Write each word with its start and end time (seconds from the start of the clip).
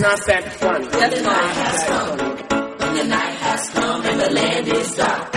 not 0.00 0.24
that 0.26 0.52
funny. 0.54 0.86
The 0.86 1.22
night 1.22 1.54
has 1.60 1.84
come. 1.84 2.18
The 2.96 3.04
night 3.04 3.36
has 3.44 3.70
come 3.70 4.06
and 4.06 4.20
the 4.20 4.30
land 4.30 4.68
is 4.68 4.94
dark. 4.94 5.29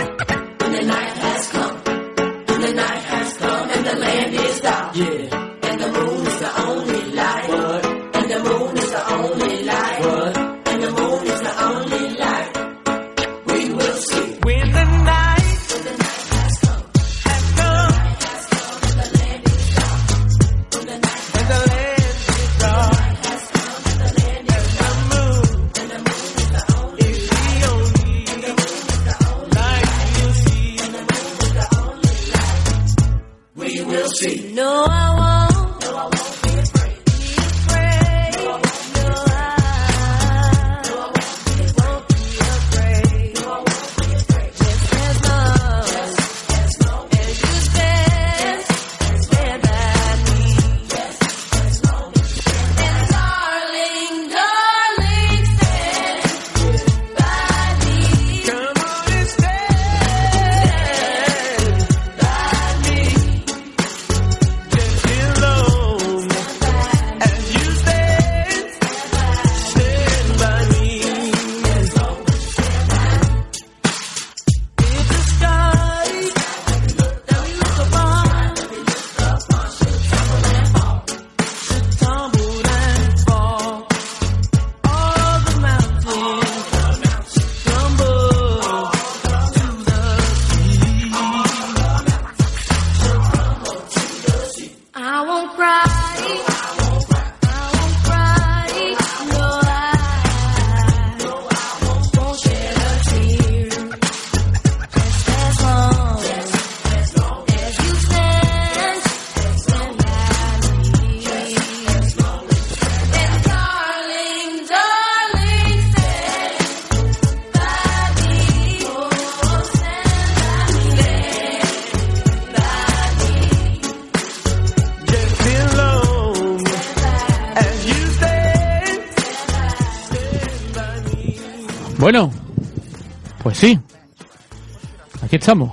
Estamos. 135.44 135.72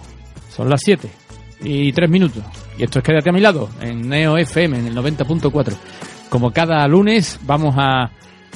Son 0.54 0.70
las 0.70 0.82
7 0.84 1.08
y 1.64 1.94
3 1.94 2.10
minutos. 2.10 2.44
Y 2.78 2.84
esto 2.84 3.00
es 3.00 3.06
Quédate 3.06 3.30
a 3.30 3.32
mi 3.32 3.40
lado, 3.40 3.70
en 3.80 4.10
Neo 4.10 4.38
FM, 4.38 4.80
en 4.80 4.88
el 4.88 4.94
90.4. 4.94 5.74
Como 6.28 6.52
cada 6.52 6.86
lunes, 6.90 7.40
vamos 7.44 7.76
a 7.78 8.12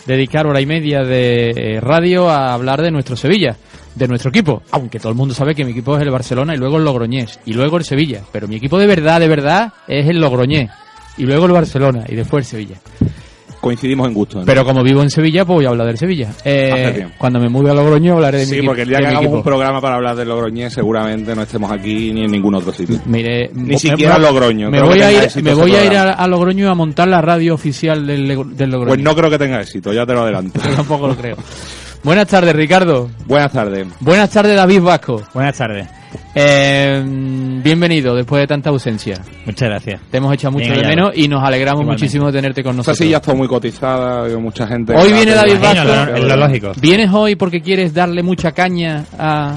dedicar 0.05 0.45
hora 0.45 0.59
y 0.59 0.65
media 0.65 1.03
de 1.05 1.51
eh, 1.51 1.79
radio 1.79 2.29
a 2.29 2.53
hablar 2.53 2.81
de 2.81 2.91
nuestro 2.91 3.15
Sevilla, 3.15 3.55
de 3.95 4.09
nuestro 4.09 4.29
equipo. 4.29 4.61
Aunque 4.71 4.99
todo 4.99 5.13
el 5.13 5.17
mundo 5.17 5.33
sabe 5.33 5.55
que 5.55 5.63
mi 5.63 5.71
equipo 5.71 5.95
es 5.95 6.01
el 6.01 6.11
Barcelona 6.11 6.53
y 6.53 6.57
luego 6.57 6.79
el 6.79 6.83
Logroñés 6.83 7.39
y 7.45 7.53
luego 7.53 7.77
el 7.77 7.85
Sevilla. 7.85 8.21
Pero 8.33 8.49
mi 8.49 8.57
equipo 8.57 8.77
de 8.77 8.87
verdad, 8.87 9.21
de 9.21 9.29
verdad, 9.29 9.71
es 9.87 10.09
el 10.09 10.19
Logroñés. 10.19 10.69
Y 11.15 11.23
luego 11.23 11.45
el 11.45 11.53
Barcelona 11.53 12.03
y 12.09 12.15
después 12.15 12.45
el 12.45 12.49
Sevilla. 12.49 12.75
Coincidimos 13.65 14.07
en 14.07 14.13
gusto. 14.13 14.37
¿no? 14.39 14.45
Pero 14.45 14.63
como 14.63 14.83
vivo 14.83 15.01
en 15.01 15.09
Sevilla, 15.09 15.43
pues 15.43 15.55
voy 15.55 15.65
a 15.65 15.69
hablar 15.69 15.87
del 15.87 15.97
Sevilla. 15.97 16.29
Eh, 16.45 17.07
cuando 17.17 17.39
me 17.39 17.49
mude 17.49 17.71
a 17.71 17.73
Logroño 17.73 18.13
hablaré 18.13 18.37
de 18.41 18.45
mi 18.45 18.51
Sí, 18.59 18.61
porque 18.63 18.83
el 18.83 18.89
día 18.89 18.99
que 18.99 19.05
hagamos 19.07 19.23
equipo. 19.23 19.37
un 19.37 19.43
programa 19.43 19.81
para 19.81 19.95
hablar 19.95 20.15
de 20.15 20.23
Logroñés, 20.25 20.71
seguramente 20.71 21.35
no 21.35 21.41
estemos 21.41 21.71
aquí 21.71 22.13
ni 22.13 22.25
en 22.25 22.31
ningún 22.31 22.53
otro 22.53 22.71
sitio. 22.71 22.99
Mire, 23.05 23.49
Ni 23.55 23.69
me- 23.69 23.77
siquiera 23.79 24.19
me- 24.19 24.25
Logroño, 24.25 24.69
Me 24.69 24.81
voy 24.83 25.01
a 25.01 25.11
ir, 25.11 25.43
me 25.43 25.53
voy 25.55 25.73
a 25.75 25.83
ir 25.83 25.95
a, 25.97 26.11
a 26.11 26.27
Logroño 26.27 26.69
a 26.69 26.75
montar 26.75 27.07
la 27.07 27.21
radio 27.21 27.55
oficial 27.55 28.05
del, 28.05 28.27
del 28.27 28.69
Logroño. 28.69 28.87
Pues 28.89 28.99
no 29.01 29.15
creo 29.15 29.31
que 29.31 29.39
tenga 29.39 29.59
éxito, 29.61 29.91
ya 29.91 30.05
te 30.05 30.13
lo 30.13 30.21
adelanto. 30.21 30.59
Yo 30.63 30.75
tampoco 30.75 31.07
lo 31.07 31.15
creo. 31.15 31.35
Buenas 32.03 32.27
tardes, 32.27 32.55
Ricardo. 32.55 33.09
Buenas 33.25 33.51
tardes. 33.51 33.87
Buenas 33.99 34.29
tardes, 34.29 34.55
David 34.55 34.81
Vasco. 34.81 35.23
Buenas 35.33 35.57
tardes. 35.57 35.87
Eh, 36.33 37.03
bienvenido 37.63 38.15
después 38.15 38.41
de 38.41 38.47
tanta 38.47 38.69
ausencia. 38.69 39.19
Muchas 39.45 39.69
gracias. 39.69 40.01
Te 40.11 40.17
hemos 40.17 40.33
echado 40.33 40.51
mucho 40.53 40.65
Bien 40.71 40.81
de 40.81 40.87
menos 40.87 41.11
y 41.15 41.27
nos 41.27 41.43
alegramos 41.43 41.81
Igualmente. 41.81 42.03
muchísimo 42.05 42.27
de 42.27 42.33
tenerte 42.33 42.63
con 42.63 42.75
nosotros. 42.77 42.97
silla 42.97 43.17
está 43.17 43.33
muy 43.33 43.47
cotizada, 43.47 44.27
mucha 44.37 44.67
gente... 44.67 44.93
Hoy 44.95 45.13
viene 45.13 45.31
David 45.33 45.55
Vasco. 45.61 45.83
lo- 45.85 46.15
es 46.15 46.23
lo 46.23 46.35
lógico. 46.35 46.71
¿Vienes 46.81 47.11
hoy 47.13 47.35
porque 47.35 47.61
quieres 47.61 47.93
darle 47.93 48.23
mucha 48.23 48.51
caña 48.51 49.03
a, 49.17 49.53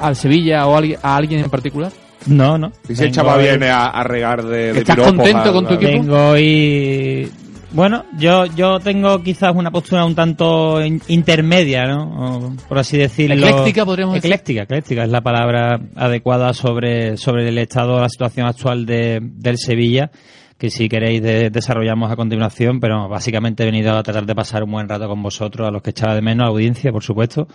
al 0.00 0.16
Sevilla 0.16 0.66
o 0.66 0.74
a 0.74 0.78
alguien, 0.78 0.98
a 1.02 1.16
alguien 1.16 1.40
en 1.44 1.50
particular? 1.50 1.92
No, 2.26 2.58
no. 2.58 2.72
Y 2.88 2.94
si 2.96 3.04
el 3.04 3.12
chaval 3.12 3.40
viene 3.40 3.70
a, 3.70 3.86
a 3.86 4.02
regar 4.02 4.44
de, 4.44 4.72
de 4.72 4.80
¿Estás 4.80 4.96
piropos 4.96 5.14
contento 5.14 5.48
a- 5.48 5.52
con 5.52 5.66
tu 5.66 5.74
equipo? 5.74 5.92
Vengo 5.92 6.28
hoy... 6.30 7.30
Bueno, 7.70 8.04
yo 8.18 8.46
yo 8.46 8.80
tengo 8.80 9.22
quizás 9.22 9.54
una 9.54 9.70
postura 9.70 10.04
un 10.06 10.14
tanto 10.14 10.82
in- 10.82 11.02
intermedia, 11.08 11.86
¿no? 11.86 12.38
O, 12.46 12.52
por 12.66 12.78
así 12.78 12.96
decirlo. 12.96 13.34
Ecléctica, 13.46 13.84
podríamos 13.84 14.14
decir. 14.14 14.30
Ecléctica, 14.30 14.62
ecléctica 14.62 15.04
es 15.04 15.10
la 15.10 15.20
palabra 15.20 15.78
adecuada 15.94 16.54
sobre, 16.54 17.18
sobre 17.18 17.46
el 17.48 17.58
estado, 17.58 18.00
la 18.00 18.08
situación 18.08 18.46
actual 18.46 18.86
de, 18.86 19.20
del 19.22 19.58
Sevilla, 19.58 20.10
que 20.56 20.70
si 20.70 20.88
queréis 20.88 21.22
de- 21.22 21.50
desarrollamos 21.50 22.10
a 22.10 22.16
continuación, 22.16 22.80
pero 22.80 23.06
básicamente 23.06 23.64
he 23.64 23.66
venido 23.66 23.92
a 23.94 24.02
tratar 24.02 24.24
de 24.24 24.34
pasar 24.34 24.62
un 24.64 24.72
buen 24.72 24.88
rato 24.88 25.06
con 25.06 25.22
vosotros, 25.22 25.68
a 25.68 25.70
los 25.70 25.82
que 25.82 25.90
echaba 25.90 26.14
de 26.14 26.22
menos, 26.22 26.44
a 26.44 26.46
la 26.46 26.52
audiencia, 26.52 26.90
por 26.90 27.04
supuesto, 27.04 27.48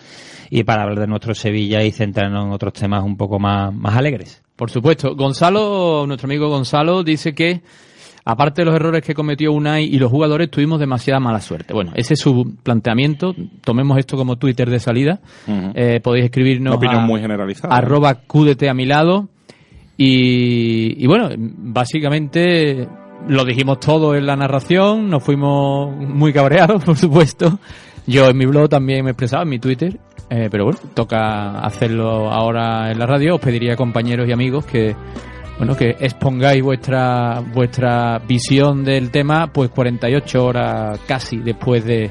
y 0.48 0.62
para 0.62 0.84
hablar 0.84 1.00
de 1.00 1.06
nuestro 1.08 1.34
Sevilla 1.34 1.82
y 1.82 1.90
centrarnos 1.90 2.46
en 2.46 2.52
otros 2.52 2.72
temas 2.72 3.02
un 3.02 3.16
poco 3.16 3.40
más, 3.40 3.74
más 3.74 3.96
alegres. 3.96 4.42
Por 4.54 4.70
supuesto. 4.70 5.16
Gonzalo, 5.16 6.04
nuestro 6.06 6.28
amigo 6.28 6.48
Gonzalo, 6.48 7.02
dice 7.02 7.34
que 7.34 7.62
aparte 8.24 8.62
de 8.62 8.66
los 8.66 8.74
errores 8.74 9.02
que 9.02 9.14
cometió 9.14 9.52
Unai 9.52 9.84
y 9.84 9.98
los 9.98 10.10
jugadores, 10.10 10.50
tuvimos 10.50 10.80
demasiada 10.80 11.20
mala 11.20 11.40
suerte. 11.40 11.74
Bueno, 11.74 11.92
ese 11.94 12.14
es 12.14 12.20
su 12.20 12.56
planteamiento. 12.62 13.34
Tomemos 13.62 13.98
esto 13.98 14.16
como 14.16 14.36
Twitter 14.36 14.70
de 14.70 14.80
salida. 14.80 15.20
Eh, 15.74 16.00
podéis 16.02 16.26
escribirnos 16.26 16.72
Una 16.72 16.78
opinión 16.78 17.02
a 17.02 17.06
muy 17.06 17.20
generalizada. 17.20 17.74
arroba 17.76 18.14
QDT 18.26 18.64
a 18.68 18.74
mi 18.74 18.86
lado. 18.86 19.28
Y, 19.96 21.02
y 21.02 21.06
bueno, 21.06 21.28
básicamente 21.38 22.88
lo 23.28 23.44
dijimos 23.44 23.78
todo 23.80 24.14
en 24.14 24.26
la 24.26 24.36
narración, 24.36 25.08
nos 25.08 25.22
fuimos 25.22 25.94
muy 25.96 26.32
cabreados, 26.32 26.82
por 26.84 26.96
supuesto. 26.96 27.58
Yo 28.06 28.28
en 28.28 28.36
mi 28.36 28.44
blog 28.44 28.68
también 28.68 29.04
me 29.04 29.12
expresaba, 29.12 29.44
en 29.44 29.48
mi 29.48 29.58
Twitter, 29.58 29.98
eh, 30.28 30.48
pero 30.50 30.64
bueno, 30.64 30.78
toca 30.94 31.60
hacerlo 31.60 32.30
ahora 32.30 32.90
en 32.90 32.98
la 32.98 33.06
radio. 33.06 33.36
Os 33.36 33.40
pediría 33.40 33.76
compañeros 33.76 34.28
y 34.28 34.32
amigos 34.32 34.66
que 34.66 34.94
bueno 35.58 35.76
que 35.76 35.96
expongáis 36.00 36.62
vuestra 36.62 37.40
vuestra 37.52 38.18
visión 38.18 38.84
del 38.84 39.10
tema, 39.10 39.46
pues 39.52 39.70
48 39.70 40.44
horas 40.44 41.00
casi 41.06 41.38
después 41.38 41.84
de 41.84 42.10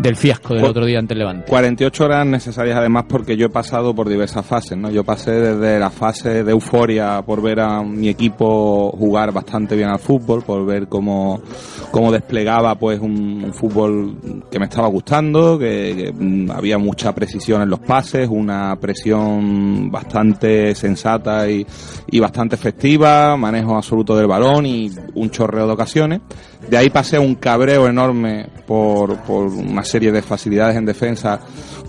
del 0.00 0.16
fiasco 0.16 0.54
del 0.54 0.64
otro 0.64 0.86
día 0.86 0.98
ante 0.98 1.12
el 1.12 1.18
Levante. 1.18 1.46
48 1.46 2.04
horas 2.04 2.26
necesarias 2.26 2.78
además 2.78 3.04
porque 3.06 3.36
yo 3.36 3.46
he 3.46 3.50
pasado 3.50 3.94
por 3.94 4.08
diversas 4.08 4.46
fases, 4.46 4.78
¿no? 4.78 4.90
Yo 4.90 5.04
pasé 5.04 5.32
desde 5.32 5.78
la 5.78 5.90
fase 5.90 6.42
de 6.42 6.50
euforia 6.52 7.22
por 7.22 7.42
ver 7.42 7.60
a 7.60 7.82
mi 7.82 8.08
equipo 8.08 8.90
jugar 8.92 9.30
bastante 9.32 9.76
bien 9.76 9.90
al 9.90 9.98
fútbol, 9.98 10.42
por 10.42 10.64
ver 10.64 10.88
cómo, 10.88 11.42
cómo 11.90 12.10
desplegaba 12.10 12.76
pues 12.76 12.98
un, 12.98 13.44
un 13.44 13.52
fútbol 13.52 14.16
que 14.50 14.58
me 14.58 14.64
estaba 14.64 14.88
gustando, 14.88 15.58
que, 15.58 15.94
que, 15.94 16.12
mm, 16.12 16.50
había 16.50 16.78
mucha 16.78 17.14
precisión 17.14 17.60
en 17.60 17.68
los 17.68 17.80
pases, 17.80 18.26
una 18.30 18.76
presión 18.80 19.90
bastante 19.90 20.74
sensata 20.74 21.48
y, 21.50 21.66
y 22.10 22.20
bastante 22.20 22.54
efectiva, 22.54 23.36
manejo 23.36 23.76
absoluto 23.76 24.16
del 24.16 24.26
balón 24.26 24.64
y 24.64 24.90
un 25.14 25.30
chorreo 25.30 25.66
de 25.66 25.72
ocasiones. 25.74 26.20
De 26.68 26.76
ahí 26.76 26.90
pasé 26.90 27.16
a 27.16 27.20
un 27.20 27.36
cabreo 27.36 27.88
enorme 27.88 28.48
por, 28.66 29.16
por 29.22 29.46
una 29.46 29.82
serie 29.90 30.12
de 30.12 30.22
facilidades 30.22 30.76
en 30.76 30.86
defensa, 30.86 31.40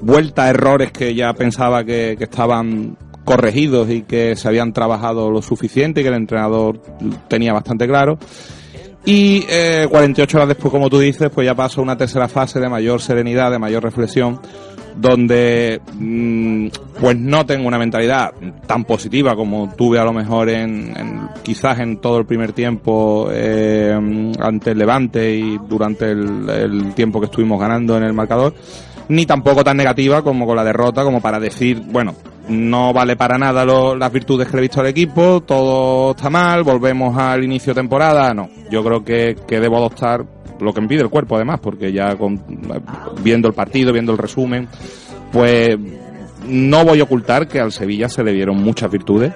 vuelta 0.01 0.45
a 0.45 0.50
errores 0.50 0.92
que 0.92 1.13
ya 1.13 1.33
pensaba 1.33 1.83
que, 1.83 2.18
estaban 2.19 2.98
corregidos 3.24 3.89
y 3.89 4.01
que 4.01 4.36
se 4.36 4.48
habían 4.48 4.74
trabajado 4.74 5.30
lo 5.30 5.42
suficiente 5.42 6.01
y 6.01 6.03
que 6.03 6.09
el 6.09 6.15
entrenador 6.15 6.81
tenía 7.27 7.53
bastante 7.53 7.88
claro. 7.88 8.18
Y 9.06 9.45
eh, 9.50 9.88
48 9.89 10.38
horas 10.38 10.50
después, 10.50 10.71
como 10.71 10.89
tú 10.89 11.00
dices, 11.00 11.30
pues 11.33 11.45
ya 11.45 11.56
paso 11.56 11.81
a 11.81 11.83
una 11.83 11.98
tercera 11.98 12.27
fase 12.27 12.59
de 12.59 12.69
mayor 12.69 13.01
serenidad, 13.01 13.50
de 13.51 13.57
mayor 13.57 13.83
reflexión, 13.83 14.39
donde 14.95 15.81
mm, 15.93 16.67
pues 16.99 17.17
no 17.17 17.45
tengo 17.45 17.67
una 17.67 17.77
mentalidad 17.77 18.31
tan 18.67 18.83
positiva 18.85 19.35
como 19.35 19.73
tuve 19.75 19.99
a 19.99 20.03
lo 20.03 20.13
mejor 20.13 20.49
en, 20.49 20.93
en- 20.97 21.29
quizás 21.43 21.79
en 21.79 21.97
todo 21.97 22.17
el 22.19 22.25
primer 22.25 22.53
tiempo 22.53 23.29
eh, 23.31 23.93
ante 24.39 24.71
el 24.71 24.77
Levante 24.77 25.35
y 25.35 25.57
durante 25.67 26.11
el, 26.11 26.49
el 26.49 26.93
tiempo 26.93 27.19
que 27.19 27.25
estuvimos 27.25 27.59
ganando 27.59 27.97
en 27.97 28.03
el 28.03 28.13
marcador, 28.13 28.53
ni 29.09 29.25
tampoco 29.25 29.63
tan 29.63 29.77
negativa 29.77 30.21
como 30.21 30.45
con 30.45 30.55
la 30.55 30.63
derrota, 30.63 31.03
como 31.03 31.21
para 31.21 31.39
decir, 31.39 31.81
bueno, 31.87 32.13
no 32.49 32.91
vale 32.93 33.15
para 33.15 33.38
nada 33.38 33.63
lo- 33.65 33.95
las 33.95 34.11
virtudes 34.11 34.47
que 34.47 34.53
le 34.53 34.59
he 34.59 34.61
visto 34.61 34.81
al 34.81 34.88
equipo, 34.88 35.41
todo 35.41 36.11
está 36.11 36.29
mal, 36.29 36.63
volvemos 36.63 37.17
al 37.17 37.43
inicio 37.43 37.73
de 37.73 37.81
temporada, 37.81 38.33
no, 38.33 38.49
yo 38.69 38.83
creo 38.83 39.03
que, 39.03 39.35
que 39.47 39.59
debo 39.59 39.77
adoptar 39.77 40.25
lo 40.59 40.73
que 40.73 40.81
me 40.81 40.88
pide 40.88 41.01
el 41.01 41.09
cuerpo 41.09 41.35
además, 41.35 41.59
porque 41.61 41.91
ya 41.91 42.15
con, 42.15 42.39
viendo 43.23 43.47
el 43.47 43.53
partido, 43.53 43.91
viendo 43.93 44.11
el 44.11 44.17
resumen, 44.17 44.67
pues 45.31 45.77
no 46.47 46.83
voy 46.83 46.99
a 46.99 47.03
ocultar 47.03 47.47
que 47.47 47.59
al 47.59 47.71
Sevilla 47.71 48.09
se 48.09 48.23
le 48.23 48.33
dieron 48.33 48.57
muchas 48.61 48.91
virtudes, 48.91 49.33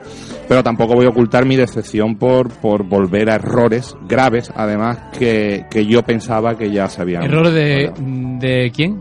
pero 0.47 0.63
tampoco 0.63 0.93
voy 0.95 1.05
a 1.05 1.09
ocultar 1.09 1.45
mi 1.45 1.55
decepción 1.55 2.15
por, 2.17 2.49
por 2.49 2.83
volver 2.83 3.29
a 3.29 3.35
errores 3.35 3.95
graves, 4.07 4.51
además 4.55 4.97
que, 5.17 5.65
que 5.69 5.85
yo 5.85 6.03
pensaba 6.03 6.57
que 6.57 6.71
ya 6.71 6.87
se 6.89 7.01
habían. 7.01 7.23
¿Error 7.23 7.49
de, 7.51 7.91
de 7.97 8.71
quién? 8.75 8.99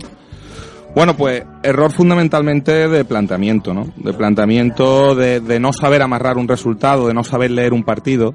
Bueno, 0.95 1.17
pues 1.17 1.43
error 1.63 1.91
fundamentalmente 1.91 2.89
de 2.89 3.05
planteamiento, 3.05 3.75
¿no? 3.75 3.89
De 3.97 4.13
planteamiento, 4.13 5.15
de, 5.15 5.41
de 5.41 5.59
no 5.59 5.73
saber 5.73 6.03
amarrar 6.03 6.37
un 6.37 6.47
resultado, 6.47 7.09
de 7.09 7.15
no 7.15 7.25
saber 7.25 7.51
leer 7.51 7.73
un 7.73 7.83
partido. 7.83 8.35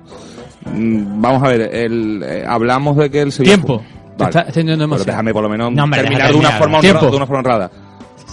Mm, 0.66 1.22
Vamos 1.22 1.42
a 1.44 1.48
ver, 1.48 1.62
el, 1.74 2.22
eh, 2.24 2.44
hablamos 2.48 2.98
de 2.98 3.10
que 3.10 3.22
el 3.22 3.32
Sevilla... 3.32 3.56
Tiempo. 3.56 3.78
Te 3.80 4.24
Vale. 4.26 4.30
está 4.32 4.42
extendiendo 4.42 4.84
Pero 4.84 4.88
demasiado. 4.98 5.06
déjame 5.12 5.32
por 5.34 5.44
lo 5.44 5.50
menos 5.50 5.72
No, 5.72 5.84
hombre, 5.86 6.02
terminar 6.02 6.22
deja 6.28 6.32
de 6.34 6.38
una, 6.40 6.50
terminar. 6.50 6.60
forma 6.60 6.80
Tiempo. 6.82 6.98
honrada, 7.00 7.12
de 7.12 7.18
una 7.18 7.26
forma 7.26 7.40
honrada. 7.40 7.72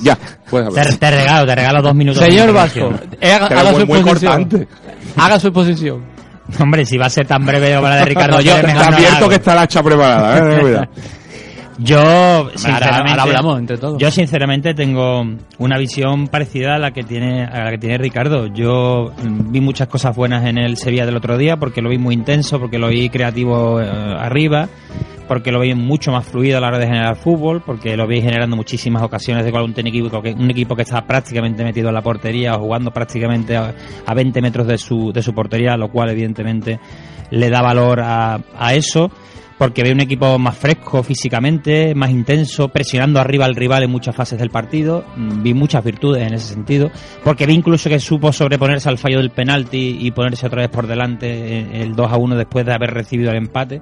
Ya, 0.02 0.19
puedes 0.50 0.67
hablar. 0.67 0.87
Te, 0.88 0.96
te 0.96 1.11
regalo, 1.12 1.46
te 1.46 1.55
regalo 1.55 1.82
dos 1.82 1.94
minutos. 1.94 2.20
de 2.20 2.26
Señor 2.26 2.49
intervención. 2.49 2.90
Vasco, 2.93 3.06
eh, 3.20 3.32
haga, 3.32 3.49
Pero 3.49 3.61
haga 3.61 3.70
muy- 3.70 3.81
su 3.81 3.87
muy 3.87 3.99
exposición. 4.00 4.32
cortante. 4.44 4.69
Haga 5.17 5.38
su 5.38 5.46
exposición. 5.46 6.05
Hombre, 6.61 6.84
si 6.84 6.99
va 6.99 7.06
a 7.06 7.11
ser 7.11 7.26
tan 7.28 7.46
breve 7.46 7.76
como 7.76 7.88
la 7.88 7.96
de 7.96 8.05
Ricardo, 8.05 8.40
yo- 8.43 8.52
Pérez, 8.56 8.67
mejor 8.75 8.82
Está 8.82 8.90
no 8.90 9.00
la 9.08 9.17
hago. 9.17 9.28
que 9.28 9.34
está 9.37 9.55
la 9.55 9.62
hacha 9.62 9.82
preparada, 9.84 10.38
¿eh? 10.56 10.61
Cuidado. 10.61 10.87
Yo, 11.78 12.50
sinceramente, 12.55 13.11
ahora 13.11 13.23
hablamos 13.23 13.58
entre 13.58 13.76
todos. 13.76 13.99
Yo 13.99 14.11
sinceramente 14.11 14.75
tengo 14.75 15.25
una 15.58 15.78
visión 15.78 16.28
parecida 16.28 16.76
a 16.76 16.78
la 16.78 16.93
que 16.93 17.02
tiene 17.02 17.44
a 17.44 17.64
la 17.64 17.70
que 17.70 17.78
tiene 17.78 17.99
Ricardo. 17.99 18.46
Yo 18.46 19.12
mm, 19.23 19.52
vi 19.52 19.61
muchas 19.61 19.88
cosas 19.88 20.17
buenas 20.17 20.46
en 20.46 20.58
el 20.58 20.76
Sevilla 20.76 21.05
del 21.05 21.17
otro 21.17 21.37
día 21.37 21.56
porque 21.56 21.82
lo 21.82 21.90
vi 21.90 21.99
muy 21.99 22.14
intenso, 22.14 22.58
porque 22.58 22.78
lo 22.78 22.88
vi 22.88 23.11
creativo 23.11 23.81
eh, 23.81 23.87
arriba, 23.87 24.69
porque 25.28 25.52
lo 25.52 25.61
vi 25.61 25.75
mucho 25.75 26.12
más 26.12 26.25
fluido 26.26 26.58
a 26.58 26.61
la 26.61 26.69
hora 26.69 26.78
de 26.78 26.87
generar 26.87 27.17
fútbol, 27.17 27.62
porque 27.64 27.96
lo 27.96 28.06
vi 28.06 28.23
generando 28.23 28.56
muchísimas 28.56 29.02
ocasiones 29.02 29.44
de 29.44 29.50
gol 29.50 29.62
un 29.64 29.87
equipo 29.87 30.23
que 30.23 30.32
un 30.32 30.50
equipo 30.50 30.75
que 30.75 30.82
estaba 30.82 31.06
prácticamente 31.06 31.62
metido 31.62 31.88
en 31.88 31.94
la 31.94 32.02
portería 32.02 32.55
o 32.55 32.61
jugando 32.61 32.90
prácticamente 32.90 33.56
a, 33.56 33.75
a 34.06 34.14
20 34.14 34.40
metros 34.40 34.67
de 34.67 34.78
su 34.78 35.12
de 35.12 35.23
su 35.23 35.34
portería, 35.34 35.76
lo 35.76 35.88
cual 35.88 36.08
evidentemente 36.11 36.81
le 37.31 37.50
da 37.50 37.61
valor 37.61 38.00
a, 38.00 38.40
a 38.58 38.75
eso 38.75 39.11
porque 39.58 39.82
ve 39.82 39.92
un 39.92 40.00
equipo 40.00 40.38
más 40.38 40.56
fresco 40.56 41.02
físicamente, 41.02 41.94
más 41.94 42.10
intenso, 42.10 42.68
presionando 42.68 43.20
arriba 43.20 43.46
al 43.46 43.54
rival 43.54 43.84
en 43.84 43.90
muchas 43.90 44.14
fases 44.14 44.38
del 44.38 44.50
partido. 44.50 45.04
Mm, 45.16 45.42
Vi 45.42 45.54
muchas 45.54 45.82
virtudes 45.82 46.26
en 46.26 46.34
ese 46.34 46.54
sentido, 46.54 46.90
porque 47.24 47.46
vi 47.46 47.54
incluso 47.54 47.88
que 47.88 47.98
supo 47.98 48.32
sobreponerse 48.32 48.88
al 48.88 48.98
fallo 48.98 49.18
del 49.18 49.30
penalti 49.30 49.98
y 50.00 50.10
ponerse 50.10 50.46
otra 50.46 50.62
vez 50.62 50.70
por 50.70 50.86
delante 50.86 51.82
el 51.82 51.94
2 51.94 52.12
a 52.12 52.16
1 52.16 52.36
después 52.36 52.66
de 52.66 52.74
haber 52.74 52.90
recibido 52.90 53.30
el 53.30 53.36
empate. 53.36 53.80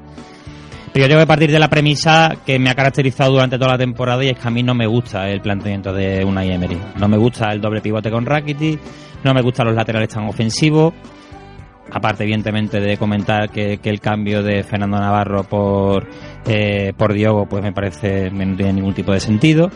Pero 0.93 1.07
yo 1.07 1.09
tengo 1.09 1.23
que 1.23 1.27
partir 1.27 1.51
de 1.51 1.59
la 1.59 1.69
premisa 1.69 2.37
que 2.47 2.57
me 2.61 2.71
ha 2.71 2.75
caracterizado 2.77 3.33
durante 3.33 3.59
toda 3.59 3.73
la 3.73 3.79
temporada 3.79 4.25
y 4.25 4.29
es 4.29 4.39
que 4.39 4.47
a 4.47 4.51
mí 4.53 4.63
no 4.63 4.77
me 4.77 4.87
gusta 4.87 5.29
el 5.29 5.41
planteamiento 5.41 5.93
de 5.93 6.25
Unai 6.25 6.53
Emery. 6.53 6.79
No 7.01 7.09
me 7.09 7.17
gusta 7.17 7.51
el 7.51 7.61
doble 7.61 7.81
pivote 7.81 8.13
con 8.13 8.25
Rakitic, 8.25 8.79
no 9.25 9.35
me 9.35 9.43
gustan 9.43 9.67
los 9.67 9.75
laterales 9.75 10.09
tan 10.09 10.29
ofensivos, 10.29 10.95
aparte 11.93 12.25
evidentemente 12.25 12.81
de 12.81 12.97
comentar 12.97 13.51
que, 13.51 13.79
que 13.79 13.91
el 13.91 14.01
cambio 14.01 14.43
de 14.43 14.63
Fernando 14.65 14.99
Navarro 14.99 15.45
por 15.45 16.07
eh, 16.47 16.93
por 16.97 17.13
Diogo 17.13 17.47
pues 17.47 17.63
me 17.63 17.73
parece 17.73 18.25
que 18.25 18.31
no 18.31 18.57
tiene 18.57 18.73
ningún 18.73 18.95
tipo 18.95 19.13
de 19.13 19.21
sentido 19.21 19.71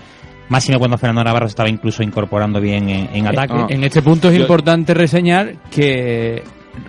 máximo 0.49 0.79
cuando 0.79 0.97
Fernando 0.99 1.25
Navarro 1.25 1.47
se 1.47 1.51
estaba 1.53 1.69
incluso 1.69 2.03
incorporando 2.03 2.59
bien 2.61 2.89
en, 2.89 3.09
en 3.15 3.27
ataque. 3.27 3.55
En 3.69 3.85
este 3.85 4.01
punto 4.03 4.29
es 4.29 4.37
Yo- 4.37 4.41
importante 4.43 4.95
reseñar 4.95 5.57
que 5.71 6.43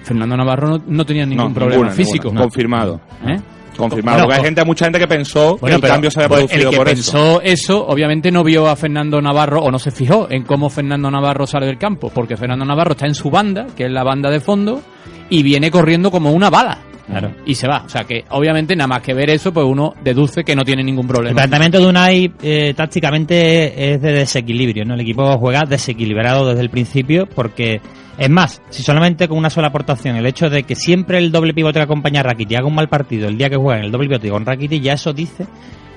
Fernando 0.03 0.37
Navarro 0.37 0.69
no, 0.69 0.83
no 0.87 1.05
tenía 1.05 1.25
ningún 1.25 1.47
No, 1.49 1.53
problema 1.53 1.75
ninguna, 1.83 1.91
físico. 1.95 2.25
ninguna. 2.29 2.41
Confirmado. 2.41 3.01
¿Eh? 3.27 3.37
Confirmado. 3.79 4.17
Bueno, 4.17 4.27
porque 4.27 4.39
hay 4.39 4.45
gente, 4.45 4.65
mucha 4.65 4.85
gente 4.85 4.99
que 4.99 5.07
pensó 5.07 5.57
que 5.57 5.73
el 5.73 5.81
pero, 5.81 5.93
cambio 5.93 6.11
se 6.11 6.19
había 6.19 6.35
producido 6.35 6.63
el 6.63 6.69
que 6.69 6.77
por 6.77 6.89
eso. 6.89 6.95
pensó 6.95 7.41
eso, 7.41 7.87
obviamente 7.87 8.31
no 8.31 8.43
vio 8.43 8.67
a 8.67 8.75
Fernando 8.75 9.21
Navarro 9.21 9.61
o 9.61 9.71
no 9.71 9.79
se 9.79 9.91
fijó 9.91 10.27
en 10.29 10.43
cómo 10.43 10.69
Fernando 10.69 11.09
Navarro 11.09 11.47
sale 11.47 11.65
del 11.65 11.77
campo, 11.77 12.11
porque 12.13 12.37
Fernando 12.37 12.65
Navarro 12.65 12.91
está 12.91 13.05
en 13.05 13.15
su 13.15 13.29
banda, 13.29 13.67
que 13.75 13.85
es 13.85 13.91
la 13.91 14.03
banda 14.03 14.29
de 14.29 14.39
fondo, 14.39 14.81
y 15.29 15.41
viene 15.43 15.71
corriendo 15.71 16.11
como 16.11 16.31
una 16.31 16.49
bala. 16.49 16.79
Claro. 17.07 17.31
Y 17.43 17.55
se 17.55 17.67
va. 17.67 17.81
O 17.85 17.89
sea 17.89 18.03
que, 18.03 18.23
obviamente, 18.29 18.75
nada 18.75 18.87
más 18.87 19.01
que 19.01 19.15
ver 19.15 19.31
eso, 19.31 19.51
pues 19.51 19.65
uno 19.65 19.95
deduce 20.03 20.43
que 20.43 20.55
no 20.55 20.63
tiene 20.63 20.83
ningún 20.83 21.05
El 21.05 21.11
problema. 21.11 21.35
planteamiento 21.37 21.79
de 21.79 21.87
Unai 21.87 22.31
eh, 22.43 22.73
tácticamente 22.75 23.93
es 23.93 23.99
de 24.01 24.11
desequilibrio, 24.11 24.85
¿no? 24.85 24.93
El 24.93 25.01
equipo 25.01 25.35
juega 25.39 25.63
desequilibrado 25.63 26.47
desde 26.49 26.61
el 26.61 26.69
principio 26.69 27.25
porque, 27.25 27.81
es 28.19 28.29
más, 28.29 28.61
si 28.69 28.83
solamente 28.83 29.27
con 29.27 29.37
una 29.37 29.49
sola 29.49 29.67
aportación, 29.69 30.15
el 30.17 30.25
hecho 30.25 30.49
de 30.49 30.63
que 30.63 30.75
siempre 30.75 31.17
el 31.17 31.31
doble 31.31 31.53
pivote 31.53 31.79
que 31.79 31.83
acompaña 31.83 32.19
a 32.19 32.23
Rakitic 32.23 32.57
haga 32.59 32.67
un 32.67 32.75
mal 32.75 32.89
partido 32.89 33.27
el 33.27 33.37
día 33.37 33.49
que 33.49 33.55
juega 33.57 33.79
en 33.79 33.85
el 33.85 33.91
doble 33.91 34.09
pivote 34.09 34.29
con 34.29 34.45
Rakitic, 34.45 34.81
ya 34.83 34.93
eso 34.93 35.13
dice 35.13 35.45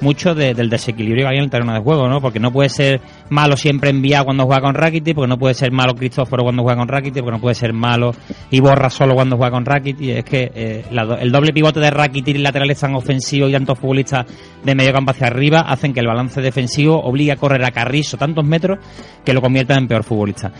mucho 0.00 0.34
de- 0.34 0.52
del 0.52 0.68
desequilibrio 0.68 1.24
que 1.26 1.30
hay 1.30 1.36
en 1.38 1.44
el 1.44 1.50
terreno 1.50 1.72
de 1.74 1.78
juego, 1.80 2.08
¿no? 2.08 2.20
Porque 2.20 2.40
no 2.40 2.50
puede 2.52 2.68
ser 2.68 3.00
malo 3.30 3.56
siempre 3.56 3.90
enviado 3.90 4.24
cuando 4.24 4.46
juega 4.46 4.60
con 4.60 4.74
Rakitic, 4.74 5.14
porque 5.14 5.28
no 5.28 5.38
puede 5.38 5.54
ser 5.54 5.70
malo 5.70 5.94
Cristóforo 5.94 6.42
cuando 6.42 6.62
juega 6.64 6.78
con 6.78 6.88
Rakitic, 6.88 7.22
porque 7.22 7.36
no 7.36 7.40
puede 7.40 7.54
ser 7.54 7.72
malo 7.72 8.12
y 8.50 8.58
borra 8.58 8.90
solo 8.90 9.14
cuando 9.14 9.36
juega 9.36 9.52
con 9.52 9.64
Rakitic. 9.64 10.08
Es 10.18 10.24
que 10.24 10.50
eh, 10.56 10.84
el 11.20 11.30
doble 11.30 11.52
pivote 11.52 11.78
de 11.78 11.90
Rakitic 11.92 12.34
y 12.34 12.38
laterales 12.38 12.80
tan 12.80 12.96
ofensivos 12.96 13.48
y 13.48 13.52
tantos 13.52 13.78
futbolistas 13.78 14.26
de 14.64 14.74
medio 14.74 14.92
campo 14.92 15.12
hacia 15.12 15.28
arriba 15.28 15.60
hacen 15.60 15.92
que 15.94 16.00
el 16.00 16.08
balance 16.08 16.40
defensivo 16.40 17.00
obligue 17.00 17.30
a 17.30 17.36
correr 17.36 17.64
a 17.64 17.70
Carrizo 17.70 18.16
tantos 18.16 18.44
metros 18.44 18.80
que 19.24 19.32
lo 19.32 19.40
convierta 19.40 19.74
en 19.76 19.86
peor 19.86 20.02
futbolista. 20.02 20.50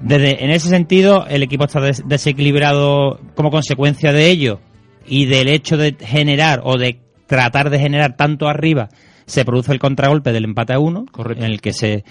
Desde, 0.00 0.44
en 0.44 0.50
ese 0.50 0.68
sentido, 0.68 1.26
el 1.28 1.42
equipo 1.42 1.64
está 1.64 1.80
des- 1.80 2.02
desequilibrado 2.06 3.18
como 3.34 3.50
consecuencia 3.50 4.12
de 4.12 4.30
ello 4.30 4.60
y 5.06 5.26
del 5.26 5.48
hecho 5.48 5.76
de 5.76 5.96
generar 6.00 6.60
o 6.64 6.76
de 6.78 7.00
tratar 7.26 7.70
de 7.70 7.78
generar 7.78 8.16
tanto 8.16 8.48
arriba 8.48 8.88
se 9.26 9.44
produce 9.44 9.72
el 9.72 9.78
contragolpe 9.78 10.32
del 10.32 10.44
empate 10.44 10.72
a 10.72 10.78
uno, 10.78 11.04
Correcto. 11.10 11.44
en 11.44 11.50
el 11.50 11.60
que 11.60 11.72
se 11.74 12.02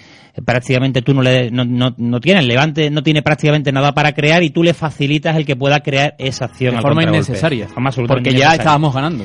prácticamente 0.44 1.02
tú 1.02 1.14
no 1.14 1.22
le 1.22 1.50
no, 1.50 1.64
no, 1.64 1.92
no 1.96 2.20
tienes 2.20 2.42
el 2.44 2.48
Levante 2.48 2.90
no 2.90 3.02
tiene 3.02 3.22
prácticamente 3.22 3.72
nada 3.72 3.92
para 3.92 4.12
crear 4.12 4.44
y 4.44 4.50
tú 4.50 4.62
le 4.62 4.72
facilitas 4.74 5.34
el 5.36 5.44
que 5.44 5.56
pueda 5.56 5.80
crear 5.80 6.14
esa 6.18 6.44
acción 6.44 6.70
de 6.72 6.76
al 6.76 6.82
forma 6.82 7.02
contragolpe. 7.02 7.26
innecesaria. 7.32 7.66
De 7.66 7.72
forma 7.72 7.88
absolutamente 7.88 8.30
Porque 8.30 8.40
ya 8.40 8.52
estábamos 8.54 8.94
ganando. 8.94 9.24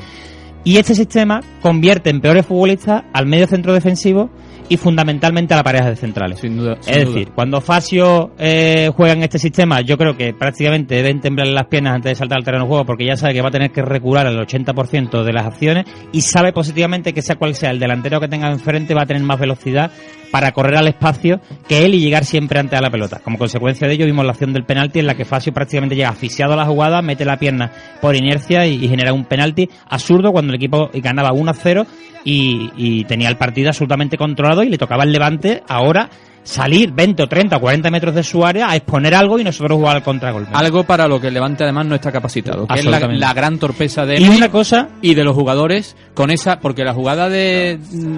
Y 0.63 0.77
este 0.77 0.95
sistema 0.95 1.41
convierte 1.61 2.09
en 2.09 2.21
peores 2.21 2.45
futbolistas 2.47 3.03
al 3.13 3.27
medio 3.27 3.45
centro 3.45 3.73
defensivo 3.73 4.31
y 4.73 4.77
fundamentalmente 4.77 5.53
a 5.53 5.57
la 5.57 5.63
pareja 5.63 5.89
de 5.91 5.95
centrales. 5.95 6.39
Sin 6.39 6.57
duda. 6.57 6.77
sin 6.79 6.93
Es 6.95 7.05
duda. 7.05 7.13
decir, 7.13 7.31
cuando 7.35 7.61
Facio 7.61 8.31
eh, 8.39 8.89
juega 8.95 9.13
en 9.13 9.21
este 9.21 9.37
sistema, 9.37 9.81
yo 9.81 9.99
creo 9.99 10.17
que 10.17 10.33
prácticamente 10.33 10.95
deben 10.95 11.21
temblarle 11.21 11.53
las 11.53 11.67
piernas 11.67 11.93
antes 11.93 12.11
de 12.11 12.15
saltar 12.15 12.39
al 12.39 12.43
terreno 12.43 12.63
de 12.63 12.69
juego 12.69 12.85
porque 12.85 13.05
ya 13.05 13.15
sabe 13.15 13.33
que 13.35 13.41
va 13.43 13.49
a 13.49 13.51
tener 13.51 13.71
que 13.71 13.83
recular 13.83 14.25
al 14.25 14.35
80% 14.39 15.23
de 15.23 15.31
las 15.33 15.45
acciones 15.45 15.85
y 16.11 16.21
sabe 16.21 16.53
positivamente 16.53 17.13
que 17.13 17.21
sea 17.21 17.35
cual 17.35 17.53
sea 17.53 17.69
el 17.69 17.77
delantero 17.79 18.19
que 18.19 18.27
tenga 18.27 18.49
enfrente 18.51 18.95
va 18.95 19.03
a 19.03 19.05
tener 19.05 19.21
más 19.21 19.39
velocidad 19.39 19.91
para 20.33 20.51
correr 20.51 20.77
al 20.77 20.87
espacio 20.87 21.39
que 21.67 21.85
él 21.85 21.93
y 21.93 21.99
llegar 21.99 22.25
siempre 22.25 22.59
antes 22.59 22.79
a 22.79 22.81
la 22.81 22.89
pelota. 22.89 23.19
Como 23.23 23.37
consecuencia 23.37 23.87
de 23.87 23.93
ello 23.93 24.07
vimos 24.07 24.25
la 24.25 24.31
acción 24.31 24.51
del 24.51 24.63
penalti 24.65 24.97
en 24.97 25.05
la 25.05 25.13
que 25.13 25.25
Facio 25.25 25.53
prácticamente 25.53 25.95
llega 25.95 26.09
asfixiado 26.09 26.53
a 26.53 26.55
la 26.55 26.65
jugada, 26.65 27.03
mete 27.03 27.23
la 27.23 27.37
pierna 27.37 27.71
por 28.01 28.15
inercia 28.15 28.65
y, 28.65 28.83
y 28.83 28.87
genera 28.87 29.13
un 29.13 29.25
penalti 29.25 29.69
absurdo 29.87 30.31
cuando 30.31 30.49
el 30.51 30.55
equipo 30.55 30.89
ganaba 30.95 31.29
1-0 31.29 31.85
y, 32.23 32.71
y 32.75 33.03
tenía 33.03 33.29
el 33.29 33.37
partido 33.37 33.67
absolutamente 33.67 34.17
controlado 34.17 34.63
y 34.63 34.69
le 34.69 34.79
tocaba 34.79 35.03
al 35.03 35.11
Levante 35.11 35.61
ahora 35.69 36.09
salir 36.41 36.91
20 36.91 37.21
o 37.21 37.27
30 37.27 37.55
o 37.57 37.61
40 37.61 37.91
metros 37.91 38.15
de 38.15 38.23
su 38.23 38.43
área 38.43 38.71
a 38.71 38.75
exponer 38.75 39.13
algo 39.13 39.37
y 39.37 39.43
nosotros 39.43 39.77
jugar 39.77 39.97
al 39.97 40.03
contragolpe. 40.03 40.49
Algo 40.55 40.83
para 40.83 41.07
lo 41.07 41.21
que 41.21 41.27
el 41.27 41.35
Levante 41.35 41.63
además 41.63 41.85
no 41.85 41.93
está 41.93 42.11
capacitado. 42.11 42.65
Que 42.65 42.79
es 42.79 42.85
la, 42.85 42.99
la 42.99 43.33
gran 43.35 43.59
torpeza 43.59 44.03
de 44.03 44.15
y 44.15 44.23
Emery 44.23 44.37
una 44.37 44.49
cosa, 44.49 44.89
y 44.99 45.13
de 45.13 45.23
los 45.23 45.35
jugadores 45.35 45.95
con 46.15 46.31
esa. 46.31 46.59
Porque 46.59 46.83
la 46.83 46.95
jugada 46.95 47.29
de. 47.29 47.77
mm, 47.91 48.17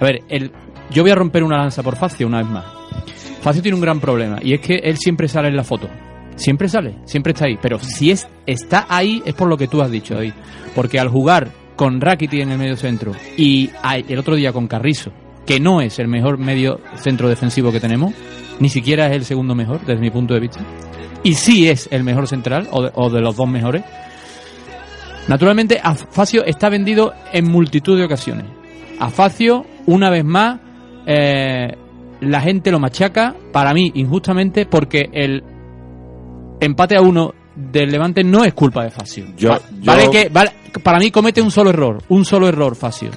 A 0.00 0.04
ver, 0.04 0.20
el, 0.28 0.52
yo 0.90 1.02
voy 1.02 1.10
a 1.10 1.14
romper 1.14 1.42
una 1.42 1.58
lanza 1.58 1.82
por 1.82 1.96
Facio 1.96 2.26
una 2.26 2.38
vez 2.38 2.48
más. 2.48 2.64
Facio 3.40 3.62
tiene 3.62 3.76
un 3.76 3.82
gran 3.82 4.00
problema 4.00 4.38
y 4.42 4.54
es 4.54 4.60
que 4.60 4.76
él 4.76 4.96
siempre 4.96 5.28
sale 5.28 5.48
en 5.48 5.56
la 5.56 5.64
foto. 5.64 5.88
Siempre 6.36 6.68
sale, 6.68 6.96
siempre 7.04 7.32
está 7.32 7.46
ahí. 7.46 7.58
Pero 7.60 7.78
si 7.80 8.10
es 8.10 8.28
está 8.46 8.86
ahí 8.88 9.22
es 9.24 9.34
por 9.34 9.48
lo 9.48 9.56
que 9.56 9.68
tú 9.68 9.82
has 9.82 9.90
dicho, 9.90 10.14
David. 10.14 10.34
Porque 10.74 11.00
al 11.00 11.08
jugar 11.08 11.50
con 11.76 12.00
Rakiti 12.00 12.40
en 12.40 12.50
el 12.50 12.58
medio 12.58 12.76
centro 12.76 13.12
y 13.36 13.70
el 14.08 14.18
otro 14.18 14.34
día 14.34 14.52
con 14.52 14.66
Carrizo, 14.66 15.12
que 15.46 15.60
no 15.60 15.80
es 15.80 15.98
el 15.98 16.08
mejor 16.08 16.36
medio 16.36 16.80
centro 16.96 17.28
defensivo 17.28 17.72
que 17.72 17.80
tenemos, 17.80 18.12
ni 18.58 18.68
siquiera 18.68 19.06
es 19.06 19.12
el 19.12 19.24
segundo 19.24 19.54
mejor 19.54 19.80
desde 19.86 20.00
mi 20.00 20.10
punto 20.10 20.34
de 20.34 20.40
vista, 20.40 20.60
y 21.22 21.34
sí 21.34 21.68
es 21.68 21.88
el 21.92 22.04
mejor 22.04 22.26
central 22.26 22.68
o 22.72 22.82
de, 22.82 22.90
o 22.94 23.10
de 23.10 23.20
los 23.20 23.36
dos 23.36 23.48
mejores, 23.48 23.84
naturalmente 25.28 25.80
a 25.82 25.94
Facio 25.94 26.44
está 26.44 26.68
vendido 26.68 27.14
en 27.32 27.48
multitud 27.48 27.96
de 27.96 28.04
ocasiones. 28.04 28.46
A 28.98 29.10
Facio, 29.10 29.64
una 29.86 30.10
vez 30.10 30.24
más, 30.24 30.58
eh, 31.10 31.74
la 32.20 32.40
gente 32.42 32.70
lo 32.70 32.78
machaca, 32.78 33.34
para 33.52 33.72
mí 33.72 33.90
injustamente, 33.94 34.66
porque 34.66 35.08
el 35.12 35.42
empate 36.60 36.96
a 36.96 37.00
uno 37.00 37.32
del 37.56 37.90
Levante 37.90 38.22
no 38.22 38.44
es 38.44 38.52
culpa 38.54 38.84
de 38.84 38.90
Facio. 38.90 39.24
Yo- 39.36 39.50
Va- 39.50 39.58
yo- 39.80 39.84
Vale 39.84 40.10
que 40.10 40.28
vale, 40.28 40.50
para 40.82 40.98
mí 40.98 41.10
comete 41.10 41.40
un 41.40 41.50
solo 41.50 41.70
error, 41.70 42.02
un 42.08 42.24
solo 42.24 42.48
error 42.48 42.76
Facio. 42.76 43.10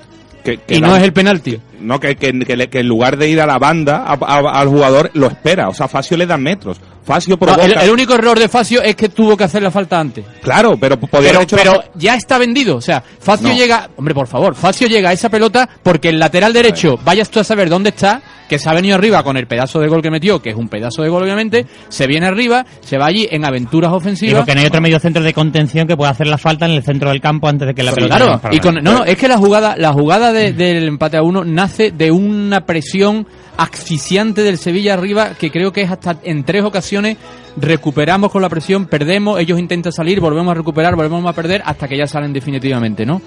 Que, 0.44 0.58
que 0.58 0.76
Y 0.76 0.80
la- 0.80 0.88
no 0.88 0.96
es 0.98 1.04
el 1.04 1.14
penalti. 1.14 1.60
No, 1.80 2.00
que, 2.00 2.16
que, 2.16 2.32
que 2.70 2.80
en 2.80 2.88
lugar 2.88 3.18
de 3.18 3.28
ir 3.30 3.42
a 3.42 3.46
la 3.48 3.58
banda, 3.58 4.04
a- 4.06 4.14
a- 4.22 4.60
al 4.62 4.68
jugador, 4.68 5.10
lo 5.14 5.28
espera. 5.28 5.68
O 5.70 5.74
sea, 5.74 5.88
Facio 5.88 6.16
le 6.18 6.26
da 6.26 6.38
metros. 6.38 6.80
Facio 7.04 7.36
No, 7.42 7.56
el, 7.56 7.76
el 7.80 7.90
único 7.90 8.14
error 8.14 8.38
de 8.38 8.48
Facio 8.48 8.82
es 8.84 8.96
que 8.96 9.10
tuvo 9.10 9.36
que 9.36 9.44
hacer 9.44 9.64
la 9.64 9.72
falta 9.72 10.00
antes. 10.00 10.24
Claro, 10.44 10.78
pero 10.80 11.00
podría 11.00 11.32
Pero, 11.32 11.42
hecho 11.42 11.56
pero 11.58 11.84
ya 11.96 12.16
está 12.16 12.38
vendido. 12.38 12.76
O 12.78 12.82
sea, 12.82 13.04
Facio 13.20 13.50
No. 13.50 13.56
llega. 13.56 13.90
Hombre, 13.98 14.14
por 14.14 14.28
favor, 14.28 14.54
Facio 14.54 14.88
llega 14.88 15.10
a 15.10 15.14
esa 15.14 15.30
pelota 15.30 15.68
porque 15.82 16.10
el 16.10 16.20
lateral 16.20 16.54
derecho, 16.54 17.00
vayas 17.04 17.30
tú 17.32 17.40
a 17.40 17.44
saber 17.44 17.70
dónde 17.70 17.90
está, 17.90 18.22
que 18.52 18.60
se 18.60 18.70
ha 18.70 18.74
venido 18.74 18.96
arriba 18.96 19.24
con 19.24 19.38
el 19.38 19.48
pedazo 19.48 19.80
de 19.80 19.88
gol 19.88 20.02
que 20.02 20.12
metió, 20.12 20.42
que 20.42 20.50
es 20.50 20.58
un 20.58 20.68
pedazo 20.68 21.02
de 21.04 21.08
gol, 21.08 21.24
obviamente. 21.24 21.66
Se 21.88 22.06
viene 22.06 22.28
arriba, 22.28 22.66
se 22.82 22.98
va 22.98 23.06
allí 23.06 23.26
en 23.32 23.46
aventuras 23.46 23.90
Y 23.94 23.96
ofensivas. 23.96 24.42
porque 24.42 24.56
no 24.56 24.60
hay 24.60 24.68
otro 24.68 24.82
medio 24.82 25.00
centro 25.00 25.24
de 25.24 25.34
contención 25.34 25.88
que 25.88 25.96
pueda 25.96 26.12
hacer 26.12 26.28
la 26.28 26.38
falta 26.38 26.66
en 26.66 26.74
el 26.74 26.84
centro 26.84 27.12
del 27.12 27.22
campo 27.22 27.48
antes 27.48 27.66
de 27.70 27.74
que 27.74 27.82
la 27.82 27.92
Sí, 27.92 27.96
pelota 28.02 28.18
claro, 28.18 28.42
y 28.52 28.60
con, 28.60 28.76
no, 28.76 28.82
no, 28.82 29.04
es 29.06 29.16
que 29.18 29.30
la 29.30 29.38
jugada, 29.38 29.76
la 29.78 29.94
jugada 29.94 30.34
de- 30.34 30.52
del 30.52 30.86
empate 30.90 31.16
a 31.16 31.24
uno 31.24 31.46
nace 31.46 31.92
de 31.92 32.12
una 32.12 32.66
presión 32.66 33.26
asfixiante 33.56 34.44
del 34.44 34.58
Sevilla 34.58 34.96
arriba 34.96 35.30
que 35.40 35.50
creo 35.50 35.72
que 35.72 35.84
es 35.84 35.90
hasta 35.92 36.18
en 36.24 36.44
tres 36.44 36.66
ocasiones 36.66 37.16
recuperamos 37.56 38.32
con 38.32 38.42
la 38.42 38.50
presión, 38.50 38.86
perdemos, 38.88 39.40
ellos 39.40 39.60
intentan 39.60 39.92
salir, 39.94 40.20
volvemos 40.20 40.52
a 40.52 40.56
recuperar, 40.56 40.96
volvemos 40.96 41.26
a 41.26 41.34
perder 41.34 41.62
hasta 41.66 41.88
que 41.88 41.98
ya 41.98 42.08
salen 42.08 42.34
definitivamente, 42.34 43.06
¿no? 43.06 43.22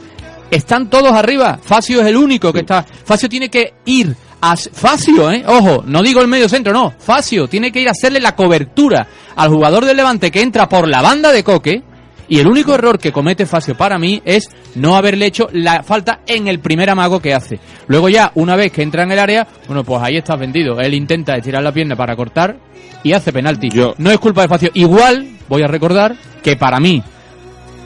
Están 0.51 0.89
todos 0.91 1.13
arriba, 1.13 1.59
Facio 1.63 2.01
es 2.01 2.07
el 2.07 2.17
único 2.17 2.53
que 2.53 2.61
está, 2.61 2.83
Facio 2.83 3.29
tiene 3.29 3.49
que 3.49 3.73
ir 3.87 4.15
a 4.53 4.57
Facio, 4.57 5.31
eh, 5.31 5.45
ojo, 5.47 5.83
no 5.87 6.03
digo 6.03 6.21
el 6.21 6.29
medio 6.29 6.49
centro, 6.49 6.73
no, 6.73 6.93
Facio 6.99 7.49
tiene 7.49 7.71
que 7.73 7.81
ir 7.81 7.89
a 7.89 7.93
hacerle 7.93 8.21
la 8.21 8.35
cobertura 8.37 9.07
al 9.37 9.49
jugador 9.51 9.85
del 9.85 9.97
Levante 9.97 10.31
que 10.31 10.43
entra 10.43 10.69
por 10.69 10.89
la 10.89 11.01
banda 11.03 11.33
de 11.33 11.43
Coque 11.45 11.83
y 12.29 12.39
el 12.39 12.47
único 12.47 12.75
error 12.75 12.99
que 12.99 13.13
comete 13.13 13.47
Facio 13.47 13.77
para 13.77 13.99
mí 13.99 14.21
es 14.25 14.49
no 14.77 14.97
haberle 14.97 15.27
hecho 15.27 15.49
la 15.53 15.83
falta 15.83 16.21
en 16.27 16.49
el 16.49 16.59
primer 16.61 16.89
amago 16.91 17.21
que 17.21 17.35
hace. 17.35 17.59
Luego 17.87 18.09
ya, 18.09 18.33
una 18.35 18.57
vez 18.57 18.73
que 18.73 18.83
entra 18.83 19.03
en 19.03 19.13
el 19.13 19.19
área, 19.19 19.47
bueno, 19.67 19.85
pues 19.85 20.01
ahí 20.03 20.17
estás 20.17 20.39
vendido. 20.41 20.81
Él 20.81 20.95
intenta 20.95 21.37
estirar 21.37 21.63
la 21.63 21.71
pierna 21.73 21.97
para 21.97 22.17
cortar 22.17 22.57
y 23.03 23.13
hace 23.13 23.31
penalti. 23.33 23.69
Yo- 23.69 23.95
No 23.99 24.11
es 24.11 24.19
culpa 24.19 24.41
de 24.43 24.49
Facio. 24.49 24.71
Igual, 24.73 25.37
voy 25.49 25.63
a 25.63 25.67
recordar 25.67 26.17
que 26.43 26.57
para 26.57 26.81
mí 26.81 27.03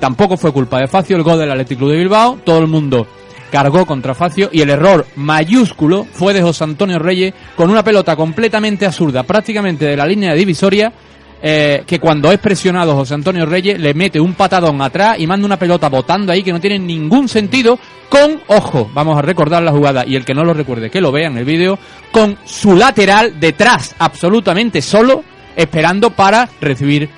tampoco 0.00 0.36
fue 0.36 0.52
culpa 0.52 0.78
de 0.78 0.86
Facio 0.86 1.16
el 1.16 1.22
gol 1.24 1.38
del 1.38 1.50
Athletic 1.50 1.78
Club 1.78 1.90
de 1.90 1.96
Bilbao. 1.98 2.38
Todo 2.44 2.58
el 2.58 2.68
mundo 2.68 3.06
cargó 3.50 3.86
contra 3.86 4.14
Facio 4.14 4.50
y 4.52 4.60
el 4.60 4.70
error 4.70 5.06
mayúsculo 5.16 6.06
fue 6.10 6.34
de 6.34 6.42
José 6.42 6.64
Antonio 6.64 6.98
Reyes 6.98 7.34
con 7.56 7.70
una 7.70 7.82
pelota 7.82 8.16
completamente 8.16 8.86
absurda, 8.86 9.22
prácticamente 9.22 9.86
de 9.86 9.96
la 9.96 10.06
línea 10.06 10.34
divisoria, 10.34 10.92
eh, 11.40 11.84
que 11.86 12.00
cuando 12.00 12.32
es 12.32 12.38
presionado 12.40 12.96
José 12.96 13.14
Antonio 13.14 13.46
Reyes 13.46 13.78
le 13.78 13.94
mete 13.94 14.18
un 14.20 14.34
patadón 14.34 14.82
atrás 14.82 15.20
y 15.20 15.26
manda 15.26 15.46
una 15.46 15.58
pelota 15.58 15.88
botando 15.88 16.32
ahí 16.32 16.42
que 16.42 16.52
no 16.52 16.60
tiene 16.60 16.80
ningún 16.80 17.28
sentido 17.28 17.78
con, 18.08 18.40
ojo, 18.48 18.90
vamos 18.92 19.16
a 19.16 19.22
recordar 19.22 19.62
la 19.62 19.70
jugada 19.70 20.04
y 20.04 20.16
el 20.16 20.24
que 20.24 20.34
no 20.34 20.44
lo 20.44 20.52
recuerde 20.52 20.90
que 20.90 21.00
lo 21.00 21.12
vea 21.12 21.28
en 21.28 21.38
el 21.38 21.44
vídeo, 21.44 21.78
con 22.10 22.36
su 22.44 22.74
lateral 22.74 23.38
detrás 23.38 23.94
absolutamente 23.98 24.82
solo 24.82 25.22
esperando 25.54 26.10
para 26.10 26.48
recibir 26.60 27.08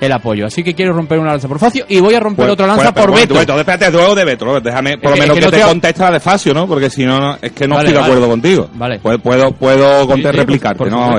el 0.00 0.12
apoyo. 0.12 0.46
Así 0.46 0.62
que 0.62 0.74
quiero 0.74 0.92
romper 0.92 1.18
una 1.18 1.30
lanza 1.32 1.48
por 1.48 1.58
Facio 1.58 1.84
y 1.88 2.00
voy 2.00 2.14
a 2.14 2.20
romper 2.20 2.44
Pues- 2.46 2.52
otra 2.52 2.66
lanza 2.66 2.92
pues, 2.92 3.04
por 3.04 3.10
momento, 3.12 3.34
Beto. 3.34 3.52
momento, 3.52 3.72
espérate, 3.72 3.96
luego 3.96 4.14
de 4.14 4.24
Beto, 4.24 4.60
déjame 4.60 4.98
por 4.98 5.10
lo 5.10 5.14
que- 5.14 5.20
menos 5.20 5.36
que, 5.36 5.46
te 5.92 5.98
la 5.98 6.10
de 6.10 6.20
Facio, 6.20 6.52
¿no? 6.54 6.66
Porque 6.66 6.90
si 6.90 7.04
no, 7.04 7.18
no- 7.18 7.38
es 7.40 7.52
que 7.52 7.66
no 7.66 7.76
Vale, 7.76 7.88
estoy 7.88 8.00
de 8.02 8.06
acuerdo 8.08 8.28
contigo. 8.28 8.70
Vale. 8.74 8.98
Puedo, 9.00 9.18
puedo, 9.18 9.52
puedo 9.52 10.14
Sí, 10.14 10.22
replicarte, 10.22 10.78
por- 10.78 10.90
por 10.90 10.98
¿no? 10.98 11.18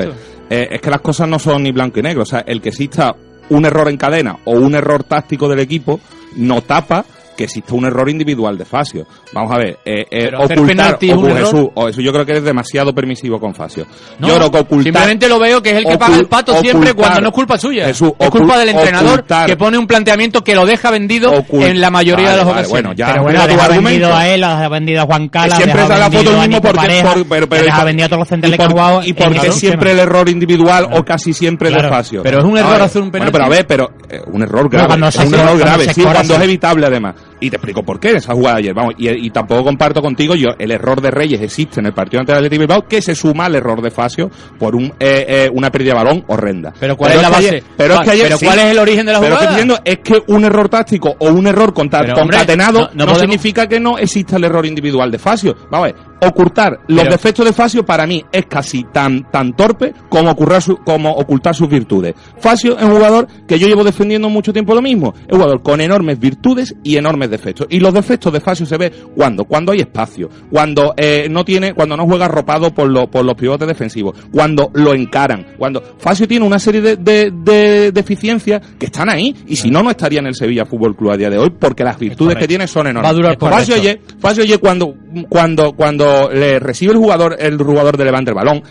Eh, 0.49 0.67
es 0.71 0.81
que 0.81 0.89
las 0.89 1.01
cosas 1.01 1.27
no 1.27 1.39
son 1.39 1.63
ni 1.63 1.71
blanco 1.71 1.99
y 1.99 2.03
negro. 2.03 2.21
O 2.23 2.25
sea, 2.25 2.43
el 2.47 2.61
que 2.61 2.69
exista 2.69 3.15
un 3.49 3.65
error 3.65 3.89
en 3.89 3.97
cadena 3.97 4.37
o 4.45 4.51
un 4.51 4.75
error 4.75 5.03
táctico 5.03 5.47
del 5.49 5.59
equipo 5.59 5.99
no 6.35 6.61
tapa 6.61 7.03
que 7.37 7.45
exista 7.45 7.73
un 7.75 7.85
error 7.85 8.09
individual 8.09 8.57
de 8.57 8.65
Facio. 8.65 9.05
Vamos 9.31 9.53
a 9.53 9.57
ver, 9.57 9.79
eh, 9.85 10.05
eh, 10.11 10.29
ocultar, 10.37 10.97
es 10.99 11.13
un. 11.13 11.31
Jesús, 11.37 11.69
o 11.75 11.87
eso 11.87 12.01
yo 12.01 12.11
creo 12.11 12.25
que 12.25 12.31
eres 12.33 12.43
demasiado 12.43 12.93
permisivo 12.93 13.39
con 13.39 13.53
Facio. 13.53 13.85
No, 14.19 14.27
yo 14.27 14.35
creo 14.37 14.51
que 14.51 14.57
ocultar, 14.57 14.83
Simplemente 14.83 15.27
lo 15.29 15.39
veo 15.39 15.61
que 15.61 15.69
es 15.71 15.77
el 15.77 15.85
que 15.85 15.97
paga 15.97 16.17
el 16.17 16.27
pato 16.27 16.59
siempre 16.59 16.93
cuando 16.93 17.21
no 17.21 17.27
es 17.29 17.33
culpa 17.33 17.57
suya. 17.57 17.85
Jesús, 17.85 18.11
es 18.19 18.29
culpa 18.29 18.57
del 18.59 18.69
entrenador 18.69 19.19
ocultar- 19.21 19.45
que 19.45 19.55
pone 19.55 19.77
un 19.77 19.87
planteamiento 19.87 20.43
que 20.43 20.55
lo 20.55 20.65
deja 20.65 20.91
vendido 20.91 21.31
Ocult- 21.31 21.63
en 21.69 21.79
la 21.79 21.89
mayoría 21.89 22.31
de 22.31 22.37
las 22.37 22.45
vale, 22.45 22.59
ocasiones. 22.59 22.69
bueno, 22.69 22.93
ya. 22.93 23.07
Pero 23.11 23.23
bueno, 23.23 23.81
vendido 23.81 24.15
a 24.15 24.27
él, 24.27 24.43
ha 24.43 24.67
vendido 24.67 25.01
a 25.01 25.05
Juan 25.05 25.29
Cala, 25.29 25.55
siempre 25.55 25.81
sale 25.87 25.99
la 25.99 26.11
foto 26.11 26.31
el 26.31 26.49
mismo 26.49 26.61
porque 26.61 26.77
Pareja, 26.77 27.13
por- 27.13 27.27
pero, 27.27 27.47
pero, 27.47 27.85
vendido 27.85 28.05
a 28.05 28.09
todos 28.09 28.19
los 28.19 28.27
centrales 28.27 28.59
y 28.59 28.67
por- 28.67 29.07
y 29.07 29.13
porque 29.13 29.51
siempre 29.51 29.91
el 29.91 29.99
error 29.99 30.27
individual 30.27 30.87
o 30.91 31.03
casi 31.05 31.33
siempre 31.33 31.69
de. 31.71 31.87
Facio. 31.87 32.21
Pero 32.23 32.39
es 32.39 32.43
un 32.43 32.57
error 32.57 32.81
hacer 32.81 33.01
un 33.01 33.11
penalti. 33.11 33.31
Bueno, 33.31 33.31
pero 33.31 33.45
a 33.45 33.55
ver, 33.55 33.67
pero 33.67 33.91
eh, 34.09 34.21
un 34.31 34.41
error 34.41 34.67
grave, 34.69 34.95
un 34.95 35.03
error 35.33 35.57
grave, 35.57 35.93
sí, 35.93 36.01
cuando 36.01 36.35
es 36.35 36.41
evitable 36.41 36.85
además. 36.85 37.15
Y 37.39 37.49
te 37.49 37.57
explico 37.57 37.83
por 37.83 37.99
qué 37.99 38.09
en 38.09 38.15
esa 38.17 38.33
jugada 38.33 38.55
de 38.55 38.61
ayer, 38.63 38.73
vamos, 38.73 38.95
y, 38.97 39.09
y 39.09 39.29
tampoco 39.29 39.63
comparto 39.63 40.01
contigo, 40.01 40.33
yo 40.35 40.49
el 40.57 40.71
error 40.71 41.01
de 41.01 41.11
Reyes 41.11 41.41
existe 41.41 41.79
en 41.79 41.85
el 41.85 41.93
partido 41.93 42.19
ante 42.19 42.31
el 42.31 42.37
Athletic 42.39 42.59
Bilbao 42.59 42.87
que 42.87 43.01
se 43.01 43.13
suma 43.15 43.45
al 43.45 43.55
error 43.55 43.81
de 43.81 43.91
Facio 43.91 44.31
por 44.57 44.75
un 44.75 44.85
eh, 44.99 45.25
eh, 45.27 45.49
una 45.53 45.69
pérdida 45.71 45.91
de 45.93 46.03
balón 46.03 46.23
horrenda. 46.27 46.73
Pero 46.79 46.97
¿cuál 46.97 47.11
es 47.13 47.21
la 47.21 47.29
base? 47.29 47.47
ayer- 47.49 47.63
pero 47.77 47.93
es 47.95 47.99
que 48.01 48.09
ayer 48.11 48.23
Pero 48.25 48.37
sí. 48.37 48.45
¿cuál 48.47 48.59
es 48.59 48.65
el 48.65 48.79
origen 48.79 49.05
de 49.05 49.11
la 49.13 49.19
Pero 49.19 49.35
jugada? 49.35 49.39
que 49.55 49.61
estoy 49.61 49.73
diciendo 49.73 49.81
es 49.85 49.99
que 50.25 50.33
un 50.33 50.45
error 50.45 50.69
táctico 50.69 51.15
o 51.19 51.29
un 51.29 51.45
error 51.47 51.73
conta- 51.73 51.99
Pero, 52.01 52.13
hombre, 52.15 52.37
concatenado 52.37 52.79
no- 52.79 52.85
no, 52.87 52.91
no 52.93 53.05
podemos- 53.05 53.19
significa 53.21 53.67
que 53.67 53.79
no 53.79 53.97
exista 53.99 54.37
el 54.37 54.43
error 54.43 54.65
individual 54.65 55.11
de 55.11 55.19
Facio. 55.19 55.55
Vamos 55.69 55.89
a 55.89 55.91
ver, 55.91 55.95
ocultar 56.21 56.79
los 56.87 56.99
Pero- 57.01 57.11
defectos 57.11 57.45
de 57.45 57.53
Facio 57.53 57.85
para 57.85 58.05
mí 58.07 58.23
es 58.31 58.45
casi 58.45 58.83
tan 58.85 59.29
tan 59.31 59.55
torpe 59.55 59.93
como 60.09 60.35
su- 60.61 60.77
como 60.77 61.11
ocultar 61.11 61.53
sus 61.55 61.69
virtudes. 61.69 62.15
Facio 62.39 62.77
es 62.77 62.83
un 62.83 62.91
jugador 62.91 63.27
que 63.47 63.59
yo 63.59 63.67
llevo 63.67 63.83
defendiendo 63.83 64.29
mucho 64.29 64.51
tiempo 64.53 64.73
lo 64.73 64.81
mismo, 64.81 65.13
es 65.27 65.31
un 65.33 65.39
jugador 65.39 65.61
con 65.61 65.81
enormes 65.81 66.19
virtudes 66.19 66.75
y 66.83 66.97
enormes 66.97 67.29
defectos. 67.29 67.67
Y 67.69 67.79
los 67.79 67.93
defectos 67.93 68.31
de 68.33 68.39
Facio 68.39 68.65
se 68.65 68.77
ve 68.77 68.91
cuando 69.15 69.45
cuando 69.45 69.71
hay 69.71 69.79
espacio, 69.79 70.29
cuando 70.51 70.93
eh, 70.97 71.27
no 71.29 71.43
tiene 71.45 71.73
cuando 71.73 71.95
no 71.97 72.05
juega 72.05 72.25
arropado 72.25 72.73
por 72.73 72.89
los 72.89 73.07
por 73.07 73.23
los 73.25 73.35
pivotes 73.35 73.67
defensivos, 73.67 74.15
cuando 74.31 74.71
lo 74.73 74.93
encaran, 74.93 75.45
cuando 75.57 75.81
Facio 75.97 76.27
tiene 76.27 76.45
una 76.45 76.59
serie 76.59 76.81
de, 76.81 76.95
de, 76.97 77.31
de 77.31 77.91
deficiencias 77.91 78.61
que 78.79 78.87
están 78.87 79.09
ahí 79.09 79.35
y 79.47 79.55
si 79.55 79.69
no 79.69 79.83
no 79.83 79.89
estaría 79.91 80.19
en 80.19 80.27
el 80.27 80.35
Sevilla 80.35 80.65
Fútbol 80.65 80.95
Club 80.95 81.11
a 81.11 81.17
día 81.17 81.29
de 81.29 81.37
hoy 81.37 81.49
porque 81.57 81.83
las 81.83 81.97
virtudes 81.99 82.35
que 82.37 82.47
tiene 82.47 82.67
son 82.67 82.87
enormes. 82.87 83.05
Va 83.05 83.09
a 83.11 83.13
durar 83.13 83.37
Facio 83.39 83.75
ayer 83.75 84.01
Facio 84.19 84.43
ayer 84.43 84.59
cuando, 84.59 84.93
cuando, 85.23 85.73
cuando 85.73 86.29
le 86.31 86.59
recibe 86.59 86.93
el 86.93 86.97
jugador, 86.99 87.35
el 87.39 87.57
jugador 87.57 87.97
de 87.97 88.05
Levante 88.05 88.31
el 88.31 88.35
balón, 88.35 88.63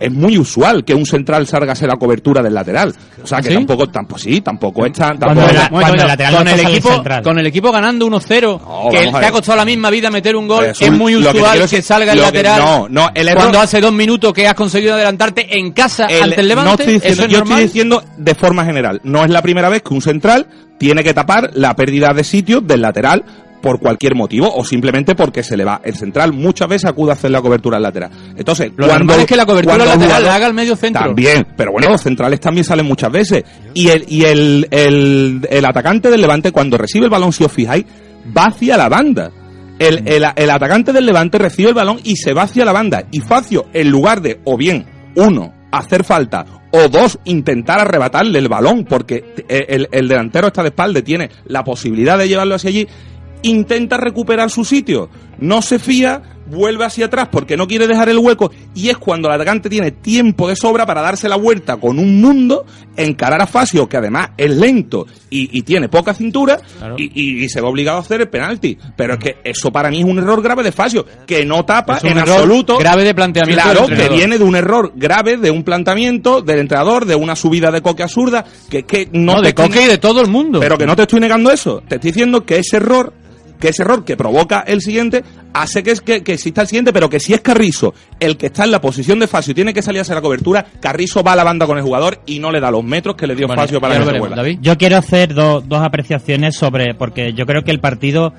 es 0.00 0.10
muy 0.10 0.36
usual 0.36 0.84
que 0.84 0.92
un 0.92 1.06
central 1.06 1.46
salga 1.46 1.68
a 1.70 1.72
hacer 1.74 1.88
la 1.88 1.96
cobertura 1.96 2.42
del 2.42 2.52
lateral. 2.52 2.92
O 3.22 3.26
sea 3.26 3.40
que 3.40 3.48
¿Sí? 3.50 3.54
tampoco, 3.54 3.86
tampoco, 3.88 4.18
sí, 4.18 4.40
tampoco 4.40 4.84
es 4.84 4.92
tan, 4.92 5.16
Cuando 5.16 5.42
tampoco- 5.42 5.54
la- 5.54 5.68
cuando 5.70 6.02
el 6.02 6.08
lateral 6.08 6.34
con, 6.34 6.44
no 6.44 6.50
el 6.50 6.60
equipo, 6.60 7.02
con 7.22 7.38
el 7.38 7.46
equipo 7.46 7.72
ganando 7.72 8.04
1-0, 8.06 8.60
No, 8.60 8.90
que 8.90 8.98
te 9.06 9.24
ha 9.26 9.30
costado 9.30 9.56
la 9.56 9.64
misma 9.64 9.90
vida 9.90 10.10
meter 10.10 10.34
un 10.34 10.48
gol, 10.48 10.64
es 10.66 10.90
muy 10.92 11.12
que 11.22 11.28
usual 11.28 11.52
que, 11.54 11.60
decir- 11.60 11.82
salga 11.82 12.12
el 12.12 12.18
que- 12.18 12.24
lateral 12.24 12.60
no, 12.60 12.88
no, 12.88 13.10
el 13.14 13.28
error- 13.28 13.42
cuando 13.44 13.60
hace 13.60 13.80
dos 13.80 13.92
minutos 13.92 14.32
que 14.32 14.48
has 14.48 14.54
conseguido 14.54 14.94
adelantarte 14.94 15.56
en 15.56 15.70
casa 15.72 16.06
El- 16.06 16.24
ante 16.24 16.40
el 16.40 16.48
Levante, 16.48 16.68
no 16.70 16.74
estoy 16.74 16.94
diciendo, 16.94 17.12
eso 17.14 17.24
es 17.24 17.30
yo 17.32 17.38
normal. 17.38 17.58
estoy 17.60 17.66
diciendo 17.68 18.04
de 18.18 18.34
forma 18.34 18.64
general. 18.64 19.00
No 19.04 19.24
es 19.24 19.30
la 19.30 19.42
primera 19.42 19.68
vez 19.68 19.82
que 19.82 19.94
un 19.94 20.02
central 20.02 20.48
tiene 20.76 21.04
que 21.04 21.14
tapar 21.14 21.50
la 21.54 21.74
pérdida 21.76 22.12
de 22.12 22.24
sitio 22.24 22.60
del 22.60 22.82
lateral 22.82 23.24
por 23.64 23.80
cualquier 23.80 24.14
motivo 24.14 24.54
o 24.54 24.62
simplemente 24.62 25.14
porque 25.14 25.42
se 25.42 25.56
le 25.56 25.64
va. 25.64 25.80
El 25.82 25.94
central 25.94 26.34
muchas 26.34 26.68
veces 26.68 26.84
acude 26.90 27.12
a 27.12 27.14
hacer 27.14 27.30
la 27.30 27.40
cobertura 27.40 27.78
al 27.78 27.82
lateral. 27.82 28.10
Entonces, 28.36 28.68
Lo 28.76 28.86
cuando, 28.86 28.98
normal 29.06 29.20
es 29.20 29.26
que 29.26 29.36
la 29.36 29.46
cobertura 29.46 29.78
lateral 29.78 29.98
jugador- 29.98 30.22
la 30.22 30.34
haga 30.34 30.46
el 30.48 30.52
medio 30.52 30.76
centro. 30.76 31.02
También, 31.02 31.46
pero 31.56 31.72
bueno, 31.72 31.88
los 31.88 32.02
centrales 32.02 32.40
también 32.40 32.64
salen 32.64 32.84
muchas 32.84 33.10
veces. 33.10 33.42
Y 33.72 33.88
el, 33.88 34.04
y 34.06 34.24
el, 34.24 34.68
el, 34.70 35.46
el 35.48 35.64
atacante 35.64 36.10
del 36.10 36.20
Levante, 36.20 36.52
cuando 36.52 36.76
recibe 36.76 37.06
el 37.06 37.10
balón, 37.10 37.32
si 37.32 37.42
os 37.42 37.50
fijáis, 37.50 37.86
va 38.36 38.48
hacia 38.48 38.76
la 38.76 38.90
banda. 38.90 39.30
El, 39.78 40.06
el, 40.06 40.24
el 40.36 40.50
atacante 40.50 40.92
del 40.92 41.06
Levante 41.06 41.38
recibe 41.38 41.70
el 41.70 41.74
balón 41.74 41.98
y 42.04 42.16
se 42.16 42.34
va 42.34 42.42
hacia 42.42 42.66
la 42.66 42.72
banda. 42.72 43.04
Y 43.12 43.20
Facio, 43.20 43.68
en 43.72 43.90
lugar 43.90 44.20
de, 44.20 44.40
o 44.44 44.58
bien, 44.58 44.84
uno, 45.16 45.54
hacer 45.72 46.04
falta, 46.04 46.44
o 46.70 46.88
dos, 46.88 47.18
intentar 47.24 47.80
arrebatarle 47.80 48.38
el 48.38 48.48
balón, 48.48 48.84
porque 48.84 49.24
eh, 49.48 49.64
el, 49.68 49.88
el 49.90 50.06
delantero 50.08 50.48
está 50.48 50.62
de 50.62 50.68
espalda 50.68 51.00
tiene 51.02 51.30
la 51.46 51.64
posibilidad 51.64 52.18
de 52.18 52.28
llevarlo 52.28 52.56
hacia 52.56 52.70
allí, 52.70 52.86
intenta 53.48 53.96
recuperar 53.96 54.50
su 54.50 54.64
sitio. 54.64 55.08
No 55.38 55.62
se 55.62 55.78
fía 55.78 56.22
vuelve 56.46 56.84
hacia 56.84 57.06
atrás 57.06 57.28
porque 57.32 57.56
no 57.56 57.66
quiere 57.66 57.86
dejar 57.86 58.10
el 58.10 58.18
hueco 58.18 58.50
y 58.74 58.90
es 58.90 58.98
cuando 58.98 59.28
el 59.28 59.34
atacante 59.34 59.70
tiene 59.70 59.92
tiempo 59.92 60.46
de 60.46 60.54
sobra 60.56 60.84
para 60.84 61.00
darse 61.00 61.26
la 61.26 61.36
vuelta 61.36 61.78
con 61.78 61.98
un 61.98 62.20
mundo, 62.20 62.66
encarar 62.98 63.40
a 63.40 63.46
Facio, 63.46 63.88
que 63.88 63.96
además 63.96 64.28
es 64.36 64.50
lento 64.54 65.06
y, 65.30 65.56
y 65.58 65.62
tiene 65.62 65.88
poca 65.88 66.12
cintura, 66.12 66.58
Claro. 66.78 66.96
y, 66.98 67.04
y- 67.14 67.44
y 67.44 67.48
se 67.48 67.62
va 67.62 67.68
obligado 67.70 67.96
a 67.96 68.00
hacer 68.02 68.20
el 68.20 68.28
penalti. 68.28 68.76
Pero 68.94 69.14
es 69.14 69.18
que 69.20 69.36
eso 69.42 69.72
para 69.72 69.88
mí 69.90 70.00
es 70.00 70.04
un 70.04 70.18
error 70.18 70.42
grave 70.42 70.62
de 70.62 70.70
Facio, 70.72 71.06
que 71.26 71.46
no 71.46 71.64
tapa 71.64 71.98
en 72.02 72.18
absoluto. 72.18 72.76
grave 72.78 73.04
de 73.04 73.14
planteamiento 73.14 73.62
Claro, 73.64 73.86
del 73.86 73.96
que 73.96 74.08
viene 74.10 74.36
de 74.36 74.44
un 74.44 74.54
error 74.54 74.92
grave, 74.94 75.38
de 75.38 75.50
un 75.50 75.64
planteamiento 75.64 76.42
del 76.42 76.58
entrenador, 76.58 77.06
de 77.06 77.14
una 77.14 77.36
subida 77.36 77.70
de 77.70 77.80
coque 77.80 78.02
absurda, 78.02 78.44
que, 78.68 78.82
que 78.82 79.08
no, 79.12 79.36
No, 79.36 79.42
de 79.42 79.54
Coque 79.54 79.82
y 79.84 79.86
de 79.86 79.96
todo 79.98 80.20
el 80.20 80.28
mundo. 80.28 80.60
pero 80.60 80.76
que 80.76 80.86
no 80.86 80.94
te 80.94 81.02
estoy 81.02 81.20
negando 81.20 81.50
eso. 81.50 81.82
Te 81.88 81.94
estoy 81.94 82.10
diciendo 82.10 82.44
que 82.44 82.58
ese 82.58 82.76
error, 82.76 83.14
que 83.60 83.68
ese 83.68 83.82
error 83.82 84.04
que 84.04 84.16
provoca 84.16 84.60
el 84.66 84.80
siguiente, 84.82 85.22
hace 85.52 85.82
que, 85.82 85.92
es- 85.92 86.00
que, 86.00 86.22
que 86.22 86.34
exista 86.34 86.60
el 86.62 86.66
siguiente, 86.68 86.92
pero 86.92 87.08
que 87.08 87.20
si 87.20 87.32
es 87.34 87.40
Carrizo 87.40 87.94
el 88.20 88.36
que 88.36 88.46
está 88.46 88.64
en 88.64 88.70
la 88.72 88.80
posición 88.80 89.18
de 89.18 89.26
Facio 89.26 89.52
y 89.52 89.54
tiene 89.54 89.72
que 89.72 89.80
salir 89.82 90.00
a 90.00 90.02
hacer 90.02 90.16
la 90.16 90.22
cobertura, 90.22 90.64
Carrizo 90.80 91.22
va 91.22 91.32
a 91.32 91.36
la 91.36 91.44
banda 91.44 91.66
con 91.66 91.78
el 91.78 91.84
jugador 91.84 92.20
y 92.26 92.38
no 92.40 92.50
le 92.50 92.60
da 92.60 92.70
los 92.70 92.84
metros 92.84 93.14
que 93.16 93.26
le 93.26 93.34
dio 93.34 93.46
Bueno, 93.46 93.62
Facio 93.62 93.80
para 93.80 93.94
que 93.94 94.00
lo 94.00 94.06
se 94.06 94.12
veremos. 94.12 94.36
David. 94.36 94.58
Yo 94.60 94.76
quiero 94.76 94.96
hacer 94.96 95.32
do- 95.34 95.60
dos 95.60 95.80
apreciaciones 95.82 96.56
sobre, 96.56 96.94
porque 96.94 97.32
yo 97.32 97.46
creo 97.46 97.62
que 97.62 97.70
el 97.70 97.80
partido, 97.80 98.32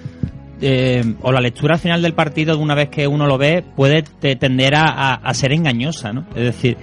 eh, 0.62 1.03
o 1.22 1.31
la 1.31 1.41
lectura 1.41 1.77
final 1.77 2.01
del 2.01 2.13
partido, 2.13 2.55
de 2.55 2.62
una 2.62 2.75
vez 2.75 2.89
que 2.89 3.07
uno 3.07 3.25
lo 3.27 3.38
ve, 3.38 3.63
puede 3.75 4.03
te- 4.03 4.36
tender 4.36 4.75
a, 4.75 4.84
a- 4.88 5.13
a 5.15 5.34
ser 5.34 5.51
engañosa, 5.51 6.13
¿no? 6.13 6.25
Es 6.36 6.43
decir, 6.43 6.77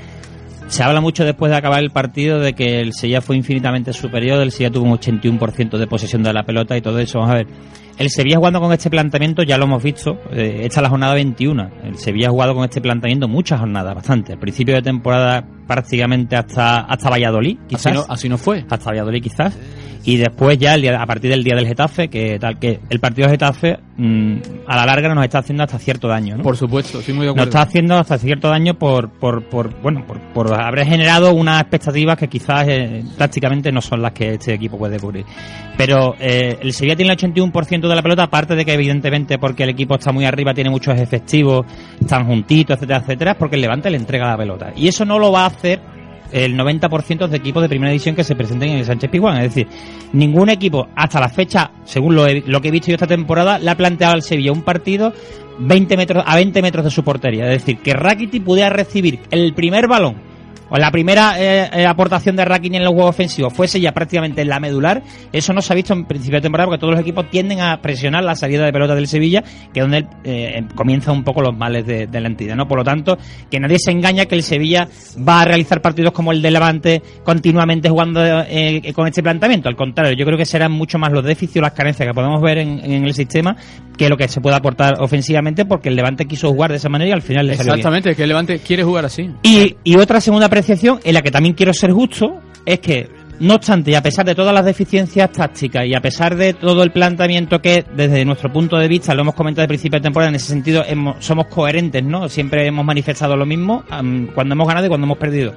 se 0.68 0.82
habla 0.82 1.00
mucho 1.00 1.24
después 1.24 1.50
de 1.50 1.56
acabar 1.58 1.80
el 1.82 1.90
partido 1.90 2.38
de 2.40 2.54
que 2.54 2.80
el 2.80 2.94
Sevilla 2.94 3.20
fue 3.20 3.36
infinitamente 3.36 3.92
superior, 3.92 4.40
el 4.40 4.52
Sevilla 4.52 4.70
tuvo 4.70 4.84
un 4.90 4.98
81% 4.98 5.76
de 5.78 5.86
posesión 5.86 6.22
de 6.22 6.32
la 6.32 6.44
pelota 6.44 6.76
y 6.76 6.80
todo 6.80 6.98
eso. 6.98 7.18
Vamos 7.18 7.32
a 7.34 7.38
ver. 7.38 7.46
El 7.98 8.10
Sevilla 8.10 8.36
jugando 8.38 8.60
con 8.60 8.72
este 8.72 8.90
planteamiento, 8.90 9.42
ya 9.42 9.58
lo 9.58 9.64
hemos 9.64 9.82
visto, 9.82 10.18
eh, 10.32 10.60
esta 10.64 10.80
es 10.80 10.82
la 10.82 10.88
jornada 10.88 11.14
21. 11.14 11.70
El 11.84 11.96
Sevilla 11.98 12.28
ha 12.28 12.30
jugado 12.30 12.54
con 12.54 12.64
este 12.64 12.80
planteamiento 12.80 13.28
muchas 13.28 13.60
jornadas, 13.60 13.94
bastante. 13.94 14.32
Al 14.32 14.38
principio 14.38 14.74
de 14.74 14.82
temporada 14.82 15.44
prácticamente 15.66 16.36
hasta, 16.36 16.80
hasta 16.80 17.10
Valladolid, 17.10 17.58
quizás 17.68 17.86
Así 17.86 17.94
no, 17.94 18.04
así 18.08 18.28
no 18.28 18.38
fue. 18.38 18.64
hasta 18.68 18.90
Valladolid 18.90 19.22
quizás 19.22 19.56
y 20.04 20.16
después 20.16 20.58
ya 20.58 20.74
el 20.74 20.82
día- 20.82 21.00
a 21.00 21.06
partir 21.06 21.30
del 21.30 21.44
día 21.44 21.54
del 21.54 21.64
Getafe 21.66 22.08
que 22.08 22.36
tal 22.40 22.58
que 22.58 22.80
el 22.90 22.98
partido 22.98 23.28
del 23.28 23.38
Getafe 23.38 23.78
mm, 23.96 24.36
a 24.66 24.76
la 24.76 24.84
larga 24.84 25.14
nos 25.14 25.22
está 25.24 25.38
haciendo 25.38 25.62
hasta 25.62 25.78
cierto 25.78 26.08
daño 26.08 26.36
¿no? 26.36 26.42
Por 26.42 26.56
supuesto, 26.56 26.98
estoy 26.98 27.14
muy 27.14 27.22
de 27.26 27.28
nos 27.28 27.34
acuerdo. 27.36 27.50
está 27.50 27.62
haciendo 27.62 27.96
hasta 27.96 28.18
cierto 28.18 28.48
daño 28.48 28.74
por 28.76 29.10
por, 29.12 29.48
por 29.48 29.80
bueno 29.80 30.04
por, 30.04 30.20
por 30.32 30.60
haber 30.60 30.86
generado 30.86 31.32
unas 31.32 31.60
expectativas 31.60 32.18
que 32.18 32.26
quizás 32.26 32.66
eh, 32.68 33.04
prácticamente 33.16 33.70
no 33.70 33.80
son 33.80 34.02
las 34.02 34.10
que 34.10 34.30
este 34.34 34.52
equipo 34.54 34.76
puede 34.76 34.98
cubrir 34.98 35.24
pero 35.78 36.16
eh, 36.18 36.58
el 36.60 36.72
Sevilla 36.72 36.96
tiene 36.96 37.12
el 37.12 37.18
81% 37.18 37.81
de 37.88 37.96
la 37.96 38.02
pelota 38.02 38.24
aparte 38.24 38.54
de 38.54 38.64
que 38.64 38.72
evidentemente 38.74 39.38
porque 39.38 39.62
el 39.64 39.70
equipo 39.70 39.94
está 39.94 40.12
muy 40.12 40.24
arriba 40.24 40.52
tiene 40.54 40.70
muchos 40.70 40.98
efectivos 40.98 41.64
están 42.00 42.26
juntitos 42.26 42.76
etcétera 42.76 43.00
etcétera 43.00 43.30
es 43.32 43.36
porque 43.36 43.56
el 43.56 43.62
Levante 43.62 43.90
le 43.90 43.96
entrega 43.96 44.28
la 44.28 44.36
pelota 44.36 44.72
y 44.76 44.88
eso 44.88 45.04
no 45.04 45.18
lo 45.18 45.32
va 45.32 45.42
a 45.44 45.46
hacer 45.46 45.80
el 46.32 46.56
90% 46.56 47.28
de 47.28 47.36
equipos 47.36 47.62
de 47.62 47.68
primera 47.68 47.90
división 47.90 48.14
que 48.14 48.24
se 48.24 48.34
presenten 48.34 48.70
en 48.70 48.78
el 48.78 48.84
Sánchez 48.86 49.10
Pizjuán. 49.10 49.36
Es 49.42 49.54
decir, 49.54 49.66
ningún 50.14 50.48
equipo 50.48 50.88
hasta 50.96 51.20
la 51.20 51.28
fecha, 51.28 51.70
según 51.84 52.14
lo, 52.14 52.26
he- 52.26 52.42
lo 52.46 52.58
que 52.62 52.68
he 52.68 52.70
visto 52.70 52.86
yo 52.88 52.94
esta 52.94 53.06
temporada, 53.06 53.58
le 53.58 53.70
ha 53.70 53.74
planteado 53.76 54.14
al 54.14 54.22
Sevilla 54.22 54.50
un 54.50 54.62
partido 54.62 55.12
20 55.58 55.94
metros, 55.98 56.24
a 56.26 56.34
20 56.36 56.62
metros 56.62 56.86
de 56.86 56.90
su 56.90 57.04
portería. 57.04 57.44
Es 57.52 57.58
decir, 57.60 57.80
que 57.82 57.92
Rakiti 57.92 58.40
pudiera 58.40 58.70
recibir 58.70 59.20
el 59.30 59.52
primer 59.52 59.86
balón 59.88 60.31
la 60.78 60.90
primera 60.90 61.34
eh, 61.38 61.70
eh, 61.72 61.86
aportación 61.86 62.36
de 62.36 62.44
Rakiti 62.44 62.76
en 62.76 62.82
el 62.82 62.88
juego 62.88 63.08
ofensivo 63.08 63.50
fuese 63.50 63.80
ya 63.80 63.92
prácticamente 63.92 64.42
en 64.42 64.48
la 64.48 64.60
medular, 64.60 65.02
eso 65.32 65.52
no 65.52 65.60
se 65.60 65.72
ha 65.72 65.76
visto 65.76 65.92
en 65.92 66.04
principio 66.04 66.38
de 66.38 66.42
temporada 66.42 66.66
porque 66.66 66.80
todos 66.80 66.92
los 66.92 67.00
equipos 67.00 67.28
tienden 67.30 67.60
a 67.60 67.80
presionar 67.80 68.24
la 68.24 68.34
salida 68.34 68.64
de 68.64 68.72
pelota 68.72 68.94
del 68.94 69.06
Sevilla, 69.06 69.42
que 69.72 69.80
es 69.80 69.84
donde 69.84 70.06
eh, 70.24 70.64
comienzan 70.74 71.14
un 71.14 71.24
poco 71.24 71.42
los 71.42 71.56
males 71.56 71.86
de, 71.86 72.06
de 72.06 72.20
la 72.20 72.28
entidad. 72.28 72.56
¿no? 72.56 72.66
Por 72.66 72.78
lo 72.78 72.84
tanto, 72.84 73.18
que 73.50 73.60
nadie 73.60 73.78
se 73.78 73.90
engaña 73.90 74.26
que 74.26 74.34
el 74.34 74.42
Sevilla 74.42 74.88
va 75.26 75.42
a 75.42 75.44
realizar 75.44 75.80
partidos 75.82 76.12
como 76.12 76.32
el 76.32 76.42
de 76.42 76.50
Levante 76.50 77.02
continuamente 77.24 77.88
jugando 77.88 78.20
eh, 78.22 78.92
con 78.94 79.06
este 79.06 79.22
planteamiento. 79.22 79.68
Al 79.68 79.76
contrario, 79.76 80.14
yo 80.16 80.24
creo 80.24 80.38
que 80.38 80.46
serán 80.46 80.72
mucho 80.72 80.98
más 80.98 81.12
los 81.12 81.24
déficits 81.24 81.58
o 81.58 81.60
las 81.60 81.72
carencias 81.72 82.08
que 82.08 82.14
podemos 82.14 82.40
ver 82.40 82.58
en, 82.58 82.80
en 82.84 83.04
el 83.04 83.14
sistema 83.14 83.56
que 83.96 84.08
lo 84.08 84.16
que 84.16 84.28
se 84.28 84.40
puede 84.40 84.56
aportar 84.56 84.96
ofensivamente 85.00 85.64
porque 85.64 85.88
el 85.88 85.96
Levante 85.96 86.26
quiso 86.26 86.48
jugar 86.50 86.70
de 86.70 86.76
esa 86.76 86.88
manera 86.88 87.10
y 87.10 87.12
al 87.12 87.22
final 87.22 87.46
le 87.46 87.54
salió 87.54 87.72
bien. 87.72 87.80
Exactamente, 87.80 88.14
que 88.14 88.22
el 88.22 88.28
Levante 88.28 88.58
quiere 88.58 88.84
jugar 88.84 89.04
así. 89.04 89.30
Y, 89.42 89.76
y 89.84 89.96
otra 89.96 90.20
segunda 90.20 90.48
apreciación, 90.62 91.00
en 91.04 91.14
la 91.14 91.22
que 91.22 91.30
también 91.30 91.54
quiero 91.54 91.72
ser 91.74 91.90
justo, 91.92 92.40
es 92.64 92.78
que, 92.80 93.08
no 93.40 93.54
obstante, 93.56 93.90
y 93.90 93.94
a 93.94 94.02
pesar 94.02 94.24
de 94.24 94.34
todas 94.34 94.54
las 94.54 94.64
deficiencias 94.64 95.32
tácticas 95.32 95.84
y 95.86 95.94
a 95.94 96.00
pesar 96.00 96.36
de 96.36 96.54
todo 96.54 96.82
el 96.84 96.92
planteamiento 96.92 97.60
que, 97.60 97.84
desde 97.96 98.24
nuestro 98.24 98.52
punto 98.52 98.76
de 98.76 98.86
vista, 98.86 99.14
lo 99.14 99.22
hemos 99.22 99.34
comentado 99.34 99.62
al 99.62 99.68
principio 99.68 99.98
de 99.98 100.02
temporada, 100.04 100.30
en 100.30 100.36
ese 100.36 100.46
sentido 100.46 100.84
hemos- 100.86 101.16
somos 101.24 101.46
coherentes, 101.48 102.04
¿no? 102.04 102.28
Siempre 102.28 102.66
hemos 102.66 102.84
manifestado 102.84 103.36
lo 103.36 103.44
mismo 103.44 103.82
cuando 104.34 104.54
hemos 104.54 104.68
ganado 104.68 104.86
y 104.86 104.88
cuando 104.88 105.06
hemos 105.06 105.18
perdido. 105.18 105.52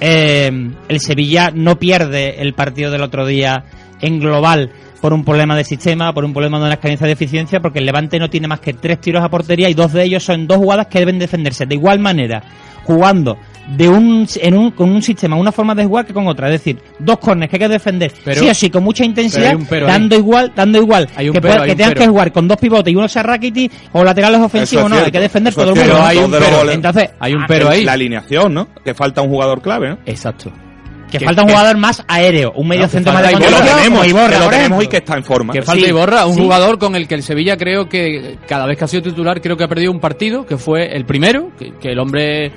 Eh, 0.00 0.50
el 0.88 1.00
Sevilla 1.00 1.50
no 1.54 1.78
pierde 1.78 2.42
el 2.42 2.52
partido 2.52 2.90
del 2.90 3.02
otro 3.02 3.24
día 3.26 3.64
en 4.02 4.18
global 4.18 4.70
por 5.00 5.12
un 5.14 5.24
problema 5.24 5.56
de 5.56 5.64
sistema, 5.64 6.12
por 6.12 6.24
un 6.24 6.32
problema 6.32 6.58
de 6.58 6.66
una 6.66 6.76
carencia 6.78 7.06
de 7.06 7.12
eficiencia, 7.12 7.60
porque 7.60 7.78
el 7.78 7.86
Levante 7.86 8.18
no 8.18 8.28
tiene 8.28 8.48
más 8.48 8.60
que 8.60 8.74
tres 8.74 9.00
tiros 9.00 9.22
a 9.22 9.28
portería 9.30 9.70
y 9.70 9.74
dos 9.74 9.92
de 9.92 10.02
ellos 10.02 10.22
son 10.24 10.46
dos 10.46 10.58
jugadas 10.58 10.88
que 10.88 10.98
deben 10.98 11.18
defenderse 11.18 11.64
de 11.64 11.74
igual 11.74 12.00
manera, 12.00 12.42
jugando 12.84 13.38
de 13.66 13.88
un, 13.88 14.26
en 14.42 14.54
un, 14.56 14.70
con 14.72 14.90
un 14.90 15.02
sistema, 15.02 15.36
una 15.36 15.50
forma 15.52 15.74
de 15.74 15.84
jugar 15.86 16.04
que 16.04 16.12
con 16.12 16.26
otra. 16.26 16.48
Es 16.48 16.60
decir, 16.60 16.78
dos 16.98 17.18
corners 17.18 17.48
que 17.50 17.56
hay 17.56 17.60
que 17.60 17.68
defender 17.68 18.12
Pero- 18.24 18.40
sí 18.40 18.48
o 18.48 18.54
sí, 18.54 18.68
con 18.70 18.84
mucha 18.84 19.04
intensidad, 19.04 19.50
hay 19.50 19.54
un 19.56 19.66
pero 19.66 19.86
ahí. 19.86 19.92
dando 19.92 20.16
igual, 20.16 20.52
dando 20.54 20.78
igual. 20.78 21.08
Hay 21.16 21.28
un 21.28 21.34
que, 21.34 21.40
pero, 21.40 21.54
hay 21.62 21.66
que 21.68 21.72
un 21.72 21.76
tengan 21.78 21.92
pero. 21.94 22.00
que 22.04 22.08
jugar 22.10 22.32
con 22.32 22.46
dos 22.48 22.58
pivotes 22.58 22.92
y 22.92 22.96
uno 22.96 23.08
sea 23.08 23.22
Rakiti 23.22 23.70
o 23.92 24.04
laterales 24.04 24.40
ofensivos, 24.40 24.84
es 24.84 24.90
no, 24.90 24.96
hay 24.96 25.00
cierto, 25.02 25.12
que 25.12 25.20
defender 25.20 25.54
todo 25.54 25.64
el 25.64 25.70
mundo. 25.70 25.82
Pero 25.84 26.02
hay 26.04 26.18
un 26.18 26.30
pero. 26.30 26.70
Entonces, 26.70 27.10
Hay 27.18 27.32
un 27.34 27.42
ah, 27.42 27.46
pero 27.48 27.68
ahí. 27.70 27.84
La 27.84 27.92
alineación, 27.92 28.52
¿no? 28.54 28.68
Que 28.84 28.92
falta 28.94 29.22
un 29.22 29.28
jugador 29.30 29.62
clave, 29.62 29.88
¿no? 29.90 29.98
Exacto. 30.04 30.52
que 31.10 31.18
que- 31.20 31.24
falta 31.26 31.42
un 31.42 31.46
que- 31.48 31.54
jugador 31.54 31.76
más 31.78 32.02
aéreo, 32.08 32.52
un 32.56 32.66
medio 32.66 32.82
No, 32.82 32.88
centro 32.88 33.12
más 33.12 33.22
de 33.22 33.28
Que 33.34 33.50
lo 33.50 33.60
tenemos, 33.60 34.06
Iborra, 34.06 34.30
que 34.30 34.38
lo 34.44 34.50
tenemos 34.50 34.84
y 34.84 34.86
que 34.88 34.96
está 34.96 35.16
en 35.16 35.22
forma. 35.24 35.52
Que 35.52 35.62
falta 35.62 35.84
Sí, 35.84 35.88
Iborra, 35.90 36.26
un 36.26 36.34
sí. 36.34 36.40
jugador 36.42 36.78
con 36.78 36.96
el 36.96 37.06
que 37.06 37.14
el 37.14 37.22
Sevilla 37.22 37.56
creo 37.56 37.88
que 37.88 38.36
cada 38.48 38.66
vez 38.66 38.76
que 38.76 38.84
ha 38.84 38.88
sido 38.88 39.02
titular 39.04 39.40
creo 39.40 39.56
que 39.56 39.62
ha 39.64 39.68
perdido 39.68 39.92
un 39.92 40.00
partido, 40.00 40.44
que 40.44 40.56
fue 40.58 40.94
el 40.96 41.04
primero, 41.06 41.50
que, 41.58 41.72
que 41.80 41.92
el 41.92 41.98
hombre 42.00 42.50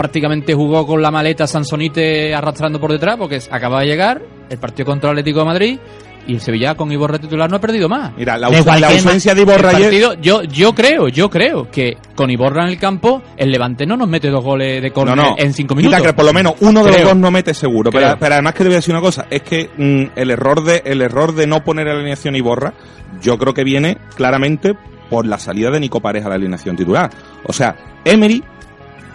prácticamente 0.00 0.54
jugó 0.54 0.86
con 0.86 1.02
la 1.02 1.10
maleta 1.10 1.46
Sansonite 1.46 2.34
arrastrando 2.34 2.80
por 2.80 2.90
detrás 2.90 3.16
porque 3.18 3.38
acaba 3.50 3.80
de 3.80 3.86
llegar 3.86 4.22
el 4.48 4.56
partido 4.58 4.86
contra 4.86 5.10
el 5.10 5.18
Atlético 5.18 5.40
de 5.40 5.44
Madrid 5.44 5.78
y 6.26 6.34
el 6.34 6.40
Sevilla 6.40 6.74
con 6.74 6.90
Iborra 6.90 7.18
titular 7.18 7.50
no 7.50 7.56
ha 7.56 7.60
perdido 7.60 7.86
más. 7.88 8.12
Mira, 8.16 8.38
la, 8.38 8.46
aus- 8.48 8.64
la 8.80 8.88
ausencia 8.88 9.34
de 9.34 9.42
Iborra 9.42 9.70
ayer... 9.70 9.82
partido, 9.84 10.14
yo, 10.14 10.42
yo 10.44 10.74
creo, 10.74 11.08
yo 11.08 11.28
creo 11.28 11.70
que 11.70 11.98
con 12.14 12.30
Iborra 12.30 12.62
en 12.64 12.70
el 12.70 12.78
campo, 12.78 13.20
el 13.36 13.50
Levante 13.50 13.84
no 13.84 13.96
nos 13.96 14.08
mete 14.08 14.28
dos 14.30 14.42
goles 14.42 14.80
de 14.80 14.90
córner 14.90 15.16
no. 15.16 15.34
en 15.36 15.52
cinco 15.52 15.74
Quita 15.74 15.88
minutos. 15.88 16.06
que 16.06 16.12
por 16.14 16.24
lo 16.24 16.32
menos 16.32 16.54
uno 16.60 16.82
de 16.84 16.92
los 16.92 17.02
dos 17.02 17.16
no 17.16 17.30
mete 17.30 17.52
seguro. 17.52 17.90
Pero, 17.90 18.16
pero 18.18 18.34
además 18.34 18.52
que 18.54 18.58
te 18.58 18.64
voy 18.64 18.74
a 18.74 18.76
decir 18.76 18.94
una 18.94 19.02
cosa. 19.02 19.26
Es 19.28 19.42
que 19.42 19.68
mm, 19.76 20.18
el 20.18 20.30
error 20.30 20.62
de 20.64 20.82
el 20.86 21.02
error 21.02 21.34
de 21.34 21.46
no 21.46 21.62
poner 21.64 21.88
alineación 21.88 22.36
y 22.36 22.40
borra, 22.40 22.72
yo 23.20 23.36
creo 23.38 23.52
que 23.52 23.64
viene 23.64 23.98
claramente 24.16 24.74
por 25.10 25.26
la 25.26 25.38
salida 25.38 25.70
de 25.70 25.80
Nico 25.80 26.00
Pareja 26.00 26.26
a 26.26 26.30
la 26.30 26.36
alineación 26.36 26.76
titular. 26.76 27.10
O 27.44 27.52
sea, 27.52 27.74
Emery, 28.04 28.44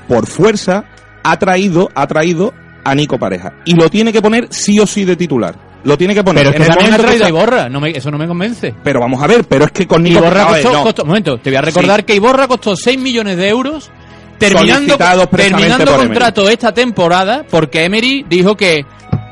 por 0.07 0.27
fuerza, 0.27 0.85
ha 1.23 1.37
traído, 1.37 1.89
ha 1.95 2.05
traído 2.07 2.53
a 2.83 2.93
Nico 2.95 3.17
Pareja. 3.17 3.53
Y 3.65 3.73
lo 3.75 3.89
tiene 3.89 4.13
que 4.13 4.21
poner 4.21 4.47
sí 4.51 4.79
o 4.79 4.85
sí 4.87 5.05
de 5.05 5.15
titular. 5.15 5.55
Lo 5.83 5.97
tiene 5.97 6.15
que 6.15 6.23
poner. 6.23 6.43
Pero 6.43 6.49
es 6.49 6.55
En 6.55 6.61
que 6.61 6.67
el 6.67 6.75
también 6.75 6.93
ha 6.93 6.97
traído 6.97 7.25
a 7.25 7.29
Iborra, 7.29 7.69
no 7.69 7.79
me- 7.79 7.91
eso 7.91 8.09
no 8.09 8.17
me 8.17 8.27
convence. 8.27 8.73
Pero 8.83 8.99
vamos 8.99 9.21
a 9.21 9.27
ver, 9.27 9.43
pero 9.43 9.65
es 9.65 9.71
que 9.71 9.85
con 9.87 10.01
Nico 10.03 10.19
Iborra 10.19 10.47
costó, 10.47 10.73
no. 10.73 10.83
costó- 10.83 11.01
un 11.03 11.09
momento, 11.09 11.37
te 11.37 11.49
voy 11.51 11.57
a 11.57 11.61
recordar 11.61 11.99
Sí. 11.99 12.05
que 12.05 12.15
Iborra 12.15 12.47
costó 12.47 12.75
6 12.75 12.99
millones 12.99 13.37
de 13.37 13.47
euros 13.49 13.91
terminando, 14.39 14.97
contrato 15.95 16.49
esta 16.49 16.73
temporada 16.73 17.45
porque 17.49 17.83
Emery 17.85 18.25
dijo 18.27 18.55
que 18.57 18.85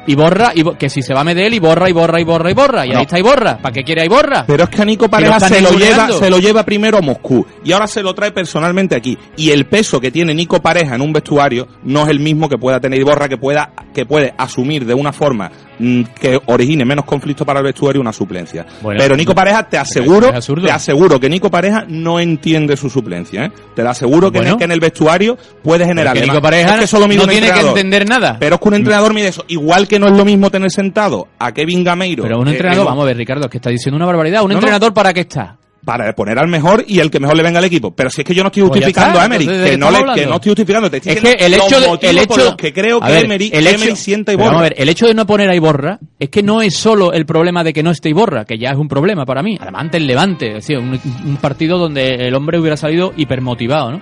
Iborra, 0.07 0.51
Ibo- 0.55 0.77
que 0.77 0.89
si 0.89 1.01
se 1.01 1.13
va 1.13 1.21
a 1.21 1.23
Medel, 1.23 1.53
Iborra, 1.53 1.89
Iborra, 1.89 2.19
Iborra, 2.19 2.51
Iborra. 2.51 2.85
Y 2.85 2.89
No. 2.89 2.97
ahí 2.97 3.03
está 3.03 3.19
Iborra. 3.19 3.57
¿Para 3.57 3.73
qué 3.73 3.83
quiere 3.83 4.05
Iborra? 4.05 4.43
Pero 4.45 4.63
es 4.65 4.69
que 4.69 4.81
a 4.81 4.85
Nico 4.85 5.09
Pareja 5.09 5.39
se 5.39 5.61
lo, 5.61 5.71
lleva, 5.71 6.09
se 6.11 6.29
lo 6.29 6.39
lleva 6.39 6.63
primero 6.63 6.97
a 6.97 7.01
Moscú 7.01 7.45
y 7.63 7.71
ahora 7.71 7.87
se 7.87 8.01
lo 8.03 8.13
trae 8.13 8.31
personalmente 8.31 8.95
aquí. 8.95 9.17
Y 9.37 9.51
el 9.51 9.65
peso 9.65 9.99
que 10.01 10.11
tiene 10.11 10.33
Nico 10.33 10.61
Pareja 10.61 10.95
en 10.95 11.01
un 11.01 11.13
vestuario 11.13 11.67
no 11.83 12.03
es 12.03 12.09
el 12.09 12.19
mismo 12.19 12.49
que 12.49 12.57
pueda 12.57 12.79
tener 12.79 12.99
Iborra, 12.99 13.29
que 13.29 13.37
pueda 13.37 13.71
que 13.93 14.05
puede 14.05 14.33
asumir 14.37 14.85
de 14.87 14.93
una 14.95 15.13
forma 15.13 15.51
mm, 15.77 16.01
que 16.19 16.39
origine 16.47 16.83
menos 16.83 17.05
conflicto 17.05 17.45
para 17.45 17.59
el 17.59 17.65
vestuario 17.65 18.01
una 18.01 18.11
suplencia. 18.11 18.65
Bueno, 18.81 18.99
Pero 18.99 19.15
Nico 19.15 19.35
Pareja, 19.35 19.69
te 19.69 19.77
aseguro, 19.77 20.31
te 20.31 20.71
aseguro 20.71 21.19
que 21.19 21.29
Nico 21.29 21.51
Pareja 21.51 21.85
no 21.87 22.19
entiende 22.19 22.75
su 22.75 22.89
suplencia. 22.89 23.45
¿eh? 23.45 23.51
Te 23.75 23.83
lo 23.83 23.91
aseguro 23.91 24.31
que, 24.31 24.39
en 24.39 24.43
Bueno. 24.45 24.57
que 24.57 24.63
en 24.63 24.71
el 24.71 24.79
vestuario 24.79 25.37
puedes 25.61 25.87
generar. 25.87 26.19
Nico 26.19 26.41
Pareja 26.41 26.73
es 26.75 26.79
que 26.81 26.87
solo 26.87 27.07
no 27.07 27.27
tiene 27.27 27.51
que 27.51 27.59
entender 27.59 28.09
nada. 28.09 28.37
Pero 28.39 28.55
es 28.55 28.61
que 28.61 28.67
un 28.67 28.73
entrenador 28.75 29.13
mide 29.13 29.27
eso. 29.27 29.45
Igual 29.47 29.87
que 29.87 29.92
no 29.99 30.07
es 30.07 30.17
lo 30.17 30.25
mismo 30.25 30.49
tener 30.49 30.71
sentado 30.71 31.27
a 31.39 31.51
Kevin 31.51 31.83
Gameiro. 31.83 32.23
Pero 32.23 32.39
un 32.39 32.47
entrenador, 32.47 32.81
en- 32.81 32.85
vamos 32.85 33.03
a 33.03 33.07
ver, 33.07 33.17
Ricardo, 33.17 33.49
que 33.49 33.57
está 33.57 33.69
diciendo 33.69 33.95
una 33.97 34.05
barbaridad. 34.05 34.41
¿Un 34.43 34.49
No, 34.49 34.53
no. 34.55 34.59
entrenador 34.59 34.93
para 34.93 35.13
qué 35.13 35.21
está? 35.21 35.57
para 35.85 36.13
poner 36.15 36.39
al 36.39 36.47
mejor 36.47 36.85
y 36.87 36.99
el 36.99 37.11
que 37.11 37.19
mejor 37.19 37.35
le 37.35 37.43
venga 37.43 37.59
al 37.59 37.65
equipo. 37.65 37.91
Pero 37.93 38.09
si 38.09 38.21
es 38.21 38.25
que 38.25 38.33
yo 38.33 38.41
no 38.41 38.47
estoy 38.47 38.61
Pues 38.63 38.69
justificando 38.71 39.19
está, 39.19 39.23
a 39.23 39.25
Emery, 39.25 39.43
entonces, 39.43 39.63
¿de 39.65 39.71
que 39.71 39.77
no, 39.77 39.91
le, 39.91 39.97
que 39.97 40.25
no 40.27 40.35
estoy 40.35 40.49
justificando, 40.51 40.89
te 40.89 40.95
estoy 40.97 41.11
Es 41.11 41.19
que 41.19 41.45
el 41.45 41.53
hecho, 41.55 41.79
de, 41.81 42.09
el 42.09 42.17
hecho 42.19 42.55
que 42.55 42.71
creo 42.71 43.01
que 43.01 43.11
ver, 43.11 43.25
Emery, 43.25 43.51
el 43.53 43.67
hecho, 43.67 43.75
Emery 43.83 43.95
sienta 43.97 44.31
y 44.31 44.37
pero 44.37 44.45
borra. 44.45 44.55
Vamos 44.59 44.59
a 44.61 44.69
ver, 44.69 44.75
el 44.81 44.87
hecho 44.87 45.07
de 45.07 45.13
no 45.13 45.25
poner 45.27 45.49
a 45.49 45.55
Iborra 45.57 45.99
es 46.17 46.29
que 46.29 46.41
no 46.41 46.61
es 46.61 46.73
solo 46.77 47.11
el 47.11 47.25
problema 47.25 47.65
de 47.65 47.73
que 47.73 47.83
no 47.83 47.91
esté 47.91 48.07
Iborra, 48.07 48.45
que 48.45 48.57
ya 48.57 48.69
es 48.69 48.77
un 48.77 48.87
problema 48.87 49.25
para 49.25 49.43
mí. 49.43 49.57
Además, 49.59 49.81
ante 49.81 49.97
el 49.97 50.07
Levante, 50.07 50.47
es 50.47 50.53
decir, 50.65 50.77
un, 50.77 50.97
un 51.25 51.35
partido 51.35 51.77
donde 51.77 52.15
el 52.15 52.33
hombre 52.33 52.57
hubiera 52.59 52.77
salido 52.77 53.11
hipermotivado, 53.17 53.91
¿no? 53.91 54.01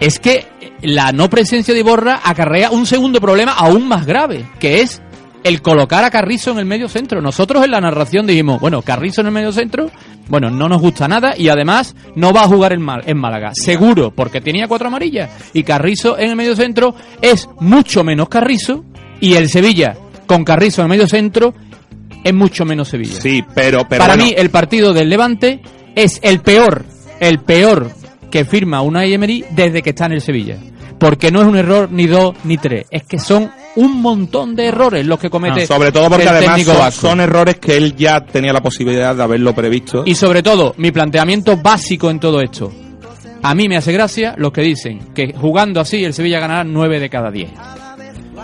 Es 0.00 0.18
que 0.18 0.46
la 0.82 1.12
no 1.12 1.30
presencia 1.30 1.72
de 1.72 1.80
Iborra 1.80 2.20
acarrea 2.24 2.70
un 2.70 2.84
segundo 2.86 3.20
problema 3.20 3.52
aún 3.52 3.86
más 3.86 4.06
grave, 4.06 4.44
que 4.58 4.80
es 4.80 5.00
el 5.44 5.60
colocar 5.62 6.04
a 6.04 6.10
Carrizo 6.10 6.50
en 6.52 6.58
el 6.58 6.64
medio 6.64 6.88
centro. 6.88 7.20
Nosotros 7.20 7.64
en 7.64 7.70
la 7.70 7.80
narración 7.80 8.26
dijimos, 8.26 8.60
bueno, 8.60 8.82
Carrizo 8.82 9.20
en 9.20 9.28
el 9.28 9.32
medio 9.32 9.52
centro, 9.52 9.90
bueno, 10.28 10.50
no 10.50 10.68
nos 10.68 10.80
gusta 10.80 11.06
nada 11.06 11.34
y 11.36 11.48
además 11.48 11.94
no 12.16 12.32
va 12.32 12.42
a 12.42 12.48
jugar 12.48 12.72
en, 12.72 12.80
Mal- 12.80 13.02
en 13.06 13.18
Málaga, 13.18 13.50
seguro, 13.54 14.10
porque 14.10 14.40
tenía 14.40 14.66
cuatro 14.68 14.88
amarillas. 14.88 15.30
Y 15.52 15.62
Carrizo 15.62 16.18
en 16.18 16.30
el 16.30 16.36
medio 16.36 16.56
centro 16.56 16.94
es 17.20 17.48
mucho 17.60 18.02
menos 18.02 18.28
Carrizo 18.28 18.84
y 19.20 19.34
el 19.34 19.48
Sevilla 19.50 19.96
con 20.26 20.44
Carrizo 20.44 20.80
en 20.80 20.86
el 20.86 20.90
medio 20.96 21.06
centro 21.06 21.54
es 22.24 22.32
mucho 22.34 22.64
menos 22.64 22.88
Sevilla. 22.88 23.20
Sí, 23.20 23.44
pero, 23.54 23.86
pero 23.86 24.00
Para 24.00 24.14
bueno, 24.14 24.30
mí 24.30 24.34
el 24.36 24.48
partido 24.50 24.94
del 24.94 25.10
Levante 25.10 25.60
es 25.94 26.18
el 26.22 26.40
peor, 26.40 26.86
el 27.20 27.40
peor 27.40 27.90
que 28.34 28.44
firma 28.44 28.82
Unai 28.82 29.12
Emery 29.12 29.44
desde 29.50 29.80
que 29.80 29.90
está 29.90 30.06
en 30.06 30.14
el 30.14 30.20
Sevilla. 30.20 30.56
Porque 30.98 31.30
no 31.30 31.40
es 31.40 31.46
un 31.46 31.56
error 31.56 31.88
ni 31.92 32.08
dos 32.08 32.34
ni 32.42 32.56
tres, 32.56 32.84
es 32.90 33.04
que 33.04 33.20
son 33.20 33.48
un 33.76 34.02
montón 34.02 34.56
de 34.56 34.66
errores 34.66 35.06
los 35.06 35.20
que 35.20 35.30
comete 35.30 35.68
sobre 35.68 35.92
todo 35.92 36.08
porque 36.08 36.24
el 36.24 36.30
además 36.30 36.94
son, 36.94 37.20
errores 37.20 37.60
que 37.60 37.76
él 37.76 37.94
ya 37.94 38.26
tenía 38.26 38.52
la 38.52 38.60
posibilidad 38.60 39.14
de 39.14 39.22
haberlo 39.22 39.54
previsto. 39.54 40.02
Y 40.04 40.16
sobre 40.16 40.42
todo, 40.42 40.74
mi 40.78 40.90
planteamiento 40.90 41.56
básico 41.58 42.10
en 42.10 42.18
todo 42.18 42.40
esto. 42.40 42.72
A 43.40 43.54
mí 43.54 43.68
me 43.68 43.76
hace 43.76 43.92
gracia 43.92 44.34
los 44.36 44.50
que 44.50 44.62
dicen 44.62 45.14
que 45.14 45.32
jugando 45.32 45.78
así 45.78 46.02
el 46.02 46.12
Sevilla 46.12 46.40
ganará 46.40 46.64
9 46.64 46.98
de 46.98 47.08
cada 47.08 47.30
10. 47.30 47.50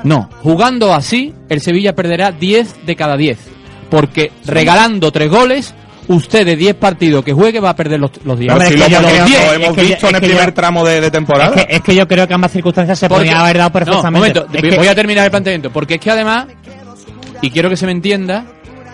No, 0.04 0.30
jugando 0.40 0.94
así 0.94 1.34
el 1.48 1.60
Sevilla 1.60 1.96
perderá 1.96 2.30
10 2.30 2.86
de 2.86 2.94
cada 2.94 3.16
10. 3.16 3.38
Porque 3.90 4.30
regalando 4.46 5.10
3 5.10 5.28
goles, 5.28 5.74
usted 6.10 6.44
de 6.44 6.56
10 6.56 6.74
partidos 6.76 7.24
que 7.24 7.32
juegue 7.32 7.60
va 7.60 7.70
a 7.70 7.76
perder 7.76 8.00
los, 8.00 8.10
los 8.24 8.38
10. 8.38 8.52
Pero 8.52 8.64
Hombre, 8.64 8.68
si 8.68 8.74
es 8.74 8.90
lo, 8.90 9.08
hemos 9.08 9.12
que- 9.30 9.54
hemos 9.54 9.68
es 9.70 9.76
yo- 9.76 9.88
visto 9.88 10.08
en 10.08 10.14
el 10.16 10.20
yo- 10.22 10.28
primer 10.28 10.52
tramo 10.52 10.84
de, 10.84 11.00
de 11.00 11.10
temporada. 11.10 11.54
Es 11.56 11.66
que, 11.66 11.76
es 11.76 11.80
que 11.82 11.94
yo 11.94 12.06
creo 12.08 12.26
que 12.28 12.34
ambas 12.34 12.52
circunstancias 12.52 12.98
se 12.98 13.08
podrían 13.08 13.38
haber 13.38 13.58
dado 13.58 13.70
perfectamente. 13.72 14.10
No, 14.40 14.40
un 14.44 14.48
momento, 14.48 14.68
que- 14.70 14.76
voy 14.76 14.88
a 14.88 14.94
terminar 14.94 15.24
el 15.24 15.30
planteamiento. 15.30 15.70
Porque 15.70 15.94
es 15.94 16.00
que 16.00 16.10
además, 16.10 16.46
y 17.42 17.50
quiero 17.50 17.68
que 17.70 17.76
se 17.76 17.86
me 17.86 17.92
entienda, 17.92 18.44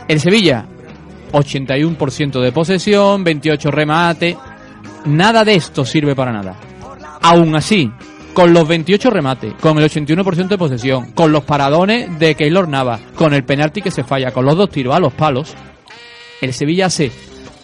el 0.08 0.20
Sevilla, 0.20 0.66
81% 1.32 2.40
de 2.40 2.52
posesión, 2.52 3.24
28 3.24 3.70
remate, 3.70 4.36
nada 5.06 5.44
de 5.44 5.54
esto 5.54 5.84
sirve 5.84 6.14
para 6.14 6.32
nada. 6.32 6.54
Aún 7.22 7.54
así, 7.56 7.90
con 8.34 8.52
los 8.52 8.68
28 8.68 9.10
remates, 9.10 9.54
con 9.60 9.78
el 9.78 9.84
81% 9.90 10.48
de 10.48 10.58
posesión, 10.58 11.12
con 11.12 11.32
los 11.32 11.44
paradones 11.44 12.18
de 12.18 12.34
Keylor 12.34 12.68
Nava, 12.68 12.98
con 13.14 13.32
el 13.34 13.44
penalti 13.44 13.80
que 13.82 13.90
se 13.90 14.04
falla, 14.04 14.30
con 14.32 14.44
los 14.44 14.56
dos 14.56 14.70
tiros 14.70 14.94
a 14.94 15.00
los 15.00 15.12
palos, 15.12 15.54
el 16.40 16.52
Sevilla 16.52 16.86
hace 16.86 17.10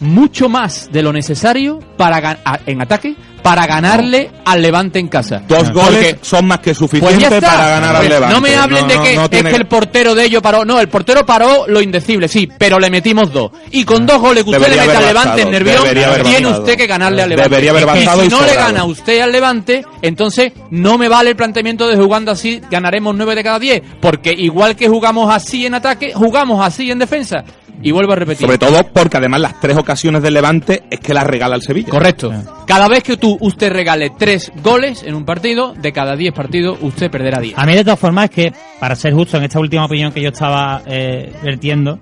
mucho 0.01 0.49
más 0.49 0.91
de 0.93 1.03
lo 1.03 1.13
necesario 1.13 1.79
para 1.97 2.39
en 2.67 2.83
ataque 2.83 3.15
para 3.43 3.67
ganarle 3.67 4.31
al 4.45 4.63
Levante 4.63 4.99
en 4.99 5.09
casa. 5.09 5.43
Dos 5.49 5.73
goles 5.73 6.17
son 6.23 6.47
más 6.47 6.59
que 6.59 6.71
pues 6.71 6.79
suficientes 6.79 7.41
para 7.41 7.69
ganar 7.69 7.97
al 7.97 8.03
Pues 8.03 8.11
Levante. 8.11 8.35
No 8.35 8.41
me 8.41 8.55
hablen 8.55 8.89
de 8.89 9.01
que 9.01 9.15
es 9.15 9.43
que 9.43 9.57
el 9.57 9.67
portero 9.67 10.15
de 10.15 10.25
ellos 10.25 10.41
paró. 10.41 10.65
No, 10.65 10.81
el 10.81 10.89
portero 10.89 11.27
paró 11.27 11.65
lo 11.67 11.81
indecible, 11.81 12.29
sí, 12.29 12.49
pero 12.59 12.79
le 12.79 12.91
metimos 12.91 13.33
dos. 13.33 13.51
Y 13.71 13.85
con 13.85 14.07
dos 14.07 14.21
goles 14.21 14.45
que 14.45 14.51
usted 14.51 14.63
Debería 14.63 14.83
le 14.83 14.89
mete 14.89 14.99
al 14.99 15.07
Levante 15.07 15.43
en 15.43 15.51
Nervión, 15.51 15.83
tiene 16.25 16.47
usted 16.49 16.77
que 16.77 16.87
ganarle 16.87 17.23
al 17.23 17.29
Levante. 17.29 17.51
Debería 17.51 17.71
haber 17.73 17.87
bastado 17.87 18.21
si 18.21 18.27
y 18.27 18.31
no 18.31 18.47
le 18.47 18.55
gana 18.55 18.85
usted 18.85 19.21
al 19.21 19.33
Levante, 19.33 19.85
entonces 20.03 20.53
no 20.71 20.99
me 20.99 21.09
vale 21.09 21.31
el 21.31 21.37
planteamiento 21.37 21.89
de 21.89 21.97
jugando 21.97 22.31
así, 22.31 22.61
ganaremos 22.71 23.15
nueve 23.17 23.35
de 23.35 23.43
cada 23.43 23.59
diez. 23.59 23.83
Porque 24.01 24.33
igual 24.33 24.77
que 24.77 24.89
jugamos 24.89 25.35
así 25.35 25.67
en 25.67 25.75
ataque, 25.75 26.13
jugamos 26.15 26.65
así 26.65 26.91
en 26.91 26.99
defensa. 26.99 27.45
Y 27.81 27.91
vuelvo 27.91 28.13
a 28.13 28.17
repetir. 28.17 28.47
Sobre 28.47 28.59
todo 28.59 28.83
porque 28.93 29.17
además 29.17 29.41
las 29.41 29.61
tres 29.61 29.77
ocasiones 29.77 30.23
del 30.23 30.35
Levante 30.35 30.85
es 30.91 31.01
que 31.01 31.15
las 31.15 31.27
regala 31.27 31.57
el 31.57 31.63
Sevilla. 31.63 31.89
Correcto. 31.89 32.33
Cada 32.67 32.89
vez 32.89 33.03
que 33.03 33.17
tú 33.17 33.37
usted 33.41 33.73
regale 33.73 34.13
tres 34.17 34.53
goles 34.63 35.03
en 35.03 35.15
un 35.15 35.25
partido, 35.25 35.75
de 35.75 35.93
cada 35.93 36.15
diez 36.15 36.33
partidos, 36.33 36.79
usted 36.81 37.11
perderá 37.11 37.41
diez. 37.41 37.55
A 37.57 37.67
mí, 37.67 37.75
de 37.75 37.83
todas 37.85 37.99
formas, 37.99 38.27
es 38.27 38.31
que, 38.31 38.53
para 38.79 38.95
ser 38.95 39.15
justo 39.15 39.37
en 39.37 39.45
esta 39.45 39.59
última 39.59 39.85
opinión 39.85 40.13
que 40.13 40.23
yo 40.23 40.29
estaba 40.29 40.83
eh, 40.87 41.33
vertiendo, 41.43 41.99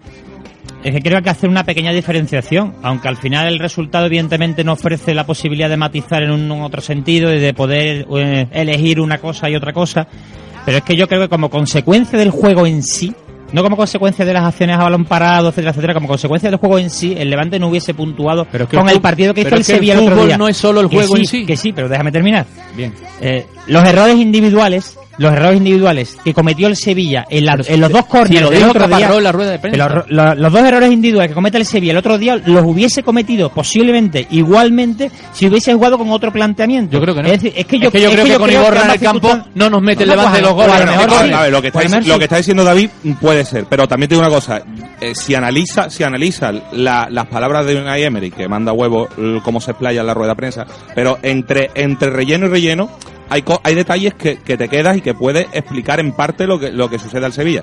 es 0.83 0.95
que 0.95 1.01
creo 1.01 1.13
que 1.13 1.17
hay 1.17 1.25
que 1.25 1.31
hacer 1.31 1.51
una 1.51 1.65
pequeña 1.65 1.93
diferenciación, 1.93 2.75
aunque 2.83 3.09
al 3.09 3.17
final 3.17 3.47
el 3.49 3.59
resultado 3.59 4.07
evidentemente 4.07 4.65
no 4.65 4.73
ofrece 4.73 5.15
la 5.15 5.25
posibilidad 5.25 5.69
de 5.69 5.77
matizar 5.77 6.23
en 6.23 6.31
un, 6.31 6.51
un 6.51 6.63
otro 6.63 6.81
sentido 6.81 7.33
y 7.35 7.39
de 7.39 7.53
poder 7.53 8.07
eh, 8.17 8.47
elegir 8.53 9.01
una 9.01 9.19
cosa 9.19 9.51
y 9.51 9.57
otra 9.57 9.73
cosa, 9.73 10.07
pero 10.65 10.79
es 10.79 10.85
que 10.85 10.97
yo 10.97 11.07
creo 11.07 11.23
que 11.23 11.29
como 11.29 11.51
consecuencia 11.51 12.19
del 12.19 12.31
juego 12.31 12.67
en 12.67 12.83
sí, 12.83 13.15
no 13.53 13.63
como 13.63 13.77
consecuencia 13.77 14.25
de 14.25 14.33
las 14.33 14.45
acciones 14.45 14.77
a 14.79 14.83
balón 14.83 15.05
parado, 15.05 15.49
etcétera, 15.49 15.71
etcétera, 15.71 15.95
como 15.95 16.09
consecuencia 16.09 16.51
del 16.51 16.59
juego 16.59 16.79
en 16.79 16.91
sí, 16.91 17.15
el 17.17 17.31
Levante 17.31 17.59
no 17.59 17.69
hubiese 17.69 17.95
puntuado 17.95 18.47
Pero 18.51 18.69
con 18.69 18.89
el 18.89 19.01
partido 19.01 19.35
que 19.35 19.43
hizo 19.43 19.49
el 19.49 19.55
que 19.55 19.59
el 19.59 19.65
Sevilla 19.65 19.95
el 19.95 20.01
otro 20.01 20.27
día. 20.27 20.39
no 20.39 20.49
es 20.49 20.57
solo 20.57 20.81
el 20.81 20.87
juego 20.87 21.17
en 21.17 21.27
sí, 21.27 21.41
sí. 21.41 21.47
Que 21.47 21.57
sí, 21.57 21.73
pero 21.73 21.89
déjame 21.89 22.13
terminar. 22.13 22.47
Bien. 22.77 22.93
Eh, 23.21 23.47
los 23.67 23.85
errores 23.85 24.17
individuales, 24.17 24.97
los 25.19 25.33
errores 25.33 25.59
individuales 25.59 26.17
que 26.25 26.33
cometió 26.33 26.67
el 26.67 26.77
Sevilla 26.77 27.27
en, 27.29 27.45
la- 27.45 27.59
en 27.67 27.81
los 27.81 27.91
dos 27.91 28.07
córneres 28.07 28.43
lo 28.43 28.51
del 28.51 28.59
dijo 28.61 28.71
otro 28.71 28.87
día, 28.89 29.21
la 29.21 29.33
rueda 29.33 29.51
de 29.51 29.57
que 29.57 29.69
prensa. 29.69 29.89
los, 29.89 30.11
los- 30.11 30.39
los 30.39 30.53
dos 30.53 30.63
errores 30.65 30.91
individuales 30.93 31.31
que 31.31 31.35
comete 31.35 31.59
el 31.59 31.67
Sevilla 31.67 31.93
el 31.93 31.99
otro 31.99 32.17
día 32.19 32.37
los 32.47 32.65
hubiese 32.65 33.03
cometido 33.03 33.51
posiblemente 33.51 34.27
igualmente 34.31 35.11
si 35.33 35.47
hubiese 35.47 35.75
jugado 35.75 35.99
con 35.99 36.11
otro 36.11 36.33
planteamiento. 36.33 36.93
Yo 36.93 37.01
creo 37.03 37.15
que 37.15 37.23
no. 37.23 37.29
Es, 37.29 37.41
que 37.41 37.79
yo, 37.79 37.91
creo 37.91 38.25
que 38.25 38.35
con 38.37 38.51
Iborra 38.51 38.85
en 38.85 38.91
el 38.93 39.01
campo 39.01 39.39
no 39.55 39.69
nos 39.71 39.83
mete 39.83 40.05
el 40.05 40.11
No, 40.11 40.17
Levante 40.17 40.41
pues, 40.41 40.43
los 40.43 40.55
goles. 40.55 40.79
lo 40.81 40.87
no, 40.87 40.93
mejor 40.93 41.09
no, 41.11 41.27
sí. 41.27 41.33
A 41.33 41.41
ver, 41.43 41.53
lo 41.53 41.63
que, 41.63 41.69
está, 41.69 41.83
lo 41.83 41.89
lo 42.01 42.03
sí. 42.15 42.19
que 42.29 42.37
diciendo 42.37 42.65
David 42.65 42.91
puede 43.21 43.45
ser, 43.45 43.65
pero 43.69 43.87
también 43.87 44.09
te 44.09 44.15
digo 44.15 44.27
una 44.27 44.35
cosa, 44.35 44.63
eh, 45.01 45.15
si 45.15 45.35
analiza, 45.35 45.91
si 45.91 46.03
analiza 46.03 46.53
la- 46.73 47.09
las 47.11 47.27
palabras 47.27 47.67
de 47.67 47.77
Unai 47.77 48.03
Emery, 48.05 48.31
que 48.31 48.49
manda 48.49 48.73
huevo 48.73 49.09
cómo 49.43 49.61
se 49.61 49.73
explaya 49.73 50.01
en 50.01 50.07
la 50.07 50.15
rueda 50.15 50.31
de 50.33 50.37
prensa, 50.37 50.67
pero 50.95 51.19
entre, 51.23 51.71
entre 51.75 52.11
relleno 52.11 52.47
y 52.47 52.49
relleno 52.51 52.91
hay, 53.31 53.43
co- 53.43 53.61
hay 53.65 53.75
detalles 53.75 54.13
que, 54.15 54.37
que 54.39 54.57
te 54.59 54.69
quedas 54.69 54.97
y 54.99 55.01
que 55.01 55.15
puedes 55.15 55.47
explicar 55.53 56.01
en 56.01 56.13
parte 56.13 56.47
lo 56.47 56.59
que, 56.61 56.71
lo 56.71 56.91
que 56.91 56.99
sucede 56.99 57.25
al 57.25 57.33
Sevilla. 57.33 57.63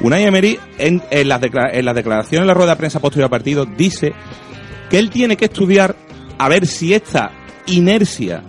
Unai 0.00 0.22
Emery, 0.24 0.58
en, 0.78 1.02
en, 1.10 1.28
las 1.28 1.40
en 1.42 1.84
las 1.84 1.94
declaraciones 1.96 2.42
en 2.42 2.46
la 2.46 2.54
rueda 2.54 2.72
de 2.72 2.76
prensa 2.76 3.00
posterior 3.00 3.24
al 3.24 3.30
partido, 3.30 3.64
dice 3.66 4.12
que 4.88 4.98
él 4.98 5.10
tiene 5.10 5.36
que 5.36 5.46
estudiar 5.46 5.96
a 6.38 6.48
ver 6.48 6.66
si 6.66 6.94
esta 6.94 7.32
inercia 7.66 8.42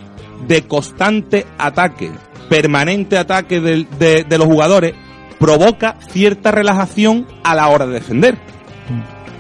de 0.48 0.62
constante 0.68 1.46
ataque, 1.58 2.12
permanente 2.50 3.18
ataque 3.18 3.60
del- 3.60 3.88
de, 3.98 4.24
de 4.24 4.38
los 4.38 4.46
jugadores, 4.48 4.94
provoca 5.40 5.96
cierta 6.12 6.52
relajación 6.52 7.26
a 7.44 7.56
la 7.56 7.70
hora 7.70 7.88
de 7.88 7.94
defender. 7.94 8.38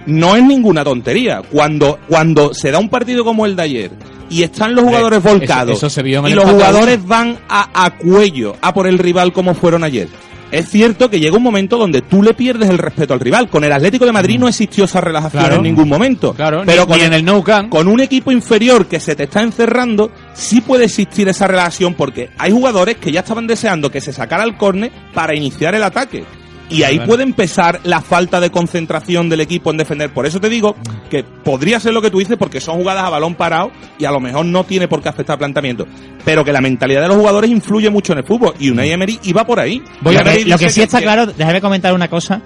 No 0.06 0.36
es 0.36 0.44
ninguna 0.44 0.84
tontería. 0.84 1.42
Cuando, 1.52 2.00
cuando 2.08 2.54
se 2.54 2.72
da 2.72 2.80
un 2.80 2.90
partido 2.90 3.24
como 3.24 3.46
el 3.46 3.56
de 3.56 3.62
ayer 3.64 3.92
y 4.30 4.44
están 4.44 4.76
los 4.76 4.84
jugadores 4.86 5.22
volcados 5.24 5.78
eso 5.78 5.90
se 5.90 6.02
vio 6.04 6.20
en 6.20 6.28
y 6.28 6.34
los 6.36 6.46
jugadores 6.46 7.06
van 7.06 7.38
a, 7.50 7.86
a 7.86 7.98
cuello 7.98 8.56
a 8.62 8.74
por 8.74 8.88
el 8.88 8.98
rival 8.98 9.34
como 9.34 9.54
fueron 9.54 9.84
ayer. 9.84 10.08
Es 10.52 10.68
cierto 10.68 11.12
que 11.12 11.20
llega 11.20 11.38
un 11.38 11.44
momento 11.44 11.78
donde 11.78 12.02
tú 12.02 12.24
le 12.24 12.34
pierdes 12.34 12.70
el 12.72 12.80
respeto 12.80 13.14
al 13.14 13.20
rival. 13.20 13.50
Con 13.50 13.64
el 13.64 13.72
Atlético 13.72 14.06
de 14.08 14.12
Madrid 14.12 14.40
no 14.40 14.48
existió 14.48 14.86
esa 14.86 15.00
relajación 15.00 15.44
Claro. 15.44 15.58
en 15.58 15.62
ningún 15.62 15.88
momento. 15.88 16.34
Claro, 16.34 16.64
pero 16.66 16.82
ni- 16.82 16.88
con 16.88 16.98
ni 16.98 17.04
en 17.04 17.14
el 17.14 17.24
Nou 17.24 17.44
Camp. 17.44 17.70
con 17.70 17.88
un 17.88 18.00
equipo 18.00 18.32
inferior 18.32 18.88
que 18.88 19.00
se 19.00 19.16
te 19.16 19.26
está 19.26 19.44
encerrando, 19.44 20.10
sí 20.34 20.62
puede 20.62 20.86
existir 20.86 21.28
esa 21.30 21.46
relación 21.46 21.94
porque 21.94 22.32
hay 22.40 22.52
jugadores 22.52 22.96
que 22.98 23.12
ya 23.12 23.20
estaban 23.20 23.46
deseando 23.46 23.92
que 23.92 24.02
se 24.02 24.12
sacara 24.12 24.44
el 24.44 24.58
córner 24.58 24.92
para 25.14 25.36
iniciar 25.36 25.76
el 25.76 25.84
ataque. 25.84 26.24
Y 26.70 26.84
ahí 26.84 27.00
puede 27.00 27.24
empezar 27.24 27.80
la 27.84 28.02
falta 28.02 28.40
de 28.40 28.52
concentración 28.52 29.30
del 29.30 29.42
equipo 29.42 29.72
en 29.72 29.78
defender. 29.78 30.14
Por 30.14 30.26
eso 30.26 30.40
te 30.40 30.50
digo 30.50 30.76
que 31.10 31.24
podría 31.24 31.80
ser 31.80 31.94
lo 31.94 32.02
que 32.02 32.12
tú 32.12 32.20
dices 32.20 32.38
porque 32.38 32.62
son 32.62 32.78
jugadas 32.78 33.06
a 33.06 33.10
balón 33.10 33.36
parado 33.36 33.72
y 33.98 34.06
a 34.06 34.12
lo 34.12 34.20
mejor 34.20 34.46
no 34.46 34.64
tiene 34.64 34.88
por 34.88 35.02
qué 35.02 35.10
afectar 35.10 35.38
planteamiento. 35.38 35.88
Pero 36.24 36.46
que 36.46 36.54
la 36.54 36.62
mentalidad 36.62 37.02
de 37.02 37.08
los 37.08 37.18
jugadores 37.18 37.50
influye 37.50 37.90
mucho 37.90 38.14
en 38.14 38.20
el 38.20 38.26
fútbol. 38.26 38.54
Y 38.60 38.70
Unai 38.70 38.92
Emery 38.92 39.20
iba 39.24 39.46
por 39.46 39.60
ahí. 39.60 39.82
Voy 40.02 40.16
a 40.16 40.22
Unai 40.22 40.26
ver, 40.26 40.42
Emery 40.42 40.52
lo 40.52 40.58
que 40.58 40.70
sí 40.70 40.82
está 40.82 41.02
claro, 41.02 41.26
déjame 41.26 41.62
comentar 41.62 41.94
una 41.94 42.08
cosa, 42.08 42.42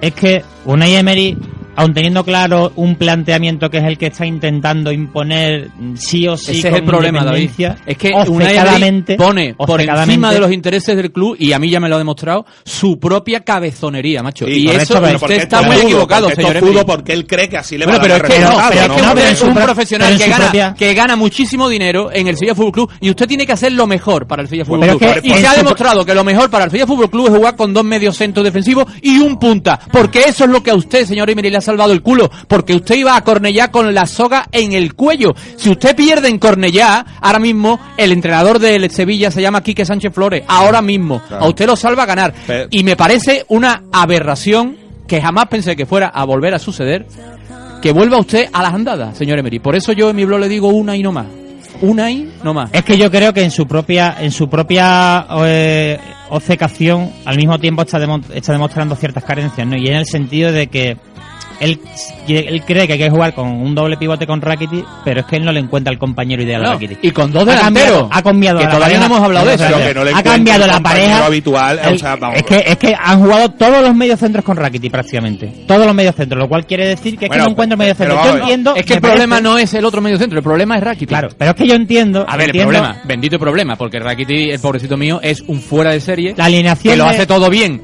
es 0.00 0.14
que 0.14 0.42
Unai 0.64 0.96
Emery, 0.96 1.36
aun 1.76 1.94
teniendo 1.94 2.24
claro 2.24 2.72
un 2.76 2.96
planteamiento 2.96 3.70
que 3.70 3.78
es 3.78 3.84
el 3.84 3.96
que 3.98 4.06
está 4.06 4.26
intentando 4.26 4.90
imponer 4.92 5.68
sí 5.94 6.26
o 6.26 6.36
sí 6.36 6.52
Ese 6.58 6.68
es 6.68 6.74
con 6.74 6.82
el 6.82 6.84
problema, 6.84 7.24
David. 7.24 7.50
Es 7.86 7.96
que 7.98 8.12
obcecadamente- 8.14 9.16
pone 9.16 9.54
por 9.54 9.80
encima 9.80 10.32
de 10.32 10.40
los 10.40 10.52
intereses 10.52 10.96
del 10.96 11.12
club, 11.12 11.36
y 11.38 11.52
a 11.52 11.58
mí 11.58 11.70
ya 11.70 11.80
me 11.80 11.88
lo 11.88 11.96
ha 11.96 11.98
demostrado, 11.98 12.46
su 12.64 12.98
propia 12.98 13.40
cabezonería, 13.40 14.22
macho. 14.22 14.46
Sí, 14.46 14.52
y 14.64 14.68
eso 14.68 14.94
usted 14.98 15.18
porque 15.18 15.36
está 15.36 15.62
muy 15.62 15.76
es 15.76 15.82
equivocado, 15.84 16.24
porque 16.28 16.42
señor 16.42 16.56
es 16.56 16.62
fútbol 16.62 16.84
porque 16.86 17.12
él 17.12 17.26
cree 17.26 17.48
que 17.48 17.58
así 17.58 17.76
le 17.78 17.84
Bueno, 17.86 17.98
va 17.98 18.04
a 18.04 18.06
pero 18.08 18.14
dar 18.22 18.30
es 18.30 18.36
que 18.36 18.40
no, 18.42 18.48
pero 18.68 18.80
es 18.80 18.88
que 19.00 19.02
¿no? 19.06 19.14
Pero 19.14 19.26
es 19.28 19.42
un 19.42 19.54
pro- 19.54 19.64
profesional 19.64 20.16
que 20.18 20.28
gana, 20.28 20.44
propia- 20.44 20.74
que 20.74 20.94
gana 20.94 21.16
muchísimo 21.16 21.68
dinero 21.68 22.10
en 22.12 22.28
el 22.28 22.36
Sevilla 22.36 22.54
Fútbol 22.54 22.72
Club 22.72 22.90
y 23.00 23.10
usted 23.10 23.26
tiene 23.26 23.46
que 23.46 23.52
hacer 23.52 23.72
lo 23.72 23.86
mejor 23.86 24.26
para 24.26 24.42
el 24.42 24.48
Sevilla 24.48 24.64
Fútbol 24.64 24.80
Pero 24.80 24.98
Club. 24.98 25.10
es 25.16 25.22
que 25.22 25.28
y 25.28 25.32
se 25.34 25.46
ha 25.46 25.54
demostrado 25.54 26.04
que 26.04 26.14
lo 26.14 26.24
mejor 26.24 26.50
para 26.50 26.64
el 26.64 26.70
Sevilla 26.70 26.86
Fútbol 26.86 27.10
Club 27.10 27.26
es 27.28 27.34
jugar 27.36 27.56
con 27.56 27.72
dos 27.72 27.84
medios 27.84 28.16
centros 28.16 28.44
defensivos 28.44 28.86
y 29.02 29.18
un 29.18 29.38
punta, 29.38 29.78
porque 29.92 30.20
eso 30.20 30.44
es 30.44 30.50
lo 30.50 30.62
que 30.62 30.70
a 30.70 30.74
usted, 30.74 31.04
señor 31.06 31.28
Emery, 31.30 31.50
le 31.50 31.58
hace 31.58 31.65
salvado 31.66 31.92
el 31.92 32.00
culo, 32.02 32.30
porque 32.48 32.74
usted 32.74 32.94
iba 32.96 33.14
a 33.16 33.20
Cornellá 33.22 33.70
con 33.70 33.92
la 33.94 34.06
soga 34.06 34.46
en 34.50 34.72
el 34.72 34.94
cuello. 34.94 35.34
Si 35.56 35.68
usted 35.68 35.94
pierde 35.94 36.28
en 36.28 36.38
Cornellá, 36.38 37.04
ahora 37.20 37.38
mismo 37.38 37.78
el 37.98 38.12
entrenador 38.12 38.58
del 38.58 38.90
Sevilla 38.90 39.30
se 39.30 39.42
llama 39.42 39.62
Quique 39.62 39.84
Sánchez 39.84 40.12
Flores, 40.14 40.42
ahora 40.48 40.80
mismo. 40.80 41.20
Claro. 41.28 41.44
A 41.44 41.48
usted 41.48 41.66
lo 41.66 41.76
salva 41.76 42.04
a 42.04 42.06
ganar. 42.06 42.32
Pero- 42.46 42.68
Y 42.70 42.82
me 42.82 42.96
parece 42.96 43.44
una 43.48 43.82
aberración 43.92 44.76
que 45.06 45.20
jamás 45.20 45.46
pensé 45.48 45.76
que 45.76 45.84
fuera 45.86 46.08
a 46.08 46.24
volver 46.24 46.54
a 46.54 46.58
suceder, 46.58 47.06
que 47.82 47.92
vuelva 47.92 48.18
usted 48.18 48.48
a 48.52 48.62
las 48.62 48.72
andadas, 48.72 49.16
señor 49.18 49.38
Emery. 49.38 49.58
Por 49.58 49.76
eso 49.76 49.92
yo 49.92 50.10
en 50.10 50.16
mi 50.16 50.24
blog 50.24 50.40
le 50.40 50.48
digo 50.48 50.68
una 50.68 50.96
y 50.96 51.02
no 51.02 51.12
más. 51.12 51.26
Una 51.82 52.10
y 52.10 52.32
no 52.42 52.54
más. 52.54 52.70
Es 52.72 52.82
que 52.84 52.96
yo 52.96 53.10
creo 53.10 53.34
que 53.34 53.42
en 53.44 53.50
su 53.50 53.66
propia 53.66 54.16
en 54.18 54.32
su 54.32 54.48
propia 54.48 55.26
eh, 55.44 55.98
obcecación 56.30 57.10
al 57.26 57.36
mismo 57.36 57.58
tiempo 57.58 57.82
está, 57.82 57.98
demo- 57.98 58.20
está 58.32 58.52
demostrando 58.52 58.96
ciertas 58.96 59.22
carencias, 59.24 59.66
¿no? 59.66 59.76
Y 59.76 59.86
en 59.88 59.96
el 59.96 60.06
sentido 60.06 60.52
de 60.52 60.68
que 60.68 60.96
él, 61.58 61.80
él 62.28 62.62
cree 62.66 62.86
que 62.86 62.92
hay 62.94 62.98
que 62.98 63.08
jugar 63.08 63.32
con 63.34 63.48
un 63.48 63.74
doble 63.74 63.96
pivote 63.96 64.26
con 64.26 64.42
Rakitic, 64.42 64.84
pero 65.04 65.20
es 65.20 65.26
que 65.26 65.36
él 65.36 65.44
no 65.44 65.52
le 65.52 65.60
encuentra 65.60 65.90
el 65.92 65.98
compañero 65.98 66.42
ideal 66.42 66.64
a 66.66 66.72
Rakitic. 66.72 66.98
y 67.02 67.10
con 67.12 67.32
dos 67.32 67.42
Ha 67.44 67.46
cambiado- 67.60 67.70
delanteros. 67.72 68.08
Ha 68.12 68.22
cambiado, 68.22 68.58
Que 68.58 68.64
la 68.64 68.70
todavía 68.70 68.86
pareja. 68.96 69.00
no 69.08 69.14
hemos 69.14 69.24
hablado 69.26 69.46
de 69.46 69.54
eso. 69.54 69.64
Pero 69.66 69.78
que 69.88 69.94
no 69.94 70.04
le 70.04 70.10
ha 70.14 70.22
cambiado 70.22 70.64
el 70.64 70.70
la 70.70 70.80
pareja 70.80 71.26
habitual, 71.26 71.80
o 71.82 71.88
El- 71.88 71.98
sea, 71.98 72.16
vamos. 72.16 72.36
es 72.38 72.42
que 72.44 72.64
es 72.66 72.76
que 72.76 72.94
han 72.98 73.20
jugado 73.20 73.48
todos 73.52 73.82
los 73.82 73.94
medios 73.94 74.20
centros 74.20 74.44
con 74.44 74.56
Rakitic 74.56 74.90
prácticamente 74.92 75.50
todos 75.66 75.86
los 75.86 75.94
medios 75.94 76.14
centros 76.14 76.38
lo 76.42 76.48
cual 76.48 76.66
quiere 76.66 76.88
decir 76.88 77.16
que 77.18 77.24
es 77.24 77.28
Bueno, 77.30 77.44
que 77.44 77.48
no 77.48 77.52
encuentro 77.52 77.78
medio 77.78 77.94
pero 77.96 78.10
centro 78.10 78.16
vamos 78.24 78.36
yo 78.36 78.42
entiendo 78.42 78.76
Es 78.76 78.84
que 78.86 78.94
el 78.94 79.00
parece- 79.00 79.16
problema 79.18 79.40
no 79.40 79.58
es 79.58 79.72
el 79.74 79.84
otro 79.84 80.00
medio 80.02 80.18
centro, 80.18 80.38
el 80.38 80.44
problema 80.44 80.76
es 80.76 80.84
Rakitic. 80.84 81.08
claro 81.08 81.28
pero 81.38 81.50
es 81.52 81.56
que 81.56 81.66
yo 81.66 81.74
entiendo 81.74 82.24
A 82.28 82.36
ver, 82.36 82.50
el 82.54 82.62
problema, 82.62 82.98
bendito 83.04 83.38
problema, 83.38 83.76
porque 83.76 83.98
Rakitic, 83.98 84.50
el 84.52 84.60
pobrecito 84.60 84.96
mío, 84.98 85.20
es 85.22 85.40
un 85.46 85.60
fuera 85.60 85.90
de 85.92 86.00
serie. 86.00 86.34
La 86.36 86.44
alineación 86.46 86.92
que 86.92 86.98
lo 86.98 87.06
hace 87.06 87.26
todo 87.26 87.48
bien. 87.48 87.80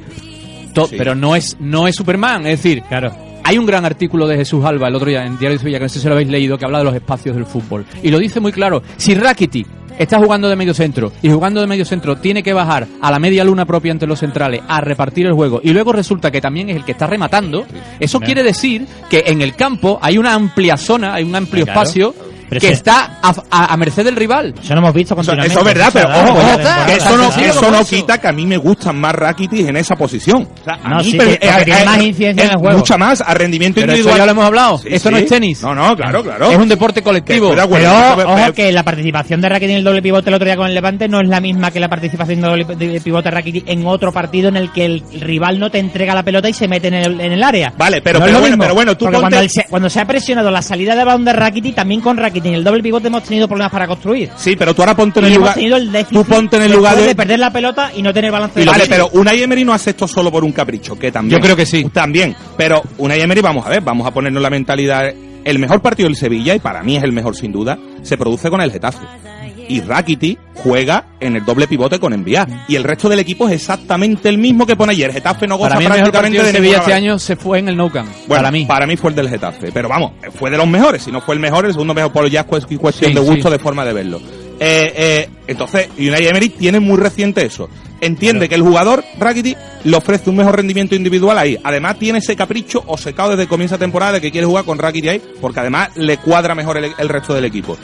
To- 0.75 0.87
Sí. 0.89 0.97
Pero 0.99 1.15
no 1.15 1.37
es, 1.37 1.57
no 1.61 1.87
es 1.89 1.95
Superman, 1.95 2.47
es 2.47 2.63
decir, 2.63 2.83
claro 2.89 3.13
hay 3.45 3.59
un 3.59 3.67
gran 3.67 3.85
artículo 3.85 4.27
de 4.27 4.37
Jesús 4.37 4.65
Alba 4.65 4.89
el 4.89 4.95
otro 4.95 5.09
día 5.09 5.25
en 5.25 5.39
Diario 5.39 5.57
de 5.57 5.59
Sevilla, 5.59 5.79
que 5.79 5.85
no 5.85 5.89
sé 5.89 6.01
si 6.01 6.07
lo 6.07 6.15
habéis 6.15 6.29
leído, 6.29 6.59
que 6.59 6.65
habla 6.65 6.79
de 6.79 6.85
los 6.85 6.95
espacios 6.95 7.35
del 7.35 7.47
fútbol. 7.47 7.85
Y 8.03 8.11
lo 8.11 8.19
dice 8.19 8.41
muy 8.41 8.53
claro. 8.53 8.83
Si 8.97 9.15
Rakitic 9.15 9.67
está 9.99 10.19
jugando 10.19 10.49
de 10.49 10.57
medio 10.57 10.75
centro 10.75 11.13
y 11.23 11.31
jugando 11.31 11.61
de 11.61 11.67
medio 11.67 11.85
centro 11.85 12.17
tiene 12.17 12.43
que 12.43 12.53
bajar 12.53 12.87
a 13.01 13.11
la 13.11 13.19
media 13.19 13.45
luna 13.45 13.67
propia 13.67 13.93
entre 13.93 14.09
los 14.09 14.19
centrales 14.19 14.63
a 14.67 14.81
repartir 14.81 15.27
el 15.27 15.33
juego 15.33 15.61
y 15.63 15.71
luego 15.73 15.93
resulta 15.93 16.31
que 16.31 16.41
también 16.41 16.71
es 16.71 16.77
el 16.77 16.85
que 16.85 16.93
está 16.93 17.07
rematando, 17.07 17.67
eso 18.01 18.21
quiere 18.21 18.43
decir 18.43 18.87
que 19.11 19.25
en 19.27 19.43
el 19.43 19.55
campo 19.55 19.99
hay 20.01 20.19
una 20.19 20.35
amplia 20.35 20.77
zona, 20.77 21.15
hay 21.15 21.25
un 21.25 21.35
amplio 21.35 21.65
espacio 21.65 22.15
que 22.61 22.69
está 22.71 23.19
a, 23.23 23.35
a- 23.51 23.73
a 23.73 23.77
merced 23.77 24.05
del 24.05 24.17
rival. 24.17 24.55
eso 24.63 24.75
lo 24.75 24.81
hemos 24.81 24.95
visto 24.95 25.15
continuamente 25.15 25.53
eso 25.53 25.61
es 25.61 25.65
verdad, 25.75 25.91
pero 25.93 26.09
ojo, 26.09 26.41
que 26.87 26.93
eso 26.95 27.17
no, 27.17 27.31
que 27.35 27.47
eso 27.47 27.71
no 27.71 27.79
eso. 27.81 27.89
quita 27.91 28.19
que 28.19 28.29
a 28.29 28.33
mí 28.33 28.47
me 28.47 28.57
gustan 28.57 28.99
más 28.99 29.15
Rakitic 29.15 29.69
en 29.69 29.77
esa 29.77 29.97
posición. 29.97 30.49
O 30.61 30.65
sea, 30.65 30.75
a 30.83 30.89
No, 30.89 30.97
mí 30.99 31.05
sí, 31.05 31.17
pero- 31.19 31.31
que- 31.39 31.47
porque 31.49 31.65
tiene 31.65 31.85
más 31.85 32.03
incidencia 32.03 32.45
en 32.45 32.51
el 32.51 32.57
juego. 32.57 32.79
Mucha 32.79 32.99
más, 32.99 33.21
a 33.21 33.35
rendimiento 33.35 33.81
Pero 33.81 33.93
eso 33.93 33.99
individual. 33.99 34.19
ya 34.19 34.25
lo 34.27 34.31
hemos 34.33 34.45
hablado. 34.45 34.79
Sí, 34.79 34.89
Esto 34.91 35.11
no 35.11 35.17
es 35.19 35.27
tenis. 35.27 35.63
No, 35.63 35.75
no, 35.75 35.97
claro, 35.97 36.23
claro. 36.23 36.51
Es 36.51 36.59
un 36.59 36.69
deporte 36.69 37.03
colectivo. 37.03 37.51
Pero 37.51 37.65
ojo 37.65 38.37
pero- 38.37 38.55
que 38.55 38.73
la 38.73 38.83
participación 38.83 39.41
de 39.41 39.49
Rakitic 39.49 39.71
en 39.71 39.77
el 39.79 39.85
doble 39.85 40.03
pivote 40.03 40.31
el 40.31 40.35
otro 40.35 40.45
día 40.47 40.57
con 40.57 40.67
el 40.67 40.75
Levante 40.75 41.09
no 41.09 41.21
es 41.21 41.29
la 41.29 41.41
misma 41.41 41.71
que 41.71 41.81
la 41.81 41.89
participación 41.89 42.41
de 42.41 42.49
doble 42.49 42.65
de 42.65 43.01
pivote 43.01 43.25
de 43.25 43.31
Rakitic 43.31 43.69
en 43.69 43.87
otro 43.87 44.13
partido 44.13 44.49
en 44.49 44.57
el 44.57 44.73
que 44.73 44.85
el 44.85 45.03
rival 45.21 45.59
no 45.59 45.71
te 45.71 45.79
entrega 45.79 46.15
la 46.15 46.23
pelota 46.23 46.49
y 46.49 46.53
se 46.53 46.69
mete 46.69 46.89
en 46.89 46.95
el, 46.95 47.21
en 47.21 47.33
el 47.33 47.43
área. 47.43 47.73
Vale, 47.77 48.01
pero- 48.03 48.19
No 48.19 48.25
es 48.27 48.31
pero 48.31 48.39
lo 48.39 48.41
bueno, 48.41 48.57
mismo, 48.57 48.63
pero 48.65 48.75
bueno, 48.75 48.97
tú 48.97 49.07
cuando, 49.11 49.49
se, 49.49 49.65
cuando 49.69 49.89
se 49.91 50.01
ha 50.01 50.07
presionado 50.07 50.51
la 50.51 50.63
salida 50.63 50.95
de 50.97 51.05
balón 51.05 51.25
de 51.25 51.33
Rakitic, 51.33 51.75
también 51.75 52.01
con 52.01 52.17
Rakitic 52.17 52.42
en 52.49 52.55
el 52.55 52.65
doble 52.65 52.83
pivote 52.83 53.09
hemos 53.09 53.23
tenido 53.23 53.47
problemas 53.49 53.73
para 53.73 53.87
construir. 53.87 54.31
Sí, 54.37 54.57
pero 54.57 54.75
tú 54.75 54.83
ahora 54.83 54.95
ponte 54.97 55.21
en 55.21 55.25
Y 55.27 55.29
el 55.29 55.33
hemos 55.35 55.43
lugar. 55.45 55.55
tenido 55.55 55.77
el 55.77 55.93
déficit 55.93 56.15
Tú 56.19 56.25
ponte 56.25 56.57
en 56.57 56.63
el 56.63 56.73
lugar 56.73 56.97
de, 56.97 57.07
de. 57.09 57.15
perder 57.15 57.39
la 57.39 57.53
pelota 57.53 57.91
y 57.95 58.03
no 58.03 58.13
tener 58.13 58.31
balance 58.33 58.59
de 58.61 58.67
Vale, 58.67 58.85
pero 58.89 59.09
Unai 59.13 59.43
Emery 59.43 59.65
no 59.65 59.73
hace 59.73 59.91
esto 59.91 60.07
solo 60.09 60.31
por 60.31 60.45
un 60.45 60.53
capricho, 60.53 60.99
que 60.99 61.11
también. 61.13 61.39
Yo 61.41 61.45
creo 61.45 61.57
que 61.57 61.67
sí. 61.67 61.85
También. 61.93 62.35
Pero 62.57 62.83
Unai 62.99 63.21
Emery, 63.21 63.41
vamos 63.41 63.67
a 63.67 63.69
ver, 63.71 63.81
vamos 63.83 64.07
a 64.07 64.11
ponernos 64.11 64.43
la 64.43 64.51
mentalidad. 64.51 65.13
El 65.45 65.59
mejor 65.59 65.83
partido 65.83 66.09
del 66.09 66.17
Sevilla, 66.17 66.55
y 66.55 66.61
para 66.61 66.83
mí 66.85 66.97
es 66.97 67.03
el 67.03 67.11
mejor 67.13 67.35
sin 67.37 67.51
duda, 67.51 67.77
se 68.03 68.17
produce 68.17 68.49
con 68.49 68.61
el 68.61 68.71
Getafe. 68.71 69.05
Y 69.69 69.81
Rakiti 69.81 70.37
juega 70.55 71.07
en 71.21 71.37
el 71.37 71.45
doble 71.45 71.67
pivote 71.67 71.99
con 71.99 72.13
Enviar. 72.13 72.65
Y 72.69 72.77
el 72.77 72.85
resto 72.85 73.09
del 73.09 73.19
equipo 73.21 73.49
es 73.49 73.55
exactamente 73.55 74.29
el 74.29 74.39
mismo 74.39 74.67
que 74.67 74.77
pone 74.77 74.93
ayer. 74.93 75.13
Getafe 75.13 75.47
no 75.47 75.57
goza 75.57 75.71
Para 75.71 75.81
mí 75.81 75.87
el 75.87 75.93
mejor 75.93 76.31
de 76.31 76.53
Sevilla 76.53 76.79
este 76.79 76.93
año 76.93 77.19
se 77.19 77.37
fue 77.37 77.59
en 77.59 77.69
el 77.69 77.77
Nou 77.77 77.91
Camp. 77.91 78.09
Bueno, 78.27 78.43
para 78.67 78.87
mí. 78.87 78.97
fue 78.97 79.11
el 79.11 79.17
del 79.17 79.29
Getafe. 79.29 79.71
Pero 79.73 79.89
vamos, 79.89 80.13
fue 80.39 80.51
de 80.51 80.57
los 80.57 80.67
mejores. 80.69 81.03
Si 81.03 81.11
no 81.13 81.21
fue 81.21 81.35
el 81.35 81.41
mejor, 81.41 81.65
el 81.67 81.73
segundo 81.73 81.95
mejor, 81.95 82.13
por 82.13 82.29
ya 82.29 82.41
es 82.41 82.47
cu- 82.47 82.79
cuestión 82.79 83.11
Sí, 83.11 83.15
de 83.15 83.21
gusto, 83.21 83.49
sí. 83.49 83.53
de 83.53 83.59
forma 83.59 83.85
de 83.85 83.93
verlo. 83.93 84.21
Eh, 84.61 84.93
eh, 84.97 85.29
entonces, 85.49 85.89
Unai 85.99 86.27
Emery 86.27 86.51
tiene 86.51 86.79
muy 86.79 86.97
reciente 86.97 87.45
eso. 87.45 87.69
Entiende 88.01 88.49
que 88.49 88.55
el 88.57 88.63
jugador, 88.63 89.05
Rakitic, 89.19 89.57
le 89.85 89.97
ofrece 89.97 90.29
un 90.31 90.37
mejor 90.37 90.57
rendimiento 90.57 90.95
individual 90.95 91.39
ahí. 91.39 91.57
Además, 91.63 91.99
tiene 91.99 92.19
ese 92.19 92.35
capricho 92.37 92.83
o 92.87 92.97
secado 92.99 93.31
desde 93.31 93.47
comienzo 93.49 93.77
de 93.77 93.81
temporada 93.81 94.13
de 94.13 94.21
que 94.21 94.31
quiere 94.33 94.47
jugar 94.47 94.65
con 94.65 94.79
Rakitic 94.79 95.11
ahí, 95.11 95.23
porque 95.41 95.61
además 95.61 95.91
le 95.97 96.17
cuadra 96.19 96.55
mejor 96.55 96.77
el, 96.79 96.93
el 96.99 97.09
resto 97.09 97.33
del 97.35 97.45
equipo. 97.45 97.77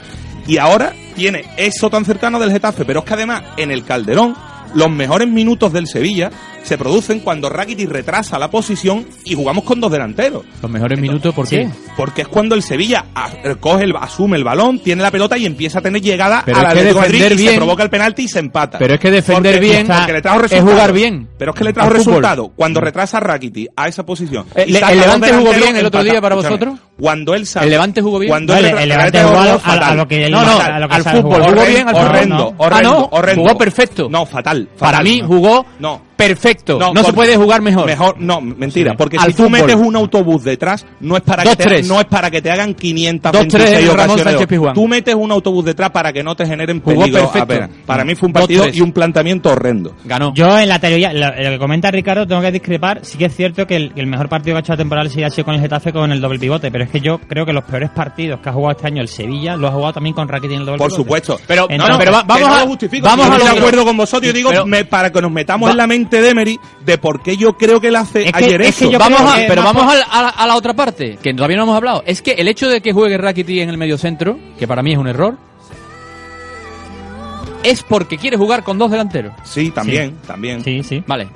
Y 0.49 0.57
ahora 0.57 0.95
tiene 1.15 1.45
eso 1.59 1.91
tan 1.91 2.07
cercano 2.07 2.41
del 2.41 2.51
Getafe, 2.51 2.87
pero 2.87 3.01
es 3.01 3.05
que 3.05 3.13
además, 3.13 3.43
en 3.59 3.71
el 3.71 3.85
Calderón, 3.85 4.35
los 4.75 4.91
mejores 4.91 5.29
minutos 5.29 5.75
del 5.75 5.87
Sevilla 5.87 6.31
se 6.68 6.78
producen 6.78 7.20
cuando 7.20 7.48
Rakitic 7.48 7.88
retrasa 7.90 8.38
la 8.38 8.50
posición 8.50 9.07
y 9.24 9.35
jugamos 9.35 9.64
con 9.64 9.81
dos 9.81 9.90
delanteros. 9.90 10.44
Los 10.62 10.70
mejores 10.70 10.98
minutos, 11.00 11.35
¿por 11.35 11.46
Sí. 11.46 11.57
qué? 11.57 11.70
Porque 11.96 12.22
es 12.22 12.28
cuando 12.28 12.54
el 12.54 12.62
Sevilla 12.62 13.07
a- 13.14 13.31
coge 13.59 13.85
el, 13.85 13.94
asume 13.96 14.37
el 14.37 14.44
balón, 14.44 14.78
tiene 14.81 15.02
la 15.02 15.11
pelota 15.11 15.37
y 15.38 15.46
empieza 15.46 15.78
a 15.78 15.83
tener 15.83 16.02
llegada 16.02 16.42
Pero 16.44 16.61
que 16.61 16.66
Atlético 16.66 16.94
de 16.94 17.00
Madrid 17.00 17.12
defender 17.18 17.33
y 17.33 17.37
se 17.37 17.42
bien- 17.50 17.57
provoca 17.57 17.83
el 17.83 17.90
penalti 17.90 18.22
y 18.24 18.28
se 18.28 18.38
empata. 18.38 18.78
Pero 18.78 18.94
es 18.94 19.00
que 19.00 19.11
defender 19.11 19.54
Porque- 19.54 19.66
bien 19.66 19.87
porque 19.87 20.12
le 20.12 20.22
trajo 20.22 20.37
es 20.37 20.42
resultado. 20.42 20.70
jugar 20.72 20.92
bien. 20.92 21.28
Pero 21.38 21.52
es 21.52 21.57
que 21.59 21.64
le 21.64 21.72
trajo 21.72 21.88
fútbol. 21.88 21.98
resultado. 22.04 22.52
Cuando 22.54 22.81
retrasa 22.81 23.18
Rakitic 23.20 23.70
a 23.74 23.88
esa 23.88 24.04
posición. 24.04 24.46
Eh, 24.54 24.64
y 24.68 24.72
le- 24.72 24.81
saca 24.81 24.92
¿el 24.92 25.00
Levante 25.00 25.33
jugó 25.33 25.50
bien 25.52 25.76
el 25.76 25.87
otro 25.87 26.00
empata. 26.00 26.04
día 26.04 26.20
para 26.20 26.35
vosotros? 26.35 26.78
Cuando 27.00 27.35
él 27.35 27.46
sabe. 27.46 27.66
¿El 27.66 27.70
Levante 27.72 28.02
jugó 28.02 28.18
bien? 28.18 28.31
Cuando 28.31 28.54
él 28.57 28.64
el- 28.66 28.88
Levante 28.88 29.22
jugó 29.22 29.38
a 29.38 29.44
lo- 29.46 30.02
a 30.02 30.09
que 30.09 30.24
él- 30.26 30.33
No, 30.33 30.44
no, 30.44 30.61
a 30.61 30.78
lo 30.78 30.88
que 30.88 30.94
al 30.94 31.02
fútbol. 31.04 31.42
¿Jugó 31.42 31.64
bien 31.64 31.88
al 31.88 31.94
horrendo, 31.94 32.37
No. 32.37 32.54
horrendo, 32.59 32.90
Ah, 33.04 33.09
horrendo. 33.18 33.42
jugó 33.42 33.59
perfecto. 33.59 34.09
No, 34.11 34.26
fatal. 34.26 34.68
Para 34.78 35.00
mí 35.02 35.22
jugó 35.26 35.64
No. 35.78 36.08
Perfecto. 36.18 36.78
No, 36.78 36.88
se 36.88 36.94
porque- 36.94 37.12
puede 37.12 37.37
jugar 37.37 37.62
mejor. 37.62 37.87
Mejor, 37.87 38.16
no, 38.18 38.40
mentira, 38.40 38.90
Sí. 38.90 38.96
porque 38.98 39.16
Al 39.16 39.26
si 39.31 39.37
tú 39.37 39.44
fútbol. 39.44 39.61
metes 39.61 39.76
un 39.76 39.96
autobús 39.96 40.42
detrás, 40.44 40.85
no 41.00 41.16
es 41.16 41.22
para 41.22 41.44
que 41.44 41.57
te, 41.57 41.62
tres. 41.64 41.88
no 41.88 42.00
es 42.00 42.07
para 42.07 42.31
que 42.31 42.42
te 42.42 42.50
hagan 42.50 42.74
500 42.74 43.33
Dos, 43.33 43.46
tres, 43.48 43.70
Ramón 43.87 43.90
ocasiones. 43.94 44.24
Sánchez 44.24 44.46
Pizjuán. 44.48 44.74
Tú 44.74 44.88
metes 44.88 45.14
un 45.14 45.31
autobús 45.31 45.64
detrás 45.64 45.90
para 45.90 46.12
que 46.12 46.22
no 46.22 46.35
te 46.35 46.44
generen 46.44 46.81
Jugó 46.83 47.00
peligro 47.02 47.31
perfecto. 47.31 47.68
Para 47.87 48.04
mí 48.04 48.14
fue 48.14 48.26
un 48.26 48.33
partido 48.33 48.66
y 48.72 48.81
un 48.81 48.92
planteamiento 48.92 49.50
horrendo. 49.50 49.94
Ganó. 50.04 50.35
Yo 50.35 50.59
en 50.59 50.68
la 50.68 50.78
teoría, 50.78 51.12
lo, 51.12 51.28
lo 51.28 51.50
que 51.50 51.59
comenta 51.59 51.90
Ricardo, 51.90 52.26
tengo 52.26 52.40
que 52.42 52.50
discrepar. 52.52 53.00
Sí 53.04 53.16
que 53.16 53.26
es 53.26 53.37
cierto 53.37 53.66
que 53.66 53.76
el, 53.76 53.94
que 53.94 54.00
el 54.00 54.07
mejor 54.09 54.28
partido 54.28 54.54
que 54.54 54.59
ha 54.59 54.61
hecho 54.61 54.72
la 54.72 54.76
temporada 54.78 55.09
sí 55.09 55.22
ha 55.22 55.31
sido 55.31 55.44
con 55.44 55.54
el 55.54 55.61
Getafe 55.61 55.92
con 55.92 56.11
el 56.11 56.20
doble 56.20 56.38
pivote, 56.38 56.70
pero 56.70 56.85
es 56.85 56.90
que 56.90 57.00
yo 57.00 57.18
creo 57.18 57.46
que 57.46 57.52
los 57.52 57.64
peores 57.64 57.90
partidos 57.90 58.40
que 58.40 58.48
ha 58.48 58.52
jugado 58.52 58.72
este 58.76 58.87
año 58.88 59.00
el 59.02 59.09
Sevilla 59.09 59.57
lo 59.57 59.68
ha 59.68 59.70
jugado 59.70 59.92
también 59.94 60.14
con 60.14 60.26
Rakitic 60.28 60.52
en 60.52 60.61
el 60.61 60.66
doble 60.66 60.78
Por 60.78 60.88
pivote. 60.88 61.02
supuesto. 61.02 61.40
Pero- 61.46 61.68
no, 61.70 61.76
no, 61.76 61.88
no, 61.88 61.98
pero 61.98 62.12
va- 62.12 62.22
que 62.22 62.26
vamos 62.26 62.48
no 62.48 62.54
a- 62.54 62.61
lo 62.61 62.66
justifico. 62.66 63.07
vamos 63.07 63.26
a 63.31 63.38
lo 63.38 63.44
de 63.44 63.50
acuerdo 63.50 63.85
con 63.85 63.96
vosotros. 63.96 64.26
Yo 64.26 64.33
digo 64.33 64.50
para 64.90 65.11
que 65.12 65.20
nos 65.22 65.31
metamos 65.31 65.70
en 65.70 65.76
la 65.76 65.87
mente 65.87 66.08
de 66.16 66.31
Emery 66.31 66.59
de 66.85 66.99
por 66.99 67.23
qué 67.23 67.37
yo 67.37 67.57
creo 67.59 67.81
que 67.81 67.88
él 67.88 67.97
hace 67.97 68.25
Es 68.27 68.33
que- 68.33 68.44
ayer 68.44 68.62
es 68.62 68.77
que 68.79 68.85
eso. 68.85 68.90
yo 68.92 68.99
vamos 68.99 69.21
creo 69.21 69.31
a, 69.33 69.37
que 69.37 69.44
pero 69.49 69.62
vamos 69.62 69.83
por- 69.85 69.92
a, 69.92 70.23
la- 70.23 70.29
a 70.31 70.47
la 70.47 70.57
otra 70.57 70.75
parte, 70.75 71.18
que 71.23 71.35
todavía 71.35 71.57
no 71.59 71.64
hemos 71.64 71.77
hablado. 71.77 72.03
Es 72.07 72.23
que 72.23 72.33
el 72.33 72.49
hecho 72.49 72.68
de 72.68 72.81
que 72.81 72.92
juegue 72.92 73.18
Rakitic 73.18 73.59
en 73.59 73.68
el 73.68 73.77
medio 73.79 73.99
centro, 73.99 74.38
que 74.59 74.66
para 74.66 74.83
mí 74.83 74.92
es 74.92 74.99
un 74.99 75.07
error, 75.09 75.37
es 77.62 77.83
porque 77.83 78.16
quiere 78.18 78.37
jugar 78.37 78.62
con 78.62 78.79
dos 78.79 78.90
delanteros. 78.90 79.33
Sí, 79.44 79.71
también, 79.71 80.16
también. 80.27 80.62
Sí, 80.64 80.83
sí. 80.83 81.03
Vale. 81.07 81.29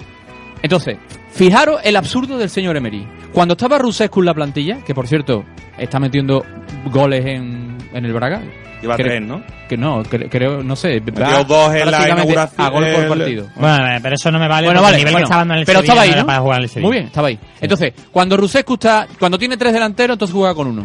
Entonces, 0.63 0.97
fijaros 1.33 1.81
el 1.85 1.97
absurdo 1.97 2.39
del 2.39 2.49
señor 2.49 2.77
Emery. 2.77 3.07
Cuando 3.33 3.53
estaba 3.53 3.79
Rusescu 3.79 4.21
en 4.21 4.27
la 4.27 4.35
plantilla, 4.35 4.79
que 4.85 4.95
por 4.95 5.09
cierto 5.09 5.45
está 5.79 5.99
metiendo 5.99 6.45
goles 6.93 7.25
en, 7.27 7.72
en 7.95 8.05
el 8.05 8.13
Braga. 8.13 8.43
Lleva 8.81 8.97
creo- 8.97 9.07
tres, 9.07 9.23
¿no? 9.23 9.43
Que 9.69 9.77
no, 9.77 10.03
cre- 10.03 10.29
creo, 10.29 10.63
no 10.63 10.75
sé. 10.75 11.01
Metió 11.01 11.45
dos 11.45 11.73
en 11.75 11.89
la 11.91 12.09
inauguración, 12.09 12.67
A 12.67 12.69
gol 12.71 12.85
por 12.93 13.09
partido. 13.17 13.47
Bueno, 13.55 13.87
eh, 13.95 14.01
pero 14.03 14.15
eso 14.17 14.31
no 14.33 14.39
me 14.41 14.49
vale. 14.49 14.67
Bueno, 14.67 14.83
vale, 14.83 14.97
el 14.97 15.01
nivel 15.03 15.13
bueno, 15.13 15.27
que 15.27 15.31
estaba 15.33 15.43
en 15.43 15.59
el 15.61 15.65
pero 15.65 15.79
Sevilla 15.79 15.93
estaba 15.93 16.03
ahí, 16.03 16.09
no 16.09 16.15
era 16.15 16.23
¿no? 16.23 16.27
para 16.27 16.41
jugar 16.41 16.59
en 16.59 16.63
el 16.65 16.69
Sevilla. 16.69 16.87
Muy 16.89 16.97
bien, 16.97 17.07
estaba 17.07 17.29
ahí. 17.29 17.39
Entonces, 17.61 17.93
cuando 18.11 18.37
Rusescu 18.37 18.75
está, 18.75 19.07
cuando 19.19 19.39
tiene 19.39 19.57
tres 19.57 19.73
delanteros, 19.73 20.15
entonces 20.17 20.35
juega 20.35 20.55
con 20.55 20.67
uno. 20.67 20.85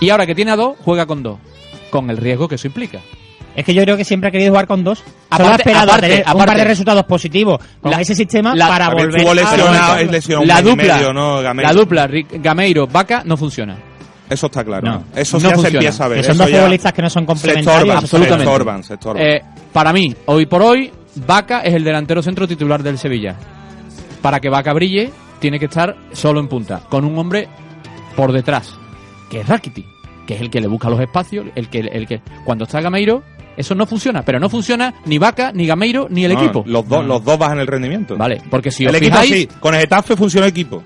Y 0.00 0.10
ahora 0.10 0.26
que 0.26 0.34
tiene 0.34 0.50
a 0.50 0.56
dos, 0.56 0.76
juega 0.84 1.06
con 1.06 1.22
dos. 1.22 1.38
Con 1.90 2.08
el 2.10 2.16
riesgo 2.16 2.48
que 2.48 2.54
eso 2.54 2.66
implica. 2.66 2.98
Es 3.56 3.64
que 3.64 3.74
yo 3.74 3.82
creo 3.82 3.96
que 3.96 4.04
siempre 4.04 4.28
ha 4.28 4.30
querido 4.30 4.50
jugar 4.50 4.66
con 4.66 4.84
dos. 4.84 4.98
Solo 4.98 5.08
ha 5.30 5.36
Aparte- 5.36 5.62
esperado 5.62 5.88
aparte- 5.92 6.06
a 6.06 6.08
tener 6.08 6.24
un 6.36 6.44
par 6.44 6.56
de 6.56 6.64
resultados 6.64 7.04
positivos 7.04 7.58
con 7.80 7.90
La- 7.90 8.00
ese 8.00 8.14
sistema 8.14 8.54
la- 8.54 8.68
para 8.68 8.90
volver 8.90 9.26
a 9.26 9.34
lesionado, 9.34 10.44
la 10.44 10.62
dupla, 10.62 10.94
medio, 10.96 11.12
¿no, 11.12 11.40
Gameiro? 11.42 11.68
la 11.72 11.74
dupla 11.80 12.06
Ric- 12.06 12.40
Gameiro 12.40 12.86
Vaca 12.86 13.22
no 13.24 13.36
funciona. 13.36 13.76
Eso 14.30 14.46
está 14.46 14.64
claro. 14.64 14.86
No. 14.88 15.04
Eso 15.14 15.36
No 15.38 15.42
ya 15.42 15.48
se 15.50 15.54
funciona. 15.56 15.78
empieza 15.78 16.04
a 16.04 16.08
ver. 16.08 16.18
Que 16.18 16.24
son 16.24 16.34
eso 16.36 16.42
dos 16.44 16.50
ya- 16.52 16.56
futbolistas 16.58 16.92
que 16.92 17.02
no 17.02 17.10
son 17.10 17.22
se 17.22 17.26
complementarios. 17.26 17.76
estorban, 17.82 17.96
absolutamente. 17.98 18.44
Se 18.44 18.50
estorban, 18.50 18.84
se 18.84 18.94
estorban. 18.94 19.22
Eh, 19.26 19.42
para 19.72 19.92
mí, 19.92 20.14
hoy 20.26 20.46
por 20.46 20.62
hoy, 20.62 20.90
Vaca 21.26 21.60
es 21.60 21.74
el 21.74 21.84
delantero 21.84 22.22
centro 22.22 22.46
titular 22.48 22.82
del 22.82 22.96
Sevilla. 22.98 23.36
Para 24.22 24.40
que 24.40 24.48
Vaca 24.48 24.72
brille, 24.72 25.10
tiene 25.40 25.58
que 25.58 25.64
estar 25.66 25.96
solo 26.12 26.40
en 26.40 26.48
punta, 26.48 26.80
con 26.88 27.04
un 27.04 27.18
hombre 27.18 27.48
por 28.16 28.32
detrás, 28.32 28.74
que 29.30 29.40
es 29.40 29.48
Rakitic, 29.48 29.86
que 30.26 30.34
es 30.34 30.40
el 30.40 30.50
que 30.50 30.60
le 30.60 30.68
busca 30.68 30.88
los 30.90 31.00
espacios, 31.00 31.46
el 31.54 31.68
que, 31.68 31.80
el 31.80 32.06
que 32.06 32.20
cuando 32.44 32.64
está 32.64 32.80
Gameiro, 32.80 33.22
eso 33.56 33.74
no 33.74 33.86
funciona, 33.86 34.22
pero 34.22 34.38
no 34.38 34.48
funciona 34.48 34.94
ni 35.06 35.18
Vaca, 35.18 35.50
ni 35.52 35.66
Gameiro, 35.66 36.06
ni 36.10 36.24
el 36.24 36.34
No, 36.34 36.40
equipo. 36.40 36.62
Los 36.66 36.86
dos, 36.86 37.02
No. 37.02 37.08
los 37.14 37.24
dos 37.24 37.38
bajan 37.38 37.58
el 37.58 37.66
rendimiento. 37.66 38.16
Vale, 38.16 38.42
porque 38.50 38.70
si 38.70 38.84
os 38.86 38.90
el 38.90 38.96
equipo 38.96 39.12
fijáis, 39.20 39.32
sí, 39.34 39.48
con 39.58 39.74
el 39.74 39.80
Getafe 39.80 40.16
funciona 40.16 40.46
el 40.46 40.50
equipo. 40.50 40.82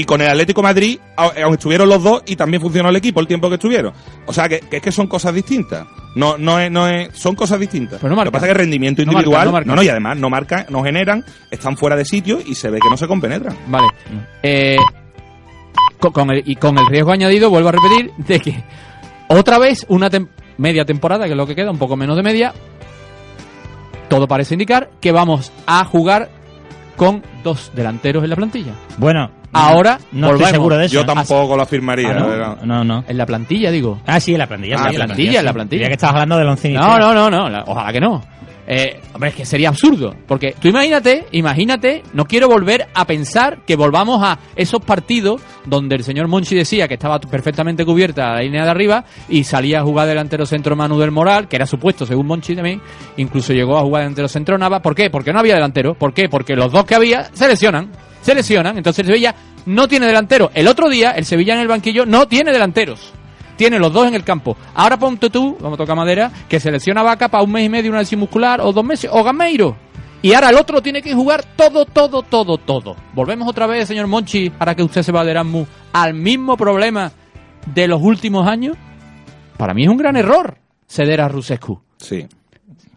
Y 0.00 0.04
con 0.04 0.20
el 0.20 0.28
Atlético 0.28 0.60
de 0.60 0.68
Madrid, 0.68 0.98
au- 1.16 1.32
aunque 1.42 1.54
estuvieron 1.54 1.88
los 1.88 2.00
dos 2.00 2.22
y 2.26 2.36
también 2.36 2.60
funcionó 2.60 2.88
el 2.90 2.94
equipo 2.94 3.18
el 3.18 3.26
tiempo 3.26 3.48
que 3.48 3.56
estuvieron. 3.56 3.92
O 4.26 4.32
sea, 4.32 4.48
que, 4.48 4.60
que 4.60 4.76
es 4.76 4.82
que 4.82 4.92
son 4.92 5.08
cosas 5.08 5.34
distintas. 5.34 5.88
No, 6.14 6.38
no 6.38 6.60
es, 6.60 6.70
no 6.70 6.86
es, 6.86 7.08
son 7.18 7.34
cosas 7.34 7.58
distintas. 7.58 7.98
Pero 8.00 8.10
no 8.10 8.14
Lo 8.14 8.16
marcan. 8.16 8.30
que 8.30 8.32
pasa 8.36 8.46
es 8.46 8.48
que 8.50 8.52
el 8.52 8.58
rendimiento 8.58 9.02
individual, 9.02 9.50
no 9.50 9.60
no, 9.60 9.74
no, 9.74 9.82
y 9.82 9.88
además 9.88 10.16
no 10.18 10.30
marcan, 10.30 10.66
no 10.68 10.84
generan, 10.84 11.24
están 11.50 11.76
fuera 11.76 11.96
de 11.96 12.04
sitio 12.04 12.38
y 12.46 12.54
se 12.54 12.70
ve 12.70 12.78
que 12.78 12.88
no 12.88 12.96
se 12.96 13.08
compenetran. 13.08 13.56
Vale. 13.66 13.88
Eh, 14.42 14.76
con, 15.98 16.12
con 16.12 16.30
el, 16.30 16.42
y 16.46 16.54
con 16.54 16.78
el 16.78 16.86
riesgo 16.86 17.10
añadido, 17.10 17.50
vuelvo 17.50 17.70
a 17.70 17.72
repetir, 17.72 18.12
de 18.18 18.38
que 18.38 18.64
otra 19.28 19.58
vez 19.58 19.84
una 19.88 20.08
tem- 20.10 20.28
media 20.58 20.84
temporada, 20.84 21.24
que 21.24 21.32
es 21.32 21.36
lo 21.36 21.46
que 21.46 21.56
queda, 21.56 21.72
un 21.72 21.78
poco 21.78 21.96
menos 21.96 22.16
de 22.16 22.22
media, 22.22 22.52
todo 24.08 24.28
parece 24.28 24.54
indicar 24.54 24.90
que 25.00 25.12
vamos 25.12 25.52
a 25.66 25.84
jugar 25.84 26.30
con 26.96 27.22
dos 27.42 27.72
delanteros 27.74 28.22
en 28.24 28.30
la 28.30 28.36
plantilla. 28.36 28.72
Bueno, 28.96 29.30
Ahora 29.58 29.98
no 30.12 30.28
volvemos. 30.28 30.40
estoy 30.40 30.52
seguro 30.52 30.76
de 30.76 30.86
eso. 30.86 30.94
Yo 30.94 31.06
tampoco 31.06 31.56
lo 31.56 31.62
afirmaría. 31.62 32.10
Ah, 32.10 32.14
la 32.14 32.56
¿no? 32.64 32.66
no, 32.66 32.84
no. 32.84 33.04
En 33.06 33.16
la 33.18 33.26
plantilla, 33.26 33.70
digo. 33.70 34.00
Ah, 34.06 34.20
sí, 34.20 34.32
en 34.32 34.38
la 34.38 34.46
plantilla. 34.46 34.76
Ah, 34.78 34.88
sí, 34.88 34.94
en 34.94 34.98
la 35.00 35.06
plantilla, 35.06 35.38
en 35.40 35.44
la 35.44 35.52
plantilla. 35.52 35.78
Creía 35.80 35.88
que 35.88 35.94
estabas 35.94 36.14
hablando 36.14 36.38
del 36.38 36.48
once 36.48 36.68
No, 36.70 36.98
no, 36.98 37.14
no, 37.14 37.30
no, 37.30 37.64
ojalá 37.66 37.92
que 37.92 38.00
no. 38.00 38.22
Eh, 38.70 39.00
hombre, 39.14 39.30
es 39.30 39.34
que 39.34 39.46
sería 39.46 39.70
absurdo. 39.70 40.14
Porque 40.26 40.54
tú 40.60 40.68
imagínate, 40.68 41.24
imagínate, 41.32 42.02
no 42.12 42.26
quiero 42.26 42.48
volver 42.48 42.88
a 42.94 43.06
pensar 43.06 43.64
que 43.64 43.76
volvamos 43.76 44.22
a 44.22 44.38
esos 44.56 44.84
partidos 44.84 45.40
donde 45.64 45.96
el 45.96 46.04
señor 46.04 46.28
Monchi 46.28 46.54
decía 46.54 46.86
que 46.86 46.94
estaba 46.94 47.18
perfectamente 47.18 47.86
cubierta 47.86 48.34
la 48.34 48.42
línea 48.42 48.64
de 48.64 48.70
arriba 48.70 49.04
y 49.26 49.44
salía 49.44 49.80
a 49.80 49.84
jugar 49.84 50.06
delantero 50.06 50.44
centro 50.44 50.76
Manu 50.76 50.98
del 50.98 51.10
Moral, 51.10 51.48
que 51.48 51.56
era 51.56 51.64
supuesto 51.66 52.04
según 52.04 52.26
Monchi 52.26 52.54
también, 52.54 52.82
incluso 53.16 53.54
llegó 53.54 53.78
a 53.78 53.80
jugar 53.80 54.02
delantero 54.02 54.28
centro 54.28 54.58
Nava. 54.58 54.82
¿Por 54.82 54.94
qué? 54.94 55.08
Porque 55.08 55.32
no 55.32 55.38
había 55.38 55.54
delantero. 55.54 55.94
¿Por 55.94 56.12
qué? 56.12 56.28
Porque 56.28 56.54
los 56.54 56.70
dos 56.70 56.84
que 56.84 56.94
había 56.94 57.30
se 57.32 57.48
lesionan. 57.48 57.90
Se 58.20 58.34
lesionan. 58.34 58.76
Entonces 58.76 59.00
el 59.00 59.06
Sevilla 59.06 59.34
no 59.64 59.88
tiene 59.88 60.06
delantero. 60.06 60.50
El 60.52 60.68
otro 60.68 60.90
día, 60.90 61.12
el 61.12 61.24
Sevilla 61.24 61.54
en 61.54 61.60
el 61.60 61.68
banquillo 61.68 62.04
no 62.04 62.28
tiene 62.28 62.52
delanteros 62.52 63.14
tiene 63.58 63.78
los 63.78 63.92
dos 63.92 64.06
en 64.06 64.14
el 64.14 64.24
campo. 64.24 64.56
Ahora 64.74 64.96
ponte 64.96 65.28
tú, 65.28 65.58
vamos 65.60 65.78
a 65.78 65.82
tocar 65.82 65.96
madera, 65.96 66.30
que 66.48 66.60
selecciona 66.60 67.02
Vaca 67.02 67.28
para 67.28 67.42
un 67.42 67.50
mes 67.50 67.66
y 67.66 67.68
medio 67.68 67.90
una 67.90 67.98
lesión 67.98 68.20
muscular, 68.20 68.60
o 68.62 68.72
dos 68.72 68.84
meses, 68.84 69.10
o 69.12 69.22
Gameiro. 69.22 69.76
Y 70.22 70.32
ahora 70.32 70.50
el 70.50 70.56
otro 70.56 70.80
tiene 70.80 71.02
que 71.02 71.12
jugar 71.12 71.44
todo, 71.56 71.84
todo, 71.84 72.22
todo, 72.22 72.56
todo. 72.56 72.96
Volvemos 73.14 73.48
otra 73.48 73.66
vez, 73.66 73.88
señor 73.88 74.06
Monchi, 74.06 74.50
ahora 74.58 74.74
que 74.74 74.82
usted 74.82 75.02
se 75.02 75.12
va 75.12 75.24
de 75.24 75.32
Erasmus, 75.32 75.68
al 75.92 76.14
mismo 76.14 76.56
problema 76.56 77.12
de 77.66 77.88
los 77.88 78.00
últimos 78.00 78.46
años. 78.46 78.76
Para 79.56 79.74
mí 79.74 79.82
es 79.82 79.88
un 79.88 79.98
gran 79.98 80.16
error 80.16 80.58
ceder 80.86 81.20
a 81.20 81.28
Rusescu. 81.28 81.80
Sí. 81.98 82.26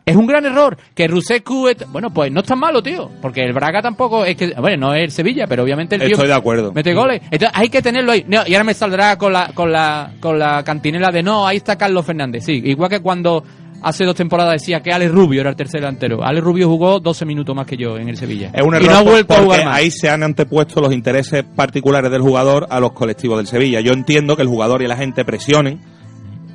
Es 0.05 0.15
un 0.15 0.25
gran 0.25 0.45
error 0.45 0.77
que 0.95 1.07
Rusescu, 1.07 1.69
bueno, 1.89 2.11
pues 2.11 2.31
no 2.31 2.39
es 2.41 2.45
tan 2.47 2.59
malo, 2.59 2.81
tío, 2.81 3.09
porque 3.21 3.41
el 3.43 3.53
Braga 3.53 3.81
tampoco 3.81 4.25
es 4.25 4.35
que, 4.35 4.53
bueno, 4.59 4.87
no 4.87 4.95
es 4.95 5.03
el 5.03 5.11
Sevilla, 5.11 5.45
pero 5.47 5.63
obviamente 5.63 5.95
el 5.95 6.01
tío 6.01 6.11
Estoy 6.11 6.27
de 6.27 6.33
acuerdo. 6.33 6.71
mete 6.73 6.93
goles. 6.93 7.21
Entonces 7.29 7.51
hay 7.53 7.69
que 7.69 7.81
tenerlo 7.81 8.11
ahí. 8.11 8.25
No, 8.27 8.41
y 8.45 8.53
ahora 8.53 8.63
me 8.63 8.73
saldrá 8.73 9.17
con 9.17 9.31
la, 9.31 9.51
con 9.53 9.71
la, 9.71 10.13
con 10.19 10.39
la 10.39 10.63
cantinela 10.63 11.11
de 11.11 11.21
no, 11.21 11.45
ahí 11.45 11.57
está 11.57 11.77
Carlos 11.77 12.05
Fernández. 12.05 12.43
Sí, 12.45 12.61
igual 12.65 12.89
que 12.89 12.99
cuando 12.99 13.43
hace 13.83 14.05
dos 14.05 14.15
temporadas 14.15 14.53
decía 14.53 14.81
que 14.81 14.91
Ale 14.91 15.07
Rubio 15.07 15.41
era 15.41 15.49
el 15.49 15.55
tercer 15.55 15.81
delantero. 15.81 16.23
Ale 16.23 16.41
Rubio 16.41 16.67
jugó 16.67 16.99
12 16.99 17.25
minutos 17.25 17.55
más 17.55 17.65
que 17.65 17.77
yo 17.77 17.97
en 17.97 18.09
el 18.09 18.17
Sevilla. 18.17 18.51
Es 18.53 18.61
un 18.63 18.73
y 18.73 18.77
error 18.77 18.91
no 18.91 18.97
ha 18.97 19.03
vuelto 19.03 19.33
a 19.33 19.41
jugar 19.41 19.65
más. 19.65 19.77
ahí 19.77 19.91
se 19.91 20.09
han 20.09 20.23
antepuesto 20.23 20.81
los 20.81 20.93
intereses 20.93 21.43
particulares 21.43 22.11
del 22.11 22.21
jugador 22.21 22.67
a 22.69 22.79
los 22.79 22.91
colectivos 22.93 23.37
del 23.37 23.47
Sevilla. 23.47 23.81
Yo 23.81 23.93
entiendo 23.93 24.35
que 24.35 24.41
el 24.41 24.47
jugador 24.47 24.81
y 24.81 24.87
la 24.87 24.97
gente 24.97 25.25
presionen. 25.25 25.79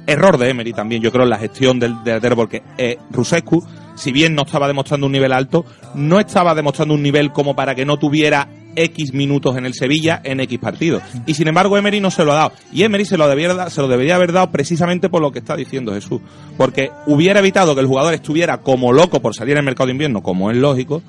Error 0.06 0.38
de 0.38 0.50
Emery 0.50 0.72
también, 0.72 1.02
yo 1.02 1.10
creo, 1.12 1.24
en 1.24 1.30
la 1.30 1.38
gestión 1.38 1.78
del 1.78 2.02
delantero, 2.04 2.36
porque 2.36 2.62
eh, 2.78 2.98
Rusescu, 3.10 3.64
si 3.96 4.12
bien 4.12 4.34
no 4.34 4.42
estaba 4.42 4.66
demostrando 4.68 5.06
un 5.06 5.12
nivel 5.12 5.32
alto, 5.32 5.64
no 5.94 6.20
estaba 6.20 6.54
demostrando 6.54 6.94
un 6.94 7.02
nivel 7.02 7.32
como 7.32 7.56
para 7.56 7.74
que 7.74 7.84
no 7.84 7.96
tuviera 7.98 8.48
X 8.78 9.14
minutos 9.14 9.56
en 9.56 9.64
el 9.64 9.72
Sevilla 9.72 10.20
en 10.22 10.38
X 10.40 10.58
partidos. 10.58 11.02
Y 11.26 11.32
sin 11.34 11.48
embargo, 11.48 11.78
Emery 11.78 11.98
no 12.00 12.10
se 12.10 12.24
lo 12.24 12.32
ha 12.32 12.36
dado. 12.36 12.52
Y 12.72 12.82
Emery 12.82 13.06
se 13.06 13.16
lo, 13.16 13.26
debiera, 13.26 13.70
se 13.70 13.80
lo 13.80 13.88
debería 13.88 14.16
haber 14.16 14.32
dado 14.32 14.50
precisamente 14.50 15.08
por 15.08 15.22
lo 15.22 15.32
que 15.32 15.38
está 15.38 15.56
diciendo 15.56 15.94
Jesús. 15.94 16.20
Porque 16.58 16.90
hubiera 17.06 17.40
evitado 17.40 17.74
que 17.74 17.80
el 17.80 17.86
jugador 17.86 18.12
estuviera 18.12 18.58
como 18.58 18.92
loco 18.92 19.20
por 19.20 19.34
salir 19.34 19.56
el 19.56 19.64
mercado 19.64 19.86
de 19.86 19.92
invierno, 19.92 20.22
como 20.22 20.50
es 20.50 20.58
lógico, 20.58 21.02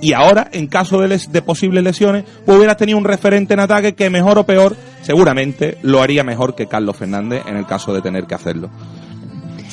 y 0.00 0.12
ahora, 0.12 0.48
en 0.52 0.68
caso 0.68 1.00
de, 1.00 1.08
les- 1.08 1.32
de 1.32 1.42
posibles 1.42 1.82
lesiones, 1.82 2.22
pues 2.46 2.56
hubieras 2.56 2.76
tenido 2.76 2.96
un 2.98 3.04
referente 3.04 3.54
en 3.54 3.58
ataque 3.60 3.94
que 3.94 4.08
mejor 4.10 4.38
o 4.38 4.46
peor, 4.46 4.76
seguramente 5.08 5.78
lo 5.80 6.02
haría 6.02 6.22
mejor 6.22 6.54
que 6.54 6.66
Carlos 6.66 6.94
Fernández 6.94 7.42
en 7.46 7.56
el 7.56 7.64
caso 7.64 7.94
de 7.94 8.02
tener 8.02 8.24
que 8.26 8.34
hacerlo. 8.34 8.68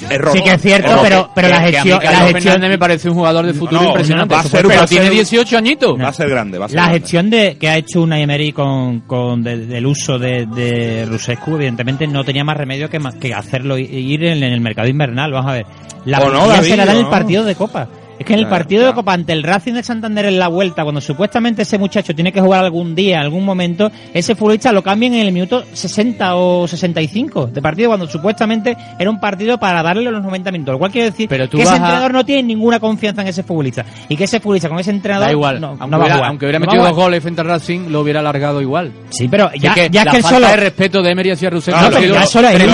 Error. 0.09 0.31
Sí 0.33 0.41
que 0.41 0.51
es 0.51 0.61
cierto, 0.61 0.87
Error. 0.91 1.01
pero, 1.03 1.29
pero 1.35 1.49
la 1.49 1.59
gestión, 1.61 1.89
la 1.89 1.99
Carlos 1.99 2.21
gestión 2.31 2.43
Fernández 2.43 2.69
me 2.69 2.77
parece 2.77 3.09
un 3.09 3.15
jugador 3.15 3.45
de 3.45 3.53
futuro 3.53 3.81
No, 3.81 3.87
impresionante. 3.89 4.33
va 4.35 4.39
a 4.39 4.43
ser- 4.43 4.65
pero 4.67 4.85
tiene 4.85 5.05
ser- 5.07 5.13
18 5.13 5.57
añitos. 5.57 5.99
Va 5.99 6.07
a 6.07 6.13
ser 6.13 6.29
grande, 6.29 6.57
va 6.57 6.65
a 6.65 6.69
ser 6.69 6.75
La 6.77 6.81
grande. 6.83 6.99
gestión 7.01 7.29
de 7.29 7.57
que 7.57 7.67
ha 7.69 7.77
hecho 7.77 8.01
una 8.01 8.19
Emery 8.19 8.53
con, 8.53 9.01
con 9.01 9.43
de- 9.43 9.65
del 9.65 9.85
uso 9.85 10.17
de, 10.17 10.45
de 10.47 11.05
Rusescu, 11.05 11.55
evidentemente 11.55 12.07
no 12.07 12.23
tenía 12.23 12.45
más 12.45 12.55
remedio 12.55 12.89
que, 12.89 12.99
que 13.19 13.33
hacerlo 13.33 13.77
ir 13.77 14.23
en, 14.23 14.41
en 14.43 14.53
el 14.53 14.61
mercado 14.61 14.87
invernal. 14.87 15.31
Vamos 15.33 15.51
a 15.51 15.53
ver. 15.55 15.65
La 16.05 16.19
O 16.19 16.29
no, 16.31 16.47
David, 16.47 16.69
se 16.69 16.77
la 16.77 16.85
da 16.85 16.91
en 16.93 16.99
el 16.99 17.07
partido 17.07 17.43
de 17.43 17.55
Copa. 17.55 17.87
Es 18.17 18.25
que 18.25 18.33
en 18.33 18.39
el 18.39 18.45
Claro, 18.45 18.55
partido 18.63 18.85
de. 18.87 18.93
Copa 18.93 19.13
ante 19.13 19.33
el 19.33 19.43
Racing 19.43 19.73
de 19.73 19.83
Santander 19.83 20.25
en 20.25 20.39
la 20.39 20.47
vuelta, 20.47 20.83
cuando 20.83 21.01
supuestamente 21.01 21.63
ese 21.63 21.77
muchacho 21.77 22.15
tiene 22.15 22.31
que 22.31 22.39
jugar 22.41 22.63
algún 22.63 22.95
día, 22.95 23.19
algún 23.19 23.43
momento, 23.43 23.91
ese 24.13 24.35
futbolista 24.35 24.71
lo 24.71 24.81
cambian 24.83 25.13
en 25.15 25.25
el 25.27 25.31
minuto 25.33 25.63
60 25.73 26.35
o 26.35 26.67
65 26.67 27.47
de 27.47 27.61
partido, 27.61 27.89
cuando 27.89 28.07
supuestamente 28.07 28.77
era 28.97 29.09
un 29.09 29.19
partido 29.19 29.57
para 29.57 29.83
darle 29.83 30.09
los 30.11 30.23
90 30.23 30.51
minutos. 30.51 30.73
Lo 30.73 30.79
cual 30.79 30.91
quiere 30.91 31.11
decir 31.11 31.27
Pero 31.29 31.49
tú 31.49 31.57
que 31.57 31.63
ese 31.63 31.73
a- 31.73 31.75
entrenador 31.77 32.13
no 32.13 32.25
tiene 32.25 32.43
ninguna 32.43 32.79
confianza 32.79 33.21
en 33.21 33.27
ese 33.27 33.43
futbolista. 33.43 33.85
Y 34.09 34.15
que 34.15 34.23
ese 34.25 34.39
futbolista 34.39 34.69
con 34.69 34.79
ese 34.79 34.91
entrenador 34.91 35.27
Da 35.27 35.31
igual. 35.33 35.59
no, 35.61 35.67
aunque, 35.79 35.85
no 35.87 35.89
va 35.91 35.95
a 35.95 35.99
hubiera, 35.99 36.15
jugar. 36.15 36.29
aunque 36.29 36.45
hubiera 36.45 36.59
No 36.59 36.65
metido 36.65 36.83
dos 36.83 36.91
jugar. 36.91 37.05
goles 37.05 37.21
frente 37.23 37.41
al 37.41 37.47
Racing, 37.47 37.89
lo 37.89 38.01
hubiera 38.01 38.19
alargado 38.21 38.61
igual. 38.61 38.91
Sí, 39.09 39.27
pero 39.27 39.49
ya, 39.59 39.73
que 39.73 39.89
ya 39.89 40.03
la 40.05 40.11
es 40.11 40.11
que 40.11 40.17
el 40.17 40.23
falta 40.23 40.35
solo. 40.37 40.47
de 40.47 40.55
respeto 40.57 41.01
de 41.01 41.11
Emery 41.11 41.31
hacia 41.31 41.49
Claro, 41.49 41.87
ha 41.87 41.99
pero 41.99 42.13
ya 42.13 42.25
solo 42.25 42.49
el 42.49 42.61
el 42.61 42.69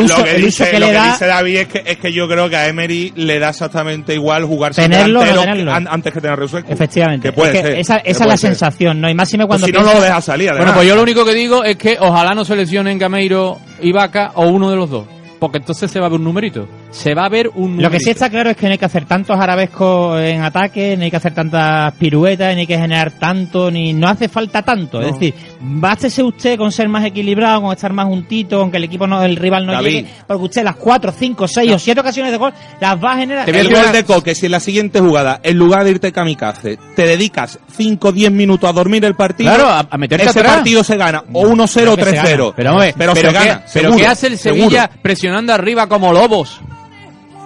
uso- 0.00 0.24
que 0.24 0.30
el 0.36 0.42
dice- 0.42 0.62
uso 0.62 0.70
que 0.72 0.80
le 0.80 0.92
da- 0.92 1.12
dice 1.12 1.26
David 1.26 1.56
es 1.56 1.68
que, 1.68 1.82
es 1.86 1.96
que 1.98 2.12
yo 2.12 2.28
creo 2.28 2.48
que 2.48 2.56
a 2.56 2.68
Emery 2.68 3.12
le 3.16 3.38
da 3.38 3.50
exactamente 3.50 4.14
igual 4.14 4.44
jugar 4.44 4.74
Tenerlo 4.82 5.24
no 5.64 5.72
an- 5.72 5.88
antes 5.90 6.12
que 6.12 6.20
tener 6.20 6.38
Rusescu. 6.38 6.72
Efectivamente. 6.72 7.28
Que 7.28 7.32
puede 7.32 7.50
Es 7.52 7.56
que 7.56 7.62
ser. 7.70 7.78
esa 7.78 8.00
que 8.00 8.10
esa 8.10 8.24
es 8.24 8.28
la 8.30 8.36
ser. 8.36 8.50
sensación, 8.50 9.00
¿no? 9.00 9.08
Y 9.10 9.14
máxime 9.14 9.44
Pues 9.46 9.48
cuando 9.60 9.66
si 9.66 9.72
no 9.72 9.78
piensas- 9.80 9.94
lo 9.96 10.02
deja 10.02 10.20
salir, 10.20 10.48
además. 10.50 10.66
Bueno, 10.66 10.76
pues 10.76 10.88
yo 10.88 10.96
lo 10.96 11.02
único 11.02 11.24
que 11.24 11.34
digo 11.34 11.64
es 11.64 11.76
que 11.76 11.96
ojalá 12.00 12.34
no 12.34 12.44
se 12.44 12.56
lesionen 12.56 12.98
Gameiro 12.98 13.58
y 13.80 13.92
Vaca 13.92 14.32
o 14.34 14.46
uno 14.48 14.70
de 14.70 14.76
los 14.76 14.90
dos. 14.90 15.04
Porque 15.38 15.58
entonces 15.58 15.90
se 15.90 16.00
va 16.00 16.06
a 16.06 16.08
ver 16.08 16.18
un 16.18 16.24
numerito. 16.24 16.68
Se 16.90 17.14
va 17.14 17.26
a 17.26 17.28
ver 17.28 17.50
un. 17.54 17.80
Lo 17.82 17.90
que 17.90 18.00
sí 18.00 18.08
está 18.10 18.30
claro 18.30 18.48
es 18.50 18.56
que 18.56 18.64
no 18.66 18.72
hay 18.72 18.78
que 18.78 18.84
hacer 18.86 19.04
tantos 19.04 19.38
arabescos 19.38 20.18
en 20.22 20.42
ataque, 20.42 20.96
no 20.96 21.04
hay 21.04 21.10
que 21.10 21.16
hacer 21.18 21.34
tantas 21.34 21.92
piruetas, 21.94 22.54
ni 22.54 22.62
hay 22.62 22.66
que 22.66 22.78
generar 22.78 23.10
tanto, 23.12 23.70
ni 23.70 23.92
no 23.92 24.08
hace 24.08 24.28
falta 24.28 24.62
tanto. 24.62 25.00
Es 25.02 25.12
decir, 25.12 25.34
bástese 25.60 26.22
usted 26.22 26.56
con 26.56 26.72
ser 26.72 26.88
más 26.88 27.04
equilibrado, 27.04 27.60
con 27.60 27.72
estar 27.72 27.92
más 27.92 28.06
juntito, 28.06 28.58
con 28.60 28.70
que 28.70 28.78
el 28.78 28.84
equipo 28.84 29.06
no, 29.06 29.22
el 29.22 29.36
rival 29.36 29.66
no 29.66 29.72
David. 29.72 29.86
llegue, 29.90 30.08
porque 30.26 30.44
usted 30.44 30.64
las 30.64 30.76
cuatro, 30.76 31.12
cinco, 31.16 31.46
seis 31.46 31.70
o 31.72 31.78
siete 31.78 32.00
ocasiones 32.00 32.32
de 32.32 32.38
gol 32.38 32.54
las 32.80 32.96
va 33.04 33.12
a 33.12 33.16
generar. 33.18 33.44
Te 33.44 33.52
voy 33.52 33.60
El 33.60 33.68
gol 33.74 33.92
de 33.92 34.04
Coque, 34.04 34.34
si 34.34 34.46
en 34.46 34.52
la 34.52 34.60
siguiente 34.60 34.98
jugada, 35.00 35.40
en 35.42 35.58
lugar 35.58 35.84
de 35.84 35.90
irte 35.90 36.10
kamikaze, 36.10 36.78
te 36.96 37.02
dedicas 37.06 37.58
5 37.76 38.08
o 38.08 38.12
10 38.12 38.32
minutos 38.32 38.68
a 38.68 38.72
dormir 38.72 39.04
el 39.04 39.14
partido, 39.14 39.54
Claro, 39.54 39.68
a- 39.68 39.86
a 39.90 39.98
meterte 39.98 40.24
ese 40.26 40.38
atrás. 40.40 40.54
partido 40.56 40.82
se 40.82 40.96
gana 40.96 41.22
o 41.34 41.46
1-0 41.46 41.92
o 41.92 41.94
Creo 41.94 41.96
que 41.96 42.04
se 42.04 42.10
3-0. 42.22 42.22
gana. 42.22 42.54
Pero, 42.56 42.94
pero, 42.96 42.96
pero, 42.96 43.14
se 43.14 43.20
¿qué, 43.26 43.32
gana. 43.32 43.62
pero 43.74 43.94
¿qué 43.96 44.06
hace 44.06 44.26
el 44.28 44.38
seguro. 44.38 44.62
Sevilla 44.64 44.90
presionando 45.02 45.52
arriba 45.52 45.86
como 45.86 46.12
lobos? 46.14 46.60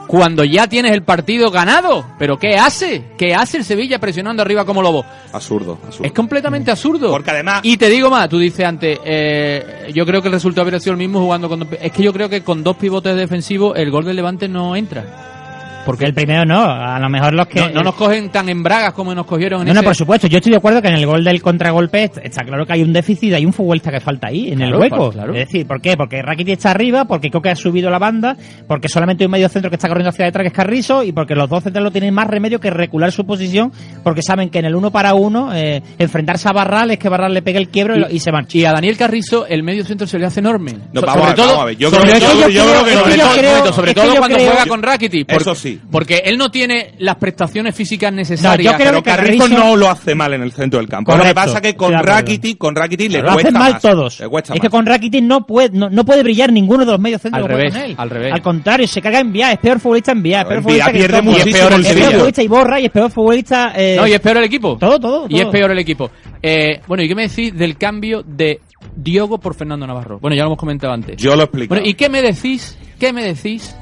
Cuando 0.07 0.45
ya 0.45 0.67
tienes 0.67 0.93
el 0.93 1.03
partido 1.03 1.51
ganado. 1.51 2.05
¿Pero 2.19 2.39
qué 2.39 2.57
hace? 2.57 3.03
¿Qué 3.17 3.35
hace 3.35 3.57
el 3.59 3.65
Sevilla 3.65 3.99
presionando 3.99 4.43
arriba 4.43 4.65
como 4.65 4.83
lobos? 4.83 5.07
Absurdo, 5.33 5.79
absurdo. 5.85 6.05
Es 6.07 6.13
completamente 6.13 6.71
absurdo. 6.71 7.11
Porque 7.11 7.31
además- 7.31 7.61
Y 7.63 7.77
te 7.77 7.89
digo 7.89 8.11
más, 8.11 8.29
tú 8.29 8.39
dices 8.39 8.65
antes, 8.67 8.99
eh, 9.05 9.91
yo 9.95 10.05
creo 10.05 10.21
que 10.21 10.29
el 10.29 10.35
resultado 10.35 10.65
hubiera 10.65 10.81
sido 10.81 10.93
el 10.93 10.99
mismo 10.99 11.21
jugando 11.21 11.49
con 11.49 11.67
Es 11.81 11.93
que 11.93 12.03
yo 12.03 12.13
creo 12.13 12.29
que 12.29 12.43
con 12.43 12.63
dos 12.63 12.77
pivotes 12.77 13.17
defensivos 13.17 13.77
el 13.79 13.91
gol 13.91 14.05
del 14.05 14.17
Levante 14.17 14.49
no 14.49 14.77
entra. 14.77 15.42
Porque 15.85 16.05
el 16.05 16.15
primero 16.15 16.45
no, 16.45 16.63
a 16.63 16.99
lo 17.01 17.09
mejor 17.09 17.35
los 17.35 17.49
que... 17.49 17.59
No, 17.61 17.69
no 17.71 17.83
nos 17.83 17.95
cogen 17.97 18.31
tan 18.31 18.49
en 18.49 18.63
bragas 18.63 18.93
como 18.93 19.13
nos 19.17 19.27
cogieron 19.27 19.63
en 19.63 19.67
No, 19.69 19.75
no, 19.75 19.81
ese- 19.81 19.87
por 19.89 19.97
supuesto. 19.97 20.27
Yo 20.29 20.39
estoy 20.39 20.51
de 20.53 20.59
acuerdo 20.59 20.81
que 20.81 20.87
en 20.89 20.95
el 20.95 21.07
gol 21.07 21.25
del 21.25 21.43
contragolpe 21.43 22.05
est- 22.05 22.19
está 22.23 22.45
claro 22.45 22.65
que 22.65 22.73
hay 22.75 22.83
un 22.83 22.93
déficit, 22.93 23.35
hay 23.35 23.45
un 23.45 23.53
futbolista 23.53 23.91
que 23.91 23.99
falta 23.99 24.29
ahí, 24.29 24.53
en 24.53 24.59
Claro, 24.59 24.77
el 24.77 24.81
hueco. 24.81 25.11
claro. 25.11 25.33
Es 25.35 25.47
decir, 25.49 25.67
¿por 25.67 25.81
qué? 25.81 25.97
Porque 25.97 26.23
Rakitic 26.23 26.53
está 26.55 26.71
arriba, 26.71 27.05
porque 27.07 27.31
Coque 27.33 27.51
ha 27.51 27.57
subido 27.57 27.91
la 27.91 27.99
banda, 27.99 28.37
porque 28.69 28.89
solamente 28.89 29.25
hay 29.25 29.27
un 29.27 29.33
medio 29.33 29.49
centro 29.49 29.71
que 29.71 29.75
está 29.77 29.89
corriendo 29.89 30.11
hacia 30.11 30.25
detrás 30.25 30.45
que 30.45 30.49
es 30.49 30.55
Carrizo, 30.55 31.03
y 31.03 31.11
porque 31.11 31.35
los 31.35 31.49
dos 31.49 31.65
centrales 31.65 31.87
no 31.89 31.91
tienen 31.93 32.15
más 32.15 32.29
remedio 32.29 32.61
que 32.61 32.71
recular 32.71 33.11
su 33.11 33.27
posición, 33.27 33.73
porque 34.05 34.23
saben 34.23 34.51
que 34.51 34.61
en 34.61 34.67
el 34.67 34.77
uno 34.77 34.93
para 34.93 35.15
uno, 35.15 35.53
eh, 35.53 35.83
enfrentarse 35.99 36.49
a 36.49 36.53
Barral 36.53 36.93
es 36.93 36.99
que 36.99 37.09
Barral 37.09 37.35
le 37.35 37.43
pegue 37.43 37.59
el 37.59 37.69
quiebro 37.71 37.97
y, 38.09 38.21
se 38.21 38.31
marcha. 38.31 38.57
Y 38.57 38.65
a 38.65 38.73
Daniel 38.73 38.97
Carrizo 38.97 39.47
el 39.47 39.65
medio 39.65 39.85
centro 39.85 40.07
se 40.07 40.17
le 40.19 40.27
hace 40.27 40.39
enorme. 40.39 40.75
No, 40.93 41.01
So- 41.01 41.07
vamos 41.07 41.25
a 41.25 41.29
ver, 41.31 41.37
vamos 41.39 41.59
a 41.59 41.65
ver. 41.65 41.77
Yo 41.77 41.91
sobre 41.91 42.03
creo 42.05 42.15
que- 42.15 42.21
todo, 42.27 42.41
yo- 42.43 42.49
yo 42.49 42.63
creo 42.63 42.85
que- 42.85 42.93
sobre 42.93 43.49
todo- 43.49 43.73
sobre 43.73 43.95
todo 43.95 44.15
cuando 44.17 44.37
creo- 44.37 44.51
juega 44.53 44.67
con 44.67 44.83
Rakitic. 44.83 45.33
Eso 45.33 45.55
sí. 45.57 45.72
Sí. 45.75 45.81
Porque 45.91 46.23
él 46.25 46.39
no 46.39 46.51
tiene 46.51 46.95
las 46.99 47.17
prestaciones 47.17 47.75
físicas 47.75 48.13
necesarias. 48.13 48.73
yo 48.73 48.77
creo 48.77 48.91
Pero 48.91 49.03
que 49.03 49.11
Carrizo 49.11 49.45
Carrizo- 49.47 49.59
no 49.59 49.77
lo 49.77 49.89
hace 49.91 50.15
mal 50.15 50.33
en 50.35 50.43
el 50.43 50.53
centro 50.53 50.79
del 50.79 50.89
campo. 50.89 51.17
Lo 51.17 51.23
que 51.25 51.35
pasa 51.35 51.57
es 51.59 51.63
que 51.63 51.77
con. 51.77 51.93
Rakitic, 51.93 52.59
con 52.59 52.75
Rakitic 52.75 53.11
le 53.13 53.19
lo 53.23 53.33
cuesta 53.33 53.49
hacen 53.49 53.59
mal 53.59 53.73
más. 53.73 53.83
todos. 53.83 54.21
Le 54.21 54.29
cuesta 54.29 54.55
es 54.55 54.61
que 54.61 54.69
con 54.71 54.87
Rakitic 54.87 55.23
no 55.23 55.47
puede, 55.47 55.71
no, 55.71 55.91
no 55.91 56.05
puede 56.05 56.23
brillar 56.23 56.53
ninguno 56.53 56.85
de 56.85 56.93
los 56.93 57.01
medios 57.01 57.21
centros 57.23 57.43
Al 57.45 57.49
que 57.49 57.55
revés, 57.57 57.73
con 57.73 57.83
él. 57.83 57.95
al 57.99 58.11
revés. 58.11 58.33
Al 58.33 58.43
contrario, 58.43 58.87
se 58.87 59.01
caga 59.03 59.21
en 59.21 59.33
Vía, 59.33 59.53
es 59.53 59.59
peor 59.59 59.81
futbolista 59.81 60.13
en 60.13 60.23
Vía, 60.23 60.41
es 60.41 60.45
peor 60.47 60.57
En 60.59 60.63
futbolista 60.63 60.93
que 60.93 60.99
pierde 60.99 61.17
Stockton. 61.19 61.33
muchísimo 61.33 61.53
Y 61.53 61.53
es 61.53 61.67
peor 61.69 61.73
el 61.73 61.87
Es 61.87 61.93
peor 61.95 62.13
futbolista 62.13 62.43
Iborra 62.43 62.81
y 62.81 62.85
es 62.87 62.91
peor 62.91 63.11
futbolista... 63.11 63.73
Eh, 63.77 63.97
No, 63.99 64.07
y 64.07 64.13
es 64.13 64.21
peor 64.21 64.37
el 64.39 64.45
equipo. 64.45 64.77
Todo, 64.79 64.99
todo, 65.01 65.27
Y 65.29 65.41
es 65.41 65.47
peor 65.47 65.71
el 65.71 65.79
equipo. 65.79 66.11
Eh, 66.43 66.81
bueno, 66.87 67.03
¿y 67.05 67.09
qué 67.09 67.15
me 67.15 67.29
decís 67.29 67.55
del 67.57 67.77
cambio 67.77 68.23
de 68.27 68.61
Diogo 68.97 69.39
por 69.39 69.55
Fernando 69.55 69.87
Navarro? 69.87 70.19
Bueno, 70.21 70.35
ya 70.37 70.43
lo 70.43 70.49
hemos 70.49 70.59
comentado 70.59 70.93
antes. 70.93 71.17
Yo 71.17 71.37
lo 71.37 71.45
explico. 71.45 71.75
Bueno, 71.75 71.87
¿y 71.89 71.95
qué 71.95 72.09
me 72.09 72.21
decís? 72.23 72.77
¿Qué 72.99 73.13
me 73.13 73.23
decís 73.25 73.75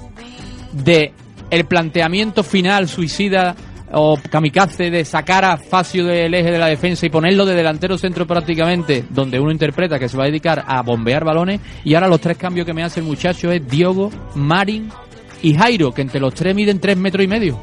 de 0.73 1.13
el 1.51 1.65
planteamiento 1.65 2.43
final 2.43 2.89
suicida 2.89 3.55
o 3.93 4.17
kamikaze 4.31 4.91
de 4.91 5.05
sacar 5.05 5.45
a 5.45 5.57
Facio 5.57 6.07
del 6.07 6.33
eje 6.33 6.53
de 6.53 6.59
la 6.59 6.67
defensa 6.67 7.07
y 7.07 7.11
ponerlo 7.11 7.45
de 7.45 7.57
delantero 7.57 7.99
centro 7.99 8.27
prácticamente, 8.27 9.05
donde 9.11 9.41
uno 9.41 9.51
interpreta 9.51 9.99
que 9.99 10.09
se 10.09 10.17
va 10.17 10.25
a 10.25 10.27
dedicar 10.27 10.65
a 10.67 10.83
bombear 10.83 11.25
balones 11.25 11.61
y 11.85 11.95
ahora 11.95 12.09
los 12.09 12.21
tres 12.21 12.37
cambios 12.37 12.67
que 12.67 12.73
me 12.73 12.85
hace 12.85 13.01
el 13.01 13.07
muchacho 13.07 13.51
es 13.51 13.67
Diogo, 13.69 14.11
Marin 14.35 14.89
y 15.43 15.55
Jairo, 15.55 15.93
que 15.93 16.03
entre 16.03 16.21
los 16.21 16.35
tres 16.35 16.55
miden 16.55 16.79
tres 16.79 16.97
metros 16.97 17.25
y 17.25 17.29
medio. 17.29 17.61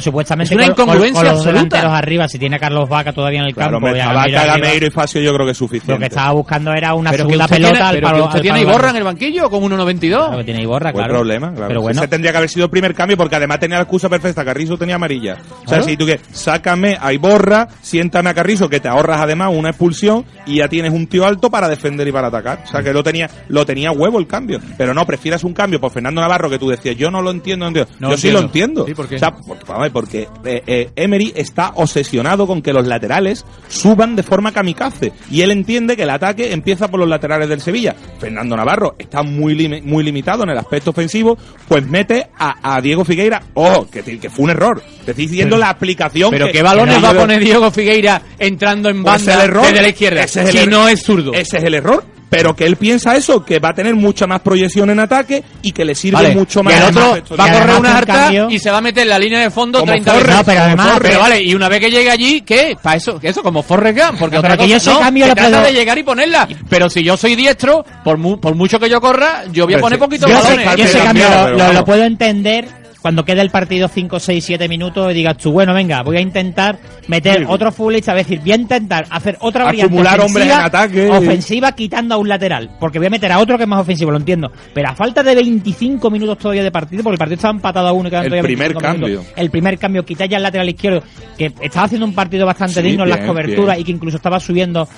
Supuestamente 0.00 0.54
Es 0.54 0.56
una 0.58 0.66
con- 0.68 0.74
con- 0.74 0.84
incongruencia 0.84 1.14
con 1.20 1.24
los 1.24 1.32
absoluta. 1.46 1.52
delanteros 1.76 1.92
arriba, 1.92 2.28
si 2.28 2.38
tiene 2.38 2.56
a 2.56 2.58
Carlos 2.58 2.88
Vaca 2.88 3.12
todavía 3.12 3.40
en 3.40 3.46
el 3.46 3.54
Claro, 3.54 3.72
campo... 3.72 3.86
hombre, 3.86 3.98
y 3.98 4.02
a 4.02 4.06
Tabaca, 4.08 4.46
Gameiro 4.58 4.86
y 4.86 4.90
Facio 4.90 5.20
yo 5.20 5.32
creo 5.34 5.44
que 5.46 5.52
es 5.52 5.58
suficiente. 5.58 5.92
Lo 5.92 5.98
que 5.98 6.06
estaba 6.06 6.32
buscando 6.32 6.72
era 6.72 6.94
una 6.94 7.10
Pero 7.10 7.24
que 7.24 7.30
segunda 7.30 7.44
usted 7.46 7.56
pelota 7.56 7.72
tiene, 7.72 7.86
al 7.88 7.94
pero 7.96 8.06
palo- 8.06 8.16
que 8.16 8.22
usted 8.24 8.36
al 8.38 8.42
tiene 8.42 8.60
Iborra 8.60 8.76
en 8.76 8.82
largo. 8.82 8.98
el 8.98 9.04
banquillo 9.04 9.50
con 9.50 9.62
1.92. 9.64 10.16
Claro 10.18 10.38
que 10.38 10.44
tiene 10.44 10.62
Iborra, 10.62 10.92
claro. 10.92 11.12
problema, 11.14 11.50
claro. 11.52 11.68
Pero 11.68 11.80
bueno, 11.82 12.00
Ese 12.00 12.08
tendría 12.08 12.30
que 12.32 12.38
haber 12.38 12.48
sido 12.50 12.64
el 12.66 12.70
primer 12.70 12.94
cambio 12.94 13.16
porque 13.16 13.36
además 13.36 13.58
tenía 13.60 13.76
la 13.76 13.82
excusa 13.82 14.08
perfecta. 14.08 14.44
Carrizo 14.44 14.76
tenía 14.78 14.94
amarilla. 14.96 15.36
O 15.64 15.68
sea, 15.68 15.82
si 15.82 15.96
tú 15.96 16.06
que 16.06 16.20
sácame 16.32 16.96
a 17.00 17.12
Iborra, 17.12 17.68
siéntame 17.80 18.30
a 18.30 18.34
Carrizo, 18.34 18.68
que 18.68 18.80
te 18.80 18.88
ahorras 18.88 19.20
además 19.20 19.50
una 19.52 19.70
expulsión 19.70 20.24
y 20.46 20.56
ya 20.58 20.68
tienes 20.68 20.92
un 20.92 21.06
tío 21.06 21.26
alto 21.26 21.50
para 21.50 21.68
defender 21.68 22.06
y 22.06 22.12
para 22.12 22.28
atacar. 22.28 22.60
O 22.64 22.68
sea, 22.68 22.82
que 22.82 22.92
lo 22.92 23.02
tenía, 23.02 23.28
lo 23.48 23.66
tenía 23.66 23.90
huevo 23.90 24.18
el 24.18 24.26
cambio. 24.26 24.60
Pero 24.78 24.94
no, 24.94 25.04
prefieras 25.06 25.44
un 25.44 25.52
cambio 25.52 25.80
por 25.80 25.90
Fernando 25.90 26.20
Navarro 26.20 26.48
que 26.48 26.58
tú 26.58 26.68
decías, 26.68 26.96
yo 26.96 27.10
no 27.10 27.20
lo 27.22 27.30
entiendo, 27.30 27.64
no 27.64 27.68
entiendo. 27.68 27.92
No 27.98 28.10
yo 28.10 28.16
sí 28.16 28.30
lo 28.30 28.40
entiendo. 28.40 28.82
entiendo. 28.82 28.86
Sí, 28.86 28.94
¿por 28.94 29.08
qué? 29.08 29.16
O 29.16 29.18
sea, 29.18 29.30
porque, 29.32 29.64
vamos 29.72 29.90
porque 29.90 30.28
eh, 30.44 30.62
eh, 30.66 30.90
Emery 30.96 31.32
está 31.36 31.72
obsesionado 31.74 32.46
con 32.46 32.62
que 32.62 32.72
los 32.72 32.86
laterales 32.86 33.44
suban 33.68 34.16
de 34.16 34.22
forma 34.22 34.52
kamikaze. 34.52 35.12
Y 35.30 35.42
él 35.42 35.50
entiende 35.50 35.96
que 35.96 36.02
el 36.04 36.10
ataque 36.10 36.52
empieza 36.52 36.88
por 36.88 37.00
los 37.00 37.08
laterales 37.08 37.48
del 37.48 37.60
Sevilla. 37.60 37.94
Fernando 38.18 38.56
Navarro 38.56 38.94
está 38.98 39.22
muy, 39.22 39.82
muy 39.84 40.04
limitado 40.04 40.44
en 40.44 40.50
el 40.50 40.58
aspecto 40.58 40.90
ofensivo, 40.90 41.36
pues 41.68 41.86
mete 41.86 42.28
a, 42.38 42.76
a 42.76 42.80
Diego 42.80 43.04
Figueira. 43.04 43.42
¡Ojo! 43.54 43.88
Que, 43.90 44.02
que 44.18 44.30
fue 44.30 44.44
un 44.44 44.50
error. 44.50 44.82
Te 45.04 45.10
estoy 45.12 45.26
diciendo 45.26 45.56
la 45.56 45.70
aplicación. 45.70 46.30
Pero 46.30 46.46
que- 46.46 46.52
¿qué 46.52 46.62
balones 46.62 46.96
que 46.96 47.02
va 47.02 47.10
a 47.10 47.14
poner 47.14 47.42
Diego 47.42 47.70
Figueira 47.70 48.22
entrando 48.38 48.88
en 48.88 49.02
pues 49.02 49.24
banda 49.26 49.34
el 49.44 49.50
error, 49.50 49.66
desde 49.66 49.82
la 49.82 49.88
izquierda? 49.88 50.22
ese 50.22 50.40
es 50.42 50.46
el 50.48 50.52
si 50.52 50.58
er- 50.58 50.68
no 50.70 50.88
es 50.88 51.02
zurdo. 51.02 51.32
Ese 51.32 51.56
es 51.58 51.64
el 51.64 51.74
error. 51.74 52.04
Pero 52.32 52.56
que 52.56 52.64
él 52.64 52.76
piensa 52.76 53.14
eso, 53.14 53.44
que 53.44 53.58
va 53.58 53.68
a 53.68 53.74
tener 53.74 53.94
mucha 53.94 54.26
más 54.26 54.40
proyección 54.40 54.88
en 54.88 54.98
ataque 55.00 55.44
y 55.60 55.70
que 55.72 55.84
le 55.84 55.94
sirve 55.94 56.16
Vale, 56.16 56.34
mucho 56.34 56.60
y 56.60 56.62
más. 56.62 56.74
el 56.74 56.82
otro 56.84 57.36
va 57.38 57.44
a 57.44 57.52
correr 57.52 57.68
una 57.70 57.78
un 57.78 57.86
harta 57.86 58.32
y 58.48 58.58
se 58.58 58.70
va 58.70 58.78
a 58.78 58.80
meter 58.80 59.02
en 59.02 59.08
la 59.10 59.18
línea 59.18 59.40
de 59.40 59.50
fondo 59.50 59.80
Como 59.80 59.92
30 59.92 60.10
Forrest, 60.12 60.26
veces. 60.28 60.38
No, 60.40 60.44
pero 60.46 60.60
además- 60.62 60.86
Forrest. 60.94 61.06
Pero 61.10 61.20
vale, 61.20 61.42
y 61.42 61.54
una 61.54 61.68
vez 61.68 61.80
que 61.80 61.90
llegue 61.90 62.10
allí, 62.10 62.40
¿qué? 62.40 62.74
Para 62.82 62.96
eso, 62.96 63.18
eso 63.22 63.42
como 63.42 63.62
Forrest 63.62 63.98
Gump, 63.98 64.18
porque 64.18 64.36
No, 64.36 64.40
otra 64.40 64.56
pero 64.56 64.62
que 64.64 64.68
yo 64.80 64.92
no, 64.92 64.98
cambio 65.00 65.26
se 65.26 65.34
trata 65.34 65.50
puedo- 65.50 65.62
de 65.64 65.72
llegar 65.74 65.98
y 65.98 66.02
ponerla. 66.02 66.48
Pero 66.70 66.88
si 66.88 67.02
yo 67.04 67.16
soy 67.18 67.36
diestro, 67.36 67.84
por, 68.02 68.16
mu- 68.16 68.40
por 68.40 68.54
mucho 68.54 68.80
que 68.80 68.88
yo 68.88 68.98
corra, 69.00 69.44
yo 69.52 69.64
voy 69.66 69.74
a 69.74 69.76
Pero 69.76 69.82
poner 69.82 69.98
sí, 69.98 70.04
poquitos 70.04 70.30
yo, 70.30 70.36
balones. 70.42 70.66
ese, 70.66 70.76
yo 70.78 70.84
ese 70.84 70.92
Pero 70.94 71.04
cambio 71.04 71.26
pero 71.58 71.72
lo 71.74 71.84
puedo 71.84 72.02
entender 72.04 72.81
cuando 73.02 73.24
quede 73.24 73.40
el 73.42 73.50
partido 73.50 73.88
5, 73.88 74.20
6, 74.20 74.44
7 74.44 74.68
minutos 74.68 75.10
y 75.10 75.14
digas 75.14 75.36
tú, 75.36 75.50
bueno, 75.52 75.74
venga, 75.74 76.02
voy 76.02 76.16
a 76.16 76.20
intentar 76.20 76.78
meter 77.08 77.40
Sí. 77.40 77.44
otro 77.48 77.72
futbolista, 77.72 78.12
es 78.12 78.26
decir, 78.26 78.40
voy 78.40 78.52
a 78.52 78.56
intentar 78.56 79.06
hacer 79.10 79.36
otra 79.40 79.64
variante 79.64 79.86
Acumular 79.92 80.20
hombres 80.20 80.46
ofensiva, 80.46 80.56
en 80.60 80.64
ataque. 80.66 81.10
ofensiva 81.10 81.72
quitando 81.72 82.14
a 82.14 82.18
un 82.18 82.28
lateral, 82.28 82.70
porque 82.78 82.98
voy 82.98 83.08
a 83.08 83.10
meter 83.10 83.32
a 83.32 83.40
otro 83.40 83.56
que 83.56 83.64
es 83.64 83.68
más 83.68 83.80
ofensivo, 83.80 84.10
lo 84.12 84.18
entiendo. 84.18 84.52
Pero 84.72 84.88
a 84.88 84.94
falta 84.94 85.22
de 85.22 85.34
25 85.34 86.10
minutos 86.10 86.38
todavía 86.38 86.62
de 86.62 86.70
partido, 86.70 87.02
porque 87.02 87.14
el 87.14 87.18
partido 87.18 87.34
estaba 87.36 87.54
empatado 87.54 87.88
a 87.88 87.92
uno 87.92 88.06
y 88.06 88.10
quedan 88.10 88.24
El 88.24 88.30
primer 88.30 88.72
25 88.72 88.80
minutos. 88.94 89.24
cambio. 89.26 89.42
El 89.42 89.50
primer 89.50 89.78
cambio, 89.78 90.04
quitar 90.04 90.28
ya 90.28 90.36
el 90.36 90.42
lateral 90.44 90.68
izquierdo, 90.68 91.02
que 91.36 91.52
estaba 91.60 91.86
haciendo 91.86 92.06
un 92.06 92.14
partido 92.14 92.46
bastante 92.46 92.80
Sí, 92.80 92.82
digno 92.86 93.02
en 93.02 93.10
las 93.10 93.20
coberturas 93.26 93.76
bien. 93.76 93.80
y 93.80 93.84
que 93.84 93.90
incluso 93.92 94.16
estaba 94.16 94.38
subiendo 94.38 94.88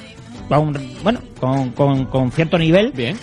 a 0.50 0.58
un- 0.58 0.78
bueno, 1.02 1.20
con, 1.40 1.70
con- 1.70 2.04
con 2.04 2.30
cierto 2.30 2.58
nivel. 2.58 2.92
Bien, 2.92 3.16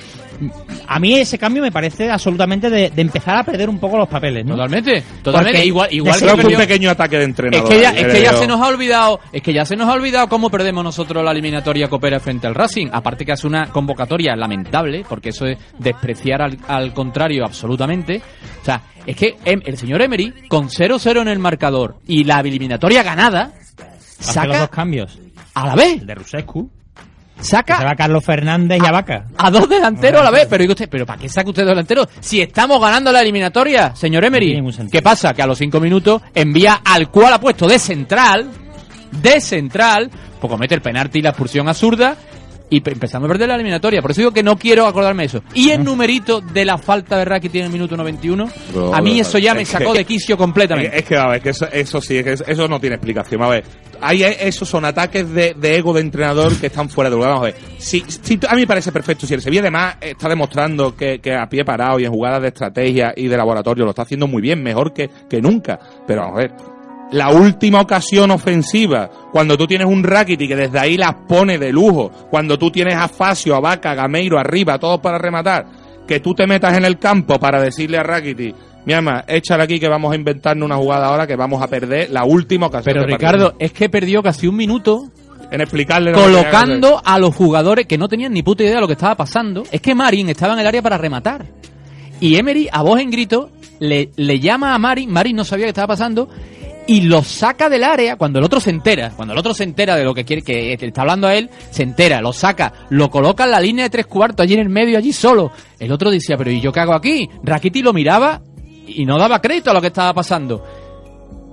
A 0.88 1.00
mí 1.00 1.14
ese 1.20 1.38
cambio 1.38 1.62
me 1.62 1.72
parece 1.72 2.10
absolutamente 2.10 2.70
de, 2.70 2.90
de 2.90 3.02
empezar 3.02 3.38
a 3.38 3.44
perder 3.44 3.70
un 3.70 3.80
poco 3.80 3.98
los 3.98 4.08
papeles, 4.10 4.46
¿no? 4.46 4.54
totalmente. 4.56 5.04
Totalmente. 5.24 5.58
Porque 5.58 5.68
igual 5.68 5.90
igual 5.92 6.20
que 6.20 6.26
que 6.26 6.32
un 6.34 6.38
perdió- 6.42 6.58
pequeño 6.58 6.90
ataque 6.90 7.18
de 7.18 7.24
Es 7.24 7.30
entrenador. 7.30 7.70
que, 7.70 7.80
ya, 7.82 7.90
ahí, 7.90 7.98
es 8.00 8.14
que 8.14 8.22
ya 8.22 8.34
se 8.34 8.48
nos 8.48 8.62
ha 8.62 8.68
olvidado, 8.68 9.20
es 9.32 9.42
que 9.42 9.54
ya 9.54 9.66
se 9.66 9.76
nos 9.76 9.88
ha 9.90 9.94
olvidado 9.94 10.28
cómo 10.28 10.50
perdemos 10.50 10.84
nosotros 10.84 11.24
la 11.24 11.32
eliminatoria 11.32 11.88
Coopera 11.88 12.20
frente 12.20 12.48
al 12.48 12.56
Racing. 12.56 12.88
Aparte 12.92 13.26
que 13.26 13.32
hace 13.32 13.48
una 13.48 13.68
convocatoria 13.68 14.36
lamentable, 14.36 15.06
porque 15.08 15.30
eso 15.30 15.46
es 15.46 15.58
despreciar 15.80 16.42
al, 16.42 16.58
al 16.68 16.94
contrario 16.94 17.46
absolutamente. 17.46 18.22
O 18.62 18.66
sea, 18.66 18.82
es 19.06 19.16
que 19.16 19.36
em- 19.46 19.62
el 19.66 19.78
señor 19.78 20.02
Emery, 20.02 20.34
con 20.48 20.70
0-0 20.70 21.22
en 21.22 21.28
el 21.28 21.40
marcador 21.40 21.98
y 22.08 22.24
la 22.24 22.40
eliminatoria 22.40 23.04
ganada, 23.04 23.52
Hace 24.20 24.40
los 24.48 24.48
dos 24.48 24.56
saca 24.58 24.68
cambios. 24.68 25.18
a 25.56 25.68
la 25.68 25.76
vez, 25.76 26.00
El 26.02 26.06
de 26.08 26.16
Rusescu. 26.16 26.70
Que 27.42 27.48
se 27.48 27.56
va 27.58 27.64
saca 27.64 27.96
Carlos 27.96 28.24
Fernández 28.24 28.80
y 28.82 28.86
a 28.86 28.92
Vaca. 28.92 29.26
a 29.38 29.52
dos 29.52 29.68
delanteros 29.68 30.22
a 30.22 30.24
la 30.24 30.32
vez. 30.32 30.48
Pero 30.50 30.62
digo 30.64 30.72
usted, 30.74 30.90
¿pero 30.90 31.06
para 31.06 31.20
qué 31.20 31.30
saca 31.30 31.50
usted 31.50 31.64
dos 31.64 31.72
delanteros? 31.72 32.08
Si 32.20 32.42
estamos 32.42 32.80
ganando 32.82 33.12
la 33.12 33.22
eliminatoria, 33.22 33.96
señor 33.96 34.22
No 34.24 34.28
Emery. 34.28 34.56
sentido. 34.74 34.90
¿Qué 34.92 35.02
pasa? 35.02 35.34
Que 35.34 35.42
a 35.42 35.48
los 35.48 35.58
cinco 35.58 35.80
minutos 35.80 36.22
envía 36.34 36.82
al 36.86 37.10
cual 37.10 37.34
ha 37.34 37.40
puesto 37.40 37.68
de 37.68 37.80
central, 37.80 38.50
de 39.12 39.42
central, 39.42 40.10
pues 40.40 40.52
comete 40.52 40.76
el 40.76 40.82
penalti 40.82 41.20
y 41.20 41.22
la 41.22 41.30
expulsión 41.30 41.68
absurda. 41.68 42.16
Y 42.72 42.80
pe- 42.82 42.94
empezamos 42.94 43.28
a 43.28 43.32
perder 43.34 43.50
la 43.50 43.56
eliminatoria. 43.56 44.02
Por 44.02 44.10
eso 44.12 44.22
digo 44.22 44.32
que 44.32 44.42
no 44.42 44.58
quiero 44.58 44.88
acordarme 44.88 45.24
de 45.24 45.28
eso. 45.28 45.44
Y 45.54 45.70
el 45.70 45.84
numerito 45.84 46.42
de 46.42 46.66
la 46.66 46.78
falta 46.80 47.18
de 47.18 47.26
Raki 47.26 47.50
tiene 47.50 47.68
el 47.68 47.74
minuto 47.74 47.96
91. 47.98 48.50
Bro, 48.74 48.96
a 48.96 49.02
mí 49.02 49.12
bro, 49.12 49.22
eso 49.22 49.38
ya 49.38 49.54
me 49.54 49.66
sacó 49.66 49.92
que- 49.92 50.00
de 50.00 50.06
quicio 50.06 50.38
completamente. 50.38 50.98
es 50.98 51.04
que, 51.06 51.18
a 51.18 51.28
ver, 51.28 51.42
que 51.42 51.50
eso, 51.50 51.68
eso 51.72 52.02
sí, 52.02 52.18
es 52.18 52.24
que 52.24 52.32
eso- 52.34 52.46
eso 52.48 52.68
no 52.68 52.80
tiene 52.80 52.96
explicación. 52.96 53.44
A 53.44 53.50
ver, 53.50 53.64
hay, 54.00 54.24
esos 54.24 54.68
son 54.70 54.86
ataques 54.86 55.30
de, 55.32 55.54
de 55.54 55.76
ego 55.76 55.94
de 55.94 56.02
entrenador 56.02 56.56
que 56.56 56.68
están 56.68 56.90
fuera 56.90 57.10
de 57.10 57.18
lugar. 57.18 57.32
Vamos 57.32 57.44
a 57.44 57.52
ver. 57.52 57.56
Si, 57.78 58.04
si- 58.08 58.40
a 58.48 58.56
mí 58.56 58.62
me 58.62 58.68
parece 58.68 58.92
perfecto. 58.94 59.28
Si 59.28 59.34
el 59.34 59.42
Sevilla 59.42 59.62
además 59.62 59.98
está 60.00 60.30
demostrando 60.30 60.96
que, 60.96 61.20
que 61.20 61.36
a 61.36 61.48
pie 61.50 61.66
parado 61.66 62.00
y 62.00 62.06
en 62.06 62.12
jugadas 62.12 62.42
de 62.42 62.48
estrategia 62.48 63.14
y 63.16 63.28
de 63.28 63.36
laboratorio 63.36 63.84
lo 63.84 63.90
está 63.92 64.04
haciendo 64.04 64.28
muy 64.28 64.42
bien, 64.42 64.64
mejor 64.64 64.94
que, 64.94 65.10
que 65.30 65.42
nunca. 65.42 65.78
Pero 66.08 66.22
vamos 66.22 66.38
a 66.38 66.40
ver. 66.40 66.52
La 67.12 67.30
última 67.30 67.82
ocasión 67.82 68.32
ofensiva, 68.32 69.10
cuando 69.32 69.58
tú 69.58 69.68
tienes 69.68 69.88
un 69.88 70.04
Rakitic 70.04 70.48
que 70.48 70.56
desde 70.56 70.80
ahí 70.80 70.98
las 70.98 71.14
pone 71.28 71.58
de 71.58 71.72
lujo, 71.72 72.10
cuando 72.30 72.58
tú 72.58 72.72
tienes 72.72 72.96
a 72.96 73.10
Facio, 73.10 73.56
a 73.56 73.60
Vaca, 73.60 73.92
a 73.92 73.96
Gameiro 73.96 74.40
arriba, 74.40 74.80
todos 74.80 75.02
para 75.02 75.18
rematar, 75.18 75.66
que 76.08 76.22
tú 76.22 76.34
te 76.34 76.48
metas 76.48 76.78
en 76.78 76.86
el 76.86 76.98
campo 76.98 77.38
para 77.38 77.62
decirle 77.62 77.98
a 77.98 78.04
Rakitic, 78.04 78.56
mi 78.86 78.94
ama, 78.94 79.24
échale 79.28 79.64
aquí 79.64 79.80
que 79.80 79.88
vamos 79.88 80.12
a 80.12 80.16
inventarnos 80.16 80.66
una 80.66 80.78
jugada 80.78 81.08
ahora 81.08 81.28
que 81.28 81.36
vamos 81.36 81.62
a 81.62 81.68
perder 81.68 82.10
la 82.10 82.24
última 82.24 82.68
ocasión. 82.68 82.96
Pero 82.96 83.06
Ricardo, 83.06 83.54
es 83.60 83.74
que 83.74 83.90
perdió 83.90 84.24
casi 84.24 84.48
un 84.48 84.56
minuto 84.56 85.12
en 85.52 85.62
explicarle 85.62 86.12
lo 86.12 86.24
colocando 86.24 87.02
a 87.04 87.20
los 87.20 87.36
jugadores 87.36 87.86
que 87.86 87.98
no 87.98 88.08
tenían 88.08 88.34
ni 88.34 88.42
puta 88.42 88.64
idea 88.64 88.76
de 88.76 88.82
lo 88.82 88.88
que 88.88 88.94
estaba 88.94 89.16
pasando. 89.16 89.64
Es 89.72 89.82
que 89.82 89.94
Marin 89.94 90.30
estaba 90.30 90.54
en 90.54 90.60
el 90.60 90.68
área 90.68 90.82
para 90.82 90.98
rematar. 90.98 91.46
Y 92.20 92.36
Emery, 92.38 92.70
a 92.72 92.82
voz 92.82 93.00
en 93.00 93.12
grito, 93.12 93.50
le, 93.80 94.12
le 94.16 94.40
llama 94.40 94.74
a 94.74 94.80
Marin, 94.80 95.12
Marin 95.12 95.36
no 95.36 95.44
sabía 95.44 95.66
qué 95.66 95.70
estaba 95.70 95.88
pasando, 95.88 96.30
y 96.88 97.02
lo 97.02 97.24
saca 97.24 97.70
del 97.70 97.84
área 97.84 98.16
cuando 98.16 98.40
el 98.40 98.46
otro 98.46 98.60
se 98.60 98.70
entera. 98.70 99.12
Cuando 99.16 99.34
el 99.34 99.40
otro 99.40 99.54
se 99.54 99.64
entera 99.64 99.96
de 99.96 100.04
lo 100.04 100.14
que 100.14 100.26
quiere, 100.26 100.42
que 100.42 100.78
que 100.78 100.88
está 100.88 101.02
hablando 101.02 101.28
a 101.28 101.36
él, 101.36 101.50
se 101.70 101.84
entera, 101.84 102.22
lo 102.22 102.34
saca, 102.34 102.74
lo 102.90 103.10
coloca 103.10 103.44
en 103.46 103.52
la 103.52 103.60
línea 103.60 103.84
de 103.86 103.90
tres 103.90 104.08
cuartos, 104.08 104.44
allí 104.44 104.56
en 104.56 104.62
el 104.62 104.70
medio, 104.70 104.98
allí 104.98 105.14
solo. 105.14 105.52
El 105.80 105.92
otro 105.92 106.10
decía, 106.10 106.38
pero 106.38 106.52
¿y 106.52 106.60
yo 106.60 106.72
qué 106.72 106.80
hago 106.80 106.94
aquí? 106.94 107.30
Rakiti 107.44 107.82
lo 107.82 107.94
miraba 107.94 108.42
y 108.88 109.06
no 109.06 109.18
daba 109.18 109.42
crédito 109.42 109.72
a 109.72 109.74
lo 109.74 109.82
que 109.82 109.88
estaba 109.88 110.14
pasando. 110.14 110.64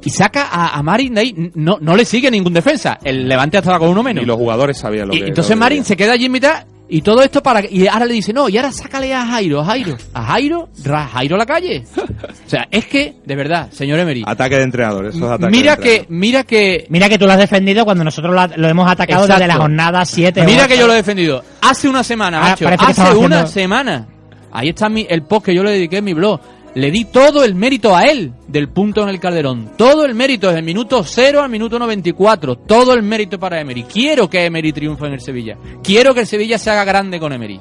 Y 0.05 0.11
saca 0.11 0.49
a, 0.51 0.79
a 0.79 0.83
Marin 0.83 1.15
de 1.15 1.21
ahí, 1.21 1.35
no, 1.55 1.79
no 1.81 1.97
le 1.97 2.05
sigue 2.05 2.31
ningún 2.31 2.55
defensa. 2.55 2.99
El 3.03 3.29
Levante 3.29 3.59
estaba 3.59 3.79
con 3.79 3.89
uno 3.89 4.03
menos. 4.03 4.23
Y 4.23 4.27
los 4.27 4.37
jugadores 4.37 4.79
sabían 4.79 5.09
lo 5.09 5.15
Y 5.15 5.21
que 5.21 5.27
entonces 5.27 5.51
lo 5.51 5.57
que 5.57 5.61
Marin 5.61 5.79
quería. 5.79 5.89
se 5.89 5.97
queda 5.97 6.13
allí 6.13 6.27
en 6.27 6.33
mitad 6.33 6.65
y 6.91 7.03
todo 7.03 7.23
esto 7.23 7.43
para 7.43 7.63
y 7.69 7.87
ahora 7.87 8.07
le 8.07 8.15
dice 8.15 8.33
no 8.33 8.49
y 8.49 8.57
ahora 8.57 8.73
sácale 8.73 9.13
a 9.15 9.27
Jairo 9.27 9.61
a 9.61 9.65
Jairo 9.67 9.97
a 10.15 10.23
Jairo 10.25 10.69
ra- 10.85 11.07
Jairo 11.07 11.35
a 11.35 11.39
la 11.39 11.45
calle 11.47 11.85
o 11.97 12.49
sea 12.49 12.67
es 12.71 12.87
que 12.87 13.17
de 13.27 13.37
verdad 13.37 13.71
señor 13.71 13.99
Emery. 13.99 14.23
Ataque 14.27 14.57
de 14.57 14.63
entrenador, 14.63 15.07
esos 15.07 15.23
ataques 15.23 15.51
mira 15.51 15.77
de 15.77 15.83
que 15.83 16.07
mira 16.09 16.45
que 16.45 16.87
Mira 16.89 17.09
que 17.09 17.19
tú 17.19 17.27
lo 17.27 17.33
has 17.33 17.39
defendido 17.39 17.85
cuando 17.85 18.05
nosotros 18.05 18.35
lo, 18.35 18.57
lo 18.57 18.69
hemos 18.69 18.91
atacado 18.91 19.23
Exacto. 19.25 19.41
desde 19.43 19.53
la 19.55 19.61
jornada 19.61 20.05
7. 20.05 20.45
mira 20.47 20.67
que 20.67 20.79
yo 20.79 20.87
lo 20.87 20.95
he 20.95 20.97
defendido. 20.97 21.45
Hace 21.61 21.89
una 21.89 22.03
semana 22.03 22.39
Ah, 22.39 22.49
macho, 22.51 22.67
hace 22.69 23.03
una 23.19 23.41
haciendo- 23.43 23.47
semana. 23.49 24.07
Ahí 24.51 24.71
está 24.71 24.89
mi, 24.89 25.07
el 25.09 25.23
post 25.25 25.45
que 25.47 25.55
yo 25.55 25.63
le 25.63 25.73
dediqué 25.73 25.99
en 25.99 26.05
mi 26.05 26.15
blog 26.15 26.41
le 26.75 26.91
di 26.91 27.05
todo 27.07 27.45
el 27.45 27.55
mérito 27.55 27.97
a 27.97 28.03
él 28.05 28.33
del 28.47 28.69
punto 28.69 29.03
en 29.03 29.09
el 29.09 29.19
Calderón. 29.21 29.73
Todo 29.77 30.05
el 30.05 30.15
mérito 30.15 30.47
desde 30.49 30.61
el 30.61 30.65
minuto 30.67 31.03
0 31.05 31.43
al 31.43 31.51
minuto 31.51 31.79
94. 31.79 32.57
Todo 32.57 32.95
el 32.95 33.03
mérito 33.03 33.39
para 33.39 33.61
Emery. 33.61 33.83
Quiero 33.85 34.29
que 34.31 34.45
Emery 34.45 34.73
triunfe 34.73 35.07
en 35.07 35.15
el 35.15 35.21
Sevilla. 35.21 35.57
Quiero 35.83 36.15
que 36.15 36.21
el 36.21 36.27
Sevilla 36.27 36.59
se 36.59 36.71
haga 36.71 36.85
grande 36.85 37.19
con 37.19 37.33
Emery. 37.33 37.61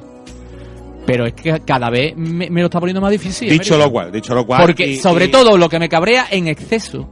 pero 1.06 1.26
es 1.26 1.34
que 1.34 1.62
cada 1.62 1.90
vez 1.90 2.16
me, 2.18 2.50
me 2.50 2.60
lo 2.60 2.66
está 2.68 2.80
poniendo 2.80 3.00
más 3.02 3.12
difícil. 3.12 3.50
Dicho 3.50 3.76
Emery. 3.76 3.86
lo 3.88 3.92
cual, 3.92 4.12
dicho 4.12 4.36
lo 4.36 4.46
cual. 4.46 4.62
Porque 4.62 4.88
y- 4.88 4.96
sobre 4.98 5.26
y- 5.26 5.32
todo 5.32 5.58
lo 5.58 5.70
que 5.70 5.80
me 5.80 5.88
cabrea 5.90 6.28
en 6.30 6.48
exceso 6.50 7.10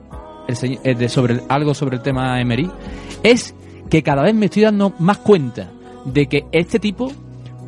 el 0.50 0.80
eh, 0.84 0.96
de 0.96 1.08
sobre 1.10 1.36
el- 1.36 1.42
algo 1.50 1.74
sobre 1.74 1.96
el 1.96 2.02
tema 2.04 2.40
Emery 2.42 2.70
es 3.24 3.56
que 3.90 4.04
cada 4.04 4.22
vez 4.22 4.36
me 4.36 4.46
estoy 4.48 4.64
dando 4.64 4.94
más 5.00 5.20
cuenta 5.20 5.72
de 6.04 6.28
que 6.28 6.44
este 6.52 6.78
tipo 6.78 7.12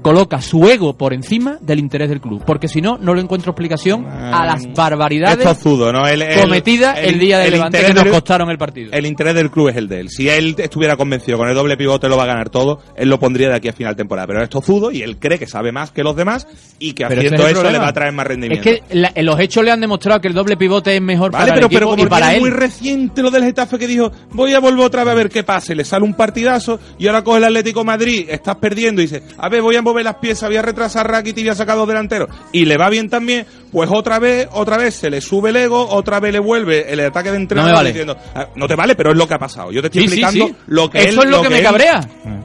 coloca 0.02 0.42
su 0.42 0.68
ego 0.70 0.98
por 0.98 1.14
encima 1.14 1.58
del 1.62 1.80
interés 1.80 2.10
del 2.10 2.22
club, 2.22 2.44
porque 2.46 2.68
si 2.68 2.82
no 2.82 2.98
no 2.98 3.14
le 3.14 3.22
encuentro 3.22 3.52
explicación 3.52 4.06
a 4.08 4.46
las 4.46 4.62
Esto 4.62 4.74
barbaridades 4.76 5.46
es. 5.46 5.66
El- 5.66 6.22
el- 6.22 6.40
cometidas 6.42 6.98
el, 7.00 7.20
día 7.20 7.38
del 7.40 7.48
el 7.48 7.54
Levante 7.54 7.82
que 7.86 7.94
nos 7.94 8.04
del- 8.04 8.14
costaron 8.14 8.50
el 8.50 8.58
partido. 8.58 8.92
El 8.94 9.06
interés 9.06 9.36
del 9.36 9.52
club 9.52 9.70
es 9.70 9.76
el 9.76 9.88
de 9.88 10.00
él. 10.02 10.10
Si 10.10 10.30
él 10.30 10.56
estuviera 10.58 10.96
convencido 10.96 11.38
con 11.38 11.48
el 11.50 11.56
doble 11.56 11.78
pivote 11.78 12.08
lo 12.08 12.18
va 12.18 12.24
a 12.24 12.28
ganar 12.28 12.50
todo, 12.50 12.80
él 12.96 13.10
lo 13.10 13.20
pondría 13.20 13.50
de 13.50 13.56
aquí 13.56 13.68
a 13.68 13.74
final 13.74 13.94
de 13.94 13.98
temporada. 13.98 14.28
Pero 14.28 14.44
es 14.44 14.50
zudo 14.66 14.92
y 14.92 15.02
él 15.02 15.18
cree 15.18 15.38
que 15.40 15.48
sabe 15.48 15.72
más 15.72 15.92
que 15.92 16.04
los 16.04 16.16
demás 16.16 16.48
y 16.80 16.94
que 16.94 17.06
Pero 17.06 17.22
ese 17.22 17.28
haciendo 17.28 17.44
es 17.48 17.52
el 17.52 17.58
eso 17.58 17.72
le 17.72 17.78
va 17.80 17.88
a 17.90 17.94
traer 17.94 18.14
más 18.14 18.26
es 18.26 18.28
rendimiento. 18.30 18.64
que 18.64 18.84
la- 18.92 19.12
los 19.22 19.40
hechos 19.40 19.64
le 19.64 19.72
han 19.72 19.82
demostrado 19.82 20.20
que 20.22 20.28
el 20.28 20.34
doble 20.34 20.58
pivote 20.58 20.96
es 20.96 21.02
mejor 21.02 21.32
Vale, 21.32 21.44
para 21.52 21.54
pero, 21.56 21.68
el 21.68 21.72
equipo 21.72 21.80
pero 21.80 21.90
como 21.92 22.04
y 22.04 22.08
para 22.08 22.34
él. 22.34 22.40
muy 22.42 22.50
reciente 22.50 23.22
lo 23.22 23.30
del 23.32 23.44
Getafe 23.44 23.78
que 23.78 23.88
dijo, 23.88 24.12
voy 24.32 24.54
a 24.54 24.60
volver 24.60 24.86
otra 24.86 25.04
vez 25.04 25.12
a 25.12 25.16
ver 25.16 25.30
qué 25.30 25.44
pasa, 25.44 25.74
y 25.74 25.76
le 25.76 25.86
sale 25.86 26.04
un 26.06 26.14
partidazo 26.14 26.80
y 26.98 27.08
ahora 27.08 27.24
coge 27.24 27.38
el 27.40 27.44
Atlético 27.46 27.84
Madrid, 27.84 28.26
estás 28.30 28.56
perdiendo 28.58 29.02
y 29.02 29.06
dice, 29.06 29.24
a 29.38 29.50
ver, 29.50 29.62
voy 29.62 29.76
a 29.76 29.82
mover 29.88 30.06
las 30.06 30.16
piezas, 30.16 30.50
voy 30.50 30.58
a 30.58 30.62
retrasar 30.62 31.06
a 31.08 31.10
Rakitic 31.10 31.40
y 31.40 31.44
voy 31.44 31.50
a 31.52 31.56
sacar 31.56 31.76
dos 31.76 31.88
delanteros 31.88 32.30
y 32.52 32.66
le 32.66 32.78
va 32.78 32.90
bien 32.90 33.10
también, 33.10 33.46
pues 33.72 33.90
otra 33.92 34.20
vez, 34.20 34.48
otra 34.52 34.78
vez 34.78 34.96
se 34.96 35.10
le 35.10 35.22
sube 35.22 35.50
el 35.50 35.56
ego, 35.58 35.88
otra 35.90 36.20
vez 36.20 36.34
le 36.34 36.40
vuelve 36.40 36.92
el 36.92 37.00
ataque 37.02 37.32
de 37.32 37.38
entrenador 37.38 37.76
vale. 37.76 37.90
diciendo, 37.90 38.16
"Ah, 38.36 38.48
no 38.56 38.68
te 38.68 38.76
vale, 38.76 38.96
pero 38.96 39.12
es 39.12 39.18
lo 39.18 39.28
que 39.28 39.34
ha 39.34 39.40
pasado. 39.40 39.72
Yo 39.72 39.82
te 39.82 39.88
estoy 39.88 40.04
Sí, 40.04 40.08
sí, 40.16 40.22
explicando 40.22 40.48
sí. 40.48 40.64
lo 40.68 40.90
que 40.90 41.00
Eso 41.00 41.22
él- 41.22 41.28
es 41.28 41.32
lo 41.32 41.42
que 41.42 41.50
me 41.50 41.58
él- 41.60 41.64
cabrea. 41.64 42.00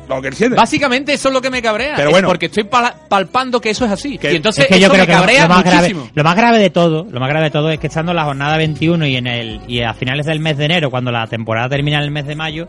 Lo 0.09 0.21
que 0.21 0.29
él 0.29 0.35
siente. 0.35 0.57
Básicamente 0.57 1.13
eso 1.15 1.29
es 1.29 1.35
lo 1.35 1.41
que 1.41 1.49
me 1.51 1.63
cabrea. 1.63 1.95
Pero 1.97 2.09
es 2.09 2.13
bueno. 2.15 2.29
porque 2.29 2.47
estoy 2.47 2.65
palpando 2.65 3.61
que 3.61 3.71
eso 3.71 3.85
es 3.85 3.91
así. 3.93 4.19
Que- 4.19 4.33
y 4.33 4.37
entonces 4.37 4.65
es 4.65 4.69
que 4.69 4.81
yo 4.81 4.87
eso 4.87 4.95
creo 4.95 5.03
me 5.05 5.07
que 5.07 5.13
lo, 5.15 5.19
cabrea 5.21 5.43
lo 5.45 5.49
más 5.49 5.65
grave, 5.65 5.79
muchísimo. 5.89 6.11
lo 6.15 6.25
más 6.25 6.37
grave 6.37 6.59
de 6.59 6.71
todo, 6.71 7.07
lo 7.11 7.21
más 7.21 7.29
grave 7.29 7.45
de 7.47 7.51
todo 7.51 7.71
es 7.71 7.79
que 7.79 7.87
estando 7.87 8.13
en 8.13 8.17
la 8.17 8.25
jornada 8.25 8.57
21 8.59 9.07
y 9.07 9.17
en 9.17 9.27
el 9.27 9.61
y 9.69 9.81
a 9.83 9.95
finales 9.95 10.27
del 10.27 10.41
mes 10.41 10.59
de 10.59 10.65
enero, 10.67 10.91
cuando 10.91 11.11
la 11.13 11.27
temporada 11.29 11.69
termina 11.69 11.99
en 11.99 12.05
el 12.05 12.11
mes 12.11 12.27
de 12.27 12.35
mayo, 12.37 12.69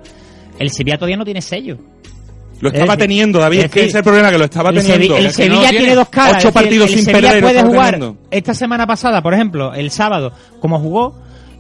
el 0.60 0.70
Sevilla 0.70 0.98
todavía 0.98 1.18
no 1.18 1.26
tiene 1.26 1.42
sello. 1.42 1.78
Lo 2.64 2.70
estaba 2.70 2.94
Es 2.94 3.00
teniendo, 3.00 3.40
David, 3.40 3.60
es, 3.60 3.72
que 3.72 3.80
ese 3.82 3.90
es 3.90 3.96
el 3.96 4.04
problema, 4.04 4.32
que 4.32 4.38
lo 4.38 4.46
estaba 4.46 4.70
el, 4.70 4.78
teniendo. 4.78 5.18
El 5.18 5.26
no 5.26 5.32
Sevilla 5.32 5.56
lo 5.56 5.62
tiene. 5.62 5.78
tiene 5.80 5.96
dos 5.96 6.10
caras. 6.10 6.38
Ocho 6.38 6.54
partidos 6.54 6.90
el 6.90 6.96
sin 6.96 7.06
Sevilla 7.06 7.28
perder 7.34 7.44
puede 7.44 7.62
jugar 7.64 7.92
teniendo. 7.92 8.18
esta 8.32 8.54
semana 8.54 8.88
pasada, 8.88 9.22
por 9.22 9.34
ejemplo, 9.34 9.74
el 9.74 9.92
sábado, 9.92 10.32
como 10.62 10.80
jugó, 10.80 11.14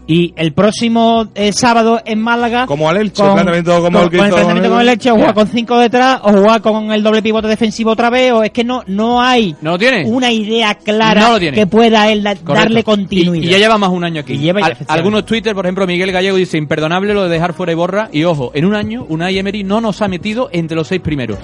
y 0.06 0.34
el 0.36 0.52
próximo 0.52 1.28
eh, 1.34 1.54
sábado 1.54 2.02
en 2.06 2.22
Málaga. 2.22 2.66
Como 2.66 2.90
al 2.90 2.98
Elche, 2.98 3.24
el 3.24 3.32
planteamiento 3.34 3.82
como 3.82 4.00
con, 4.00 4.04
el 4.04 4.10
con 4.10 4.26
el 4.26 4.32
planteamiento 4.34 4.66
el- 4.68 4.72
con 4.74 4.82
el 4.82 4.90
Elche, 4.90 5.12
o 5.12 5.16
jugar 5.16 5.34
con 5.34 5.48
cinco 5.48 5.78
detrás, 5.78 6.20
o 6.24 6.32
jugar 6.34 6.62
con 6.62 6.92
el 6.92 7.02
doble 7.04 7.22
pivote 7.22 7.48
defensivo 7.48 7.92
otra 7.92 8.10
vez, 8.10 8.32
o 8.34 8.44
es 8.44 8.52
que 8.52 8.64
no, 8.66 8.84
no 8.88 9.22
hay 9.22 9.56
¿No 9.62 9.72
lo 9.72 9.78
tiene? 9.80 10.04
una 10.06 10.30
idea 10.32 10.76
clara 10.76 11.22
No 11.22 11.32
lo 11.34 11.40
tiene. 11.40 11.56
que 11.58 11.68
pueda 11.68 12.12
él 12.12 12.22
da- 12.22 12.36
darle 12.36 12.84
continuidad. 12.84 13.44
Y, 13.44 13.48
y 13.48 13.50
ya 13.52 13.58
lleva 13.58 13.78
más 13.78 13.90
un 13.92 14.04
año 14.04 14.22
aquí. 14.22 14.34
Y 14.34 14.38
lleva 14.40 14.60
ya, 14.60 14.66
Al- 14.66 14.72
efectivamente. 14.74 15.00
algunos 15.00 15.26
Twitter, 15.26 15.56
por 15.56 15.66
ejemplo, 15.66 15.88
Miguel 15.88 16.12
Gallego 16.12 16.36
dice, 16.36 16.58
imperdonable 16.58 17.14
lo 17.14 17.24
de 17.24 17.30
dejar 17.30 17.54
fuera 17.54 17.72
y 17.72 17.76
borra. 17.76 18.10
Y 18.12 18.24
ojo, 18.26 18.52
en 18.54 18.66
un 18.66 18.76
año, 18.76 19.06
Unai 19.08 19.38
Emery 19.38 19.64
no 19.64 19.80
nos 19.80 20.02
ha 20.02 20.08
metido 20.10 20.50
entre 20.52 20.76
los 20.76 20.88
seis 20.88 21.00
primeros. 21.02 21.40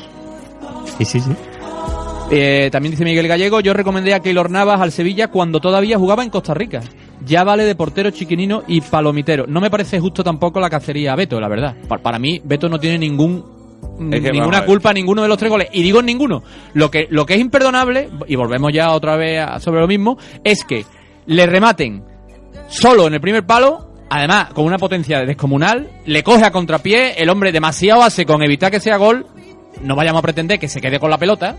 Sí, 0.97 1.05
sí, 1.05 1.19
sí. 1.21 1.31
Eh, 2.31 2.69
también 2.71 2.91
dice 2.91 3.03
Miguel 3.03 3.27
Gallego, 3.27 3.59
yo 3.59 3.73
recomendé 3.73 4.13
a 4.13 4.19
Keylor 4.19 4.51
Navas 4.51 4.81
al 4.81 4.91
Sevilla 4.91 5.29
cuando 5.29 5.59
todavía 5.59 5.97
jugaba 5.97 6.23
en 6.23 6.29
Costa 6.29 6.53
Rica. 6.53 6.81
Ya 7.25 7.43
vale 7.43 7.63
de 7.65 7.75
portero 7.75 8.11
chiquinino 8.11 8.63
y 8.67 8.81
palomitero. 8.81 9.45
No 9.47 9.59
me 9.61 9.69
parece 9.69 9.99
justo 9.99 10.23
tampoco 10.23 10.59
la 10.59 10.69
cacería 10.69 11.13
a 11.13 11.15
Beto, 11.15 11.39
la 11.39 11.47
verdad. 11.49 11.75
Pa- 11.87 11.97
Para, 11.97 12.17
mí, 12.19 12.41
Beto 12.43 12.69
no 12.69 12.79
tiene 12.79 12.97
ningún 12.97 13.43
Es 14.11 14.21
que, 14.21 14.31
ninguna 14.31 14.65
culpa 14.65 14.93
ninguno 14.93 15.21
de 15.21 15.27
los 15.27 15.37
tres 15.37 15.51
goles. 15.51 15.67
Y 15.73 15.83
digo 15.83 16.01
ninguno. 16.01 16.43
Lo 16.73 16.89
que, 16.89 17.07
lo 17.09 17.25
que 17.25 17.33
es 17.35 17.39
imperdonable, 17.41 18.09
y 18.27 18.35
volvemos 18.35 18.71
ya 18.73 18.91
otra 18.93 19.15
vez 19.17 19.41
a- 19.41 19.59
sobre 19.59 19.81
lo 19.81 19.87
mismo, 19.87 20.17
es 20.43 20.63
que 20.63 20.85
le 21.25 21.45
rematen 21.45 22.03
solo 22.69 23.07
en 23.07 23.13
el 23.15 23.21
primer 23.21 23.45
palo, 23.45 23.91
además 24.09 24.53
con 24.53 24.65
una 24.65 24.77
potencia 24.77 25.19
descomunal, 25.25 25.89
le 26.05 26.23
coge 26.23 26.45
a 26.45 26.51
contrapié, 26.51 27.21
el 27.21 27.29
hombre 27.29 27.51
demasiado 27.51 28.01
hace 28.03 28.25
con 28.25 28.41
evitar 28.43 28.71
que 28.71 28.79
sea 28.79 28.97
gol, 28.97 29.25
no 29.83 29.95
vayamos 29.95 30.19
a 30.19 30.23
pretender 30.23 30.57
que 30.59 30.67
se 30.67 30.79
quede 30.81 30.99
con 30.99 31.09
la 31.09 31.17
pelota. 31.17 31.57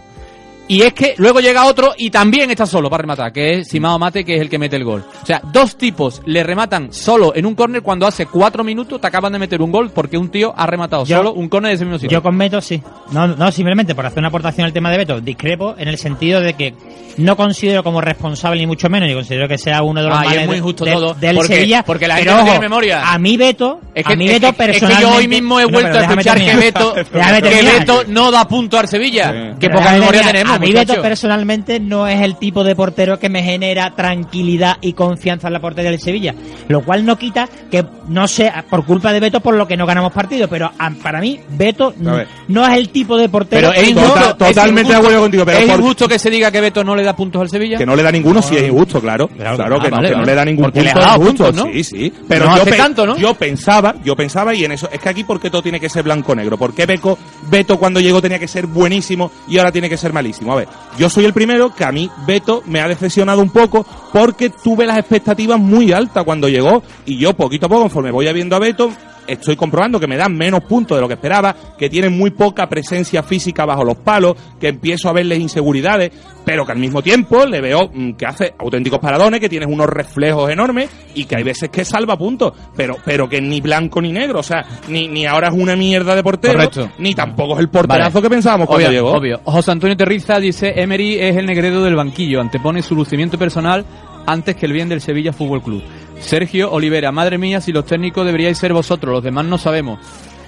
Y 0.71 0.83
es 0.83 0.95
que 0.95 1.14
luego 1.18 1.41
llega 1.41 1.64
otro 1.66 1.95
y 1.99 2.11
también 2.11 2.49
está 2.51 2.64
solo 2.64 2.89
para 2.89 3.01
rematar, 3.01 3.33
que 3.33 3.59
es 3.59 3.68
Simao 3.68 3.99
Mate, 3.99 4.25
que 4.25 4.37
es 4.37 4.41
el 4.41 4.49
que 4.49 4.57
mete 4.57 4.77
el 4.77 4.85
gol. 4.85 5.05
O 5.21 5.27
sea, 5.27 5.41
dos 5.53 5.77
tipos 5.77 6.23
le 6.27 6.45
rematan 6.45 6.93
solo 6.93 7.33
en 7.35 7.45
un 7.45 7.57
córner 7.57 7.83
cuando 7.83 8.07
hace 8.07 8.27
cuatro 8.27 8.62
minutos 8.62 9.01
te 9.01 9.07
acaban 9.09 9.33
de 9.33 9.41
meter 9.41 9.61
un 9.62 9.73
gol 9.73 9.91
porque 9.91 10.16
un 10.16 10.29
tío 10.31 10.55
ha 10.57 10.66
rematado 10.68 11.05
Yo- 11.05 11.16
solo 11.16 11.33
un 11.33 11.49
córner 11.49 11.71
de 11.71 11.75
ese 11.75 11.85
mismo 11.85 11.99
sitio. 11.99 12.18
Yo 12.18 12.23
con 12.23 12.39
Beto 12.39 12.61
sí. 12.61 12.81
No, 13.11 13.27
no, 13.27 13.51
simplemente 13.51 13.97
por 13.97 14.07
hacer 14.07 14.21
una 14.21 14.29
aportación 14.29 14.64
al 14.64 14.73
tema 14.73 14.93
de 14.93 14.99
Beto, 14.99 15.21
discrepo 15.21 15.75
en 15.77 15.89
el 15.89 15.99
sentido 15.99 16.41
de 16.41 16.55
que 16.55 16.73
no 17.16 17.37
considero 17.37 17.83
como 17.83 18.01
responsable 18.01 18.61
ni 18.61 18.66
mucho 18.68 18.89
menos, 18.89 19.09
ni 19.09 19.14
considero 19.14 19.49
que 19.49 19.59
sea 19.59 19.83
uno 19.83 20.01
de 20.03 20.09
los 20.09 20.16
Ah, 20.16 20.23
y 20.23 20.27
es 20.29 20.31
males 20.35 20.47
muy 20.47 20.55
de- 20.55 20.59
injusto 20.59 20.85
de- 20.85 20.93
todo, 20.93 21.14
del 21.14 21.35
porque- 21.37 21.55
Sevilla. 21.57 21.83
porque 21.83 22.07
la 22.07 22.14
pero 22.14 22.27
gente 22.31 22.43
ojo, 22.43 22.51
tiene 22.53 22.61
memoria. 22.61 23.12
A 23.12 23.18
mí 23.18 23.37
Beto, 23.37 23.81
Es 23.93 24.05
que, 24.07 24.12
a 24.12 24.16
mí 24.16 24.27
es 24.29 24.41
Beto 24.41 24.57
que- 24.57 24.71
es 24.71 24.81
que 24.81 25.01
yo 25.03 25.11
hoy 25.16 25.27
mismo 25.27 25.59
he 25.59 25.64
vuelto 25.64 25.99
a 25.99 26.03
escuchar 26.05 26.39
que. 26.39 26.55
Beto, 26.57 26.95
que. 26.95 27.62
Beto 27.62 28.05
no 28.07 28.31
da 28.31 28.47
punto 28.47 28.79
al 28.79 28.87
Sevilla. 28.87 29.33
Sí. 29.33 29.59
Que 29.59 29.68
poca 29.68 29.93
memoria 29.93 30.23
tenemos, 30.23 30.60
mí 30.61 30.69
muchacho. 30.69 30.93
Beto 30.93 31.03
personalmente 31.03 31.81
no 31.81 32.07
es 32.07 32.21
el 32.21 32.37
tipo 32.37 32.63
de 32.65 32.75
portero 32.77 33.19
que 33.19 33.29
me 33.29 33.43
genera 33.43 33.91
tranquilidad 33.95 34.77
y 34.81 34.93
confianza 34.93 35.49
en 35.49 35.53
la 35.55 35.61
portería 35.61 35.91
del 35.91 36.01
Sevilla. 36.01 36.35
Lo 36.69 36.83
cual 36.83 37.05
no 37.05 37.17
quita 37.17 37.49
que 37.71 37.85
no 38.09 38.27
sea 38.29 38.65
por 38.69 38.85
culpa 38.85 39.13
de 39.13 39.21
Beto 39.21 39.41
por 39.41 39.55
lo 39.55 39.67
que 39.67 39.77
no 39.77 39.87
ganamos 39.87 40.13
partido. 40.13 40.49
Pero 40.49 40.71
ah, 40.79 40.91
para 41.03 41.21
mí, 41.21 41.41
Beto 41.51 41.95
A 42.07 42.25
no 42.49 42.67
es 42.67 42.77
el 42.77 42.89
tipo 42.91 43.17
de 43.17 43.29
portero 43.29 43.71
Pero 43.71 43.73
es 43.83 43.95
Total- 43.95 44.05
injusto. 44.13 44.37
totalmente 44.37 44.83
es 44.83 44.89
de 44.89 44.95
acuerdo 44.97 45.21
contigo, 45.21 45.45
pero 45.45 45.59
es 45.59 45.67
por- 45.67 45.81
injusto 45.81 46.09
que 46.09 46.19
se 46.19 46.31
diga 46.31 46.51
que 46.51 46.61
Beto 46.61 46.85
no 46.85 46.95
le 46.95 47.03
da 47.03 47.15
puntos 47.17 47.41
al 47.43 47.49
Sevilla. 47.49 47.79
Que 47.79 47.87
no 47.87 47.97
le 47.97 48.03
da 48.03 48.11
ninguno 48.13 48.43
si 48.43 48.57
es 48.57 48.63
injusto, 48.69 49.01
claro. 49.01 49.29
Claro, 49.29 49.57
Claro, 49.57 49.81
que, 49.81 49.91
no, 49.91 49.97
vale, 49.97 50.09
que 50.11 50.17
no 50.17 50.25
le 50.25 50.35
da 50.35 50.45
ningún 50.45 50.65
Porque 50.65 50.83
le 50.83 50.91
punto 50.93 51.01
ha 51.07 51.11
dado 51.11 51.25
puntos, 51.25 51.55
¿no? 51.55 51.65
Sí, 51.73 51.85
sí. 51.85 52.13
Pero 52.29 52.47
No 52.47 52.57
yo, 52.57 52.63
hace 52.63 52.73
tanto, 52.73 53.07
¿no? 53.07 53.17
yo 53.17 53.35
pensaba, 53.35 53.95
yo 54.05 54.17
pensaba, 54.17 54.55
y 54.55 54.65
en 54.65 54.73
eso, 54.73 54.89
es 54.93 55.01
que 55.01 55.09
aquí, 55.09 55.25
¿por 55.25 55.41
qué 55.41 55.51
todo 55.51 55.63
tiene 55.63 55.79
que 55.81 55.89
ser 55.89 56.03
blanco-negro? 56.03 56.57
¿Por 56.59 56.75
qué 56.75 56.87
Beco, 56.87 57.19
Beto 57.51 57.79
cuando 57.79 58.01
llegó 58.01 58.21
tenía 58.23 58.39
que 58.39 58.49
ser 58.49 58.67
buenísimo 58.67 59.31
y 59.49 59.59
ahora 59.59 59.73
tiene 59.73 59.89
que 59.89 59.97
ser 59.97 60.13
malísimo? 60.13 60.49
A 60.51 60.57
ver, 60.57 60.68
yo 60.98 61.09
soy 61.09 61.24
el 61.24 61.32
primero 61.32 61.72
que 61.72 61.84
a 61.84 61.92
mí 61.92 62.11
Beto 62.26 62.62
me 62.66 62.80
ha 62.80 62.88
decepcionado 62.88 63.40
un 63.40 63.51
poco 63.51 63.86
porque 64.13 64.51
tuve 64.51 64.87
las 64.87 64.99
expectativas 64.99 65.59
muy 65.59 65.93
altas 65.93 66.25
cuando 66.25 66.49
llegó 66.49 66.83
y 67.07 67.19
yo 67.19 67.35
poquito 67.35 67.67
a 67.67 67.69
poco, 67.69 67.83
conforme 67.83 68.11
voy 68.11 68.31
viendo 68.33 68.57
a 68.57 68.59
Beto, 68.59 68.91
estoy 69.27 69.57
comprobando 69.57 70.01
que 70.01 70.07
me 70.07 70.17
dan 70.17 70.37
menos 70.37 70.65
puntos 70.65 70.97
de 70.97 71.03
lo 71.03 71.09
que 71.09 71.15
esperaba, 71.15 71.55
que 71.79 71.89
tiene 71.89 72.09
muy 72.09 72.31
poca 72.31 72.69
presencia 72.69 73.23
física 73.23 73.65
bajo 73.65 73.85
los 73.85 73.97
palos, 73.99 74.35
que 74.59 74.69
empiezo 74.69 75.09
a 75.09 75.13
verles 75.13 75.39
inseguridades, 75.39 76.11
pero 76.45 76.65
que 76.65 76.73
al 76.73 76.79
mismo 76.79 77.03
tiempo 77.03 77.47
le 77.47 77.61
veo 77.61 77.91
mm, 77.93 78.13
que 78.13 78.27
hace 78.27 78.55
auténticos 78.59 78.99
paradones, 78.99 79.41
que 79.41 79.49
tienes 79.49 79.69
unos 79.71 79.87
reflejos 79.87 80.51
enormes 80.51 80.91
y 81.15 81.25
que 81.25 81.37
hay 81.37 81.43
veces 81.43 81.71
que 81.71 81.85
salva 81.85 82.17
puntos, 82.17 82.53
pero 82.77 82.97
pero 83.05 83.29
que 83.29 83.41
ni 83.41 83.61
blanco 83.61 84.01
ni 84.01 84.13
negro, 84.13 84.41
o 84.41 84.43
sea, 84.43 84.65
ni, 84.89 85.09
ni 85.09 85.27
ahora 85.27 85.49
es 85.49 85.55
una 85.55 85.77
mierda 85.77 86.15
de 86.15 86.23
portero, 86.23 86.55
Correcto. 86.55 86.91
ni 86.99 87.15
tampoco 87.15 87.55
es 87.55 87.61
el 87.61 87.69
porterazo 87.69 88.15
Vale. 88.15 88.23
que 88.23 88.31
pensábamos 88.31 88.67
cuando 88.67 88.89
obvio, 88.89 88.99
llegó. 88.99 89.17
obvio. 89.17 89.41
José 89.45 89.71
Antonio 89.71 89.97
Terriza 89.97 90.39
dice, 90.41 90.73
Emery 90.77 91.19
es 91.21 91.37
el 91.37 91.47
negredo 91.47 91.85
del 91.85 91.95
banquillo, 91.95 92.41
antepone 92.41 92.83
su 92.83 92.95
lucimiento 92.95 93.39
personal 93.39 93.85
antes 94.27 94.57
que 94.57 94.66
el 94.66 94.73
bien 94.73 94.89
del 94.89 95.01
Sevilla 95.01 95.33
Fútbol 95.33 95.62
Club. 95.62 95.83
Sergio 96.21 96.71
Olivera, 96.71 97.12
madre 97.12 97.39
mía, 97.39 97.61
si 97.61 97.73
los 97.73 97.85
técnicos 97.87 98.27
deberíais 98.27 98.59
ser 98.59 98.73
vosotros, 98.73 99.12
los 99.12 99.23
demás 99.25 99.47
no 99.47 99.59
sabemos. 99.59 99.99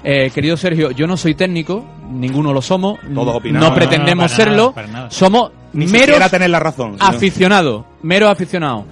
Eh, 0.04 0.30
querido 0.34 0.56
Sergio, 0.56 0.90
yo 0.90 1.06
no 1.06 1.16
soy 1.16 1.34
técnico, 1.34 1.84
ninguno 2.10 2.52
lo 2.52 2.60
somos, 2.60 2.98
Todos 3.14 3.36
opinamos. 3.36 3.68
no 3.68 3.74
pretendemos 3.74 4.36
No, 4.38 4.54
no, 4.56 4.72
para 4.72 4.86
nada, 4.86 4.90
serlo, 4.90 4.92
nada. 4.92 5.10
somos 5.10 5.50
Ni 5.72 5.86
meros 5.86 6.30
tener 6.30 6.50
la 6.50 6.58
razón. 6.60 6.96
aficionados, 6.98 7.84
meros 8.02 8.30
aficionados. 8.30 8.84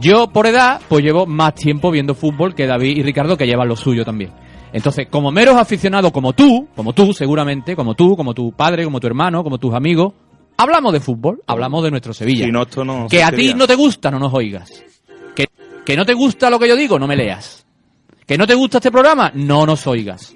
Yo, 0.00 0.28
por 0.28 0.46
edad, 0.46 0.80
pues 0.88 1.02
llevo 1.04 1.26
más 1.26 1.54
tiempo 1.54 1.90
viendo 1.90 2.14
fútbol 2.14 2.54
que 2.54 2.66
David 2.66 2.96
y 2.98 3.02
Ricardo, 3.02 3.36
que 3.38 3.46
llevan 3.46 3.68
lo 3.68 3.76
suyo 3.76 4.04
también. 4.04 4.32
Entonces, 4.72 5.06
como 5.08 5.30
meros 5.30 5.56
aficionados 5.56 6.12
como 6.12 6.34
tú, 6.34 6.68
como 6.76 6.92
tú 6.92 7.14
seguramente, 7.14 7.74
como 7.74 7.94
tú, 7.94 8.16
como 8.16 8.34
tu 8.34 8.52
padre, 8.52 8.84
como 8.84 9.00
tu 9.00 9.06
hermano, 9.06 9.42
como 9.42 9.56
tus 9.58 9.72
amigos, 9.72 10.12
hablamos 10.58 10.92
de 10.92 11.00
fútbol, 11.00 11.42
hablamos 11.46 11.82
de 11.84 11.90
nuestro 11.90 12.12
Sevilla. 12.12 12.44
Si 12.44 12.52
no, 12.52 12.62
esto 12.62 12.84
no 12.84 13.06
que 13.08 13.22
a 13.22 13.30
ti 13.30 13.54
no 13.54 13.66
te 13.66 13.74
gusta, 13.74 14.10
no 14.10 14.18
nos 14.18 14.34
oigas. 14.34 14.84
Que, 15.34 15.46
que 15.86 15.96
no 15.96 16.04
te 16.04 16.12
gusta 16.12 16.50
lo 16.50 16.58
que 16.58 16.68
yo 16.68 16.76
digo, 16.76 16.98
no 16.98 17.06
me 17.06 17.16
leas. 17.16 17.64
Que 18.26 18.36
no 18.36 18.46
te 18.46 18.54
gusta 18.54 18.76
este 18.76 18.90
programa, 18.90 19.30
no 19.34 19.64
nos 19.64 19.86
oigas. 19.86 20.34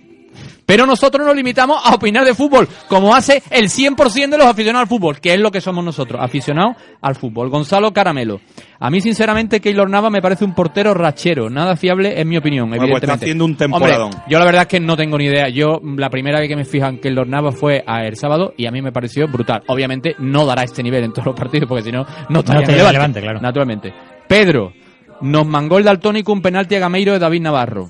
Pero 0.64 0.86
nosotros 0.86 1.26
nos 1.26 1.34
limitamos 1.34 1.80
a 1.84 1.94
opinar 1.94 2.24
de 2.24 2.34
fútbol, 2.34 2.68
como 2.88 3.14
hace 3.14 3.42
el 3.50 3.68
100% 3.68 4.30
de 4.30 4.38
los 4.38 4.46
aficionados 4.46 4.82
al 4.84 4.88
fútbol, 4.88 5.20
que 5.20 5.34
es 5.34 5.40
lo 5.40 5.50
que 5.50 5.60
somos 5.60 5.84
nosotros, 5.84 6.20
aficionados 6.22 6.76
al 7.00 7.14
fútbol. 7.16 7.50
Gonzalo 7.50 7.92
Caramelo. 7.92 8.40
A 8.78 8.90
mí, 8.90 9.00
sinceramente, 9.00 9.60
Keylor 9.60 9.88
Nava 9.90 10.08
me 10.10 10.22
parece 10.22 10.44
un 10.44 10.54
portero 10.54 10.94
rachero, 10.94 11.50
nada 11.50 11.76
fiable, 11.76 12.20
en 12.20 12.28
mi 12.28 12.36
opinión, 12.36 12.68
Bueno, 12.68 12.84
pues 12.88 13.02
está 13.02 13.12
evidentemente. 13.14 13.24
haciendo 13.24 13.44
un 13.44 13.50
Hombre, 13.52 13.92
temporadón. 13.92 14.10
yo 14.28 14.38
la 14.38 14.44
verdad 14.44 14.62
es 14.62 14.68
que 14.68 14.80
no 14.80 14.96
tengo 14.96 15.18
ni 15.18 15.24
idea. 15.26 15.48
Yo, 15.48 15.80
la 15.96 16.10
primera 16.10 16.40
vez 16.40 16.48
que 16.48 16.56
me 16.56 16.64
fijan 16.64 16.96
que 16.96 17.02
Keylor 17.02 17.26
Nava 17.26 17.52
fue 17.52 17.82
a 17.86 18.04
el 18.06 18.16
sábado 18.16 18.54
y 18.56 18.66
a 18.66 18.70
mí 18.70 18.80
me 18.82 18.92
pareció 18.92 19.28
brutal. 19.28 19.62
Obviamente, 19.68 20.14
no 20.18 20.46
dará 20.46 20.62
este 20.62 20.82
nivel 20.82 21.04
en 21.04 21.12
todos 21.12 21.26
los 21.26 21.36
partidos, 21.36 21.68
porque 21.68 21.84
si 21.84 21.92
no, 21.92 22.06
no 22.28 22.40
estaría 22.40 22.60
en 22.62 22.70
estaría 22.70 22.82
el 22.82 22.86
en 22.88 22.92
Levante, 22.92 22.92
Levante, 22.92 23.20
claro. 23.20 23.40
Naturalmente. 23.40 23.94
Pedro, 24.28 24.72
nos 25.20 25.46
mangó 25.46 25.78
el 25.78 25.84
daltónico 25.84 26.32
un 26.32 26.42
penalti 26.42 26.74
a 26.76 26.80
Gameiro 26.80 27.12
de 27.12 27.18
David 27.18 27.42
Navarro. 27.42 27.88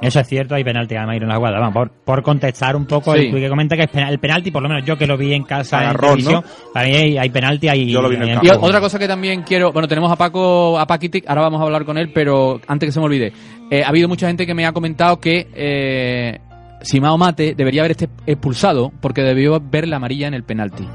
Eso 0.00 0.20
es 0.20 0.28
cierto, 0.28 0.54
hay 0.54 0.62
penalti 0.62 0.94
a 0.94 1.04
Mayro 1.06 1.24
en 1.24 1.28
la 1.30 1.36
jugada. 1.36 1.58
Vamos, 1.58 1.74
por, 1.74 1.90
por 1.90 2.22
contestar 2.22 2.76
un 2.76 2.86
poco 2.86 3.14
Sí. 3.14 3.26
el 3.26 3.32
que 3.34 3.48
comenta 3.48 3.76
que 3.76 3.82
es 3.82 3.90
penal- 3.90 4.12
el 4.12 4.20
penalti, 4.20 4.52
por 4.52 4.62
lo 4.62 4.68
menos 4.68 4.84
yo 4.84 4.96
que 4.96 5.06
lo 5.08 5.16
vi 5.16 5.34
en 5.34 5.42
casa 5.42 5.78
en 5.78 5.82
Agarrón, 5.88 6.10
televisión, 6.18 6.44
para 6.72 6.86
mí 6.88 6.94
hay, 6.94 7.18
hay 7.18 7.30
penalti 7.30 7.68
ahí. 7.68 7.90
Yo 7.90 8.00
lo 8.00 8.08
vi 8.08 8.14
en 8.16 8.22
el 8.22 8.38
Y 8.42 8.48
otra 8.48 8.78
cosa 8.80 8.98
que 8.98 9.08
también 9.08 9.42
quiero, 9.42 9.72
bueno, 9.72 9.88
tenemos 9.88 10.12
a 10.12 10.14
Paco, 10.16 10.78
a 10.78 10.86
Paquitic, 10.86 11.28
ahora 11.28 11.42
vamos 11.42 11.60
a 11.60 11.64
hablar 11.64 11.84
con 11.84 11.98
él, 11.98 12.12
pero 12.14 12.60
antes 12.68 12.86
que 12.86 12.92
se 12.92 13.00
me 13.00 13.06
olvide, 13.06 13.32
eh, 13.72 13.82
ha 13.82 13.88
habido 13.88 14.06
mucha 14.08 14.28
gente 14.28 14.46
que 14.46 14.54
me 14.54 14.66
ha 14.66 14.72
comentado 14.72 15.18
que 15.18 15.48
eh, 15.52 16.38
Simao 16.82 17.18
Mate 17.18 17.54
debería 17.56 17.80
haber 17.82 17.90
este 17.90 18.08
expulsado 18.24 18.92
porque 19.00 19.22
debió 19.22 19.60
ver 19.60 19.88
la 19.88 19.96
amarilla 19.96 20.28
en 20.28 20.34
el 20.34 20.44
penalti. 20.44 20.86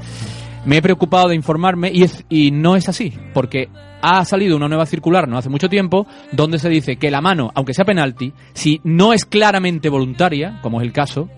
Me 0.66 0.78
he 0.78 0.82
preocupado 0.82 1.28
de 1.28 1.34
informarme 1.34 1.90
y, 1.92 2.04
es, 2.04 2.24
y 2.28 2.50
no 2.50 2.74
es 2.74 2.88
así, 2.88 3.12
porque 3.34 3.68
ha 4.00 4.24
salido 4.24 4.56
una 4.56 4.68
nueva 4.68 4.86
circular 4.86 5.28
no 5.28 5.38
hace 5.38 5.48
mucho 5.48 5.68
tiempo 5.68 6.06
donde 6.32 6.58
se 6.58 6.68
dice 6.68 6.96
que 6.96 7.10
la 7.10 7.20
mano, 7.20 7.50
aunque 7.54 7.74
sea 7.74 7.84
penalti, 7.84 8.32
si 8.52 8.80
no 8.84 9.12
es 9.12 9.24
claramente 9.24 9.88
voluntaria, 9.88 10.58
como 10.62 10.80
es 10.80 10.86
el 10.86 10.92
caso, 10.92 11.28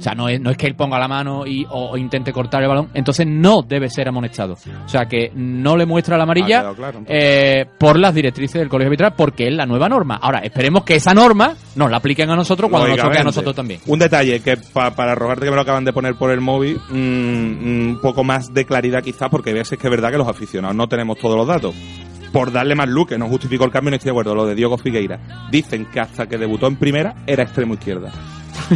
o 0.00 0.02
sea, 0.02 0.14
no 0.14 0.28
es, 0.28 0.40
no 0.40 0.50
es 0.50 0.56
que 0.56 0.66
él 0.66 0.74
ponga 0.74 0.98
la 0.98 1.06
mano 1.06 1.46
y, 1.46 1.64
o, 1.68 1.90
o 1.90 1.96
intente 1.98 2.32
cortar 2.32 2.62
el 2.62 2.68
balón, 2.68 2.88
entonces 2.94 3.26
no 3.26 3.60
debe 3.62 3.90
ser 3.90 4.08
amonestado. 4.08 4.54
O 4.84 4.88
sea, 4.88 5.04
que 5.04 5.30
no 5.34 5.76
le 5.76 5.84
muestra 5.84 6.16
la 6.16 6.22
amarilla 6.24 6.72
claro, 6.74 7.02
eh, 7.06 7.66
por 7.78 7.98
las 7.98 8.14
directrices 8.14 8.60
del 8.60 8.68
Colegio 8.70 8.88
Arbitral, 8.88 9.12
porque 9.16 9.46
es 9.48 9.54
la 9.54 9.66
nueva 9.66 9.88
norma. 9.88 10.18
Ahora, 10.22 10.38
esperemos 10.40 10.84
que 10.84 10.94
esa 10.96 11.12
norma 11.12 11.54
nos 11.76 11.90
la 11.90 11.98
apliquen 11.98 12.30
a 12.30 12.36
nosotros 12.36 12.70
cuando 12.70 12.88
nos 12.88 12.96
toque 12.96 13.18
a 13.18 13.24
nosotros 13.24 13.54
también. 13.54 13.80
Un 13.86 13.98
detalle 13.98 14.40
que 14.40 14.56
pa- 14.56 14.90
para 14.94 15.14
rogarte 15.14 15.44
que 15.44 15.50
me 15.50 15.56
lo 15.56 15.62
acaban 15.62 15.84
de 15.84 15.92
poner 15.92 16.14
por 16.14 16.30
el 16.30 16.40
móvil, 16.40 16.80
mm, 16.88 16.94
mm, 16.94 17.88
un 17.90 17.98
poco 18.00 18.24
más 18.24 18.52
de 18.54 18.64
claridad 18.64 19.02
quizás, 19.02 19.28
porque 19.30 19.52
veas 19.52 19.70
es 19.70 19.78
que 19.78 19.86
es 19.86 19.90
verdad 19.90 20.10
que 20.10 20.18
los 20.18 20.28
aficionados 20.28 20.74
no 20.76 20.88
tenemos 20.88 21.18
todos 21.18 21.36
los 21.36 21.46
datos. 21.46 21.74
Por 22.32 22.52
darle 22.52 22.76
más 22.76 22.88
luz, 22.88 23.08
que 23.08 23.18
no 23.18 23.26
justificó 23.28 23.64
el 23.64 23.72
cambio, 23.72 23.90
no 23.90 23.96
estoy 23.96 24.08
de 24.08 24.12
acuerdo. 24.12 24.34
Lo 24.36 24.46
de 24.46 24.54
Diego 24.54 24.78
Figueira. 24.78 25.18
Dicen 25.50 25.86
que 25.92 25.98
hasta 26.00 26.26
que 26.28 26.38
debutó 26.38 26.68
en 26.68 26.76
primera 26.76 27.16
era 27.26 27.42
extremo 27.42 27.74
izquierda. 27.74 28.12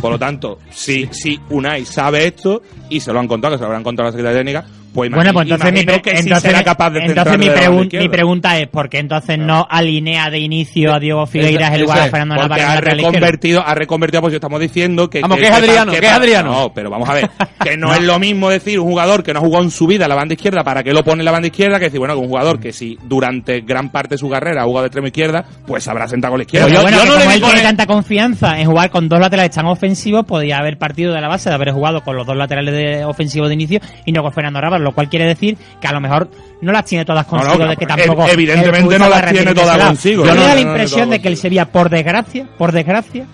Por 0.00 0.12
lo 0.12 0.18
tanto, 0.18 0.58
si, 0.70 1.08
si 1.12 1.38
Unai 1.50 1.84
sabe 1.84 2.26
esto 2.26 2.62
y 2.88 3.00
se 3.00 3.12
lo 3.12 3.20
han 3.20 3.28
contado, 3.28 3.54
que 3.54 3.58
se 3.58 3.62
lo 3.62 3.66
habrán 3.66 3.84
contado 3.84 4.08
a 4.08 4.10
la 4.10 4.12
Secretaría 4.12 4.38
Técnica, 4.38 4.66
pues 4.94 5.10
Bueno, 5.10 5.32
pues 5.32 5.44
entonces, 5.50 5.72
mi, 5.72 5.80
imagino 5.80 6.02
pre- 6.02 6.12
que 6.12 6.16
sí 6.18 6.22
entonces, 6.28 6.50
será 6.50 6.64
capaz 6.64 6.90
de 6.90 7.00
entonces 7.00 7.38
mi, 7.38 7.46
pregun- 7.48 7.98
mi 7.98 8.08
pregunta 8.08 8.58
es 8.58 8.68
¿por 8.68 8.88
qué 8.88 8.98
entonces 9.00 9.38
no 9.38 9.66
alinea 9.68 10.30
de 10.30 10.38
inicio 10.38 10.94
a 10.94 11.00
Diego 11.00 11.26
Figueiras 11.26 11.68
en 11.70 11.74
Ese- 11.74 11.82
lugar 11.82 11.98
a 11.98 12.04
Fernando 12.08 12.34
Porque 12.48 12.62
Navarro 12.62 12.76
ha 12.88 12.94
reconvertido, 12.94 13.62
ha 13.66 13.74
reconvertido, 13.74 14.22
pues 14.22 14.34
estamos 14.34 14.60
diciendo 14.60 15.10
que... 15.10 15.20
Vamos, 15.20 15.36
que 15.38 15.44
es 15.44 15.50
Adriano, 15.50 15.92
que 15.92 15.98
es 15.98 16.12
Adriano. 16.12 16.52
No, 16.52 16.72
pero 16.72 16.88
vamos 16.90 17.08
a 17.08 17.14
ver, 17.14 17.28
que 17.62 17.76
no, 17.76 17.92
es 17.92 18.00
lo 18.02 18.18
mismo 18.18 18.48
decir 18.48 18.78
un 18.80 18.86
jugador 18.88 19.22
que 19.22 19.32
no 19.34 19.40
ha 19.40 19.42
jugado 19.42 19.64
en 19.64 19.70
su 19.70 19.86
vida 19.86 20.06
la 20.08 20.14
banda 20.14 20.34
izquierda, 20.34 20.62
para 20.62 20.82
que 20.82 20.92
lo 20.92 21.02
pone 21.04 21.20
en 21.22 21.24
la 21.26 21.32
banda 21.32 21.48
izquierda, 21.48 21.78
que 21.78 21.86
decir, 21.86 21.98
bueno, 21.98 22.14
que 22.14 22.20
un 22.20 22.28
jugador 22.28 22.60
que 22.60 22.72
si 22.72 22.96
durante 23.04 23.60
gran 23.62 23.90
parte 23.90 24.14
de 24.14 24.18
su 24.18 24.30
carrera 24.30 24.62
ha 24.62 24.64
jugado 24.64 24.82
de 24.82 24.86
extremo 24.88 25.08
izquierda, 25.08 25.44
pues 25.66 25.86
habrá 25.88 26.06
sentado 26.06 26.32
con 26.32 26.38
la 26.38 26.44
izquierda. 26.44 26.66
Pero 26.68 26.78
yo- 26.78 26.82
bueno, 26.82 26.98
yo 26.98 27.04
no 27.04 27.14
le 27.18 27.24
como 27.24 27.34
él 27.34 27.42
tiene 27.42 27.60
tanta 27.62 27.86
confianza 27.86 28.60
en 28.60 28.66
jugar 28.68 28.90
con 28.90 29.08
dos 29.08 29.18
laterales 29.18 29.50
tan 29.54 29.66
ofensivos, 29.66 30.24
podía 30.24 30.58
haber 30.58 30.78
partido 30.78 31.12
de 31.12 31.20
la 31.20 31.28
base 31.28 31.48
de 31.48 31.54
haber 31.56 31.72
jugado 31.72 32.02
con 32.02 32.14
los 32.16 32.26
dos 32.26 32.36
laterales 32.36 32.74
de 32.74 33.04
ofensivos 33.04 33.48
de 33.48 33.54
inicio 33.54 33.80
y 34.04 34.12
no 34.12 34.22
con 34.22 34.32
Fernando 34.32 34.60
Navarro, 34.60 34.83
lo 34.84 34.92
cual 34.92 35.08
quiere 35.08 35.26
decir 35.26 35.56
que 35.80 35.86
a 35.86 35.92
lo 35.92 36.00
mejor 36.00 36.28
no 36.60 36.72
las 36.72 36.84
tiene 36.84 37.04
todas 37.04 37.26
No, 37.30 37.38
no, 37.38 37.44
consigo, 37.44 37.68
de 37.68 37.76
que 37.76 37.86
tampoco... 37.86 38.26
evidentemente 38.28 38.98
no 38.98 39.08
las 39.08 39.32
tiene 39.32 39.54
todas 39.54 39.84
consigo, 39.84 40.24
Yo 40.24 40.34
me 40.34 40.40
da 40.40 40.54
la 40.54 40.60
impresión 40.60 41.10
de 41.10 41.20
que 41.20 41.28
el 41.28 41.36
Sevilla, 41.36 41.66
por 41.66 41.90
desgracia, 41.90 42.46
por 42.56 42.72
desgracia, 42.72 43.26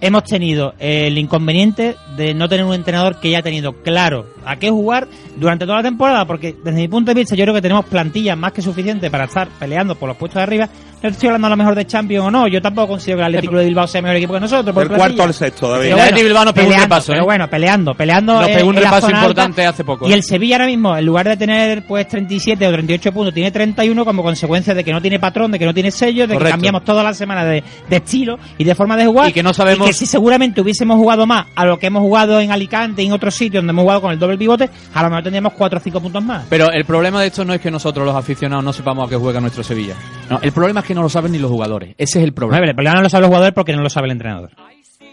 hemos 0.00 0.24
tenido 0.24 0.74
el 0.78 1.16
inconveniente 1.16 1.96
de 2.16 2.34
no 2.34 2.48
tener 2.48 2.64
un 2.64 2.74
entrenador 2.74 3.20
que 3.20 3.30
ya 3.30 3.38
ha 3.38 3.42
tenido 3.42 3.72
claro 3.82 4.26
a 4.46 4.56
qué 4.56 4.70
jugar 4.70 5.06
durante 5.36 5.64
toda 5.64 5.78
la 5.78 5.82
temporada, 5.84 6.26
porque 6.26 6.54
desde 6.62 6.78
mi 6.80 6.88
punto 6.88 7.10
de 7.12 7.20
vista 7.20 7.34
yo 7.34 7.44
creo 7.44 7.54
que 7.54 7.62
tenemos 7.62 7.84
plantillas 7.86 8.36
más 8.36 8.52
que 8.52 8.62
suficientes 8.62 9.10
para 9.10 9.24
estar 9.24 9.48
peleando 9.58 9.94
por 9.94 10.08
los 10.08 10.16
puestos 10.16 10.36
de 10.40 10.42
arriba. 10.42 10.68
No 11.02 11.10
estoy 11.10 11.26
hablando 11.28 11.48
a 11.48 11.50
lo 11.50 11.56
mejor 11.58 11.74
de 11.74 11.86
Champions 11.86 12.26
o 12.26 12.30
no, 12.30 12.48
yo 12.48 12.62
tampoco 12.62 12.88
considero 12.88 13.18
que 13.18 13.22
el 13.24 13.26
Atlético 13.26 13.56
de 13.58 13.64
Bilbao 13.66 13.86
sea 13.86 14.00
mejor 14.00 14.16
equipo 14.16 14.32
que 14.32 14.40
nosotros. 14.40 14.74
Del 14.74 14.88
cuarto 14.88 15.22
al 15.22 15.34
sexto, 15.34 15.68
David. 15.68 15.82
Pero 15.84 15.96
El 15.96 16.00
Athletic 16.02 16.24
Bilbao 16.24 16.44
nos 16.46 16.54
pegó 16.54 16.66
un 16.66 16.70
peleando, 16.72 16.84
repaso, 16.94 17.12
¿eh? 17.12 17.14
Pero 17.16 17.24
bueno, 17.26 17.50
peleando, 17.50 17.94
peleando. 17.94 18.40
Nos 18.40 18.48
pegó 18.48 18.68
un 18.70 18.76
repaso 18.76 19.06
alta. 19.08 19.18
importante 19.18 19.66
hace 19.66 19.84
poco. 19.84 20.08
Y 20.08 20.12
el 20.14 20.22
Sevilla 20.22 20.56
ahora 20.56 20.66
mismo, 20.66 20.96
en 20.96 21.04
lugar 21.04 21.28
de 21.28 21.36
tener 21.36 21.86
pues 21.86 22.08
37 22.08 22.66
o 22.66 22.72
38 22.72 23.12
puntos, 23.12 23.34
tiene 23.34 23.50
31 23.50 24.02
como 24.02 24.22
consecuencia 24.22 24.72
de 24.74 24.82
que 24.82 24.92
no 24.92 25.02
tiene 25.02 25.18
patrón, 25.18 25.50
de 25.50 25.58
que 25.58 25.66
no 25.66 25.74
tiene 25.74 25.90
sello, 25.90 26.26
de 26.26 26.38
que 26.38 26.44
cambiamos 26.52 26.84
todas 26.84 27.04
las 27.04 27.18
semanas 27.18 27.44
de, 27.48 27.62
de 27.90 27.96
estilo 27.96 28.38
y 28.56 28.64
de 28.64 28.74
forma 28.74 28.96
de 28.96 29.04
jugar. 29.04 29.28
Y 29.28 29.32
que 29.34 29.42
no 29.42 29.52
sabemos- 29.52 29.86
Y 29.86 29.90
que 29.90 29.94
si 29.94 30.06
seguramente 30.06 30.62
hubiésemos 30.62 30.96
jugado 30.96 31.26
más 31.26 31.48
a 31.54 31.66
lo 31.66 31.78
que 31.78 31.88
hemos 31.88 32.00
jugado 32.00 32.40
en 32.40 32.50
Alicante 32.50 33.02
y 33.02 33.06
en 33.06 33.12
otros 33.12 33.34
sitios 33.34 33.60
donde 33.62 33.72
hemos 33.72 33.82
jugado 33.82 34.00
con 34.00 34.12
el 34.12 34.18
doble 34.18 34.33
pivote, 34.38 34.70
a 34.92 35.02
lo 35.02 35.08
mejor 35.08 35.22
tendríamos 35.22 35.52
4 35.54 35.78
o 35.78 35.82
5 35.82 36.00
puntos 36.00 36.24
más. 36.24 36.46
Pero 36.48 36.70
el 36.70 36.84
problema 36.84 37.20
de 37.20 37.28
esto 37.28 37.44
no 37.44 37.54
es 37.54 37.60
que 37.60 37.70
nosotros 37.70 38.06
los 38.06 38.14
aficionados 38.14 38.64
no 38.64 38.72
sepamos 38.72 39.06
a 39.06 39.10
qué 39.10 39.16
juega 39.16 39.40
nuestro 39.40 39.62
Sevilla. 39.62 39.96
No, 40.30 40.38
el 40.42 40.52
problema 40.52 40.80
es 40.80 40.86
que 40.86 40.94
no 40.94 41.02
lo 41.02 41.08
saben 41.08 41.32
ni 41.32 41.38
los 41.38 41.50
jugadores. 41.50 41.94
Ese 41.98 42.18
es 42.18 42.24
el 42.24 42.32
problema. 42.32 42.58
Bueno, 42.58 42.70
el 42.70 42.76
problema 42.76 42.96
no 42.96 43.02
lo 43.02 43.08
saben 43.08 43.22
los 43.22 43.28
jugadores 43.28 43.54
porque 43.54 43.72
no 43.74 43.82
lo 43.82 43.90
sabe 43.90 44.06
el 44.06 44.12
entrenador. 44.12 44.50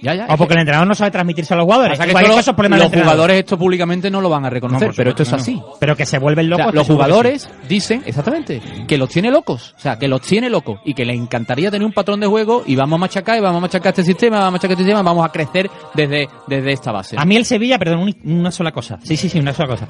Ya, 0.02 0.16
ya. 0.16 0.26
O 0.30 0.38
porque 0.38 0.54
el 0.56 0.62
entrenador 0.62 0.88
no 0.88 0.95
sabe 0.95 1.12
transmitirse 1.12 1.54
a 1.54 1.58
los 1.58 1.66
jugadores. 1.66 1.97
Que 1.99 2.08
Igual 2.08 2.24
esto 2.24 2.30
que 2.32 2.36
lo- 2.36 2.39
esos 2.41 2.56
problemas 2.56 2.78
del 2.80 2.84
los 2.84 2.86
entrenador. 2.88 3.14
jugadores 3.14 3.38
esto 3.39 3.58
públicamente 3.58 4.10
no 4.12 4.22
lo 4.22 4.30
van 4.30 4.45
a 4.45 4.49
reconocer, 4.49 4.88
No, 4.89 4.93
pero 4.95 5.10
esto 5.12 5.24
es 5.24 5.34
así. 5.34 5.56
no. 5.56 5.74
Pero 5.80 5.95
que 5.95 6.06
se 6.06 6.18
vuelven 6.18 6.47
O 6.47 6.49
locos. 6.58 6.66
sea, 6.66 6.74
los 6.74 6.88
jugadores 6.88 7.49
dicen, 7.70 8.04
exactamente, 8.06 8.62
que 8.88 8.97
los 8.97 9.10
tiene 9.10 9.30
locos. 9.32 9.74
O 9.78 9.80
sea, 9.80 9.97
que 9.99 10.08
los 10.08 10.22
tiene 10.22 10.49
locos. 10.49 10.80
Y 10.86 10.93
que 10.93 11.06
les 11.06 11.16
encantaría 11.18 11.70
tener 11.72 11.86
un 11.86 11.93
patrón 11.93 12.20
de 12.20 12.28
juego 12.28 12.64
y 12.66 12.76
vamos 12.76 12.97
a 12.97 12.99
machacar 13.02 13.38
y 13.38 13.41
vamos 13.41 13.58
a 13.60 13.62
machacar 13.62 13.89
este 13.91 14.04
sistema, 14.04 14.38
vamos 14.38 14.47
a 14.49 14.52
machacar 14.54 14.72
este 14.72 14.84
sistema, 14.84 15.02
vamos 15.04 15.26
a 15.26 15.30
crecer 15.30 15.70
desde, 15.93 16.28
desde 16.47 16.72
esta 16.72 16.91
base. 16.91 17.16
A 17.20 17.26
mí 17.26 17.36
el 17.36 17.45
Sevilla, 17.45 17.78
perdón, 17.78 17.99
un- 17.99 18.18
una 18.39 18.52
sola 18.52 18.72
cosa. 18.72 18.97
Sí, 19.04 19.16
sí, 19.18 19.30
sí, 19.30 19.39
una 19.39 19.54
sola 19.54 19.70
cosa. 19.70 19.88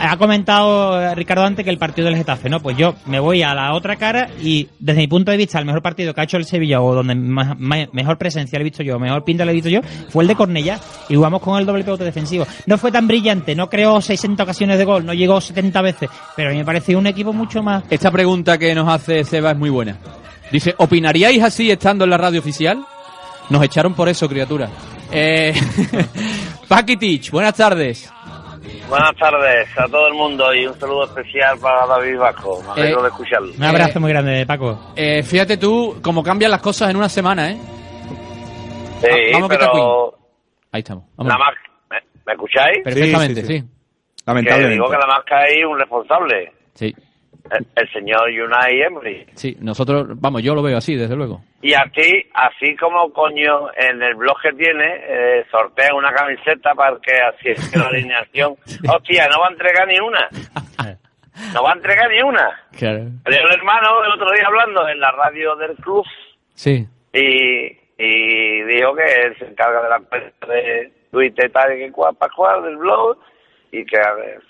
Ha 0.00 0.16
comentado 0.16 1.00
eh, 1.00 1.14
Ricardo 1.14 1.44
antes 1.44 1.64
que 1.64 1.70
el 1.70 1.78
partido 1.78 2.06
del 2.08 2.16
Getafe, 2.16 2.48
¿no? 2.48 2.60
Pues 2.60 2.76
yo 2.76 2.94
me 3.06 3.20
voy 3.20 3.42
a 3.42 3.54
la 3.54 3.74
otra 3.74 3.96
cara 3.96 4.28
y 4.42 4.68
desde 4.80 5.00
mi 5.00 5.06
punto 5.06 5.30
de 5.30 5.36
vista 5.36 5.58
el 5.58 5.64
mejor 5.66 5.82
partido 5.82 6.14
que 6.14 6.20
ha 6.20 6.24
hecho 6.24 6.36
el 6.36 6.44
Sevilla 6.46 6.80
o 6.80 6.94
donde 6.94 7.14
más- 7.14 7.58
más- 7.58 7.88
mejor 7.92 8.18
presencia 8.18 8.58
le 8.58 8.62
he 8.62 8.64
visto 8.64 8.82
yo, 8.82 8.98
mejor 8.98 9.24
pinta 9.24 9.44
le 9.44 9.51
he 9.52 9.54
visto 9.56 9.68
yo, 9.70 9.80
fue 10.10 10.24
el 10.24 10.28
de 10.28 10.34
Cornellá 10.34 10.78
y 11.08 11.14
jugamos 11.14 11.40
con 11.40 11.58
el 11.58 11.66
doble 11.66 11.84
pivote 11.84 12.04
defensivo. 12.04 12.46
No 12.66 12.78
fue 12.78 12.90
tan 12.92 13.06
brillante, 13.06 13.54
no 13.54 13.68
creó 13.68 14.00
60 14.00 14.42
ocasiones 14.42 14.78
de 14.78 14.84
gol, 14.84 15.04
no 15.06 15.14
llegó 15.14 15.40
70 15.40 15.82
veces, 15.82 16.10
pero 16.36 16.48
a 16.50 16.52
mí 16.52 16.58
me 16.58 16.64
pareció 16.64 16.98
un 16.98 17.06
equipo 17.06 17.32
mucho 17.32 17.62
más... 17.62 17.84
Esta 17.90 18.10
pregunta 18.10 18.58
que 18.58 18.74
nos 18.74 18.88
hace 18.88 19.24
Seba 19.24 19.52
es 19.52 19.56
muy 19.56 19.70
buena. 19.70 19.96
Dice, 20.50 20.74
¿opinaríais 20.78 21.42
así 21.42 21.70
estando 21.70 22.04
en 22.04 22.10
la 22.10 22.18
radio 22.18 22.40
oficial? 22.40 22.84
Nos 23.50 23.62
echaron 23.62 23.94
por 23.94 24.08
eso, 24.08 24.28
criatura. 24.28 24.68
Eh, 25.10 25.54
Paquitich, 26.68 27.30
buenas 27.30 27.54
tardes. 27.54 28.10
Buenas 28.88 29.12
tardes 29.18 29.68
a 29.78 29.86
todo 29.88 30.06
el 30.08 30.14
mundo 30.14 30.54
y 30.54 30.66
un 30.66 30.78
saludo 30.78 31.04
especial 31.04 31.58
para 31.58 31.86
David 31.86 32.18
Vasco. 32.18 32.62
Me 32.76 32.82
alegro 32.82 33.00
Eh, 33.00 33.02
de 33.02 33.08
escucharlo. 33.08 33.52
Un 33.56 33.64
abrazo 33.64 34.00
muy 34.00 34.10
grande, 34.10 34.44
Paco. 34.46 34.92
Eh, 34.94 35.22
fíjate 35.22 35.56
tú 35.56 35.96
cómo 36.02 36.22
cambian 36.22 36.50
las 36.50 36.60
cosas 36.60 36.90
en 36.90 36.96
una 36.96 37.08
semana, 37.08 37.50
¿eh? 37.50 37.58
Sí, 39.02 39.32
vamos 39.32 39.48
que 39.48 39.54
está 39.54 39.70
pero 39.72 40.18
Ahí 40.72 40.78
estamos. 40.80 41.04
Vamos. 41.16 41.32
nada 41.32 41.38
más, 41.44 41.54
¿me, 41.90 41.98
me 42.26 42.32
escucháis? 42.32 42.78
Perfectamente, 42.84 43.40
Sí, 43.42 43.46
sí. 43.46 43.58
sí, 43.58 43.58
Sí, 43.60 43.66
Que 43.66 44.22
Lamentablemente. 44.26 44.72
digo 44.74 44.90
que 44.90 44.96
más 44.96 45.24
que 45.26 45.34
hay 45.34 45.64
un 45.64 45.78
responsable, 45.78 46.52
sí. 46.74 46.94
el, 47.50 47.66
el 47.76 47.92
señor 47.92 48.22
Unai 48.30 48.80
Emery. 48.82 49.26
Nosotros, 49.60 50.06
vamos, 50.20 50.42
yo 50.42 50.54
lo 50.54 50.62
veo 50.62 50.76
así, 50.78 50.94
desde 50.96 51.16
luego. 51.16 51.42
Y 51.60 51.74
así, 51.74 52.24
así 52.34 52.74
como 52.76 53.12
coño 53.12 53.68
en 53.76 54.02
el 54.02 54.14
blog 54.14 54.40
que 54.40 54.52
tiene, 54.52 54.84
eh, 55.08 55.44
sortea 55.50 55.94
una 55.94 56.12
camiseta 56.12 56.74
para 56.74 56.96
que 57.00 57.12
así 57.20 57.48
es 57.50 57.76
la 57.76 57.86
alineación. 57.88 58.54
Hostia, 58.88 59.28
no 59.28 59.40
va 59.40 59.48
a 59.48 59.50
entregar 59.50 59.86
ni 59.88 59.98
una. 60.00 60.28
No 61.54 61.62
va 61.62 61.70
a 61.70 61.74
entregar 61.74 62.10
ni 62.10 62.22
una. 62.22 62.48
Claro. 62.78 62.98
Un 63.00 63.52
hermano 63.52 64.04
el 64.04 64.12
otro 64.12 64.30
día 64.32 64.46
hablando 64.46 64.88
en 64.88 65.00
la 65.00 65.10
radio 65.12 65.56
del 65.56 65.76
club 65.76 66.04
Sí. 66.54 66.86
y, 67.12 67.81
y 68.04 68.62
dijo 68.62 68.94
que 68.94 69.04
él 69.04 69.36
se 69.38 69.46
encarga 69.46 69.82
de 69.82 69.88
la 69.88 70.00
cuenta 70.00 70.46
de 70.46 70.92
Twitter 71.10 71.50
tal 71.52 71.72
y 71.74 71.78
que 71.86 71.92
cual, 71.92 72.16
Pascual 72.16 72.62
del 72.64 72.76
blog 72.76 73.16
y 73.70 73.84
que 73.86 73.98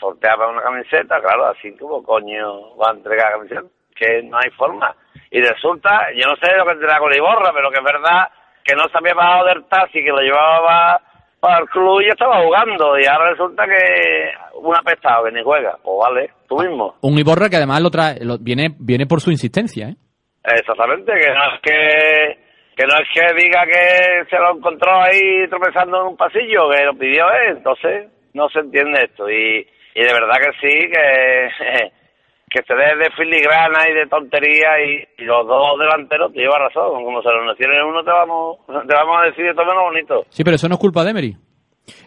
sorteaba 0.01 0.49
una 0.49 0.63
camiseta, 0.63 1.21
claro, 1.21 1.47
así 1.47 1.77
como 1.77 2.03
coño 2.03 2.77
va 2.77 2.91
a 2.91 2.95
entregar 2.95 3.33
camiseta, 3.33 3.63
que 3.95 4.23
no 4.23 4.39
hay 4.39 4.51
forma. 4.57 4.95
Y 5.31 5.41
resulta, 5.41 6.09
yo 6.15 6.27
no 6.29 6.37
sé 6.37 6.57
lo 6.57 6.65
que 6.65 6.73
tendrá 6.73 6.99
con 6.99 7.15
Iborra, 7.15 7.53
pero 7.55 7.71
que 7.71 7.79
es 7.79 7.85
verdad 7.85 8.29
que 8.65 8.75
no 8.75 8.85
se 8.89 8.99
había 8.99 9.15
bajado 9.15 9.47
del 9.47 9.65
taxi, 9.67 10.03
que 10.03 10.11
lo 10.11 10.21
llevaba 10.21 11.01
para 11.41 11.59
el 11.59 11.69
club 11.69 12.01
y 12.01 12.09
estaba 12.09 12.41
jugando, 12.43 12.99
y 12.99 13.05
ahora 13.07 13.31
resulta 13.31 13.65
que 13.65 14.31
un 14.55 14.77
apestado 14.77 15.25
que 15.25 15.33
ni 15.33 15.43
juega, 15.43 15.77
pues 15.83 15.97
vale, 16.01 16.31
tú 16.49 16.57
mismo. 16.61 16.95
Un 17.03 17.19
Iborra 17.19 17.49
que 17.49 17.57
además 17.57 17.81
lo 17.83 17.91
trae, 17.91 18.25
lo- 18.25 18.39
viene, 18.39 18.69
viene 18.79 19.07
por 19.07 19.21
su 19.21 19.31
insistencia, 19.31 19.89
¿eh? 19.89 19.97
Exactamente, 20.45 21.13
que 21.13 21.31
no 21.33 21.45
es 21.55 21.61
que 21.63 22.42
que 22.77 22.87
no 22.87 22.95
es 22.95 23.09
que 23.13 23.43
diga 23.43 23.65
que 23.67 24.25
se 24.31 24.39
lo 24.39 24.57
encontró 24.57 24.93
ahí 25.01 25.49
tropezando 25.49 26.01
en 26.01 26.07
un 26.09 26.17
pasillo, 26.17 26.71
que 26.71 26.85
lo 26.85 26.95
pidió 26.95 27.25
él, 27.31 27.57
entonces 27.59 28.09
no 28.35 28.49
se 28.49 28.61
entiende 28.61 29.05
esto 29.05 29.29
y, 29.31 29.67
y 29.95 30.01
de 30.01 30.13
verdad 30.13 30.37
que 30.41 30.53
sí, 30.61 30.89
que, 30.89 31.93
que 32.51 32.63
se 32.67 32.75
dé 32.75 32.97
de 32.97 33.11
filigrana 33.17 33.89
y 33.89 33.95
de 33.95 34.07
tontería 34.07 34.81
y, 34.85 35.25
los 35.25 35.47
dos 35.47 35.79
delanteros 35.79 36.33
te 36.33 36.41
lleva 36.41 36.59
razón, 36.59 37.05
como 37.05 37.23
se 37.23 37.29
lo 37.29 37.45
mencionen 37.45 37.83
uno 37.83 38.03
te 38.03 38.11
vamos, 38.11 38.59
te 38.67 38.95
vamos 38.95 39.17
a 39.21 39.27
decir 39.27 39.47
de 39.47 39.55
todo 39.55 39.67
menos 39.67 39.85
bonito. 39.85 40.25
Sí, 40.31 40.43
pero 40.45 40.57
eso 40.57 40.69
no 40.69 40.75
es 40.75 40.81
culpa 40.81 41.05
de 41.05 41.11
Emery. 41.11 41.37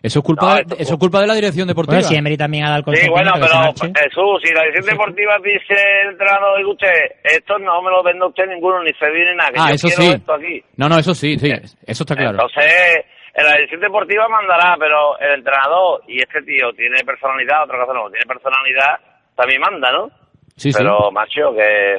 Eso 0.02 0.20
es 0.20 0.26
culpa, 0.26 0.46
No, 0.46 0.56
de, 0.56 0.84
eso 0.84 0.94
es 0.94 1.00
culpa 1.00 1.20
de 1.20 1.28
la 1.28 1.36
dirección 1.36 1.68
deportiva. 1.68 1.98
Bueno, 1.98 2.08
si 2.08 2.16
Emery 2.16 2.38
también 2.38 2.66
ha 2.66 2.70
dado 2.72 2.92
el 2.92 2.96
Sí, 2.98 3.10
bueno, 3.10 3.32
pero. 3.36 3.74
Jesús, 3.76 4.42
si 4.44 4.54
la 4.54 4.64
dirección 4.64 4.86
deportiva 4.86 5.38
dice 5.44 5.76
el 6.04 6.12
entrenador, 6.12 6.58
diga 6.58 6.70
usted, 6.70 7.00
esto 7.24 7.60
no 7.60 7.82
me 7.82 7.92
lo 7.92 8.04
vende 8.04 8.26
usted 8.26 8.48
ninguno, 8.48 8.82
ni 8.84 8.94
se 8.94 9.10
viene 9.12 9.36
nada, 9.36 9.52
que 9.52 9.60
ah, 9.60 9.70
yo 9.70 9.76
eso 9.76 9.88
quiero 9.88 10.04
sí. 10.04 10.18
esto 10.18 10.34
aquí. 10.34 10.64
No, 10.78 10.88
no, 10.88 10.98
eso 10.98 11.14
sí, 11.14 11.38
sí. 11.38 11.52
Eso 11.52 12.04
está 12.04 12.16
claro. 12.16 12.32
Entonces, 12.32 13.06
en 13.34 13.44
la 13.44 13.52
dirección 13.52 13.82
deportiva 13.82 14.30
mandará, 14.30 14.76
pero 14.80 15.20
el 15.20 15.40
entrenador 15.40 16.04
y 16.08 16.20
este 16.20 16.42
tío 16.44 16.72
tiene 16.74 17.04
personalidad, 17.06 17.64
otra 17.64 17.80
cosa 17.80 17.94
no, 17.94 18.10
tiene 18.10 18.26
personalidad, 18.26 18.96
también 19.36 19.60
manda, 19.60 19.92
¿no? 19.92 20.10
Sí, 20.56 20.72
sí. 20.72 20.78
pero, 20.78 21.12
macho, 21.12 21.52
que 21.54 21.98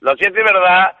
lo 0.00 0.16
cierto 0.16 0.40
y 0.40 0.42
verdad 0.42 0.96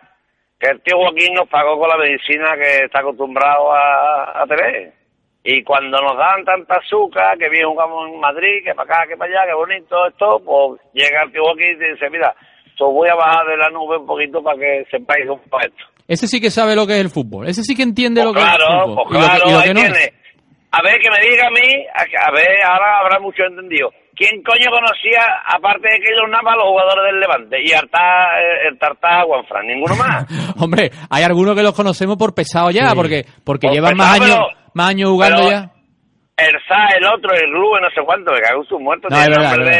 que 0.58 0.68
el 0.68 0.82
tío 0.82 0.98
Joaquín 0.98 1.32
nos 1.32 1.48
pagó 1.48 1.78
con 1.78 1.88
la 1.88 1.96
medicina 1.96 2.52
que 2.60 2.84
está 2.84 3.00
acostumbrado 3.00 3.72
a, 3.72 4.42
a 4.42 4.46
tener. 4.46 4.99
Y 5.42 5.62
cuando 5.64 5.96
nos 6.02 6.16
dan 6.18 6.44
tanta 6.44 6.76
azúcar, 6.76 7.36
que 7.38 7.48
bien 7.48 7.66
jugamos 7.66 8.08
en 8.08 8.20
Madrid, 8.20 8.60
que 8.64 8.74
para 8.74 8.94
acá, 9.00 9.08
que 9.08 9.16
para 9.16 9.30
allá, 9.30 9.46
que 9.48 9.54
bonito 9.56 10.06
esto, 10.06 10.40
pues 10.44 10.80
llega 10.92 11.22
el 11.24 11.32
tío 11.32 11.42
Joaquín 11.44 11.78
y 11.80 11.92
dice, 11.94 12.10
mira, 12.10 12.34
os 12.78 12.92
voy 12.94 13.08
a 13.08 13.14
bajar 13.14 13.46
de 13.46 13.56
la 13.56 13.68
nube 13.70 13.98
un 13.98 14.06
poquito 14.06 14.42
para 14.42 14.58
que 14.58 14.84
sepáis 14.90 15.28
un 15.28 15.38
poco 15.40 15.60
esto. 15.60 15.84
Ese 16.08 16.26
sí 16.26 16.40
que 16.40 16.50
sabe 16.50 16.74
lo 16.74 16.86
que 16.86 16.94
es 16.94 17.00
el 17.00 17.10
fútbol. 17.10 17.46
Ese 17.48 17.62
sí 17.62 17.74
que 17.76 17.82
entiende 17.84 18.22
Pues 18.22 18.34
lo 18.34 18.40
que 18.40 18.46
es 18.46 18.54
el 18.54 18.60
fútbol. 18.84 19.04
pues 19.08 19.10
y 19.10 19.12
lo 19.14 19.20
que- 19.20 19.26
claro, 19.26 19.48
y 19.48 19.52
lo 19.52 19.58
ahí 19.58 19.68
que 19.68 19.74
no 19.74 19.80
es. 19.80 19.92
tiene. 19.92 20.12
A 20.72 20.82
ver, 20.82 20.98
que 21.00 21.10
me 21.10 21.30
diga 21.30 21.46
a 21.46 21.50
mí, 21.50 21.86
a, 21.94 22.30
ver, 22.32 22.62
ahora 22.64 22.98
habrá 23.00 23.18
mucho 23.20 23.42
entendido. 23.44 23.90
¿Quién 24.14 24.42
coño 24.42 24.66
conocía, 24.70 25.22
aparte 25.46 25.88
de 25.88 25.98
que 25.98 26.12
ellos 26.12 26.28
nada 26.30 26.54
los 26.56 26.64
jugadores 26.68 27.04
del 27.12 27.20
Levante? 27.20 27.56
Y 27.64 27.72
Artá, 27.72 28.38
eh, 28.40 28.68
el 28.70 28.78
Tartá 28.78 29.22
Juanfran, 29.24 29.66
ninguno 29.66 29.96
más. 29.96 30.26
Hombre, 30.60 30.90
hay 31.10 31.22
algunos 31.24 31.56
que 31.56 31.62
los 31.62 31.74
conocemos 31.74 32.16
por 32.18 32.34
pesado 32.34 32.70
ya, 32.70 32.90
Sí. 32.90 32.94
porque 32.96 33.24
porque 33.44 33.66
Por 33.68 33.74
llevan 33.74 33.92
pesado, 33.96 34.10
más 34.10 34.20
años 34.20 34.36
pero- 34.36 34.59
más 34.74 34.90
años 34.90 35.10
jugando 35.10 35.36
pero- 35.38 35.50
ya. 35.50 35.72
El 36.36 36.56
Sa, 36.66 36.86
el 36.96 37.04
otro, 37.04 37.30
el 37.34 37.52
Rubén, 37.52 37.82
no 37.82 37.90
sé 37.90 38.00
cuánto, 38.02 38.32
que 38.32 38.40
cago 38.40 38.62
en 38.62 38.68
sus 38.68 38.80
muertos, 38.80 39.10
No, 39.10 39.16
tiene 39.18 39.30
es 39.32 39.36
verdad, 39.38 39.56
nombre 39.56 39.70
es 39.74 39.76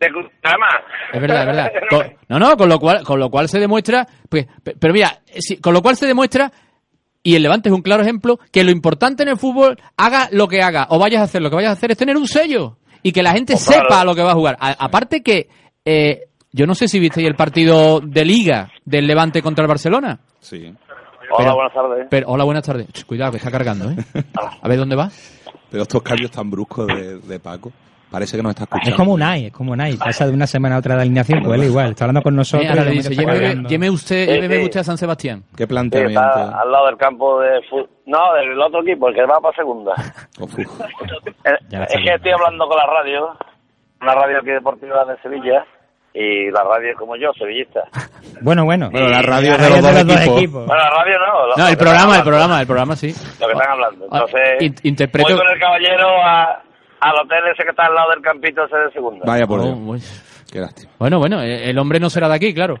de, 0.00 0.06
de. 0.06 0.28
Es 1.12 1.20
verdad, 1.20 1.40
es 1.42 1.46
verdad. 1.46 1.72
Con- 1.90 2.16
no, 2.28 2.38
no, 2.40 2.56
con 2.56 2.68
lo 2.68 2.78
cual 2.80 3.04
con 3.04 3.20
lo 3.20 3.30
cual 3.30 3.48
se 3.48 3.60
demuestra, 3.60 4.04
pues, 4.28 4.46
pe- 4.64 4.74
pero 4.80 4.92
mira, 4.92 5.20
si- 5.38 5.58
con 5.60 5.72
lo 5.72 5.80
cual 5.80 5.94
se 5.96 6.06
demuestra 6.06 6.50
y 7.22 7.36
el 7.36 7.42
Levante 7.44 7.68
es 7.68 7.72
un 7.74 7.82
claro 7.82 8.02
ejemplo 8.02 8.40
que 8.50 8.64
lo 8.64 8.72
importante 8.72 9.22
en 9.22 9.28
el 9.28 9.36
fútbol 9.36 9.78
haga 9.96 10.28
lo 10.32 10.48
que 10.48 10.60
haga 10.60 10.86
o 10.90 10.98
vayas 10.98 11.20
a 11.20 11.24
hacer 11.24 11.40
lo 11.40 11.50
que 11.50 11.56
vayas 11.56 11.70
a 11.70 11.74
hacer 11.74 11.92
es 11.92 11.98
tener 11.98 12.16
un 12.16 12.26
sello 12.26 12.78
y 13.04 13.12
que 13.12 13.22
la 13.22 13.30
gente 13.32 13.54
claro. 13.54 13.82
sepa 13.84 14.00
a 14.00 14.04
lo 14.04 14.16
que 14.16 14.22
va 14.22 14.32
a 14.32 14.34
jugar. 14.34 14.56
A- 14.58 14.84
aparte 14.84 15.22
que 15.22 15.48
eh, 15.84 16.22
yo 16.50 16.66
no 16.66 16.74
sé 16.74 16.88
si 16.88 16.98
visteis 16.98 17.28
el 17.28 17.36
partido 17.36 18.00
de 18.00 18.24
liga 18.24 18.72
del 18.84 19.06
Levante 19.06 19.40
contra 19.40 19.62
el 19.62 19.68
Barcelona. 19.68 20.18
Sí. 20.40 20.74
Hola, 21.32 21.38
Pero- 21.38 21.54
buenas 21.54 21.72
tardes. 21.74 22.06
Pero, 22.10 22.28
hola, 22.28 22.44
buenas 22.44 22.64
tardes. 22.64 22.86
Ch, 22.92 23.04
Cuidado, 23.06 23.30
que 23.32 23.36
está 23.38 23.50
cargando, 23.50 23.90
¿eh? 23.90 23.96
A 24.62 24.68
ver 24.68 24.78
dónde 24.78 24.96
va. 24.96 25.08
Pero 25.70 25.82
estos 25.82 26.02
cambios 26.02 26.30
tan 26.30 26.50
bruscos 26.50 26.86
de, 26.86 27.18
de 27.20 27.40
Paco, 27.40 27.72
parece 28.10 28.36
que 28.36 28.42
nos 28.42 28.50
está 28.50 28.64
escuchando. 28.64 28.90
Es 28.90 28.96
como 28.96 29.12
Unai, 29.14 29.46
es 29.46 29.52
como 29.52 29.72
Unai. 29.72 29.96
Pasa 29.96 30.26
de 30.26 30.32
una 30.34 30.46
semana 30.46 30.76
a 30.76 30.78
otra 30.80 30.96
de 30.96 31.02
alineación, 31.02 31.42
pues 31.42 31.58
él 31.60 31.68
igual. 31.68 31.90
Está 31.92 32.04
hablando 32.04 32.22
con 32.22 32.34
Eh, 32.34 32.36
nosotros. 32.36 32.68
ahora 32.68 32.82
y 32.82 32.84
le 32.84 32.90
dice, 32.92 33.14
lléveme, 33.14 33.90
usted, 33.90 34.26
Sí, 34.26 34.32
lléveme 34.32 34.56
sí. 34.58 34.64
usted 34.64 34.80
a 34.80 34.84
San 34.84 34.98
Sebastián. 34.98 35.44
¿Qué 35.56 35.62
Sí, 35.64 35.66
planteamiento? 35.68 36.20
está 36.20 36.60
al 36.60 36.70
lado 36.70 36.86
del 36.86 36.96
campo 36.98 37.40
de 37.40 37.62
fútbol. 37.70 37.88
No, 38.04 38.34
del 38.34 38.60
otro 38.60 38.82
equipo, 38.82 39.08
el 39.08 39.14
que 39.14 39.24
va 39.24 39.40
para 39.40 39.56
segunda. 39.56 39.92
Uf, 40.40 40.58
Eh, 41.44 41.58
es 41.70 42.00
que 42.04 42.14
estoy 42.14 42.32
hablando 42.32 42.66
con 42.68 42.76
la 42.76 42.86
radio, 42.86 43.36
una 44.02 44.14
radio 44.14 44.38
aquí 44.38 44.50
deportiva 44.50 45.04
de 45.06 45.16
Sevilla, 45.22 45.64
y 46.14 46.50
la 46.50 46.62
radio 46.64 46.90
es 46.92 46.96
como 46.96 47.16
yo, 47.16 47.32
sevillista. 47.38 47.80
Bueno, 48.40 48.64
bueno. 48.64 48.88
Bueno, 48.90 49.08
la 49.08 49.22
radio 49.22 49.52
La 49.52 49.56
de 49.58 49.70
los 49.70 49.82
radio 49.84 50.04
dos 50.04 50.20
equipos. 50.38 50.66
Bueno, 50.66 50.82
la 50.82 50.90
radio 50.90 51.14
no. 51.18 51.46
lo- 51.46 51.56
No, 51.56 51.68
el 51.68 51.76
programa, 51.76 52.16
el 52.16 52.22
programa, 52.24 52.60
el 52.60 52.66
programa 52.66 52.96
sí. 52.96 53.14
Lo 53.40 53.46
que 53.46 53.52
están 53.52 53.70
hablando. 53.70 54.06
Ah, 54.10 54.24
Entonces, 54.26 54.62
in- 54.62 54.74
interpreto- 54.82 55.28
voy 55.28 55.38
con 55.38 55.52
el 55.54 55.60
caballero 55.60 56.08
a, 56.24 56.62
al 57.00 57.14
hotel 57.22 57.38
ese 57.54 57.62
que 57.62 57.70
está 57.70 57.86
al 57.86 57.94
lado 57.94 58.10
del 58.10 58.22
campito 58.22 58.64
ese 58.64 58.76
de 58.76 58.90
segunda. 58.92 59.24
Vaya 59.24 59.46
por 59.46 59.60
Oh, 59.60 59.62
Dios. 59.62 60.44
Qué 60.50 60.58
lástima. 60.58 60.90
Bueno, 60.98 61.18
bueno, 61.20 61.40
eh, 61.40 61.70
el 61.70 61.78
hombre 61.78 62.00
no 62.00 62.10
será 62.10 62.28
de 62.28 62.34
aquí, 62.34 62.52
claro. 62.52 62.74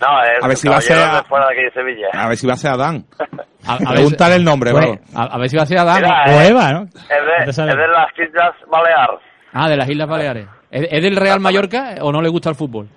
No, 0.00 0.22
es 0.22 0.42
A 0.42 0.46
ver 0.46 0.50
el 0.52 0.56
si 0.56 0.68
va 0.68 0.76
a 0.76 0.80
ser 0.80 0.96
a- 0.98 1.24
fuera 1.24 1.46
de 1.48 1.52
aquí 1.52 1.62
de 1.64 1.70
Sevilla. 1.72 2.08
A 2.14 2.28
ver 2.28 2.36
si 2.38 2.46
va 2.46 2.54
a 2.54 2.56
ser 2.56 2.70
Adán. 2.72 3.04
A, 3.66 3.74
a 3.74 3.78
Pregúntale 3.92 4.36
el 4.36 4.44
nombre, 4.44 4.72
bro. 4.72 4.94
a, 5.14 5.24
a 5.24 5.38
ver 5.38 5.50
si 5.50 5.56
va 5.58 5.64
a 5.64 5.66
ser 5.66 5.76
Adán. 5.78 5.96
Mira, 6.00 6.24
O 6.28 6.40
eh, 6.40 6.46
Eva, 6.48 6.72
¿no? 6.72 6.82
Es 6.84 7.46
de, 7.46 7.52
sabe. 7.52 7.72
es 7.72 7.76
de 7.76 7.88
las 7.88 8.08
Islas 8.18 8.54
Baleares. 8.70 9.20
Ah, 9.52 9.68
de 9.68 9.76
las 9.76 9.90
Islas 9.90 10.08
Baleares. 10.08 10.46
¿Es, 10.70 11.02
del 11.02 11.16
Real 11.16 11.40
Mallorca 11.40 11.96
o 12.00 12.12
no 12.12 12.20
le 12.22 12.28
gusta 12.28 12.50
el 12.50 12.56
fútbol? 12.56 12.88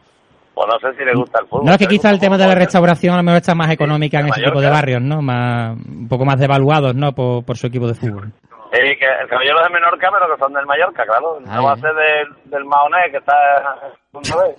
Pues 0.53 0.67
no 0.71 0.79
sé 0.79 0.95
si 0.97 1.03
le 1.03 1.13
gusta 1.15 1.39
el 1.41 1.47
fútbol. 1.47 1.65
No, 1.65 1.71
es 1.71 1.77
que 1.79 1.87
quizá 1.87 2.09
el 2.11 2.19
tema 2.19 2.37
de 2.37 2.45
la 2.47 2.53
restauración 2.55 3.13
a 3.15 3.17
lo 3.17 3.23
mejor 3.23 3.37
está 3.37 3.55
más 3.55 3.71
económica 3.71 4.19
en 4.19 4.27
En 4.27 4.31
ese 4.33 4.41
tipo 4.43 4.59
de 4.61 4.67
Mallorca. 4.67 4.75
barrios, 4.77 5.01
¿no? 5.01 5.21
Más, 5.21 5.75
un 5.77 6.07
poco 6.07 6.25
más 6.25 6.39
devaluados, 6.39 6.93
¿no? 6.95 7.11
Por, 7.13 7.43
por 7.43 7.57
su 7.57 7.67
equipo 7.67 7.87
de 7.87 7.95
fútbol. 7.95 8.31
Eh, 8.71 8.97
que 8.97 9.05
el 9.05 9.27
caballero 9.29 9.57
es 9.59 9.67
de 9.67 9.73
Menorca, 9.73 10.09
pero 10.11 10.33
que 10.33 10.39
son 10.43 10.53
del 10.53 10.65
Mallorca, 10.65 11.03
claro. 11.05 11.37
Ay. 11.47 11.55
No 11.57 11.63
va 11.63 11.73
a 11.73 11.77
ser 11.77 11.91
del, 11.93 12.51
del 12.51 12.65
Mahonés, 12.65 13.11
que 13.11 13.17
está 13.17 13.33
en 13.87 13.93
punto 14.11 14.37
B. 14.39 14.55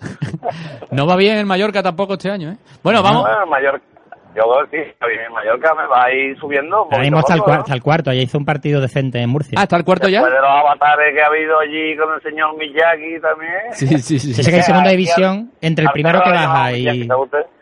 No 0.93 1.07
va 1.07 1.17
bien 1.17 1.39
el 1.39 1.47
Mallorca 1.47 1.83
tampoco 1.83 2.15
este 2.15 2.31
año, 2.31 2.51
¿eh? 2.53 2.57
Bueno, 2.83 3.03
vamos. 3.03 3.23
Bueno, 3.23 3.43
en 3.45 3.49
Mallorca. 3.51 3.85
Yo 4.37 4.43
creo 4.43 4.69
que 4.71 4.77
sí, 4.85 4.91
está 4.91 5.07
bien. 5.07 5.21
En 5.27 5.33
Mallorca 5.33 5.75
me 5.75 5.87
va 5.87 6.05
a 6.05 6.13
ir 6.13 6.39
subiendo. 6.39 6.77
Ahora 6.77 6.99
mismo 6.99 7.19
hasta 7.19 7.35
el, 7.35 7.39
a 7.41 7.43
poco, 7.43 7.51
cuar- 7.51 7.57
¿no? 7.59 7.63
hasta 7.63 7.75
el 7.75 7.83
cuarto, 7.83 8.11
allá 8.11 8.23
hizo 8.23 8.39
un 8.39 8.45
partido 8.45 8.81
decente 8.81 9.21
en 9.21 9.31
Murcia. 9.31 9.57
Ah, 9.59 9.63
¿está 9.65 9.77
el 9.77 9.85
cuarto 9.85 10.09
ya? 10.09 10.21
Después 10.21 10.35
de 10.35 10.41
los 10.41 10.51
avatares 10.51 11.15
que 11.15 11.23
ha 11.23 11.27
habido 11.27 11.59
allí 11.61 11.97
con 11.97 12.15
el 12.15 12.23
señor 12.23 12.57
Miyagi 12.57 13.21
también. 13.21 13.73
Sí, 13.73 13.87
sí, 14.03 14.19
sí. 14.19 14.35
Se 14.35 14.43
sé 14.43 14.51
que 14.51 14.57
hay 14.57 14.63
segunda 14.65 14.91
división, 14.91 15.51
entre 15.61 15.85
el 15.85 15.91
primero 15.93 16.21
que 16.23 16.31
baja 16.31 16.73
y, 16.73 17.09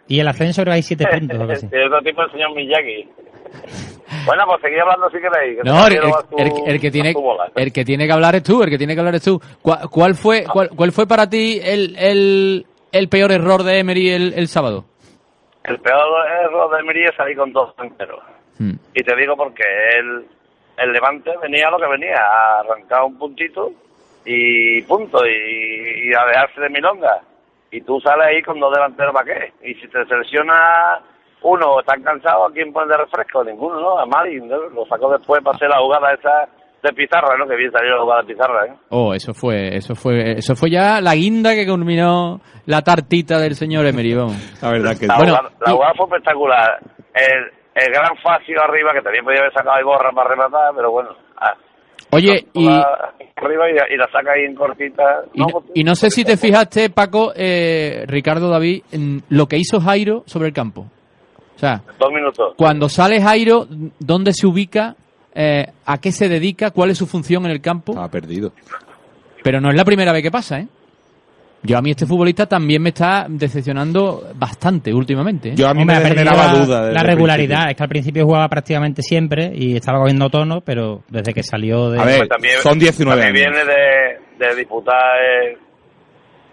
y 0.09 0.21
el 0.21 0.29
ascenso 0.29 0.63
creo 0.63 0.73
que 0.73 0.77
hay 0.77 0.83
siete 0.83 1.07
puntos. 1.13 1.39
o 1.39 1.41
algo 1.43 1.53
así. 1.53 1.69
Sí, 1.69 1.77
otro 1.87 2.01
tipo 2.03 2.23
el 2.23 2.31
señor 2.33 2.55
Miyagi. 2.55 3.09
Bueno, 4.27 4.45
pues 4.47 4.61
seguí 4.61 4.79
hablando 4.79 5.09
si 5.11 5.17
queréis. 5.19 5.57
que 5.57 5.63
No, 5.69 5.87
el, 5.87 5.95
el- 5.95 6.03
a 6.05 6.25
el- 6.37 6.53
el 6.75 6.81
que 6.81 6.89
a 6.89 6.91
tiene, 6.91 7.13
bola. 7.15 7.51
el 7.57 7.73
que 7.73 7.83
tiene 7.85 8.07
que 8.07 8.13
hablar 8.13 8.35
es 8.37 8.43
tú, 8.43 8.63
el 8.63 8.69
que 8.69 8.77
tiene 8.77 8.93
que 8.95 9.01
hablar 9.01 9.15
es 9.15 9.23
tú. 9.23 9.41
¿Cuál, 9.63 9.89
cuál 9.91 10.15
fue, 10.15 10.45
cuál, 10.45 10.69
cuál 10.69 10.93
fue 10.93 11.07
para 11.07 11.29
ti 11.31 11.59
el, 11.63 11.97
el, 11.99 12.67
el 12.93 13.09
peor 13.09 13.33
error 13.33 13.63
de 13.63 13.79
Emery 13.79 14.11
el, 14.11 14.35
el 14.37 14.49
sábado? 14.49 14.85
El 15.65 15.79
peor 15.79 16.27
error 16.45 16.71
de 16.73 16.81
Emery 16.81 17.05
es 17.05 17.15
salir 17.15 17.37
con 17.37 17.53
dos 17.53 17.75
enteros. 17.79 18.21
Hmm. 18.59 18.73
Y 18.95 19.03
te 19.03 19.17
digo 19.17 19.37
porque 19.37 19.63
el, 19.99 20.27
el 20.79 20.93
Levante 20.93 21.33
venía 21.41 21.71
lo 21.71 21.79
que 21.79 21.87
venía, 21.87 22.19
a 22.19 22.61
arrancar 22.61 23.05
un 23.05 23.19
puntito 23.19 23.73
y 24.25 24.83
punto, 24.83 25.27
y, 25.27 26.11
y 26.11 26.15
a 26.15 26.25
dejarse 26.27 26.61
de 26.61 26.69
milonga. 26.69 27.21
Y 27.71 27.81
tú 27.81 28.01
sales 28.01 28.27
ahí 28.27 28.43
con 28.43 28.61
dos 28.61 28.73
delanteros 28.73 29.15
para 29.15 29.25
qué. 29.25 29.53
Y 29.63 29.75
si 29.75 29.89
te 29.89 30.05
selecciona 30.05 31.01
uno 31.43 31.81
están 31.81 32.03
cansados, 32.03 32.51
¿a 32.51 32.55
quién 32.55 32.73
pone 32.73 32.89
de 32.89 32.97
refresco? 32.97 33.43
Ninguno, 33.45 33.81
¿no? 33.81 33.99
A 33.99 34.07
Mari, 34.07 34.41
¿no? 34.41 34.57
Lo 34.69 34.87
sacó 34.87 35.11
después 35.11 35.43
para 35.43 35.57
hacer 35.57 35.69
la 35.69 35.79
jugada 35.79 36.15
esa 36.15 36.49
de 36.83 36.93
pizarra, 36.93 37.37
¿no? 37.39 37.47
Que 37.47 37.57
bien 37.57 37.71
salió 37.71 37.97
la 37.97 38.03
jugada 38.03 38.23
de 38.23 38.35
pizarra, 38.35 38.67
¿eh? 38.67 38.73
Oh, 38.91 39.15
eso 39.15 39.33
fue, 39.33 39.77
eso 39.77 39.95
fue, 39.95 40.33
eso 40.33 40.55
fue 40.57 40.71
ya 40.71 41.01
la 41.01 41.15
guinda 41.15 41.55
que 41.55 41.67
culminó 41.67 42.41
la 42.67 42.83
tartita 42.83 43.39
del 43.39 43.55
señor 43.55 43.87
Emery, 43.87 44.15
vamos. 44.15 44.59
La 44.63 44.71
verdad 44.73 44.97
que 44.99 45.07
La, 45.07 45.17
Bueno, 45.17 45.37
jugada, 45.37 45.55
la 45.65 45.71
y- 45.71 45.75
jugada 45.75 45.93
fue 45.97 46.07
espectacular. 46.07 46.79
El, 47.15 47.85
el 47.87 47.93
gran 47.93 48.17
fácil 48.23 48.57
arriba, 48.59 48.93
que 48.95 49.03
también 49.03 49.25
podía 49.25 49.41
haber 49.41 49.53
sacado 49.53 49.77
a 49.77 49.81
Iborra 49.81 50.11
para 50.13 50.31
rematar, 50.31 50.73
pero 50.75 50.91
bueno. 50.91 51.11
ah, 51.39 51.55
Oye, 52.11 52.47
y, 52.53 52.67
arriba 52.69 53.71
y, 53.71 53.75
la- 53.75 53.89
y 53.89 53.97
la 53.97 54.07
saca 54.13 54.33
ahí 54.33 54.45
en 54.45 54.55
cortita. 54.55 55.23
y, 55.33 55.41
no, 55.41 55.47
y 55.75 55.85
no 55.85 55.95
sé 55.95 56.11
si 56.11 56.25
te 56.25 56.37
fijaste, 56.37 56.91
Paco, 56.91 57.33
eh, 57.35 58.05
Ricardo, 58.07 58.49
David, 58.51 58.83
en 58.93 59.23
lo 59.31 59.47
que 59.47 59.57
hizo 59.57 59.81
Jairo 59.81 60.23
sobre 60.27 60.49
el 60.49 60.53
campo. 60.55 60.87
O 61.55 61.59
sea, 61.59 61.81
Dos 61.99 62.11
minutos. 62.13 62.55
cuando 62.57 62.89
sale 62.89 63.21
Jairo, 63.23 63.67
¿dónde 64.01 64.33
se 64.33 64.47
ubica? 64.47 64.97
Eh, 65.35 65.67
¿A 65.87 65.99
qué 65.99 66.13
se 66.13 66.29
dedica? 66.29 66.71
¿Cuál 66.71 66.91
es 66.91 66.99
su 66.99 67.07
función 67.07 67.45
en 67.47 67.53
el 67.53 67.61
campo? 67.61 67.93
estaba 67.93 68.11
perdido. 68.11 68.53
Pero 69.43 69.61
no 69.61 69.71
es 69.71 69.77
la 69.77 69.85
primera 69.85 70.13
vez 70.13 70.23
que 70.23 70.31
pasa, 70.31 70.61
¿eh? 70.61 70.69
Yo 71.65 71.79
a 71.79 71.83
mí 71.83 71.93
este 71.93 72.07
futbolista 72.07 72.47
también 72.47 72.83
me 72.83 72.89
está 72.89 73.27
decepcionando 73.29 74.33
bastante 74.35 74.93
últimamente. 74.93 75.51
¿eh? 75.51 75.55
Yo 75.55 75.69
a 75.69 75.75
mí 75.75 75.83
Hombre, 75.83 75.95
me 75.97 76.01
ha 76.01 76.09
perdido 76.09 76.25
generaba 76.25 76.53
la, 76.53 76.65
duda. 76.65 76.91
la 76.93 77.03
regularidad. 77.05 77.49
principio. 77.49 77.71
Es 77.71 77.77
que 77.77 77.83
al 77.85 77.89
principio 77.89 78.25
jugaba 78.25 78.49
prácticamente 78.49 79.03
siempre 79.03 79.53
y 79.55 79.77
estaba 79.77 80.01
cogiendo 80.01 80.29
tono, 80.29 80.61
pero 80.61 81.05
desde 81.09 81.33
que 81.33 81.45
salió 81.45 81.89
de... 81.91 82.01
A 82.01 82.05
ver, 82.05 82.17
Pues 82.19 82.29
también, 82.31 82.55
son 82.61 82.79
19 82.81 83.23
también 83.23 83.47
años. 83.47 83.59
viene 83.65 83.73
de, 83.73 84.47
de 84.49 84.57
disputar 84.57 84.97
el, 85.49 85.59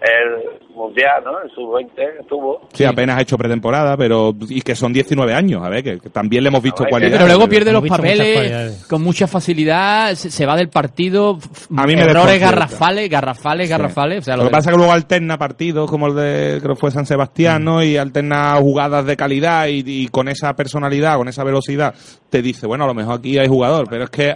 el 0.00 0.60
Mundial, 0.74 1.22
¿no? 1.24 1.32
El 1.42 1.50
Sub-20 1.50 1.94
que 1.94 2.20
estuvo. 2.22 2.60
Sí, 2.72 2.84
apenas 2.84 3.18
ha 3.18 3.22
hecho 3.22 3.36
pretemporada, 3.36 3.96
pero 3.98 4.34
y 4.48 4.62
que 4.62 4.74
son 4.74 4.92
19 4.92 5.34
años, 5.34 5.62
a 5.62 5.68
ver, 5.68 5.82
que, 5.84 5.98
que 5.98 6.08
también 6.08 6.42
le 6.42 6.48
hemos 6.48 6.62
visto 6.62 6.84
cualidades. 6.88 7.18
pero 7.18 7.26
luego 7.26 7.48
pierde 7.48 7.72
los 7.72 7.82
muchas 7.82 7.96
papeles 7.98 8.86
con 8.88 9.02
mucha 9.02 9.26
facilidad, 9.26 10.14
se, 10.14 10.30
se 10.30 10.46
va 10.46 10.56
del 10.56 10.68
partido, 10.70 11.38
A 11.76 11.86
mí 11.86 11.96
me 11.96 12.02
errores 12.02 12.40
garrafales, 12.40 13.10
garrafales, 13.10 13.66
Sí. 13.66 13.70
garrafales. 13.70 14.20
O 14.20 14.22
sea, 14.22 14.36
lo 14.36 14.44
lo 14.44 14.48
que 14.48 14.52
de- 14.54 14.56
pasa 14.58 14.70
es 14.70 14.74
que 14.74 14.78
luego 14.78 14.92
alterna 14.92 15.36
partidos 15.36 15.90
como 15.90 16.06
el 16.06 16.14
de 16.14 16.58
creo 16.62 16.74
que 16.76 16.80
fue 16.80 16.90
San 16.90 17.04
Sebastián, 17.04 17.62
¿no? 17.64 17.82
Y 17.82 17.96
alterna 17.98 18.54
jugadas 18.56 19.04
de 19.04 19.16
calidad 19.16 19.66
y, 19.66 19.82
y 19.84 20.08
con 20.08 20.28
esa 20.28 20.54
personalidad, 20.54 21.16
con 21.18 21.28
esa 21.28 21.44
velocidad, 21.44 21.94
te 22.30 22.40
dice, 22.40 22.66
bueno, 22.66 22.84
a 22.84 22.86
lo 22.86 22.94
mejor 22.94 23.18
aquí 23.18 23.36
hay 23.38 23.48
jugador, 23.48 23.86
pero 23.90 24.04
es 24.04 24.10
que 24.10 24.34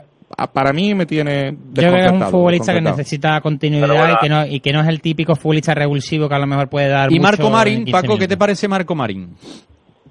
para 0.52 0.72
mí 0.72 0.94
me 0.94 1.06
tiene 1.06 1.52
Yo 1.52 1.82
creo 1.82 1.92
que 1.92 2.04
es 2.06 2.12
un 2.12 2.22
futbolista 2.22 2.72
que 2.72 2.80
necesita 2.80 3.40
continuidad 3.40 3.88
bueno, 3.88 4.14
y, 4.14 4.18
que 4.18 4.28
no, 4.28 4.46
y 4.46 4.60
que 4.60 4.72
no 4.72 4.80
es 4.80 4.88
el 4.88 5.00
típico 5.00 5.34
futbolista 5.36 5.74
revulsivo 5.74 6.28
que 6.28 6.34
a 6.34 6.38
lo 6.38 6.46
mejor 6.46 6.68
puede 6.68 6.88
dar 6.88 7.10
Y 7.10 7.16
mucho 7.16 7.22
Marco 7.22 7.50
Marín, 7.50 7.84
15 7.84 7.92
Paco, 7.92 8.02
¿qué 8.06 8.08
te 8.12 8.18
minutos. 8.20 8.38
parece 8.38 8.68
Marco 8.68 8.94
Marín? 8.94 9.36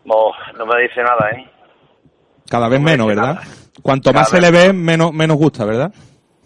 Oh, 0.07 0.31
no 0.57 0.65
me 0.65 0.81
dice 0.83 1.01
nada, 1.01 1.29
¿eh? 1.31 1.49
Cada 2.49 2.67
vez 2.69 2.79
No 2.79 2.85
me 2.85 2.91
menos, 2.91 3.07
¿verdad? 3.07 3.35
nada. 3.35 3.41
cuanto 3.81 4.11
más 4.13 4.29
se 4.29 4.41
le 4.41 4.51
ve, 4.51 4.73
menos, 4.73 5.13
menos 5.13 5.37
gusta, 5.37 5.65
¿verdad? 5.65 5.93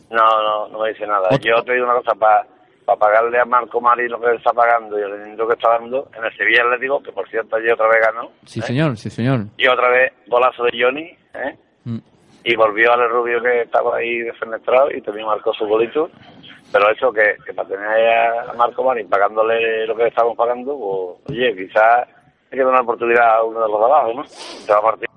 No, 0.09 0.23
no, 0.43 0.67
no 0.69 0.79
me 0.83 0.89
dice 0.89 1.05
nada. 1.07 1.29
Yo 1.41 1.61
te 1.63 1.73
digo 1.73 1.85
una 1.85 1.95
cosa, 1.95 2.13
para 2.15 2.45
pagarle 2.97 3.39
a 3.39 3.45
Marco 3.45 3.81
Mari 3.81 4.07
lo 4.07 4.19
que 4.21 4.33
está 4.35 4.51
pagando 4.53 4.97
y 4.97 5.01
el 5.01 5.23
dinero 5.25 5.47
que 5.47 5.55
está 5.55 5.71
dando, 5.77 6.09
en 6.17 6.23
el 6.23 6.37
Sevilla 6.37 6.63
le 6.71 6.77
digo 6.79 7.01
que 7.03 7.11
por 7.11 7.27
cierto 7.29 7.57
ayer 7.57 7.73
otra 7.73 7.87
vez 7.87 7.97
ganó, 8.05 8.29
Sí, 8.45 8.61
señor, 8.61 8.95
sí, 8.95 9.09
señor. 9.09 9.47
y 9.57 9.67
otra 9.67 9.89
vez 9.89 10.13
golazo 10.27 10.63
de 10.63 10.71
Johnny, 10.81 11.01
¿eh? 11.33 11.57
Mm. 11.83 11.97
Y 12.47 12.55
volvió 12.55 12.93
al 12.93 13.09
Rubio 13.09 13.41
que 13.41 13.63
estaba 13.63 13.97
ahí 13.97 14.19
defenestrado 14.19 14.89
y 14.91 15.01
también 15.01 15.27
marcó 15.27 15.53
su 15.53 15.67
golito. 15.67 16.09
Pero 16.71 16.89
eso 16.89 17.11
que, 17.11 17.35
que 17.45 17.53
para 17.53 17.67
tener 17.67 18.09
a 18.09 18.53
Marco 18.53 18.83
Marín 18.83 19.09
pagándole 19.09 19.85
lo 19.85 19.95
que 19.95 20.03
le 20.03 20.09
estamos 20.09 20.35
pagando, 20.37 20.77
pues 21.25 21.37
oye, 21.37 21.55
quizás 21.55 22.07
hay 22.49 22.57
que 22.57 22.63
dar 22.63 22.67
una 22.67 22.81
oportunidad 22.81 23.35
a 23.35 23.43
uno 23.43 23.61
de 23.61 23.67
los 23.69 23.79
de 23.79 23.85
abajo, 23.85 24.13
¿no? 24.13 24.23
Se 24.25 24.71
va 24.71 24.79
a 24.79 24.81
partir. 24.81 25.09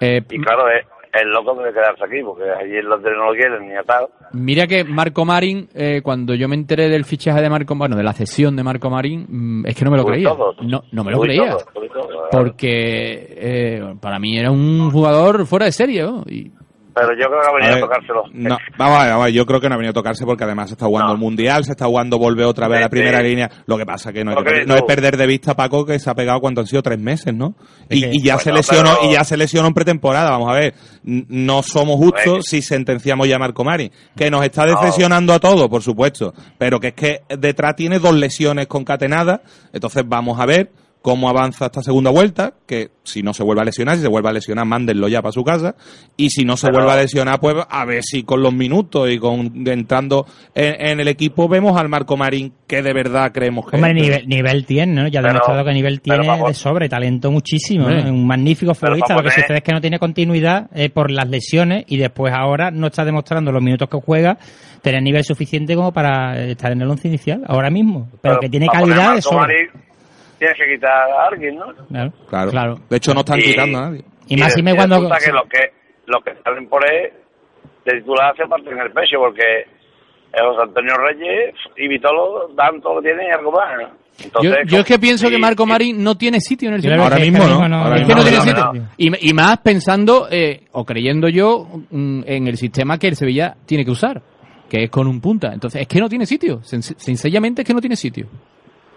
Eh, 0.00 0.22
Y 0.30 0.40
claro, 0.40 0.70
es, 0.70 0.86
es 1.12 1.24
loco 1.26 1.54
de 1.62 1.72
quedarse 1.72 2.04
aquí, 2.04 2.22
porque 2.24 2.44
allí 2.50 2.76
en 2.76 2.88
Londres 2.88 3.14
no 3.16 3.26
lo 3.26 3.32
quieren 3.32 3.68
ni 3.68 3.74
atado. 3.76 4.10
Mira 4.32 4.66
que 4.66 4.84
Marco 4.84 5.24
Marín, 5.24 5.68
eh, 5.74 6.00
cuando 6.02 6.34
yo 6.34 6.48
me 6.48 6.54
enteré 6.56 6.88
del 6.88 7.04
fichaje 7.04 7.40
de 7.40 7.48
Marco, 7.50 7.74
bueno, 7.74 7.96
de 7.96 8.02
la 8.02 8.12
cesión 8.12 8.56
de 8.56 8.62
Marco 8.62 8.90
Marín, 8.90 9.26
mm, 9.28 9.66
es 9.66 9.74
que 9.74 9.84
no 9.84 9.90
me 9.90 9.96
lo 9.96 10.04
Uy, 10.04 10.12
creía. 10.12 10.28
todo. 10.30 10.54
No, 10.62 10.82
no 10.92 11.04
me 11.04 11.12
lo 11.12 11.20
Uy, 11.20 11.26
creía. 11.28 11.50
todo, 11.50 11.64
uy, 11.82 11.88
todo. 11.88 12.28
Porque 12.30 13.34
eh, 13.36 13.94
para 14.00 14.18
mí 14.18 14.38
era 14.38 14.50
un 14.50 14.90
jugador 14.90 15.46
fuera 15.46 15.66
de 15.66 15.72
serie. 15.72 16.02
¿no? 16.02 16.22
Y, 16.28 16.52
Pero 16.94 17.08
yo 17.12 17.26
creo 17.28 17.40
que 17.40 17.46
ha 17.46 17.50
A 17.50 17.54
venido 17.54 17.70
a, 17.70 17.74
ver, 17.74 17.80
tocárselo. 17.84 18.22
No, 18.32 18.58
vamos 18.76 18.98
a 18.98 19.02
ver, 19.02 19.10
vamos 19.10 19.22
a 19.22 19.26
ver, 19.26 19.34
yo 19.34 19.46
creo 19.46 19.60
que 19.60 19.68
no 19.68 19.74
ha 19.74 19.78
venido 19.78 19.90
a 19.90 19.94
tocarse 19.94 20.24
porque 20.24 20.44
además 20.44 20.68
se 20.68 20.74
está 20.74 20.86
jugando 20.86 21.08
No. 21.08 21.14
el 21.14 21.20
Mundial, 21.20 21.64
se 21.64 21.70
está 21.72 21.86
jugando 21.86 22.18
volver 22.18 22.46
otra 22.46 22.66
vez 22.66 22.78
a 22.78 22.80
la 22.82 22.88
primera 22.88 23.18
sí. 23.20 23.24
línea. 23.28 23.50
Lo 23.66 23.76
que 23.78 23.86
pasa 23.86 24.12
que 24.12 24.24
no, 24.24 24.32
hay 24.32 24.44
que, 24.44 24.64
no 24.66 24.74
es 24.74 24.82
perder 24.82 25.16
de 25.16 25.26
vista, 25.26 25.54
Paco, 25.54 25.84
que 25.86 25.98
se 25.98 26.10
ha 26.10 26.14
pegado 26.14 26.40
cuánto 26.40 26.60
han 26.60 26.66
sido 26.66 26.82
tres 26.82 26.98
meses, 26.98 27.32
¿no? 27.34 27.54
Y, 27.88 28.22
ya 28.24 28.38
se 28.38 28.52
lesionó, 28.52 28.96
pero- 29.00 29.10
y 29.10 29.12
ya 29.14 29.22
se 29.24 29.36
lesionó 29.36 29.68
en 29.68 29.74
pretemporada, 29.74 30.30
vamos 30.30 30.48
a 30.50 30.54
ver. 30.54 30.74
No 31.04 31.62
somos 31.62 31.96
justos 31.96 32.44
si 32.48 32.62
sentenciamos 32.62 33.28
ya 33.28 33.36
a 33.36 33.38
Marco 33.38 33.62
Mari. 33.64 33.92
Que 34.16 34.30
nos 34.30 34.44
está 34.44 34.66
No. 34.66 34.72
decepcionando 34.72 35.32
a 35.32 35.38
todos, 35.38 35.68
por 35.68 35.82
supuesto. 35.82 36.34
Pero 36.58 36.80
que 36.80 36.88
es 36.88 36.94
que 36.94 37.20
detrás 37.38 37.76
tiene 37.76 37.98
dos 37.98 38.14
lesiones 38.14 38.66
concatenadas. 38.66 39.40
Entonces 39.72 40.02
vamos 40.06 40.40
a 40.40 40.46
ver 40.46 40.70
cómo 41.02 41.28
avanza 41.28 41.66
esta 41.66 41.82
segunda 41.82 42.10
vuelta, 42.10 42.54
que 42.66 42.90
si 43.04 43.22
no 43.22 43.32
se 43.32 43.42
vuelve 43.42 43.62
a 43.62 43.64
lesionar, 43.64 43.96
si 43.96 44.02
se 44.02 44.08
vuelve 44.08 44.28
a 44.28 44.32
lesionar, 44.32 44.66
mándenlo 44.66 45.08
ya 45.08 45.22
para 45.22 45.32
su 45.32 45.42
casa, 45.44 45.74
y 46.16 46.30
si 46.30 46.44
no 46.44 46.56
se 46.56 46.66
Pero- 46.66 46.78
vuelve 46.78 46.92
a 46.92 47.02
lesionar, 47.02 47.40
pues 47.40 47.56
a 47.68 47.84
ver 47.84 48.02
si 48.02 48.24
con 48.24 48.42
los 48.42 48.52
minutos 48.52 49.08
y 49.10 49.18
con 49.18 49.66
entrando 49.66 50.26
en, 50.54 50.74
en 50.86 51.00
el 51.00 51.08
equipo 51.08 51.48
vemos 51.48 51.78
al 51.80 51.88
Marco 51.88 52.16
Marín 52.16 52.52
que 52.66 52.82
de 52.82 52.92
verdad 52.92 53.30
creemos 53.32 53.70
que 53.70 53.76
Hombre, 53.76 53.92
es. 53.92 53.96
nivel, 53.96 54.28
nivel 54.28 54.66
tiene, 54.66 54.92
¿no? 55.02 55.08
Ya 55.08 55.20
ha 55.20 55.22
demostrado 55.22 55.64
que 55.64 55.72
nivel 55.72 56.00
tiene 56.00 56.26
vamos- 56.26 56.48
de 56.48 56.54
sobre, 56.54 56.88
talento 56.88 57.30
muchísimo, 57.30 57.88
¿no? 57.88 58.10
Un 58.12 58.26
magnífico 58.26 58.74
futbolista. 58.74 59.14
Lo 59.14 59.22
que 59.22 59.30
sucede 59.30 59.58
es 59.58 59.62
que 59.64 59.72
no 59.72 59.80
tiene 59.80 59.98
continuidad 59.98 60.68
eh, 60.74 60.90
por 60.90 61.10
las 61.10 61.28
lesiones 61.28 61.84
y 61.86 61.96
después 61.96 62.34
ahora 62.36 62.70
no 62.70 62.88
está 62.88 63.04
demostrando 63.04 63.50
los 63.52 63.62
minutos 63.62 63.88
que 63.88 63.98
juega 64.04 64.36
tener 64.82 65.02
nivel 65.02 65.24
suficiente 65.24 65.74
como 65.74 65.92
para 65.92 66.38
estar 66.46 66.70
en 66.72 66.82
el 66.82 66.88
once 66.90 67.08
inicial, 67.08 67.42
ahora 67.46 67.70
mismo. 67.70 68.08
Pero, 68.20 68.38
que 68.40 68.48
tiene 68.48 68.66
calidad 68.68 68.96
de 68.96 69.02
Marco 69.04 69.22
sobra. 69.22 69.40
Marín, 69.46 69.68
Tienes 70.38 70.56
que 70.56 70.74
quitar 70.74 71.10
a 71.10 71.26
alguien, 71.30 71.56
¿no? 71.56 71.66
Claro. 71.88 72.12
Claro. 72.28 72.50
Claro. 72.50 72.78
De 72.88 72.96
hecho, 72.96 73.12
no 73.14 73.20
están 73.20 73.38
Y- 73.40 73.42
quitando 73.42 73.78
a 73.78 73.80
nadie. 73.82 74.04
Y 74.28 74.36
más 74.36 74.52
si 74.52 74.62
me 74.62 74.72
y 74.72 74.76
cuando... 74.76 74.96
que 75.00 75.32
los 75.32 75.42
que 75.48 75.72
los 76.06 76.22
que 76.24 76.32
salen 76.44 76.68
por 76.68 76.82
él 76.90 77.12
de 77.84 77.98
titular 78.00 78.34
se 78.36 78.46
parten 78.46 78.78
el 78.78 78.92
pecho 78.92 79.18
porque 79.18 79.42
José 80.32 80.62
Antonio 80.62 80.94
Reyes 80.96 81.54
y 81.76 81.88
Vitolo 81.88 82.48
dan 82.54 82.80
todo 82.80 82.96
lo 82.96 83.02
que 83.02 83.08
tienen 83.08 83.26
y 83.26 83.30
algo 83.30 83.50
más. 83.52 83.76
¿no? 83.76 83.88
yo, 83.88 84.24
Entonces, 84.24 84.56
yo 84.66 84.78
es 84.80 84.84
que 84.84 84.98
pienso 84.98 85.28
que 85.30 85.38
Marco 85.38 85.64
Marín 85.66 86.02
no 86.04 86.16
tiene 86.16 86.40
sitio 86.40 86.68
en 86.68 86.74
el 86.76 87.00
Ahora 87.00 87.16
que 87.16 87.22
mismo 87.22 87.38
este 87.44 87.68
no, 87.68 87.76
ahora 87.76 87.96
Es 87.96 88.06
mismo 88.06 88.08
que 88.08 88.14
no 88.14 88.16
no, 88.16 88.22
tiene 88.22 88.36
no, 88.36 88.42
sitio. 88.72 88.82
no. 88.82 88.88
Y, 88.96 89.30
y 89.30 89.32
más 89.34 89.58
pensando 89.58 90.28
eh, 90.30 90.64
o 90.72 90.84
creyendo 90.84 91.28
yo 91.28 91.66
mm, 91.90 92.22
en 92.26 92.46
el 92.48 92.56
sistema 92.56 92.98
que 92.98 93.08
el 93.08 93.16
Sevilla 93.16 93.56
tiene 93.66 93.84
que 93.84 93.90
usar, 93.90 94.20
que 94.68 94.84
es 94.84 94.90
con 94.90 95.06
un 95.06 95.20
punta. 95.20 95.52
Entonces, 95.52 95.82
es 95.82 95.88
que 95.88 96.00
no 96.00 96.08
tiene 96.08 96.26
sitio. 96.26 96.58
Sen- 96.60 96.82
Sencillamente 96.82 97.62
es 97.62 97.66
que 97.68 97.74
no 97.74 97.80
tiene 97.80 97.96
sitio. 97.96 98.26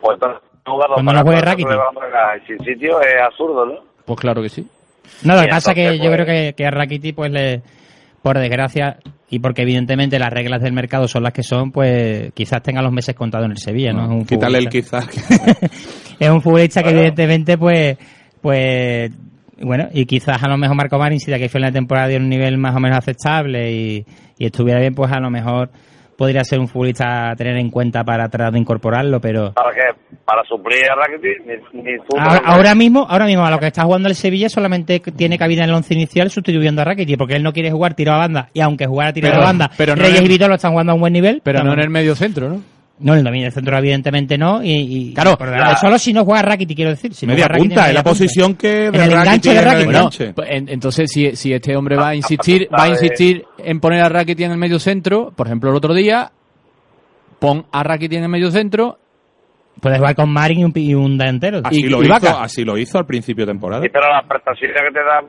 Pues 0.02 0.16
entonces, 0.16 0.42
Cuando 0.64 1.04
para 1.06 1.20
no 1.20 1.24
juegue 1.26 1.42
Rakitic. 1.42 1.68
a 1.72 2.46
sin 2.48 2.60
sitio 2.60 3.02
es 3.02 3.22
absurdo, 3.22 3.66
¿no? 3.66 3.74
Pues 4.06 4.20
claro 4.20 4.42
que 4.42 4.50
sí. 4.50 4.68
No, 5.24 5.36
lo 5.36 5.42
que 5.42 5.48
pasa 5.48 5.74
que 5.74 5.98
yo 5.98 6.06
pues- 6.06 6.14
creo 6.14 6.26
que, 6.26 6.54
que 6.56 6.66
a 6.66 6.72
Rakiti, 6.72 7.14
pues, 7.14 7.32
le, 7.32 7.62
por 8.22 8.38
desgracia, 8.38 8.98
y 9.30 9.40
porque 9.40 9.64
evidentemente 9.64 10.20
las 10.20 10.30
reglas 10.30 10.62
del 10.62 10.74
mercado 10.74 11.08
son 11.08 11.24
las 11.24 11.34
que 11.34 11.44
son, 11.44 11.72
pues 11.72 12.32
quizás 12.34 12.62
tenga 12.62 12.82
los 12.82 12.92
meses 12.92 13.16
contados 13.16 13.46
en 13.46 13.52
el 13.52 13.58
Sevilla, 13.58 13.94
¿no? 13.94 14.08
Un 14.08 14.26
Quítale 14.26 14.60
el 14.60 14.66
futbolista- 14.70 15.08
quizás. 15.08 16.16
es 16.20 16.30
un 16.30 16.42
futbolista 16.42 16.82
que 16.82 16.90
Bueno. 16.90 17.00
evidentemente, 17.00 17.58
pues, 17.58 17.98
pues, 18.42 19.12
bueno, 19.62 19.88
y 19.94 20.06
quizás 20.06 20.42
a 20.44 20.48
lo 20.48 20.58
mejor 20.58 20.76
Marco 20.76 20.98
Marín, 20.98 21.20
si 21.20 21.30
de 21.32 21.38
aquí 21.38 21.48
fue 21.48 21.60
en 21.60 21.66
la 21.68 21.72
temporada 21.72 22.08
de 22.08 22.18
un 22.18 22.30
nivel 22.30 22.58
más 22.58 22.76
o 22.76 22.80
menos 22.80 22.98
aceptable 22.98 23.72
y, 23.72 24.06
y 24.38 24.46
estuviera 24.46 24.80
bien, 24.80 24.94
pues 24.96 25.12
a 25.12 25.20
lo 25.20 25.30
mejor 25.30 25.70
podría 26.22 26.44
ser 26.44 26.60
un 26.60 26.68
futbolista 26.68 27.32
a 27.32 27.36
tener 27.36 27.58
en 27.58 27.72
cuenta 27.72 28.04
para 28.04 28.30
tratar 28.30 28.54
de 28.54 28.60
incorporarlo, 28.60 29.20
pero 29.20 29.54
¿Para 29.54 29.72
qué? 29.74 29.82
Para 30.24 30.44
suplir 30.44 30.84
a 30.88 30.94
Rakitic, 30.94 31.46
ni, 31.74 31.82
ni 31.82 31.98
ahora, 32.16 32.42
ahora 32.46 32.76
mismo, 32.76 33.08
ahora 33.10 33.26
mismo 33.26 33.44
a 33.44 33.50
lo 33.50 33.58
que 33.58 33.66
está 33.66 33.84
jugando 33.86 34.08
el 34.08 34.14
Sevilla 34.14 34.48
solamente 34.48 35.00
tiene 35.00 35.40
cabida 35.40 35.64
en 35.64 35.70
el 35.70 35.76
once 35.76 35.96
inicial 35.96 36.30
sustituyendo 36.30 36.84
a 36.84 36.86
Rakitic, 36.86 37.18
porque 37.18 37.34
él 37.36 37.42
no 37.42 37.54
quiere 37.54 37.72
jugar 37.72 37.96
tiro 37.96 38.14
a 38.14 38.18
banda, 38.18 38.50
y 38.54 38.62
aunque 38.62 38.86
jugara 38.86 39.12
tiro 39.14 39.30
Pero- 39.30 39.42
a 39.42 39.46
banda, 39.46 39.72
pero 39.76 39.96
no 39.96 40.04
Reyes 40.04 40.20
en- 40.20 40.26
y 40.26 40.30
Vito 40.30 40.48
lo 40.48 40.54
están 40.54 40.72
jugando 40.72 40.92
a 40.92 40.96
un 40.96 41.02
buen 41.02 41.14
nivel, 41.14 41.42
Pero 41.44 41.64
no 41.64 41.74
en 41.74 41.80
el 41.80 41.90
medio 41.90 42.14
centro, 42.16 42.50
¿no? 42.50 42.62
No, 43.02 43.14
en 43.14 43.20
el 43.20 43.24
dominio 43.26 43.46
del 43.46 43.54
centro 43.54 43.78
evidentemente 43.78 44.38
no, 44.38 44.64
y, 44.64 44.72
y 45.10 45.14
Claro, 45.14 45.38
por- 45.38 45.50
la- 45.50 45.76
solo 45.78 45.98
si 46.00 46.14
no 46.14 46.24
juega 46.24 46.42
Rakitic, 46.44 46.76
quiero 46.76 46.92
decir. 46.92 47.14
Si 47.14 47.26
no 47.26 47.32
media 47.34 47.46
juega 47.46 47.54
Rakitic, 47.56 47.70
punta, 47.70 47.82
es 47.82 47.88
media 47.88 47.94
la 48.00 48.04
punta. 48.04 48.10
posición 48.12 48.56
que 48.56 48.86
En 48.88 48.96
el 48.96 49.02
enganche 49.12 49.22
Rakitic 49.26 49.44
de 49.44 49.52
en 49.52 49.58
el 49.58 49.94
Rakitic, 49.96 50.36
Bueno, 50.36 50.52
entonces 50.72 51.12
si, 51.12 51.36
si 51.36 51.54
este 51.54 51.76
hombre 51.76 51.96
va 51.96 52.08
a 52.08 52.10
Ah, 52.10 52.16
insistir, 52.16 52.68
ah, 52.72 52.76
va 52.78 52.84
a 52.84 52.86
de- 52.86 52.92
insistir 52.92 53.44
en 53.58 53.80
poner 53.80 54.02
a 54.02 54.10
Rakitic 54.10 54.46
en 54.46 54.52
el 54.52 54.58
medio 54.58 54.80
centro, 54.80 55.32
por 55.36 55.48
ejemplo 55.48 55.70
el 55.70 55.76
otro 55.76 55.94
día, 55.94 56.32
pon 57.40 57.66
a 57.72 57.84
Rakitic 57.84 58.18
en 58.18 58.24
el 58.24 58.30
medio 58.30 58.52
centro, 58.52 58.98
Puedes 59.80 59.98
jugar 60.00 60.16
con 60.16 60.30
Marin 60.32 60.60
y 60.60 60.64
un, 60.66 60.74
y 60.76 60.94
un 60.94 61.18
delantero. 61.18 61.62
Así 61.64 61.80
y- 61.86 61.90
lo 61.90 62.04
y 62.04 62.06
hizo, 62.06 62.40
así 62.40 62.64
lo 62.66 62.78
hizo 62.78 63.00
al 63.00 63.06
principio 63.08 63.46
de 63.46 63.54
temporada. 63.54 63.82
Sí, 63.82 63.90
pero 63.92 64.12
las 64.12 64.28
prestaciones 64.28 64.76
que 64.78 64.92
te 64.94 65.00
da, 65.00 65.24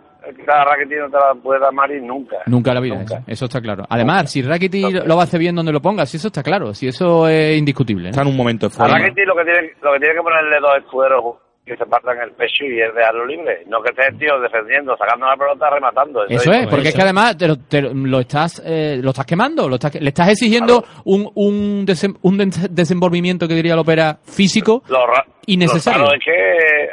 da 0.47 0.64
Rakitic 0.64 0.99
no 0.99 1.07
te 1.11 1.16
las 1.16 1.37
puede 1.43 1.61
dar 1.61 1.73
Marín 1.73 2.07
nunca. 2.07 2.37
nunca 2.47 2.70
en 2.70 2.75
la 2.75 2.81
vida, 2.81 2.95
Nunca. 2.97 3.14
eso, 3.16 3.25
eso 3.27 3.45
está 3.47 3.61
claro. 3.61 3.85
Además, 3.89 4.31
si 4.31 4.43
Rakitic 4.43 4.83
Nunca. 4.83 5.05
lo 5.07 5.20
hace 5.20 5.39
bien 5.39 5.55
donde 5.55 5.73
lo 5.73 5.81
ponga, 5.81 6.07
si 6.07 6.16
eso 6.16 6.29
está 6.29 6.43
claro, 6.43 6.75
si 6.75 6.89
eso 6.89 7.29
es 7.29 7.59
indiscutible. 7.59 8.05
¿no? 8.05 8.11
Está 8.11 8.23
en 8.23 8.29
un 8.29 8.37
momento 8.37 8.68
de 8.68 8.75
A 8.75 8.77
forma. 8.77 8.99
Rakitic 8.99 9.27
lo 9.27 9.37
que 9.37 9.45
tiene, 9.45 9.61
lo 9.83 9.93
que 9.93 9.99
tiene 10.01 10.14
que 10.14 10.23
ponerle 10.23 10.61
dos 10.61 10.77
escuderos 10.79 11.25
que 11.64 11.77
se 11.77 11.87
partan 11.87 12.18
el 12.18 12.33
pecho 12.33 12.64
y 12.64 12.81
es 12.81 12.93
dejarlo 12.93 13.25
libre. 13.25 13.62
No 13.68 13.81
que 13.83 13.91
esté 13.91 14.09
el 14.12 14.18
tío 14.18 14.41
defendiendo, 14.41 14.97
sacando 14.97 15.27
la 15.27 15.37
pelota, 15.37 15.70
rematando. 15.70 16.25
Eso 16.29 16.51
es, 16.51 16.66
porque 16.66 16.89
es 16.89 16.95
que 16.95 17.03
además 17.03 17.37
te 17.37 17.47
lo, 17.47 17.57
te 17.57 17.81
lo- 17.83 17.95
lo 17.95 18.18
estás 18.18 18.61
eh, 18.66 18.99
lo 19.01 19.11
estás 19.11 19.25
quemando, 19.27 19.68
lo 19.68 19.77
estás, 19.77 19.95
le 19.95 20.09
estás 20.09 20.29
exigiendo 20.31 20.83
un, 21.05 21.31
un, 21.37 21.87
desem- 21.87 22.18
un 22.23 22.37
des- 22.39 22.75
desenvolvimiento 22.75 23.47
que 23.47 23.55
diría 23.55 23.77
la 23.77 23.83
ópera 23.83 24.18
físico 24.25 24.83
Lo 24.89 25.07
ra- 25.07 25.25
Innecesario. 25.47 26.03
Lo 26.05 26.14
es 26.14 26.20
que 26.24 26.30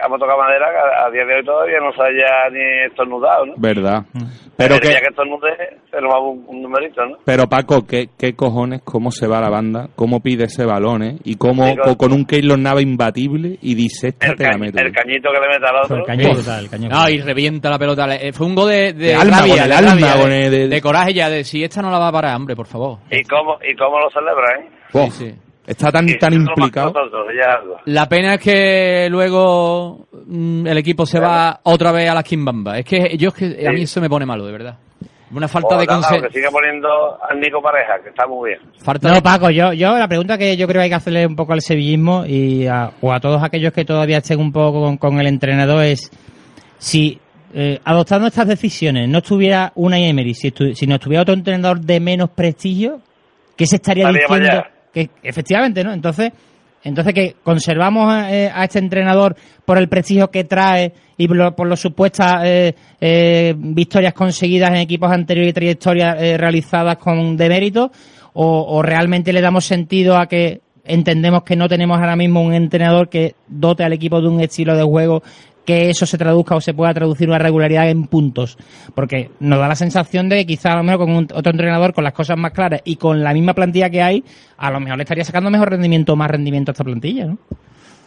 hemos 0.05 0.19
tocado 0.19 0.39
madera 0.39 0.67
que 0.71 0.77
a, 0.77 1.05
a 1.05 1.11
día 1.11 1.25
de 1.25 1.35
hoy 1.35 1.45
todavía 1.45 1.77
no 1.79 1.91
se 1.93 2.01
haya 2.01 2.49
ni 2.51 2.85
estornudado, 2.89 3.45
¿no? 3.45 3.53
Verdad. 3.57 4.03
Pero 4.57 4.75
el 4.75 4.81
que, 4.81 4.89
que 4.89 4.95
estornude 5.07 5.49
se 5.89 6.01
nos 6.01 6.13
va 6.13 6.19
un, 6.19 6.43
un 6.47 6.61
numerito, 6.61 7.05
¿no? 7.05 7.17
pero 7.23 7.47
Paco, 7.47 7.85
¿qué, 7.87 8.09
qué 8.17 8.33
cojones, 8.35 8.81
cómo 8.83 9.11
se 9.11 9.27
va 9.27 9.39
la 9.39 9.49
banda, 9.49 9.87
cómo 9.95 10.19
pide 10.19 10.45
ese 10.45 10.65
balón, 10.65 11.03
¿eh? 11.03 11.15
Y 11.23 11.35
cómo 11.35 11.65
Sí, 11.67 11.77
co- 11.77 11.95
con 11.97 12.11
un 12.11 12.25
Keylor 12.25 12.59
Nava 12.59 12.81
imbatible 12.81 13.57
y 13.61 13.75
disecta 13.75 14.27
El, 14.27 14.35
te 14.35 14.43
la 14.45 14.57
meto. 14.57 14.79
el 14.79 14.91
cañito 14.91 15.29
que 15.31 15.39
le 15.39 15.47
mete 15.47 15.65
al 15.67 15.75
otro. 15.83 15.97
el 15.97 16.03
cañón 16.03 16.31
Uf. 16.31 16.37
brutal, 16.37 16.63
el 16.65 16.69
cañón 16.69 16.89
No, 16.91 17.09
y 17.09 17.21
revienta 17.21 17.69
la 17.69 17.79
pelota. 17.79 18.15
Eh, 18.15 18.33
Fue 18.33 18.47
un 18.47 18.55
gol 18.55 18.69
de, 18.69 18.93
de 18.93 19.05
De 19.07 19.15
alma, 19.15 19.39
rabia, 19.39 19.53
con 19.53 19.61
el 19.63 19.69
de, 19.69 19.75
alma, 19.75 19.91
rabia, 19.91 20.21
con 20.21 20.29
de- 20.31 20.45
el- 20.45 20.51
de- 20.51 20.67
de 20.67 20.81
coraje 20.81 21.13
ya, 21.13 21.29
de 21.29 21.43
si 21.43 21.63
esta 21.63 21.81
no 21.81 21.89
la 21.91 21.99
va 21.99 22.07
a 22.09 22.11
parar, 22.11 22.35
hombre, 22.35 22.55
por 22.55 22.67
favor. 22.67 22.97
¿Y 23.11 23.23
cómo, 23.23 23.57
¿Y 23.65 23.75
cómo 23.75 23.99
lo 23.99 24.09
celebra, 24.09 24.59
eh? 24.59 24.69
Sí, 24.91 25.11
sí. 25.11 25.35
Está 25.69 25.91
tan, 25.91 26.07
tan 26.17 26.33
implicado. 26.33 26.91
nosotros, 26.91 27.27
ya 27.37 27.53
algo. 27.53 27.77
La 27.85 28.09
pena 28.09 28.33
es 28.35 28.41
que 28.41 29.07
luego 29.11 30.07
mm, 30.25 30.65
el 30.67 30.77
equipo 30.79 31.05
se 31.05 31.19
va 31.19 31.59
otra 31.63 31.91
vez 31.91 32.09
a 32.09 32.15
la 32.15 32.23
quimbamba. 32.23 32.79
Es 32.79 32.85
que 32.85 33.15
yo 33.17 33.29
es 33.29 33.35
que 33.35 33.67
a 33.67 33.71
mí 33.71 33.83
eso 33.83 34.01
me 34.01 34.09
pone 34.09 34.25
malo, 34.25 34.45
de 34.45 34.51
verdad. 34.51 34.77
Una 35.31 35.47
falta 35.47 35.75
O 35.75 35.79
de 35.79 35.85
nada, 35.85 35.99
conse- 36.01 36.21
que 36.27 36.33
siga 36.33 36.49
poniendo 36.49 36.87
al 37.21 37.39
Nico 37.39 37.61
Pareja, 37.61 37.99
que 38.01 38.09
está 38.09 38.25
muy 38.25 38.49
bien. 38.49 38.61
falta 38.81 39.09
No, 39.09 39.13
de- 39.13 39.21
Paco, 39.21 39.51
yo, 39.51 39.73
yo 39.73 39.95
la 39.95 40.07
pregunta 40.07 40.39
que 40.39 40.57
yo 40.57 40.65
creo 40.67 40.79
que 40.79 40.83
hay 40.85 40.89
que 40.89 40.95
hacerle 40.95 41.27
un 41.27 41.35
poco 41.35 41.53
al 41.53 41.61
sevillismo 41.61 42.25
y 42.25 42.65
a, 42.65 42.89
o 43.01 43.13
a 43.13 43.19
todos 43.19 43.43
aquellos 43.43 43.71
que 43.71 43.85
todavía 43.85 44.17
estén 44.17 44.39
un 44.39 44.51
poco 44.51 44.81
con, 44.81 44.97
con 44.97 45.19
el 45.19 45.27
entrenador 45.27 45.83
es 45.83 46.09
si 46.79 47.19
eh, 47.53 47.79
adoptando 47.83 48.25
estas 48.27 48.47
decisiones 48.47 49.07
no 49.07 49.19
estuviera 49.19 49.71
una 49.75 49.99
Emery, 49.99 50.33
si, 50.33 50.51
estu- 50.51 50.73
si 50.73 50.87
no 50.87 50.95
estuviera 50.95 51.21
otro 51.21 51.35
entrenador 51.35 51.79
de 51.79 51.99
menos 51.99 52.31
prestigio, 52.31 52.99
¿qué 53.55 53.67
se 53.67 53.75
estaría 53.75 54.09
Estaría 54.09 54.27
diciendo? 54.27 54.47
mañana. 54.47 54.71
Que, 54.93 55.09
efectivamente, 55.23 55.83
¿no? 55.83 55.93
Entonces, 55.93 56.31
entonces 56.83 57.13
que 57.13 57.35
conservamos 57.43 58.11
a, 58.11 58.33
eh, 58.33 58.51
a 58.53 58.63
este 58.63 58.79
entrenador 58.79 59.35
por 59.65 59.77
el 59.77 59.89
prestigio 59.89 60.31
que 60.31 60.45
trae 60.45 60.93
y 61.17 61.27
por, 61.27 61.55
por 61.55 61.67
las 61.67 61.79
supuestas 61.79 62.41
eh, 62.45 62.73
eh, 63.01 63.53
victorias 63.57 64.13
conseguidas 64.13 64.69
en 64.69 64.77
equipos 64.77 65.11
anteriores 65.11 65.51
y 65.51 65.53
trayectorias 65.53 66.15
eh, 66.21 66.37
realizadas 66.37 66.97
con 66.97 67.35
demérito 67.35 67.91
o, 68.33 68.77
o 68.77 68.81
realmente 68.81 69.33
le 69.33 69.41
damos 69.41 69.65
sentido 69.65 70.17
a 70.17 70.27
que 70.27 70.61
entendemos 70.85 71.43
que 71.43 71.55
no 71.55 71.67
tenemos 71.67 71.99
ahora 71.99 72.15
mismo 72.15 72.41
un 72.41 72.53
entrenador 72.53 73.09
que 73.09 73.35
dote 73.47 73.83
al 73.83 73.93
equipo 73.93 74.21
de 74.21 74.29
un 74.29 74.39
estilo 74.39 74.75
de 74.75 74.83
juego 74.83 75.21
que 75.69 75.89
eso 75.89 76.05
se 76.07 76.17
traduzca 76.17 76.55
o 76.55 76.61
se 76.61 76.73
pueda 76.73 76.93
traducir 76.93 77.29
una 77.29 77.37
regularidad 77.37 77.87
en 77.89 78.07
puntos. 78.07 78.57
Porque 78.95 79.29
nos 79.39 79.59
da 79.59 79.67
la 79.67 79.75
sensación 79.75 80.27
de 80.29 80.37
que 80.37 80.45
quizá 80.47 80.73
a 80.73 80.77
lo 80.77 80.83
mejor 80.83 81.05
con 81.05 81.15
un- 81.15 81.27
otro 81.33 81.51
entrenador 81.51 81.93
con 81.93 82.03
las 82.03 82.13
cosas 82.13 82.37
más 82.37 82.51
claras 82.53 82.81
y 82.83 82.95
con 82.95 83.23
la 83.23 83.33
misma 83.33 83.53
plantilla 83.53 83.89
que 83.89 84.01
hay, 84.01 84.23
a 84.57 84.71
lo 84.71 84.79
mejor 84.79 84.97
le 84.97 85.03
estaría 85.03 85.23
sacando 85.23 85.49
mejor 85.51 85.69
rendimiento 85.69 86.13
o 86.13 86.15
más 86.15 86.31
rendimiento 86.31 86.71
a 86.71 86.73
esta 86.73 86.83
plantilla, 86.83 87.25
¿no? 87.25 87.37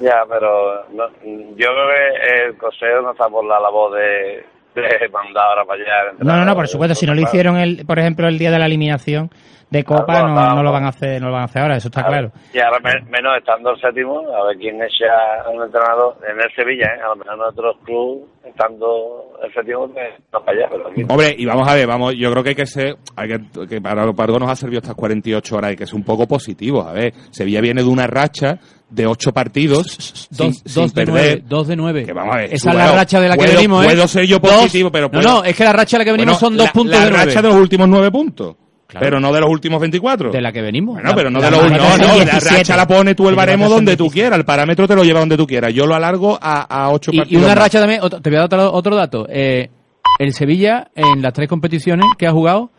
Ya, 0.01 0.25
pero 0.29 0.85
no- 0.95 1.09
yo 1.57 1.67
creo 1.69 1.89
que 1.89 2.45
el 2.49 2.57
consejo 2.57 3.03
no 3.03 3.13
está 3.13 3.29
por 3.29 3.45
la 3.45 3.61
labor 3.61 3.93
de, 3.95 4.45
de 4.81 5.09
mandar 5.13 5.45
ahora 5.51 5.65
para 5.65 5.83
allá. 5.83 6.11
al 6.19 6.27
No, 6.27 6.37
no, 6.37 6.45
no, 6.45 6.55
por 6.57 6.67
supuesto, 6.67 6.95
si 6.97 7.07
no 7.07 7.15
lo 7.15 7.21
hicieron, 7.21 7.57
el, 7.59 7.87
por 7.87 7.99
ejemplo, 8.01 8.27
el 8.27 8.39
día 8.39 8.51
de 8.51 8.59
la 8.59 8.67
eliminación 8.67 9.31
de 9.73 9.85
Copa, 9.85 10.23
no, 10.23 10.55
no 10.55 10.63
lo 10.63 10.71
van 10.71 10.85
a 10.85 10.89
hacer, 10.89 11.21
no 11.21 11.29
lo 11.29 11.33
van 11.33 11.43
a 11.43 11.45
hacer 11.47 11.63
ahora, 11.63 11.77
eso 11.77 11.89
está 11.89 12.05
claro. 12.05 12.31
Y 12.53 12.59
ahora 12.61 12.79
me- 12.85 13.11
menos 13.11 13.33
estando 13.39 13.71
el 13.71 13.81
séptimo, 13.81 14.21
a 14.35 14.47
ver 14.49 14.57
quién 14.59 14.77
echa 14.77 15.49
un 15.51 15.63
entrenador 15.63 16.17
en 16.31 16.39
el 16.41 16.55
Sevilla, 16.55 16.87
¿eh? 16.97 17.01
a 17.05 17.09
lo 17.09 17.17
mejor 17.17 17.35
en 17.35 17.41
otros 17.41 17.77
clubes, 17.85 18.25
estando 18.45 19.33
el 19.43 19.53
séptimo, 19.53 19.87
no 19.89 20.45
para 20.45 20.59
allá, 20.59 20.69
pero 20.71 20.89
aquí. 20.89 21.03
Hombre, 21.09 21.35
y 21.39 21.45
vamos 21.47 21.67
a 21.69 21.75
ver, 21.75 21.87
vamos, 21.87 22.15
yo 22.17 22.31
creo 22.31 22.43
que 22.43 22.51
hay 22.51 22.55
que 22.55 22.67
ser, 22.67 22.97
hay 23.17 23.29
que, 23.29 23.67
que 23.69 23.81
para, 23.81 24.13
para 24.13 24.27
algo 24.27 24.39
nos 24.41 24.51
ha 24.51 24.57
servido 24.57 24.81
estas 24.81 24.95
48 24.95 25.57
horas, 25.57 25.71
hay 25.71 25.77
que 25.77 25.87
ser 25.87 25.95
un 25.95 26.05
poco 26.05 26.27
positivos. 26.27 26.87
A 26.87 26.93
ver, 26.93 27.13
Sevilla 27.31 27.61
viene 27.61 27.83
de 27.83 27.89
una 27.89 28.07
racha 28.07 28.59
de 28.91 29.07
ocho 29.07 29.33
partidos 29.33 29.87
sin, 30.31 30.37
Dos, 30.49 30.63
sin 30.67 30.83
dos 30.83 30.93
de 30.95 31.07
perder. 31.07 31.09
nueve, 31.27 31.43
dos 31.49 31.67
de 31.69 31.77
nueve. 31.77 32.05
Que 32.05 32.13
vamos 32.13 32.35
a 32.35 32.39
ver, 32.41 32.53
Esa 32.53 32.71
es 32.71 32.77
la 32.77 32.93
racha 32.93 33.21
de 33.21 33.29
la 33.29 33.35
que 33.37 33.45
puedo- 33.45 33.55
venimos, 33.57 33.85
¿eh? 33.85 33.89
puedo 33.89 34.07
ser 34.09 34.27
yo 34.27 34.39
Dos- 34.39 34.53
positivo, 34.53 34.91
pero 34.93 35.07
No, 35.07 35.11
puedo- 35.13 35.29
no, 35.29 35.45
es 35.45 35.57
que 35.57 35.65
la 35.65 35.73
racha 35.73 35.97
de 35.97 35.99
la 36.01 36.05
que 36.05 36.13
venimos 36.13 36.35
Bueno, 36.39 36.47
son 36.49 36.57
dos 36.59 36.67
la- 36.67 36.73
puntos 36.73 36.99
la 36.99 37.05
de 37.07 37.11
nueve. 37.11 37.25
racha 37.27 37.41
de 37.43 37.49
los 37.49 37.57
últimos 37.57 37.89
nueve 37.89 38.11
puntos. 38.11 38.57
Claro. 38.93 39.05
Pero 39.07 39.21
no 39.21 39.33
de 39.33 39.41
los 39.41 39.51
últimos 39.51 39.81
24. 39.81 40.31
De 40.31 40.41
la 40.41 40.53
que 40.53 40.61
venimos. 40.63 40.95
Bueno, 40.95 41.09
La- 41.09 41.15
pero 41.17 41.31
no 41.31 41.41
la 41.41 41.47
de 41.47 41.51
los 41.51 41.65
últimos. 41.65 41.83
No, 41.83 41.97
no, 41.99 42.19
la 42.19 42.25
17. 42.25 42.55
racha 42.57 42.77
la 42.77 42.87
pone 42.87 43.15
tú 43.15 43.29
el 43.29 43.35
baremo 43.35 43.69
donde 43.69 43.97
tú 43.97 44.05
17. 44.05 44.13
quieras. 44.15 44.39
El 44.39 44.45
parámetro 44.45 44.87
te 44.87 44.95
lo 44.95 45.03
lleva 45.03 45.21
donde 45.21 45.37
tú 45.37 45.47
quieras. 45.47 45.73
Yo 45.73 45.87
lo 45.87 45.95
alargo 45.95 46.39
a, 46.41 46.61
a 46.63 46.91
ocho 46.91 47.11
Y, 47.13 47.17
y 47.17 47.19
partidos. 47.21 47.43
una 47.45 47.55
más. 47.55 47.65
racha 47.65 47.81
también, 47.81 48.01
otro- 48.03 48.21
te 48.21 48.29
voy 48.31 48.37
a 48.37 48.41
dar 48.41 48.47
otro, 48.61 48.73
otro 48.73 48.97
dato. 48.97 49.27
Eh, 49.31 49.71
el 50.19 50.33
Sevilla, 50.35 50.91
en 50.95 51.23
las 51.23 51.33
tres 51.33 51.49
competiciones 51.49 52.05
que 52.19 52.27
ha 52.27 52.33
jugado, 52.33 52.71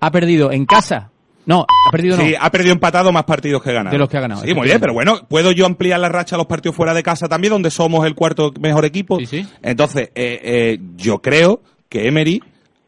ha 0.00 0.10
perdido 0.10 0.50
en 0.50 0.64
casa. 0.66 1.10
No, 1.46 1.62
ha 1.86 1.90
perdido 1.90 2.16
no. 2.16 2.22
Sí, 2.22 2.34
ha 2.38 2.50
perdido 2.50 2.72
empatado 2.72 3.12
más 3.12 3.24
partidos 3.24 3.62
que 3.62 3.72
ganado. 3.72 3.92
De 3.92 3.98
los 3.98 4.08
que 4.08 4.16
ha 4.16 4.20
ganado, 4.20 4.42
Sí, 4.42 4.54
muy 4.54 4.66
bien, 4.66 4.78
pero 4.80 4.92
bueno, 4.92 5.26
puedo 5.28 5.52
yo 5.52 5.66
ampliar 5.66 5.98
la 6.00 6.08
racha 6.08 6.36
a 6.36 6.38
los 6.38 6.46
partidos 6.46 6.76
fuera 6.76 6.94
de 6.94 7.02
casa 7.02 7.28
también, 7.28 7.52
donde 7.52 7.70
somos 7.70 8.06
el 8.06 8.14
cuarto 8.14 8.52
mejor 8.60 8.84
equipo. 8.84 9.18
Sí, 9.18 9.26
sí. 9.26 9.46
Entonces, 9.62 10.10
eh, 10.14 10.40
eh, 10.42 10.78
yo 10.96 11.18
creo 11.20 11.60
que 11.88 12.06
Emery 12.06 12.40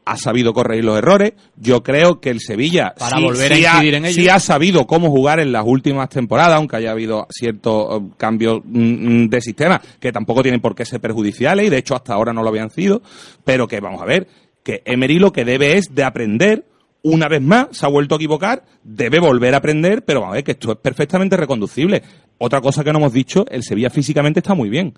ha 0.05 0.17
sabido 0.17 0.53
corregir 0.53 0.85
los 0.85 0.99
errores. 0.99 1.33
Yo 1.57 1.83
creo 1.83 2.21
que 2.21 2.31
el 2.31 2.41
Sevilla 2.41 2.95
Para 2.99 3.17
sí, 3.17 3.23
volver 3.23 3.53
a 3.53 3.57
sí 3.57 3.65
ha, 3.65 3.83
en 3.83 4.13
sí 4.13 4.29
ha 4.29 4.39
sabido 4.41 4.87
cómo 4.87 5.11
jugar 5.11 5.41
en 5.41 5.53
las 5.53 5.65
últimas 5.67 6.09
temporadas, 6.09 6.55
aunque 6.55 6.77
haya 6.77 6.91
habido 6.91 7.27
ciertos 7.31 8.01
eh, 8.01 8.05
cambios 8.17 8.61
mm, 8.65 9.25
mm, 9.25 9.29
de 9.29 9.41
sistema 9.41 9.81
que 10.01 10.13
tampoco 10.13 10.43
tienen 10.43 10.61
por 10.61 10.75
qué 10.75 10.85
ser 10.85 11.01
perjudiciales 11.01 11.67
y 11.67 11.71
de 11.71 11.79
hecho 11.79 11.95
hasta 11.95 12.15
ahora 12.15 12.33
no 12.33 12.43
lo 12.43 12.49
habían 12.49 12.71
sido. 12.71 13.03
Pero 13.45 13.69
que 13.69 13.81
vamos 13.81 14.03
a 14.03 14.07
ver, 14.07 14.27
que 14.63 14.83
Emery 14.85 15.19
lo 15.19 15.33
que 15.33 15.45
debe 15.45 15.77
es 15.77 15.95
de 15.95 16.05
aprender 16.05 16.65
una 17.03 17.29
vez 17.29 17.43
más, 17.43 17.69
se 17.73 17.85
ha 17.85 17.89
vuelto 17.89 18.15
a 18.15 18.17
equivocar, 18.17 18.65
debe 18.85 19.19
volver 19.19 19.55
a 19.55 19.59
aprender, 19.59 20.05
pero 20.05 20.21
vamos 20.21 20.35
a 20.35 20.37
ver 20.37 20.45
que 20.45 20.53
esto 20.53 20.73
es 20.73 20.79
perfectamente 20.79 21.37
reconducible. 21.37 22.03
Otra 22.39 22.61
cosa 22.61 22.85
que 22.85 22.93
no 22.93 22.99
hemos 22.99 23.13
dicho, 23.13 23.45
el 23.51 23.63
Sevilla 23.63 23.91
físicamente 23.91 24.41
está 24.41 24.55
muy 24.55 24.69
bien. 24.69 24.95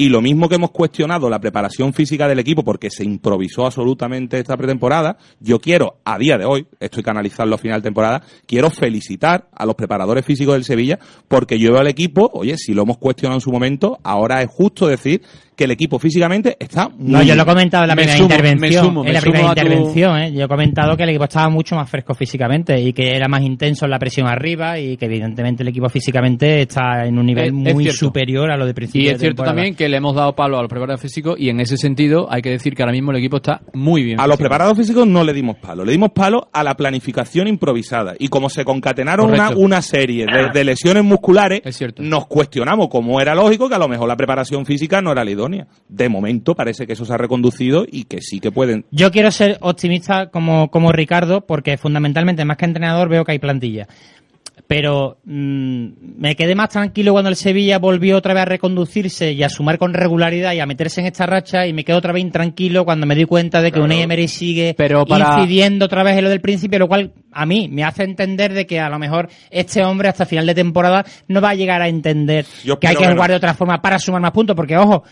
Y 0.00 0.10
lo 0.10 0.22
mismo 0.22 0.48
que 0.48 0.54
hemos 0.54 0.70
cuestionado 0.70 1.28
la 1.28 1.40
preparación 1.40 1.92
física 1.92 2.28
del 2.28 2.38
equipo 2.38 2.62
porque 2.62 2.88
se 2.88 3.02
improvisó 3.02 3.66
absolutamente 3.66 4.38
esta 4.38 4.56
pretemporada, 4.56 5.18
yo 5.40 5.58
quiero, 5.58 5.96
a 6.04 6.16
día 6.18 6.38
de 6.38 6.44
hoy, 6.44 6.68
esto 6.78 7.00
hay 7.00 7.02
que 7.02 7.10
analizarlo 7.10 7.56
a 7.56 7.58
final 7.58 7.80
de 7.80 7.88
temporada, 7.88 8.22
quiero 8.46 8.70
felicitar 8.70 9.48
a 9.50 9.66
los 9.66 9.74
preparadores 9.74 10.24
físicos 10.24 10.54
del 10.54 10.62
Sevilla 10.62 11.00
porque 11.26 11.58
yo 11.58 11.72
veo 11.72 11.80
al 11.80 11.88
equipo, 11.88 12.30
oye, 12.32 12.56
si 12.56 12.74
lo 12.74 12.82
hemos 12.82 12.98
cuestionado 12.98 13.38
en 13.38 13.40
su 13.40 13.50
momento, 13.50 13.98
ahora 14.04 14.40
es 14.40 14.48
justo 14.48 14.86
decir 14.86 15.22
que 15.58 15.64
el 15.64 15.72
equipo 15.72 15.98
físicamente 15.98 16.56
está 16.60 16.88
muy 16.88 17.10
No, 17.10 17.22
yo 17.22 17.34
lo 17.34 17.42
he 17.42 17.44
comentado 17.44 17.82
en 17.84 17.88
la 17.88 17.94
Me 17.96 18.02
primera 18.04 18.16
sumo, 18.16 18.28
me 18.28 18.34
intervención. 18.36 18.84
en 19.06 19.12
la 19.12 19.20
sumo 19.20 19.32
primera 19.32 19.54
tu- 19.54 19.60
intervención, 19.60 20.18
¿eh? 20.20 20.32
Yo 20.32 20.44
he 20.44 20.48
comentado 20.48 20.96
que 20.96 21.02
el 21.02 21.08
equipo 21.08 21.24
estaba 21.24 21.48
mucho 21.48 21.74
más 21.74 21.90
fresco 21.90 22.14
físicamente 22.14 22.80
y 22.80 22.92
que 22.92 23.16
era 23.16 23.26
más 23.28 23.42
intenso 23.42 23.84
en 23.84 23.90
la 23.90 23.98
presión 23.98 24.28
arriba 24.28 24.78
y 24.78 24.96
que 24.96 25.06
evidentemente 25.06 25.64
el 25.64 25.68
equipo 25.68 25.88
físicamente 25.88 26.62
está 26.62 27.04
en 27.06 27.18
un 27.18 27.26
nivel 27.26 27.46
Es- 27.46 27.52
muy 27.52 27.90
superior 27.90 28.50
a 28.52 28.56
lo 28.56 28.64
de 28.66 28.72
principio 28.74 29.02
Y 29.02 29.08
de 29.08 29.14
es 29.14 29.20
cierto 29.20 29.42
también 29.42 29.74
que 29.74 29.88
le 29.88 29.96
hemos 29.96 30.14
dado 30.14 30.32
palo 30.36 30.58
a 30.58 30.62
los 30.62 30.68
preparadores 30.68 31.02
físicos 31.02 31.34
y 31.38 31.48
en 31.48 31.58
ese 31.60 31.76
sentido 31.76 32.28
hay 32.30 32.40
que 32.40 32.50
decir 32.50 32.74
que 32.76 32.82
ahora 32.82 32.92
mismo 32.92 33.10
el 33.10 33.16
equipo 33.18 33.38
está 33.38 33.60
muy 33.74 34.04
bien. 34.04 34.20
A 34.20 34.26
los 34.28 34.36
preparados 34.36 34.78
físicos 34.78 35.06
no 35.08 35.24
le 35.24 35.32
dimos 35.32 35.56
palo, 35.56 35.84
le 35.84 35.90
dimos 35.92 36.10
palo 36.12 36.48
a 36.52 36.62
la 36.62 36.74
planificación 36.76 37.48
improvisada. 37.48 38.14
Y 38.18 38.28
como 38.28 38.48
se 38.48 38.64
concatenaron 38.64 39.30
una, 39.32 39.50
una 39.50 39.82
serie 39.82 40.24
de, 40.26 40.50
de 40.52 40.64
lesiones 40.64 41.02
musculares, 41.02 41.62
Es 41.64 41.76
cierto. 41.76 42.02
nos 42.02 42.26
cuestionamos 42.28 42.88
cómo 42.88 43.20
era 43.20 43.34
lógico 43.34 43.68
que 43.68 43.74
a 43.74 43.78
lo 43.78 43.88
mejor 43.88 44.06
la 44.06 44.16
preparación 44.16 44.64
física 44.64 45.00
no 45.02 45.10
era 45.10 45.24
la 45.24 45.30
idónea. 45.30 45.47
De 45.88 46.08
momento 46.08 46.54
parece 46.54 46.86
que 46.86 46.92
eso 46.92 47.04
se 47.04 47.12
ha 47.12 47.16
reconducido 47.18 47.84
y 47.90 48.04
que 48.04 48.20
sí 48.20 48.40
que 48.40 48.50
pueden. 48.52 48.84
Yo 48.90 49.10
quiero 49.10 49.30
ser 49.30 49.58
optimista 49.60 50.26
como, 50.30 50.70
como 50.70 50.92
Ricardo, 50.92 51.40
porque 51.46 51.76
fundamentalmente, 51.78 52.44
más 52.44 52.56
que 52.56 52.64
entrenador, 52.66 53.08
veo 53.08 53.24
que 53.24 53.32
hay 53.32 53.38
plantilla. 53.38 53.86
Pero 54.66 55.16
mm, 55.24 55.86
me 56.18 56.36
quedé 56.36 56.54
más 56.54 56.68
tranquilo 56.68 57.12
cuando 57.12 57.30
el 57.30 57.36
Sevilla 57.36 57.78
volvió 57.78 58.18
otra 58.18 58.34
vez 58.34 58.42
a 58.42 58.46
reconducirse 58.46 59.32
y 59.32 59.42
a 59.42 59.48
sumar 59.48 59.78
con 59.78 59.94
regularidad 59.94 60.52
y 60.52 60.60
a 60.60 60.66
meterse 60.66 61.00
en 61.00 61.06
esta 61.06 61.24
racha 61.24 61.66
y 61.66 61.72
me 61.72 61.84
quedo 61.84 61.96
otra 61.98 62.12
vez 62.12 62.22
intranquilo 62.22 62.84
cuando 62.84 63.06
me 63.06 63.14
di 63.14 63.24
cuenta 63.24 63.62
de 63.62 63.72
que 63.72 63.80
Unai 63.80 64.02
Emery 64.02 64.28
sigue 64.28 64.74
Pero 64.76 65.06
para- 65.06 65.36
incidiendo 65.40 65.86
otra 65.86 66.02
vez 66.02 66.18
en 66.18 66.24
lo 66.24 66.28
del 66.30 66.42
principio, 66.42 66.78
lo 66.80 66.88
cual 66.88 67.12
a 67.32 67.46
mí 67.46 67.68
me 67.70 67.82
hace 67.82 68.02
entender 68.02 68.52
de 68.52 68.66
que 68.66 68.78
a 68.78 68.90
lo 68.90 68.98
mejor 68.98 69.30
este 69.50 69.82
hombre 69.84 70.08
hasta 70.08 70.26
final 70.26 70.44
de 70.44 70.54
temporada 70.54 71.02
no 71.28 71.40
va 71.40 71.50
a 71.50 71.54
llegar 71.54 71.80
a 71.80 71.88
entender 71.88 72.44
Yo 72.62 72.78
que 72.78 72.88
hay 72.88 72.96
que 72.96 73.04
que 73.04 73.10
jugar 73.12 73.28
no. 73.30 73.34
de 73.34 73.36
otra 73.38 73.54
forma 73.54 73.80
para 73.80 73.98
sumar 73.98 74.20
más 74.20 74.32
puntos, 74.32 74.54
porque 74.54 74.76
ojo, 74.76 75.02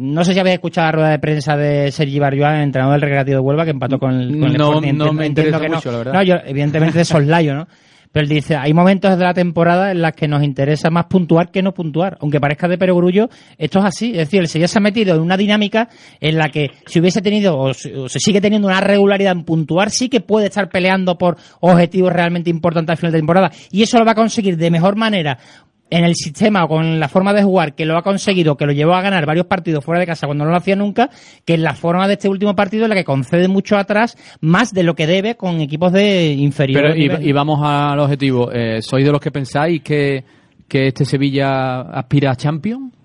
no 0.00 0.24
sé 0.24 0.32
si 0.34 0.40
habéis 0.40 0.54
escuchado 0.54 0.86
la 0.86 0.92
rueda 0.92 1.08
de 1.10 1.18
prensa 1.18 1.56
de 1.56 1.92
Sergi 1.92 2.16
el 2.16 2.24
entrenador 2.62 2.94
del 2.94 3.02
Recreativo 3.02 3.36
de 3.36 3.40
Huelva, 3.40 3.64
que 3.64 3.70
empató 3.70 3.98
con 3.98 4.12
el, 4.18 4.38
con 4.40 4.50
el 4.50 4.56
No- 4.56 4.68
Sporting. 4.72 4.94
no 4.96 5.12
me 5.12 5.26
entiendo 5.26 5.58
interesa 5.58 5.60
que 5.60 5.68
no. 5.68 5.76
mucho, 5.76 5.92
la 5.92 5.98
verdad. 5.98 6.12
No, 6.14 6.22
yo 6.22 6.34
evidentemente 6.46 6.98
de 6.98 7.04
soslayo, 7.04 7.54
¿no? 7.54 7.68
Pero 8.12 8.24
él 8.24 8.28
dice, 8.28 8.56
hay 8.56 8.74
momentos 8.74 9.16
de 9.16 9.24
la 9.24 9.32
temporada 9.32 9.92
en 9.92 10.02
las 10.02 10.14
que 10.14 10.26
nos 10.26 10.42
interesa 10.42 10.90
más 10.90 11.04
puntuar 11.04 11.52
que 11.52 11.62
no 11.62 11.72
puntuar. 11.72 12.18
Aunque 12.20 12.40
parezca 12.40 12.66
de 12.66 12.76
perogrullo, 12.76 13.28
esto 13.56 13.78
es 13.78 13.84
así. 13.84 14.10
Es 14.10 14.16
decir, 14.18 14.40
el 14.40 14.48
Sevilla 14.48 14.66
se 14.66 14.80
ha 14.80 14.82
metido 14.82 15.14
en 15.14 15.20
una 15.20 15.36
dinámica 15.36 15.88
en 16.20 16.36
la 16.36 16.48
que 16.48 16.70
si 16.86 16.98
hubiese 16.98 17.22
tenido 17.22 17.56
o 17.56 17.72
se, 17.72 17.94
o 17.96 18.08
se 18.08 18.18
sigue 18.18 18.40
teniendo 18.40 18.66
una 18.66 18.80
regularidad 18.80 19.30
en 19.30 19.44
puntuar, 19.44 19.90
sí 19.90 20.08
que 20.08 20.20
puede 20.20 20.46
estar 20.46 20.68
peleando 20.70 21.16
por 21.18 21.36
objetivos 21.60 22.12
realmente 22.12 22.50
importantes 22.50 22.90
al 22.90 22.96
final 22.96 23.12
de 23.12 23.18
temporada. 23.18 23.52
Y 23.70 23.84
eso 23.84 23.96
lo 23.96 24.04
va 24.04 24.10
a 24.10 24.16
conseguir 24.16 24.56
de 24.56 24.72
mejor 24.72 24.96
manera 24.96 25.38
en 25.90 26.04
el 26.04 26.14
sistema 26.14 26.64
o 26.64 26.68
con 26.68 27.00
la 27.00 27.08
forma 27.08 27.32
de 27.34 27.42
jugar 27.42 27.74
que 27.74 27.84
lo 27.84 27.96
ha 27.98 28.02
conseguido, 28.02 28.56
que 28.56 28.66
lo 28.66 28.72
llevó 28.72 28.94
a 28.94 29.02
ganar 29.02 29.26
varios 29.26 29.46
partidos 29.46 29.84
fuera 29.84 30.00
de 30.00 30.06
casa 30.06 30.26
cuando 30.26 30.44
no 30.44 30.50
lo 30.50 30.56
hacía 30.56 30.76
nunca, 30.76 31.10
que 31.44 31.54
en 31.54 31.62
la 31.62 31.74
forma 31.74 32.06
de 32.06 32.14
este 32.14 32.28
último 32.28 32.54
partido 32.54 32.84
en 32.84 32.90
la 32.90 32.96
que 32.96 33.04
concede 33.04 33.48
mucho 33.48 33.76
atrás, 33.76 34.16
más 34.40 34.72
de 34.72 34.82
lo 34.82 34.94
que 34.94 35.06
debe 35.06 35.36
con 35.36 35.60
equipos 35.60 35.92
de 35.92 36.32
inferior. 36.32 36.94
Pero, 36.94 37.20
y 37.20 37.32
vamos 37.32 37.60
al 37.62 37.98
objetivo. 37.98 38.50
Eh, 38.52 38.80
¿Sois 38.80 39.04
de 39.04 39.12
los 39.12 39.20
que 39.20 39.30
pensáis 39.30 39.82
que, 39.82 40.24
que 40.68 40.88
este 40.88 41.04
Sevilla 41.04 41.80
aspira 41.80 42.30
a 42.30 42.36
Champions? 42.36 42.99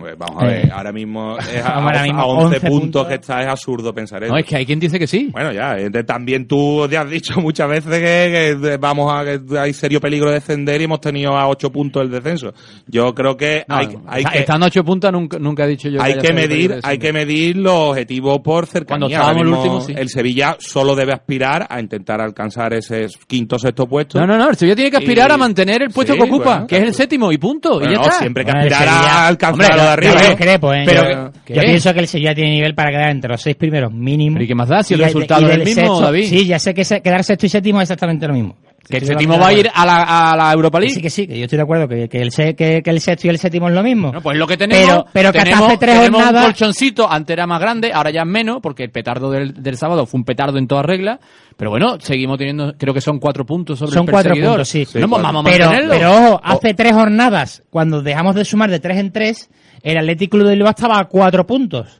Pues 0.00 0.16
vamos 0.18 0.42
a 0.42 0.46
Eh. 0.46 0.50
ver, 0.62 0.72
ahora 0.72 0.92
mismo 0.92 1.36
es 1.38 1.62
a, 1.64 1.74
Ahora 1.74 2.00
a 2.00 2.04
mismo 2.04 2.24
11, 2.24 2.44
11 2.56 2.60
puntos, 2.60 2.80
puntos. 2.80 3.06
que 3.06 3.14
está, 3.14 3.40
es 3.42 3.46
absurdo 3.48 3.92
pensar 3.94 4.22
eso. 4.24 4.32
No, 4.32 4.38
es 4.38 4.46
que 4.46 4.56
hay 4.56 4.66
quien 4.66 4.80
dice 4.80 4.98
que 4.98 5.06
sí. 5.06 5.28
Bueno, 5.30 5.52
ya, 5.52 5.76
eh, 5.76 5.90
también 6.04 6.46
tú 6.48 6.86
te 6.88 6.96
has 6.96 7.08
dicho 7.08 7.34
muchas 7.40 7.68
veces 7.68 7.92
que, 7.98 8.58
que 8.60 8.76
vamos 8.78 9.12
a 9.12 9.24
que 9.24 9.40
hay 9.58 9.72
serio 9.72 10.00
peligro 10.00 10.28
de 10.28 10.34
descender 10.34 10.80
y 10.80 10.84
hemos 10.84 11.00
tenido 11.00 11.36
a 11.36 11.48
8 11.48 11.70
puntos 11.70 12.02
el 12.02 12.10
descenso. 12.10 12.52
Yo 12.86 13.14
creo 13.14 13.36
que 13.36 13.64
No, 13.68 13.76
hay, 13.76 13.88
hay 14.08 14.20
está- 14.22 14.32
que 14.32 14.38
estando 14.40 14.66
a 14.66 14.68
ocho 14.68 14.84
puntos 14.84 15.12
nunca, 15.12 15.38
nunca 15.38 15.64
he 15.64 15.68
dicho 15.68 15.88
yo 15.88 16.00
hay 16.02 16.14
que 16.14 16.28
salido 16.28 16.34
medir, 16.48 16.80
hay 16.82 16.98
que 16.98 17.12
medir 17.12 17.56
los 17.56 17.90
objetivos 17.90 18.40
por 18.40 18.66
cercanía. 18.66 19.20
Cuando 19.20 19.42
el 19.42 19.48
último, 19.48 19.80
sí. 19.80 19.92
El 19.96 20.08
Sevilla 20.08 20.56
solo 20.58 20.94
debe 20.94 21.12
aspirar 21.12 21.66
a 21.68 21.80
intentar 21.80 22.20
alcanzar 22.20 22.72
ese 22.74 23.06
quinto 23.26 23.58
sexto 23.58 23.86
puesto. 23.86 24.18
No, 24.20 24.26
no, 24.26 24.38
no, 24.38 24.48
el 24.50 24.56
Sevilla 24.56 24.76
tiene 24.76 24.90
que 24.90 24.96
aspirar 24.98 25.30
Y- 25.30 25.32
a 25.34 25.36
mantener 25.36 25.82
el 25.82 25.90
puesto 25.90 26.12
Sí, 26.14 26.18
que 26.18 26.24
ocupa, 26.24 26.44
bueno, 26.52 26.66
que 26.66 26.76
es 26.78 26.82
el 26.84 26.94
séptimo 26.94 27.30
y 27.32 27.38
punto, 27.38 27.74
Bueno, 27.74 27.90
y 27.90 27.94
ya 27.94 28.00
no, 28.00 28.06
está. 28.06 28.18
siempre 28.18 28.44
hay 28.46 28.52
que 28.52 28.58
aspirar 28.74 28.88
a 28.88 29.26
alcanzar 29.26 29.78
arriba. 29.92 30.14
Yo 30.14 30.20
¿eh? 30.20 30.28
discrepo, 30.28 30.72
¿eh? 30.74 30.82
Pero- 30.86 31.10
yo, 31.10 31.32
¿qué? 31.44 31.54
yo 31.54 31.60
pienso 31.62 31.92
que 31.94 32.00
el 32.00 32.08
Sevilla 32.08 32.34
tiene 32.34 32.50
nivel 32.50 32.74
para 32.74 32.90
quedar 32.90 33.10
entre 33.10 33.30
los 33.30 33.40
seis 33.42 33.56
primeros 33.56 33.92
mínimo. 33.92 34.40
¿y 34.40 34.46
qué 34.46 34.54
más 34.54 34.68
da 34.68 34.82
si 34.82 34.94
el 34.94 35.00
resultado 35.00 35.48
es 35.48 35.54
el 35.56 35.64
mismo, 35.64 35.82
sexto- 35.82 36.00
David? 36.00 36.24
Sí, 36.28 36.46
ya 36.46 36.58
sé 36.58 36.74
que 36.74 36.84
se- 36.84 37.00
quedar 37.00 37.24
sexto 37.24 37.46
y 37.46 37.48
séptimo 37.48 37.80
es 37.80 37.84
exactamente 37.90 38.26
lo 38.26 38.34
mismo. 38.34 38.56
Que 38.88 38.96
el 38.96 39.06
séptimo 39.06 39.38
va 39.38 39.48
a 39.48 39.52
ir 39.52 39.70
a 39.72 39.86
la, 39.86 40.32
a 40.32 40.36
la 40.36 40.52
Europa. 40.52 40.80
League. 40.80 40.94
Sí, 40.94 41.00
que 41.00 41.10
sí, 41.10 41.24
que 41.28 41.38
yo 41.38 41.44
estoy 41.44 41.58
de 41.58 41.62
acuerdo, 41.62 41.86
que, 41.86 42.08
que 42.08 42.18
el, 42.18 42.30
que, 42.32 42.80
que 42.82 42.90
el 42.90 43.00
sexto 43.00 43.28
y 43.28 43.30
el 43.30 43.38
séptimo 43.38 43.68
es 43.68 43.74
lo 43.74 43.84
mismo. 43.84 44.08
Bueno, 44.08 44.20
pues 44.20 44.36
lo 44.36 44.48
que 44.48 44.56
tenemos, 44.56 44.84
Pero- 44.88 45.06
pero 45.12 45.32
que 45.32 45.38
hasta 45.38 45.44
tenemos, 45.50 45.68
hace 45.68 45.78
tres 45.78 45.94
tenemos 45.96 46.18
un 46.18 46.24
jornadas- 46.26 46.44
colchoncito, 46.46 47.08
antes 47.08 47.32
era 47.34 47.46
más 47.46 47.60
grande, 47.60 47.92
ahora 47.94 48.10
ya 48.10 48.22
es 48.22 48.26
menos, 48.26 48.58
porque 48.60 48.82
el 48.82 48.90
petardo 48.90 49.30
del, 49.30 49.62
del 49.62 49.76
sábado 49.76 50.06
fue 50.06 50.18
un 50.18 50.24
petardo 50.24 50.58
en 50.58 50.66
toda 50.66 50.82
regla, 50.82 51.20
pero 51.56 51.70
bueno, 51.70 51.98
seguimos 52.00 52.36
teniendo, 52.38 52.74
creo 52.76 52.92
que 52.92 53.00
son 53.00 53.20
cuatro 53.20 53.46
puntos 53.46 53.78
sobre 53.78 53.92
Son 53.92 54.06
el 54.06 54.10
cuatro 54.10 54.30
perseguidor. 54.30 54.56
puntos, 54.56 54.68
sí. 54.68 54.84
No, 54.98 55.08
pues 55.08 55.22
vamos 55.22 55.46
a 55.46 55.50
pero, 55.50 55.70
pero 55.88 56.10
ojo, 56.16 56.40
hace 56.42 56.74
tres 56.74 56.92
jornadas, 56.92 57.62
cuando 57.70 58.02
dejamos 58.02 58.34
de 58.34 58.44
sumar 58.44 58.70
de 58.70 58.80
tres 58.80 58.98
en 58.98 59.12
tres, 59.12 59.50
el 59.82 59.98
Atlético 59.98 60.36
Club 60.36 60.46
de 60.48 60.54
Bilbao 60.54 60.70
estaba 60.70 60.98
a 61.00 61.04
cuatro 61.06 61.46
puntos. 61.46 61.98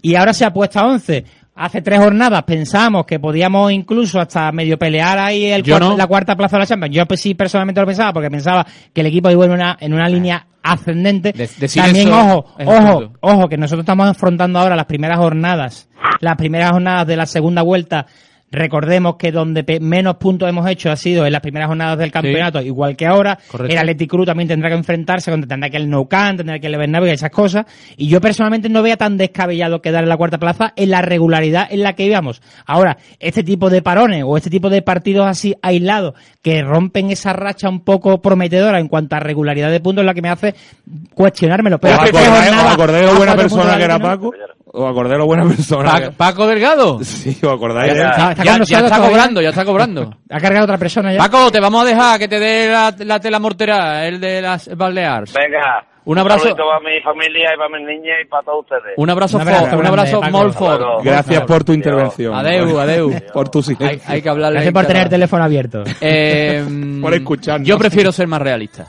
Y 0.00 0.14
ahora 0.16 0.32
se 0.32 0.44
ha 0.44 0.52
puesto 0.52 0.80
a 0.80 0.86
once. 0.86 1.24
hace 1.54 1.82
tres 1.82 1.98
jornadas 2.00 2.42
pensábamos 2.44 3.04
que 3.04 3.20
podíamos 3.20 3.70
incluso 3.72 4.18
hasta 4.18 4.50
medio 4.52 4.78
pelear 4.78 5.18
ahí 5.18 5.44
el 5.46 5.62
cuarto- 5.62 5.90
no. 5.90 5.96
la 5.98 6.06
cuarta 6.06 6.34
plaza 6.34 6.56
de 6.56 6.60
la 6.60 6.66
Champions. 6.66 6.96
Yo 6.96 7.06
pues 7.06 7.20
sí 7.20 7.34
personalmente 7.34 7.80
lo 7.80 7.86
pensaba 7.86 8.12
porque 8.12 8.30
pensaba 8.30 8.66
que 8.92 9.00
el 9.02 9.06
equipo 9.08 9.30
iba 9.30 9.44
en 9.44 9.50
una, 9.52 9.76
en 9.78 9.92
una 9.92 10.08
línea 10.08 10.46
ascendente. 10.62 11.32
De- 11.32 11.46
También, 11.84 12.08
ojo, 12.10 12.46
ojo, 12.64 13.12
ojo, 13.20 13.48
que 13.48 13.56
nosotros 13.58 13.82
estamos 13.82 14.08
afrontando 14.08 14.58
ahora 14.58 14.74
las 14.76 14.86
primeras 14.86 15.18
jornadas, 15.18 15.88
las 16.20 16.36
primeras 16.36 16.70
jornadas 16.70 17.06
de 17.06 17.16
la 17.16 17.26
segunda 17.26 17.62
vuelta. 17.62 18.06
Recordemos 18.52 19.16
que 19.16 19.32
donde 19.32 19.64
menos 19.80 20.16
puntos 20.16 20.46
hemos 20.46 20.68
hecho 20.68 20.90
ha 20.90 20.96
sido 20.96 21.24
en 21.24 21.32
las 21.32 21.40
primeras 21.40 21.68
jornadas 21.68 21.98
del 21.98 22.12
campeonato, 22.12 22.60
igual 22.60 22.96
que 22.96 23.06
ahora. 23.06 23.38
Correcto. 23.48 23.72
El 23.72 23.78
Athletic 23.78 24.10
Club 24.10 24.26
también 24.26 24.46
tendrá 24.46 24.68
que 24.68 24.76
enfrentarse 24.76 25.30
contra 25.30 25.48
tendrá 25.48 25.70
que 25.70 25.78
el 25.78 25.88
Nou 25.88 26.06
Camp, 26.06 26.36
tendrá 26.36 26.58
que 26.58 26.66
el 26.66 26.76
Bernabéu 26.76 27.08
y 27.08 27.14
esas 27.14 27.30
cosas. 27.30 27.64
Y 27.96 28.08
yo 28.08 28.20
personalmente 28.20 28.68
no 28.68 28.82
vea 28.82 28.98
tan 28.98 29.16
descabellado 29.16 29.80
quedar 29.80 30.02
en 30.02 30.10
la 30.10 30.18
cuarta 30.18 30.36
plaza 30.36 30.74
en 30.76 30.90
la 30.90 31.00
regularidad 31.00 31.66
en 31.70 31.82
la 31.82 31.94
que 31.94 32.04
íbamos. 32.04 32.42
Ahora, 32.66 32.98
este 33.18 33.42
tipo 33.42 33.70
de 33.70 33.80
parones 33.80 34.22
o 34.26 34.36
este 34.36 34.50
tipo 34.50 34.68
de 34.68 34.82
partidos 34.82 35.26
así 35.26 35.54
aislados 35.62 36.12
que 36.42 36.60
rompen 36.60 37.10
esa 37.10 37.32
racha 37.32 37.70
un 37.70 37.80
poco 37.80 38.20
prometedora 38.20 38.78
en 38.80 38.88
cuanto 38.88 39.16
a 39.16 39.20
regularidad 39.20 39.70
de 39.70 39.80
puntos 39.80 40.02
es 40.02 40.06
la 40.06 40.14
que 40.14 40.22
me 40.22 40.28
hace 40.28 40.54
cuestionármelo. 41.14 41.78
Pero 41.78 41.94
¿Os 41.94 42.04
es 42.04 42.10
que 42.10 42.18
tres 42.18 42.28
acordáis, 42.28 42.50
jornadas 42.50 42.66
os 42.66 42.74
acordáis 42.74 43.04
de 43.04 43.08
a 43.08 43.12
lo 43.12 43.18
buena 43.18 43.34
persona 43.34 43.78
que 43.78 43.84
era. 43.84 43.98
Paco? 43.98 44.32
¿Os 44.74 44.90
acordáis 44.90 45.18
lo 45.18 45.26
buena 45.26 45.44
persona 45.44 45.90
Pa-? 45.92 46.10
Paco 46.16 46.46
Delgado. 46.46 46.98
Sí, 47.04 47.36
¿os 47.42 47.52
acordáis? 47.52 47.94
Ya, 47.94 48.10
Está- 48.10 48.30
está 48.32 48.44
Ya, 48.44 48.52
ya 48.56 48.62
está 48.78 48.88
todavía. 48.88 49.08
cobrando, 49.10 49.42
ya 49.42 49.48
está 49.50 49.64
cobrando. 49.64 50.14
Ha 50.30 50.40
cargado 50.40 50.64
otra 50.64 50.78
persona 50.78 51.12
ya. 51.12 51.18
Paco, 51.18 51.50
te 51.52 51.60
vamos 51.60 51.82
a 51.82 51.88
dejar 51.88 52.18
que 52.18 52.28
te 52.28 52.38
dé 52.40 52.70
la, 52.70 52.94
la 52.98 53.20
tela 53.20 53.38
mortera, 53.38 54.06
el 54.06 54.18
de 54.20 54.40
las 54.40 54.74
Baleares. 54.76 55.32
Venga. 55.34 55.84
Un 56.04 56.18
abrazo. 56.18 56.40
saludito 56.40 56.64
para 56.66 56.80
mi 56.80 57.00
familia 57.00 57.50
y 57.54 57.56
para 57.56 57.78
mis 57.78 57.86
niñas 57.86 58.16
y 58.24 58.28
para 58.28 58.42
todos 58.42 58.60
ustedes. 58.62 58.94
Un 58.96 59.08
abrazo, 59.10 59.36
Un 59.36 59.42
abrazo 59.42 59.78
un 59.78 59.86
abrazo. 59.86 60.22
Hasta 60.22 60.78
luego. 60.78 61.02
Gracias 61.04 61.42
por 61.42 61.62
tu 61.62 61.72
intervención. 61.74 62.34
Adeu, 62.34 62.80
adeu. 62.80 63.12
Por 63.32 63.48
tu 63.50 63.58
Hay, 63.58 63.64
silencio. 63.64 64.02
hay 64.12 64.20
que 64.22 64.28
hablarle. 64.28 64.54
Gracias 64.56 64.74
por 64.74 64.86
tener 64.86 65.02
el 65.04 65.08
teléfono 65.10 65.44
abierto. 65.44 65.84
Eh, 66.00 66.98
Por 67.00 67.14
escucharnos. 67.14 67.68
Yo 67.68 67.78
prefiero 67.78 68.10
ser 68.10 68.26
más 68.26 68.42
realista. 68.42 68.86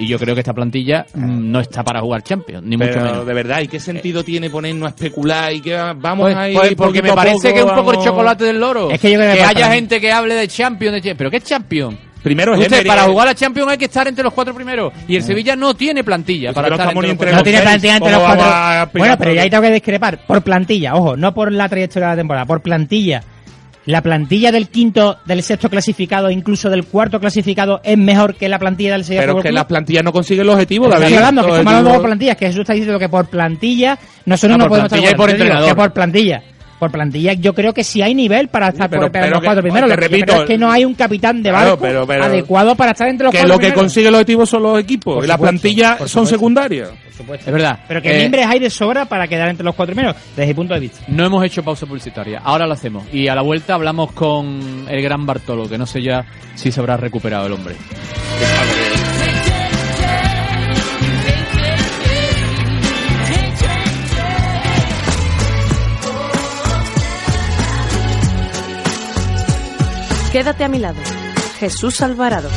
Y 0.00 0.06
yo 0.06 0.18
creo 0.18 0.34
que 0.34 0.40
esta 0.40 0.54
plantilla 0.54 1.04
mm, 1.12 1.50
no 1.50 1.60
está 1.60 1.84
para 1.84 2.00
jugar 2.00 2.22
Champions, 2.22 2.64
ni 2.64 2.76
mucho 2.76 2.90
Pero 2.90 3.04
menos. 3.04 3.26
de 3.26 3.34
verdad, 3.34 3.60
¿y 3.60 3.68
qué 3.68 3.78
sentido 3.78 4.24
tiene 4.24 4.48
ponernos 4.48 4.86
a 4.86 4.90
especular 4.90 5.52
y 5.52 5.60
que 5.60 5.76
vamos 5.76 6.24
Pues, 6.24 6.36
ahí 6.36 6.54
pues, 6.54 6.74
porque 6.74 7.02
me 7.02 7.10
a 7.10 7.14
parece 7.14 7.34
poco, 7.34 7.54
que 7.54 7.60
es 7.60 7.64
un 7.66 7.74
poco 7.74 7.92
el 7.92 7.98
chocolate 7.98 8.44
del 8.44 8.58
loro. 8.58 8.90
Es 8.90 8.98
que 8.98 9.10
yo 9.10 9.18
creo 9.18 9.34
que 9.34 9.42
haya 9.42 9.72
gente 9.72 10.00
que 10.00 10.10
hable 10.10 10.34
de 10.34 10.48
Champions, 10.48 10.94
de 10.94 11.00
Champions. 11.00 11.18
¿Pero 11.18 11.30
qué 11.30 11.36
es 11.36 11.44
Champions? 11.44 11.96
Primero 12.22 12.54
es 12.54 12.60
Usted, 12.60 12.72
Emery, 12.72 12.88
para 12.88 13.04
eh. 13.04 13.08
jugar 13.08 13.28
a 13.28 13.34
Champions 13.34 13.70
hay 13.70 13.78
que 13.78 13.84
estar 13.86 14.06
entre 14.08 14.24
los 14.24 14.32
cuatro 14.32 14.54
primeros. 14.54 14.92
Y 15.06 15.16
el 15.16 15.22
Sevilla 15.22 15.54
no 15.56 15.74
tiene 15.74 16.02
plantilla 16.04 16.52
Pues 16.52 16.54
para 16.54 16.68
estar 16.68 16.88
estamos 16.88 17.04
entre 17.04 17.04
ni 17.04 17.08
los 17.08 17.12
entre 17.12 17.26
cuatro. 17.28 17.38
No 17.38 17.44
tiene 17.44 17.62
plantilla 17.62 17.96
entre 17.96 18.10
los 18.10 18.20
¿cómo 18.20 18.34
cuatro. 18.34 18.50
vamos 18.50 18.76
a 18.76 18.98
Bueno, 18.98 19.16
pero 19.18 19.32
ya 19.34 19.42
ahí 19.42 19.50
tengo 19.50 19.62
que 19.62 19.70
discrepar. 19.72 20.18
Por 20.26 20.42
plantilla, 20.42 20.94
ojo, 20.94 21.16
no 21.16 21.34
por 21.34 21.52
la 21.52 21.68
trayectoria 21.68 22.08
de 22.08 22.14
la 22.14 22.20
temporada, 22.20 22.46
por 22.46 22.60
plantilla. 22.62 23.22
La 23.86 24.02
plantilla 24.02 24.52
del 24.52 24.68
quinto, 24.68 25.18
del 25.24 25.42
sexto 25.42 25.70
clasificado, 25.70 26.30
incluso 26.30 26.68
del 26.68 26.84
cuarto 26.84 27.18
clasificado, 27.18 27.80
es 27.82 27.96
mejor 27.96 28.34
que 28.34 28.48
la 28.48 28.58
plantilla 28.58 28.92
del 28.92 29.04
Sevilla 29.04 29.22
Pero 29.22 29.40
que 29.40 29.52
las 29.52 29.64
plantillas 29.64 30.04
no 30.04 30.12
consiguen 30.12 30.46
los 30.46 30.54
objetivos, 30.54 30.88
Estoy 30.88 31.02
David. 31.02 31.16
hablando, 31.16 31.42
que 31.42 31.48
estamos 31.48 31.66
hablando 31.66 31.92
por 31.92 32.02
plantillas, 32.02 32.36
que 32.36 32.46
Jesús 32.46 32.60
está 32.60 32.72
diciendo 32.74 32.98
que 32.98 33.08
por 33.08 33.28
plantilla 33.28 33.98
nosotros 34.26 34.58
no 34.58 34.64
por 34.64 34.78
podemos 34.78 34.92
estar 34.92 35.16
por 35.16 35.30
entrenador. 35.30 35.68
Que 35.68 35.74
por 35.74 35.92
plantilla. 35.92 36.42
Por 36.80 36.90
plantilla, 36.90 37.34
yo 37.34 37.54
creo 37.54 37.72
que 37.72 37.84
sí 37.84 38.02
hay 38.02 38.14
nivel 38.14 38.48
para 38.48 38.68
estar 38.70 38.88
pero- 38.90 39.02
por, 39.02 39.12
pero 39.12 39.24
entre 39.26 39.30
los 39.34 39.40
que- 39.40 39.46
cuatro 39.46 39.62
primeros. 39.62 39.88
te 39.90 39.94
Lo 39.94 40.00
que 40.00 40.08
repito, 40.08 40.32
es 40.40 40.46
que 40.48 40.58
no 40.58 40.72
hay 40.72 40.84
un 40.84 40.94
capitán 40.94 41.42
de 41.42 41.50
Claro, 41.50 41.64
barco 41.72 41.82
pero- 41.82 42.06
pero- 42.06 42.24
adecuado 42.24 42.74
para 42.74 42.90
estar 42.92 43.06
entre 43.06 43.24
los 43.26 43.32
Que 43.32 43.38
cuatro 43.38 43.54
lo 43.54 43.58
que 43.58 43.66
primeros. 43.66 43.82
consigue 43.82 44.10
los 44.10 44.14
objetivos 44.20 44.48
son 44.50 44.62
los 44.64 44.80
equipos. 44.80 45.14
Por 45.16 45.24
y 45.24 45.28
las 45.28 45.38
plantillas 45.38 45.90
por 45.98 46.08
son 46.08 46.24
supuesto. 46.24 46.34
secundarias. 46.36 46.88
Es 47.20 47.44
verdad. 47.52 47.80
Pero 47.86 48.00
que 48.00 48.16
Eh, 48.18 48.22
mimbres 48.22 48.46
hay 48.46 48.58
de 48.60 48.70
sobra 48.70 49.04
para 49.04 49.28
quedar 49.28 49.50
entre 49.50 49.62
los 49.62 49.74
cuatro 49.74 49.94
primeros, 49.94 50.16
desde 50.34 50.46
mi 50.48 50.54
punto 50.54 50.72
de 50.72 50.80
vista. 50.80 51.00
No 51.08 51.26
hemos 51.26 51.44
hecho 51.44 51.62
pausa 51.62 51.84
publicitaria, 51.84 52.40
ahora 52.42 52.66
lo 52.66 52.72
hacemos. 52.72 53.04
Y 53.12 53.28
a 53.28 53.34
la 53.34 53.42
vuelta 53.42 53.74
hablamos 53.74 54.12
con 54.12 54.86
el 54.88 55.02
gran 55.02 55.26
Bartolo, 55.26 55.68
que 55.68 55.76
no 55.76 55.84
sé 55.84 56.00
ya 56.02 56.24
si 56.54 56.72
se 56.72 56.80
habrá 56.80 56.96
recuperado 56.96 57.46
el 57.46 57.52
hombre. 57.52 57.74
Quédate 70.32 70.62
a 70.62 70.68
mi 70.68 70.78
lado. 70.78 71.00
Jesús 71.58 72.00
Alvarado. 72.02 72.48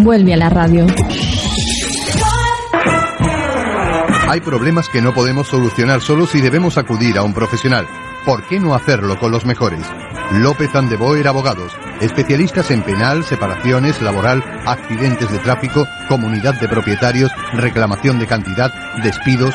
Vuelve 0.00 0.34
a 0.34 0.36
la 0.36 0.48
radio. 0.48 0.86
Hay 4.28 4.40
problemas 4.40 4.88
que 4.88 5.00
no 5.00 5.14
podemos 5.14 5.46
solucionar 5.46 6.00
solos 6.00 6.34
y 6.34 6.40
debemos 6.40 6.78
acudir 6.78 7.16
a 7.16 7.22
un 7.22 7.32
profesional. 7.32 7.86
¿Por 8.24 8.46
qué 8.46 8.60
no 8.60 8.74
hacerlo 8.74 9.18
con 9.18 9.32
los 9.32 9.46
mejores? 9.46 9.86
López 10.32 10.74
Andeboer 10.74 11.26
Abogados, 11.26 11.72
especialistas 12.00 12.70
en 12.70 12.82
penal, 12.82 13.24
separaciones, 13.24 14.00
laboral, 14.02 14.44
accidentes 14.66 15.30
de 15.30 15.38
tráfico, 15.38 15.86
comunidad 16.08 16.60
de 16.60 16.68
propietarios, 16.68 17.32
reclamación 17.54 18.18
de 18.18 18.26
cantidad, 18.26 18.72
despidos. 19.02 19.54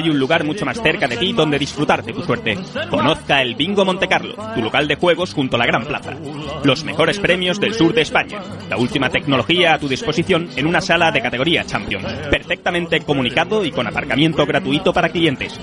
Hay 0.00 0.08
un 0.08 0.18
lugar 0.18 0.44
mucho 0.44 0.64
más 0.64 0.80
cerca 0.80 1.06
de 1.06 1.18
ti 1.18 1.34
donde 1.34 1.58
disfrutar 1.58 2.02
de 2.02 2.14
tu 2.14 2.22
suerte. 2.22 2.56
Conozca 2.88 3.42
el 3.42 3.54
Bingo 3.54 3.84
Montecarlo, 3.84 4.34
tu 4.54 4.62
local 4.62 4.88
de 4.88 4.94
juegos 4.94 5.34
junto 5.34 5.56
a 5.56 5.58
la 5.58 5.66
Gran 5.66 5.84
Plaza. 5.84 6.14
Los 6.64 6.84
mejores 6.84 7.18
premios 7.18 7.60
del 7.60 7.74
sur 7.74 7.92
de 7.92 8.00
España. 8.00 8.40
La 8.70 8.78
última 8.78 9.10
tecnología 9.10 9.74
a 9.74 9.78
tu 9.78 9.88
disposición 9.88 10.48
en 10.56 10.66
una 10.66 10.80
sala 10.80 11.12
de 11.12 11.20
categoría 11.20 11.66
Champions. 11.66 12.10
Perfectamente 12.30 13.00
comunicado 13.00 13.62
y 13.62 13.72
con 13.72 13.86
aparcamiento 13.86 14.46
gratuito 14.46 14.94
para 14.94 15.10
clientes. 15.10 15.60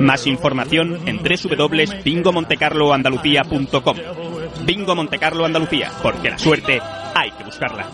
Más 0.00 0.26
información 0.26 1.08
en 1.08 1.22
www.bingomontecarloandalucía.com. 1.22 3.96
Bingo 4.66 4.94
Montecarlo 4.94 5.46
Andalucía, 5.46 5.90
porque 6.02 6.28
la 6.28 6.38
suerte 6.38 6.78
hay 7.14 7.30
que 7.30 7.44
buscarla. 7.44 7.86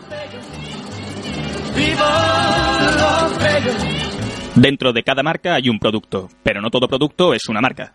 Dentro 4.57 4.93
de 4.93 5.03
cada 5.03 5.23
marca 5.23 5.55
hay 5.55 5.69
un 5.69 5.81
producto, 5.81 6.29
pero 6.43 6.61
no 6.61 6.71
todo 6.71 6.87
producto 6.87 7.35
es 7.35 7.49
una 7.49 7.61
marca. 7.61 7.95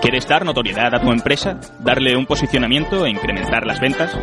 ¿Quieres 0.00 0.26
dar 0.26 0.44
notoriedad 0.44 0.94
a 0.94 1.00
tu 1.00 1.12
empresa? 1.12 1.60
¿Darle 1.80 2.16
un 2.16 2.26
posicionamiento 2.26 3.04
e 3.04 3.10
incrementar 3.10 3.66
las 3.66 3.80
ventas? 3.80 4.16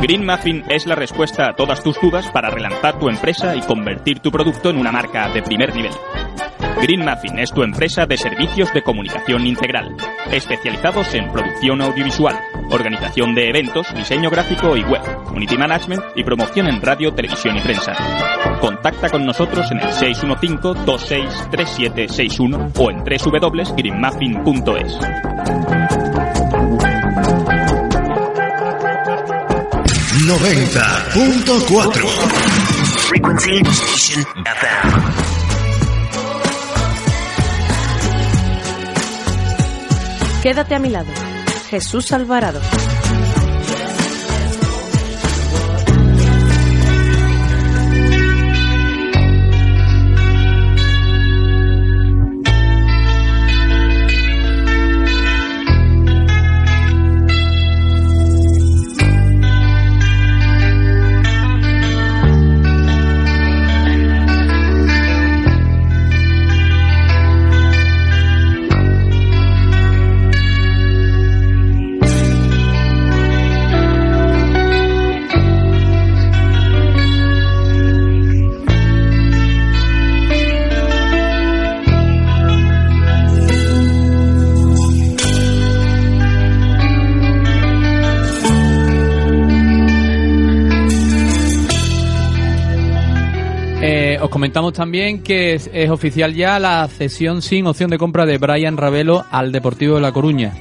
Green 0.00 0.24
Muffin 0.24 0.64
es 0.68 0.86
la 0.86 0.94
respuesta 0.94 1.50
a 1.50 1.54
todas 1.54 1.82
tus 1.82 2.00
dudas 2.00 2.28
para 2.30 2.50
relanzar 2.50 2.98
tu 2.98 3.08
empresa 3.08 3.54
y 3.54 3.60
convertir 3.60 4.20
tu 4.20 4.30
producto 4.30 4.70
en 4.70 4.78
una 4.78 4.90
marca 4.90 5.28
de 5.28 5.42
primer 5.42 5.74
nivel. 5.74 5.92
Green 6.80 7.04
Muffin 7.04 7.38
es 7.38 7.52
tu 7.52 7.62
empresa 7.62 8.06
de 8.06 8.16
servicios 8.16 8.72
de 8.72 8.82
comunicación 8.82 9.46
integral, 9.46 9.94
especializados 10.30 11.12
en 11.14 11.30
producción 11.32 11.82
audiovisual, 11.82 12.38
organización 12.70 13.34
de 13.34 13.48
eventos, 13.48 13.92
diseño 13.94 14.30
gráfico 14.30 14.76
y 14.76 14.82
web, 14.82 15.02
community 15.24 15.56
management 15.56 16.02
y 16.14 16.22
promoción 16.24 16.66
en 16.68 16.82
radio, 16.82 17.14
televisión 17.14 17.56
y 17.56 17.60
prensa. 17.60 17.94
Contacta 18.60 19.08
con 19.10 19.24
nosotros 19.24 19.70
en 19.70 19.78
el 19.80 19.88
615-263761 19.88 22.72
o 22.78 22.90
en 22.90 22.98
www.greenmuffin.es. 22.98 24.98
Frequency 33.08 33.62
Station 33.66 34.24
FM. 34.46 35.23
Quédate 40.44 40.74
a 40.74 40.78
mi 40.78 40.90
lado. 40.90 41.10
Jesús 41.70 42.12
Alvarado. 42.12 42.60
Comentamos 94.34 94.72
también 94.72 95.22
que 95.22 95.54
es, 95.54 95.70
es 95.72 95.88
oficial 95.90 96.34
ya 96.34 96.58
la 96.58 96.88
cesión 96.88 97.40
sin 97.40 97.68
opción 97.68 97.88
de 97.88 97.98
compra 97.98 98.26
de 98.26 98.36
Brian 98.36 98.76
Ravelo 98.76 99.24
al 99.30 99.52
Deportivo 99.52 99.94
de 99.94 100.00
La 100.00 100.10
Coruña. 100.10 100.52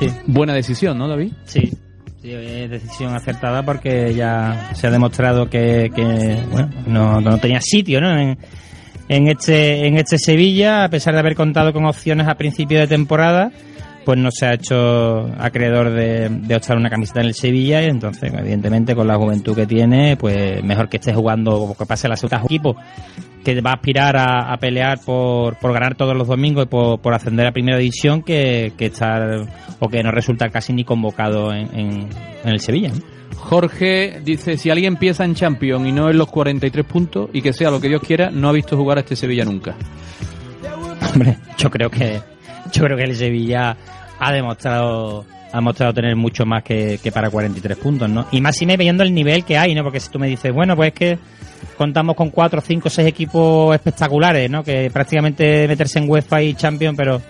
Sí. 0.00 0.08
Buena 0.26 0.52
decisión, 0.52 0.98
¿no, 0.98 1.06
David? 1.06 1.32
Sí. 1.44 1.72
Sí, 2.20 2.32
es 2.32 2.68
decisión 2.68 3.14
acertada 3.14 3.64
porque 3.64 4.12
ya 4.14 4.72
se 4.74 4.88
ha 4.88 4.90
demostrado 4.90 5.48
que, 5.48 5.92
que, 5.94 6.38
bueno, 6.50 6.70
no, 6.88 7.20
no 7.20 7.38
tenía 7.38 7.60
sitio 7.60 8.00
¿no? 8.00 8.18
en, 8.18 8.36
en 9.08 9.28
este 9.28 9.86
en 9.86 9.96
este 9.96 10.18
Sevilla, 10.18 10.82
a 10.82 10.88
pesar 10.88 11.14
de 11.14 11.20
haber 11.20 11.36
contado 11.36 11.72
con 11.72 11.84
opciones 11.84 12.26
a 12.26 12.34
principio 12.34 12.80
de 12.80 12.88
temporada, 12.88 13.52
pues 14.04 14.18
no 14.18 14.30
se 14.30 14.46
ha 14.46 14.54
hecho 14.54 15.26
acreedor 15.38 15.90
de, 15.90 16.28
de 16.28 16.56
optar 16.56 16.76
una 16.76 16.90
camiseta 16.90 17.20
en 17.20 17.26
el 17.26 17.34
Sevilla 17.34 17.82
y 17.82 17.86
entonces, 17.86 18.32
evidentemente, 18.32 18.94
con 18.94 19.06
la 19.06 19.16
juventud 19.16 19.54
que 19.54 19.66
tiene, 19.66 20.16
pues 20.16 20.62
mejor 20.62 20.88
que 20.88 20.96
esté 20.96 21.14
jugando 21.14 21.54
o 21.54 21.76
que 21.76 21.86
pase 21.86 22.08
la 22.08 22.16
segunda 22.16 22.42
equipo 22.44 22.76
que 23.44 23.60
va 23.60 23.70
a 23.70 23.74
aspirar 23.74 24.16
a, 24.16 24.52
a 24.52 24.56
pelear 24.56 25.00
por, 25.04 25.56
por 25.56 25.72
ganar 25.72 25.96
todos 25.96 26.16
los 26.16 26.28
domingos 26.28 26.64
y 26.64 26.68
por, 26.68 27.00
por 27.00 27.14
ascender 27.14 27.46
a 27.46 27.52
primera 27.52 27.78
división 27.78 28.22
que, 28.22 28.72
que 28.76 28.86
estar 28.86 29.46
o 29.80 29.88
que 29.88 30.02
no 30.02 30.10
resulta 30.10 30.48
casi 30.48 30.72
ni 30.72 30.84
convocado 30.84 31.52
en, 31.52 31.68
en, 31.78 32.08
en 32.44 32.48
el 32.48 32.60
Sevilla. 32.60 32.92
Jorge 33.36 34.20
dice, 34.24 34.56
si 34.56 34.70
alguien 34.70 34.94
empieza 34.94 35.24
en 35.24 35.34
Champions 35.34 35.86
y 35.86 35.92
no 35.92 36.08
en 36.10 36.18
los 36.18 36.28
43 36.28 36.86
puntos 36.86 37.30
y 37.32 37.42
que 37.42 37.52
sea 37.52 37.70
lo 37.70 37.80
que 37.80 37.88
Dios 37.88 38.02
quiera, 38.02 38.30
no 38.30 38.48
ha 38.48 38.52
visto 38.52 38.76
jugar 38.76 38.98
a 38.98 39.00
este 39.00 39.16
Sevilla 39.16 39.44
nunca. 39.44 39.74
Hombre, 41.12 41.38
yo 41.58 41.70
creo 41.70 41.90
que 41.90 42.20
yo 42.72 42.84
creo 42.84 42.96
que 42.96 43.04
el 43.04 43.16
Sevilla 43.16 43.76
ha 44.18 44.32
demostrado 44.32 45.24
ha 45.52 45.56
demostrado 45.56 45.92
tener 45.92 46.16
mucho 46.16 46.46
más 46.46 46.62
que, 46.62 46.98
que 47.02 47.12
para 47.12 47.28
43 47.28 47.76
puntos, 47.76 48.08
¿no? 48.08 48.26
Y 48.32 48.40
más 48.40 48.56
si 48.56 48.64
me 48.64 48.78
viendo 48.78 49.02
el 49.02 49.12
nivel 49.12 49.44
que 49.44 49.58
hay, 49.58 49.74
¿no? 49.74 49.82
Porque 49.82 50.00
si 50.00 50.08
tú 50.08 50.18
me 50.18 50.26
dices, 50.26 50.50
bueno, 50.50 50.74
pues 50.74 50.88
es 50.88 50.94
que 50.94 51.18
contamos 51.76 52.16
con 52.16 52.30
4, 52.30 52.60
5, 52.60 52.88
6 52.88 53.06
equipos 53.06 53.74
espectaculares, 53.74 54.50
¿no? 54.50 54.64
Que 54.64 54.90
prácticamente 54.90 55.68
meterse 55.68 55.98
en 55.98 56.08
UEFA 56.08 56.42
y 56.42 56.54
Champions, 56.54 56.96
pero 56.96 57.20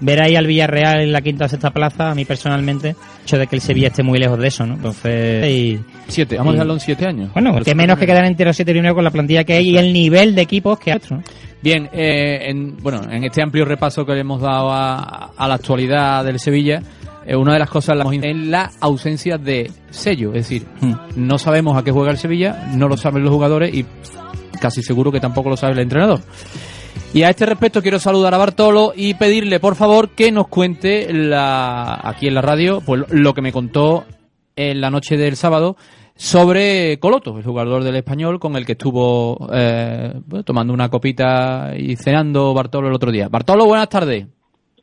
ver 0.00 0.20
ahí 0.20 0.36
al 0.36 0.46
Villarreal 0.46 1.00
en 1.00 1.12
la 1.12 1.22
quinta 1.22 1.46
o 1.46 1.48
sexta 1.48 1.70
plaza, 1.70 2.10
a 2.10 2.14
mí 2.14 2.24
personalmente, 2.24 2.90
el 2.90 2.96
hecho 3.22 3.38
de 3.38 3.46
que 3.46 3.56
el 3.56 3.62
Sevilla 3.62 3.86
esté 3.88 4.02
muy 4.02 4.18
lejos 4.18 4.38
de 4.38 4.48
eso, 4.48 4.66
¿no? 4.66 4.74
Entonces, 4.74 5.48
y, 5.48 5.80
Siete, 6.08 6.36
vamos 6.36 6.50
a 6.50 6.54
dejarlo 6.54 6.74
en 6.74 6.80
siete 6.80 7.06
años. 7.06 7.32
bueno, 7.32 7.58
que 7.62 7.74
menos 7.74 7.98
que 7.98 8.06
quedar 8.06 8.24
entre 8.24 8.44
los 8.44 8.56
siete 8.56 8.72
primeros 8.72 8.94
con 8.94 9.04
la 9.04 9.10
plantilla 9.10 9.44
que 9.44 9.54
hay 9.54 9.70
y 9.70 9.78
el 9.78 9.92
nivel 9.92 10.34
de 10.34 10.42
equipos 10.42 10.78
que 10.78 10.92
hay. 10.92 11.00
¿no? 11.08 11.22
Bien, 11.62 11.88
eh, 11.92 12.50
en, 12.50 12.76
bueno, 12.78 13.00
en 13.10 13.22
este 13.24 13.42
amplio 13.42 13.64
repaso 13.64 14.04
que 14.04 14.12
le 14.14 14.20
hemos 14.20 14.40
dado 14.40 14.70
a, 14.72 15.30
a 15.36 15.48
la 15.48 15.54
actualidad 15.54 16.24
del 16.24 16.40
Sevilla, 16.40 16.82
eh, 17.24 17.36
una 17.36 17.52
de 17.52 17.60
las 17.60 17.70
cosas 17.70 17.96
la- 17.96 18.04
en 18.12 18.50
la 18.50 18.70
ausencia 18.80 19.38
de 19.38 19.70
sello, 19.90 20.30
es 20.30 20.48
decir, 20.48 20.66
Hmm. 20.80 20.94
no 21.14 21.38
sabemos 21.38 21.76
a 21.76 21.84
qué 21.84 21.92
juega 21.92 22.10
el 22.10 22.18
Sevilla, 22.18 22.68
no 22.74 22.88
lo 22.88 22.96
saben 22.96 23.22
los 23.22 23.32
jugadores 23.32 23.72
y 23.72 23.86
casi 24.60 24.82
seguro 24.82 25.12
que 25.12 25.20
tampoco 25.20 25.50
lo 25.50 25.56
sabe 25.56 25.74
el 25.74 25.78
entrenador. 25.80 26.20
Y 27.14 27.22
a 27.22 27.30
este 27.30 27.46
respecto 27.46 27.80
quiero 27.82 27.98
saludar 27.98 28.34
a 28.34 28.38
Bartolo 28.38 28.92
y 28.96 29.14
pedirle 29.14 29.60
por 29.60 29.76
favor 29.76 30.10
que 30.10 30.32
nos 30.32 30.48
cuente 30.48 31.12
la, 31.12 32.00
aquí 32.02 32.26
en 32.26 32.34
la 32.34 32.42
radio 32.42 32.80
pues 32.80 33.02
lo 33.10 33.34
que 33.34 33.42
me 33.42 33.52
contó 33.52 34.04
en 34.56 34.80
la 34.80 34.90
noche 34.90 35.16
del 35.16 35.36
sábado 35.36 35.76
sobre 36.14 36.98
Coloto, 36.98 37.36
el 37.36 37.44
jugador 37.44 37.84
del 37.84 37.96
español 37.96 38.38
con 38.38 38.56
el 38.56 38.66
que 38.66 38.72
estuvo 38.72 39.48
eh, 39.52 40.12
bueno, 40.26 40.44
tomando 40.44 40.72
una 40.72 40.88
copita 40.88 41.72
y 41.76 41.96
cenando 41.96 42.54
Bartolo 42.54 42.88
el 42.88 42.94
otro 42.94 43.10
día. 43.10 43.28
Bartolo, 43.28 43.66
buenas 43.66 43.88
tardes. 43.88 44.26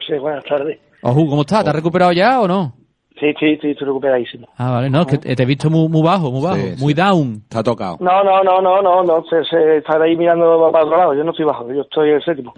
Sí, 0.06 0.18
buenas 0.20 0.44
tardes. 0.46 0.80
Ojú, 1.02 1.30
¿cómo 1.30 1.42
estás? 1.42 1.64
¿Te 1.64 1.70
has 1.70 1.76
recuperado 1.76 2.12
ya 2.12 2.42
o 2.42 2.48
no? 2.48 2.79
Sí, 3.20 3.34
sí, 3.40 3.58
sí, 3.62 3.72
estoy 3.72 3.88
recuperadísimo. 3.88 4.48
Ah, 4.58 4.72
vale, 4.72 4.90
no, 4.90 5.02
es 5.02 5.08
que 5.08 5.18
te 5.18 5.44
he 5.44 5.46
visto 5.46 5.70
muy, 5.70 5.90
muy 5.90 6.02
bajo, 6.02 6.32
muy 6.32 6.42
bajo, 6.42 6.56
Sí, 6.56 6.76
muy 6.80 6.94
down. 6.94 7.42
Está 7.44 7.62
tocado. 7.64 7.98
No, 8.00 8.24
no, 8.24 8.42
no, 8.44 8.62
no, 8.62 8.82
no, 8.82 9.04
no, 9.04 9.24
se, 9.30 9.44
se 9.44 9.78
estar 9.78 10.02
ahí 10.02 10.16
mirando 10.16 10.70
para 10.72 10.86
otro 10.86 10.98
lado. 10.98 11.14
Yo 11.14 11.24
no 11.24 11.32
estoy 11.32 11.46
bajo, 11.46 11.68
yo 11.74 11.82
estoy 11.82 12.12
el 12.12 12.24
séptimo. 12.24 12.54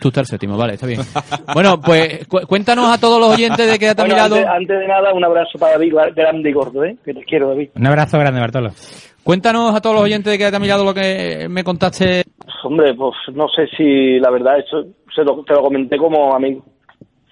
Tú 0.00 0.08
estás 0.08 0.22
el 0.22 0.26
séptimo, 0.26 0.56
vale, 0.58 0.74
está 0.74 0.86
bien. 0.86 1.00
Bueno, 1.54 1.80
pues 1.80 2.26
cu- 2.28 2.46
cuéntanos 2.46 2.92
a 2.92 3.00
todos 3.00 3.18
los 3.18 3.32
oyentes 3.34 3.70
de 3.70 3.78
que 3.78 3.88
ha 3.88 3.94
Bueno, 3.94 4.14
mirado. 4.14 4.34
antes, 4.36 4.50
antes 4.50 4.78
de 4.80 4.88
nada, 4.88 5.14
un 5.14 5.24
abrazo 5.24 5.58
para 5.58 5.72
David, 5.72 5.94
grande 6.14 6.50
y 6.50 6.52
gordo, 6.52 6.84
¿eh? 6.84 6.96
Que 7.04 7.14
te 7.14 7.24
quiero, 7.24 7.48
David. 7.48 7.70
Un 7.76 7.86
abrazo 7.86 8.18
grande, 8.18 8.40
Bartolo. 8.40 8.70
Cuéntanos 9.22 9.74
a 9.74 9.80
todos 9.80 9.94
los 9.96 10.04
oyentes 10.04 10.30
de 10.32 10.36
que 10.38 10.54
ha 10.54 10.58
mirado 10.58 10.84
lo 10.84 10.92
que 10.92 11.46
me 11.48 11.64
contaste. 11.64 12.24
Hombre, 12.64 12.92
pues 12.94 13.14
no 13.32 13.46
sé 13.48 13.66
si 13.76 14.18
la 14.18 14.30
verdad, 14.30 14.58
eso 14.58 14.84
se 15.14 15.22
lo, 15.24 15.42
te 15.44 15.54
lo 15.54 15.62
comenté 15.62 15.96
como 15.96 16.34
amigo, 16.34 16.62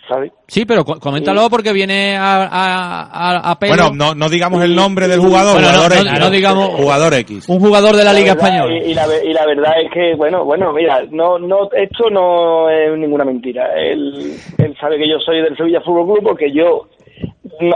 ¿sabes? 0.08 0.32
Sí, 0.48 0.64
pero 0.64 0.84
cu- 0.84 0.98
coméntalo 0.98 1.48
porque 1.48 1.72
viene 1.72 2.16
a, 2.16 2.42
a, 2.44 3.02
a, 3.36 3.50
a 3.52 3.58
pelo. 3.58 3.74
Bueno, 3.74 3.90
no, 3.94 4.14
no 4.14 4.28
digamos 4.28 4.62
el 4.62 4.74
nombre 4.74 5.08
del 5.08 5.20
jugador. 5.20 5.54
Bueno, 5.54 5.68
jugador 5.68 5.90
no, 6.04 6.10
X. 6.10 6.20
no 6.20 6.30
digamos- 6.30 6.68
Jugador 6.70 7.14
X. 7.14 7.48
un 7.48 7.60
jugador 7.60 7.96
de 7.96 8.04
la 8.04 8.12
Liga 8.12 8.34
verdad, 8.34 8.48
Española. 8.48 8.74
Y, 8.86 8.90
y 8.90 8.94
la, 8.94 9.06
ve- 9.06 9.22
y 9.24 9.32
la 9.32 9.46
verdad 9.46 9.72
es 9.82 9.90
que, 9.92 10.14
bueno, 10.16 10.44
bueno, 10.44 10.72
mira, 10.72 11.02
no, 11.10 11.38
no, 11.38 11.68
esto 11.72 12.10
no 12.10 12.68
es 12.68 12.98
ninguna 12.98 13.24
mentira. 13.24 13.68
Él, 13.76 14.34
él 14.58 14.76
sabe 14.80 14.98
que 14.98 15.08
yo 15.08 15.18
soy 15.20 15.40
del 15.42 15.56
Sevilla 15.56 15.80
Fútbol 15.80 16.06
Club 16.14 16.28
porque 16.30 16.52
yo 16.52 16.88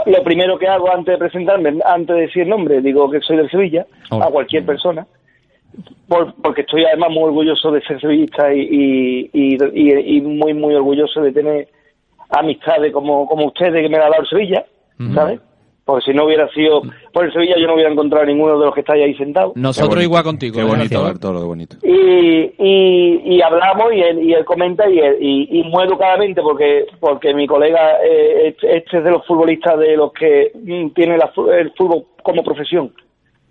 lo 0.05 0.23
primero 0.23 0.57
que 0.59 0.67
hago 0.67 0.91
antes 0.91 1.13
de 1.13 1.17
presentarme, 1.19 1.79
antes 1.85 2.15
de 2.15 2.21
decir 2.23 2.45
nombre, 2.47 2.81
digo 2.81 3.09
que 3.09 3.21
soy 3.21 3.37
del 3.37 3.49
Sevilla 3.49 3.85
Oh. 4.11 4.21
a 4.21 4.27
cualquier 4.29 4.65
persona. 4.65 5.05
Por- 6.07 6.33
porque 6.41 6.61
estoy 6.61 6.83
además 6.85 7.09
muy 7.11 7.23
orgulloso 7.25 7.71
de 7.71 7.81
ser 7.81 7.99
sevillista 8.01 8.53
y, 8.53 9.29
y- 9.33 9.57
y 10.17 10.21
muy, 10.21 10.53
muy 10.53 10.73
orgulloso 10.73 11.21
de 11.21 11.31
tener 11.31 11.67
amistades 12.29 12.91
como, 12.93 13.27
como 13.27 13.45
ustedes 13.47 13.81
que 13.81 13.89
me 13.89 13.97
ha 13.97 14.01
dado 14.09 14.21
el 14.21 14.27
Sevilla, 14.27 14.65
¿sabes? 15.13 15.39
Porque 15.85 16.03
si 16.11 16.13
no 16.13 16.25
hubiera 16.25 16.49
sido 16.49 16.81
por 17.13 17.23
el 17.23 17.31
Sevilla, 17.31 17.55
yo 17.57 17.65
no 17.65 17.75
hubiera 17.75 17.89
encontrado 17.89 18.23
a 18.23 18.27
ninguno 18.27 18.59
de 18.59 18.65
los 18.65 18.73
que 18.73 18.81
estáis 18.81 19.05
ahí 19.05 19.15
sentados. 19.15 19.53
Nosotros 19.55 20.03
igual 20.03 20.21
contigo. 20.23 20.55
Qué 20.57 20.61
¿eh? 20.61 20.65
bonito. 20.65 21.01
Bartolo, 21.01 21.39
qué 21.39 21.45
bonito. 21.45 21.77
y, 21.81 22.53
y, 22.57 23.21
y 23.35 23.41
hablamos 23.41 23.93
y 23.93 24.01
él, 24.01 24.21
y 24.21 24.33
él 24.33 24.43
comenta 24.43 24.89
y, 24.89 24.99
él- 24.99 25.15
y, 25.21 25.59
y 25.61 25.63
muy 25.63 25.85
educadamente 25.85 26.41
porque 26.41 26.87
porque 26.99 27.33
mi 27.33 27.47
colega 27.47 28.03
eh, 28.03 28.53
este 28.61 28.97
es 28.97 29.03
de 29.05 29.11
los 29.11 29.25
futbolistas 29.25 29.79
de 29.79 29.95
los 29.95 30.11
que 30.11 30.51
mm, 30.55 30.89
tiene 30.89 31.17
la 31.17 31.31
el 31.57 31.71
fútbol 31.77 32.03
como 32.21 32.43
profesión 32.43 32.91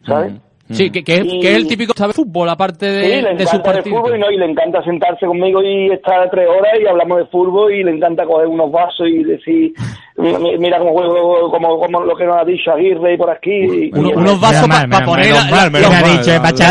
¿sabes? 0.04 0.34
Sí, 0.68 0.90
que, 0.90 1.04
que, 1.04 1.14
es- 1.18 1.24
Y- 1.24 1.40
que 1.40 1.50
es 1.52 1.56
el 1.56 1.68
típico 1.68 1.92
sabe 1.96 2.12
fútbol, 2.12 2.48
aparte 2.48 2.86
de, 2.90 3.04
sí, 3.04 3.22
le 3.22 3.34
de 3.36 3.46
sus 3.46 3.60
partidos. 3.60 4.00
fútbol 4.00 4.16
y, 4.16 4.20
no, 4.20 4.30
y 4.32 4.36
le 4.36 4.46
encanta 4.46 4.82
sentarse 4.82 5.24
conmigo 5.26 5.62
y 5.62 5.92
estar 5.92 6.28
tres 6.30 6.48
horas 6.48 6.72
y 6.82 6.86
hablamos 6.86 7.18
de 7.18 7.26
fútbol 7.26 7.72
y 7.72 7.84
le 7.84 7.92
encanta 7.92 8.24
coger 8.26 8.48
unos 8.48 8.72
vasos 8.72 9.06
y 9.08 9.22
decir 9.22 9.72
"Mi- 10.16 10.58
mira 10.58 10.78
cómo 10.78 10.92
juego 10.92 11.50
como, 11.50 11.78
como 11.78 12.00
lo 12.00 12.16
que 12.16 12.24
nos 12.24 12.40
ha 12.40 12.44
dicho 12.44 12.72
Aguirre 12.72 13.14
y 13.14 13.16
por 13.16 13.30
aquí 13.30 13.50
y- 13.52 13.90
Uno- 13.92 14.08
y- 14.10 14.12
unos 14.14 14.40
vasos 14.40 14.68
para 14.68 15.06
poner 15.06 15.30
la, 15.30 15.44
menos 15.44 15.72
menos 15.72 15.90
mal, 15.90 16.02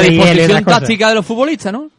disposición 0.01 0.65
táctica 0.65 1.09
de 1.09 1.15
los 1.15 1.25
futbolistas, 1.25 1.73
¿no? 1.73 1.89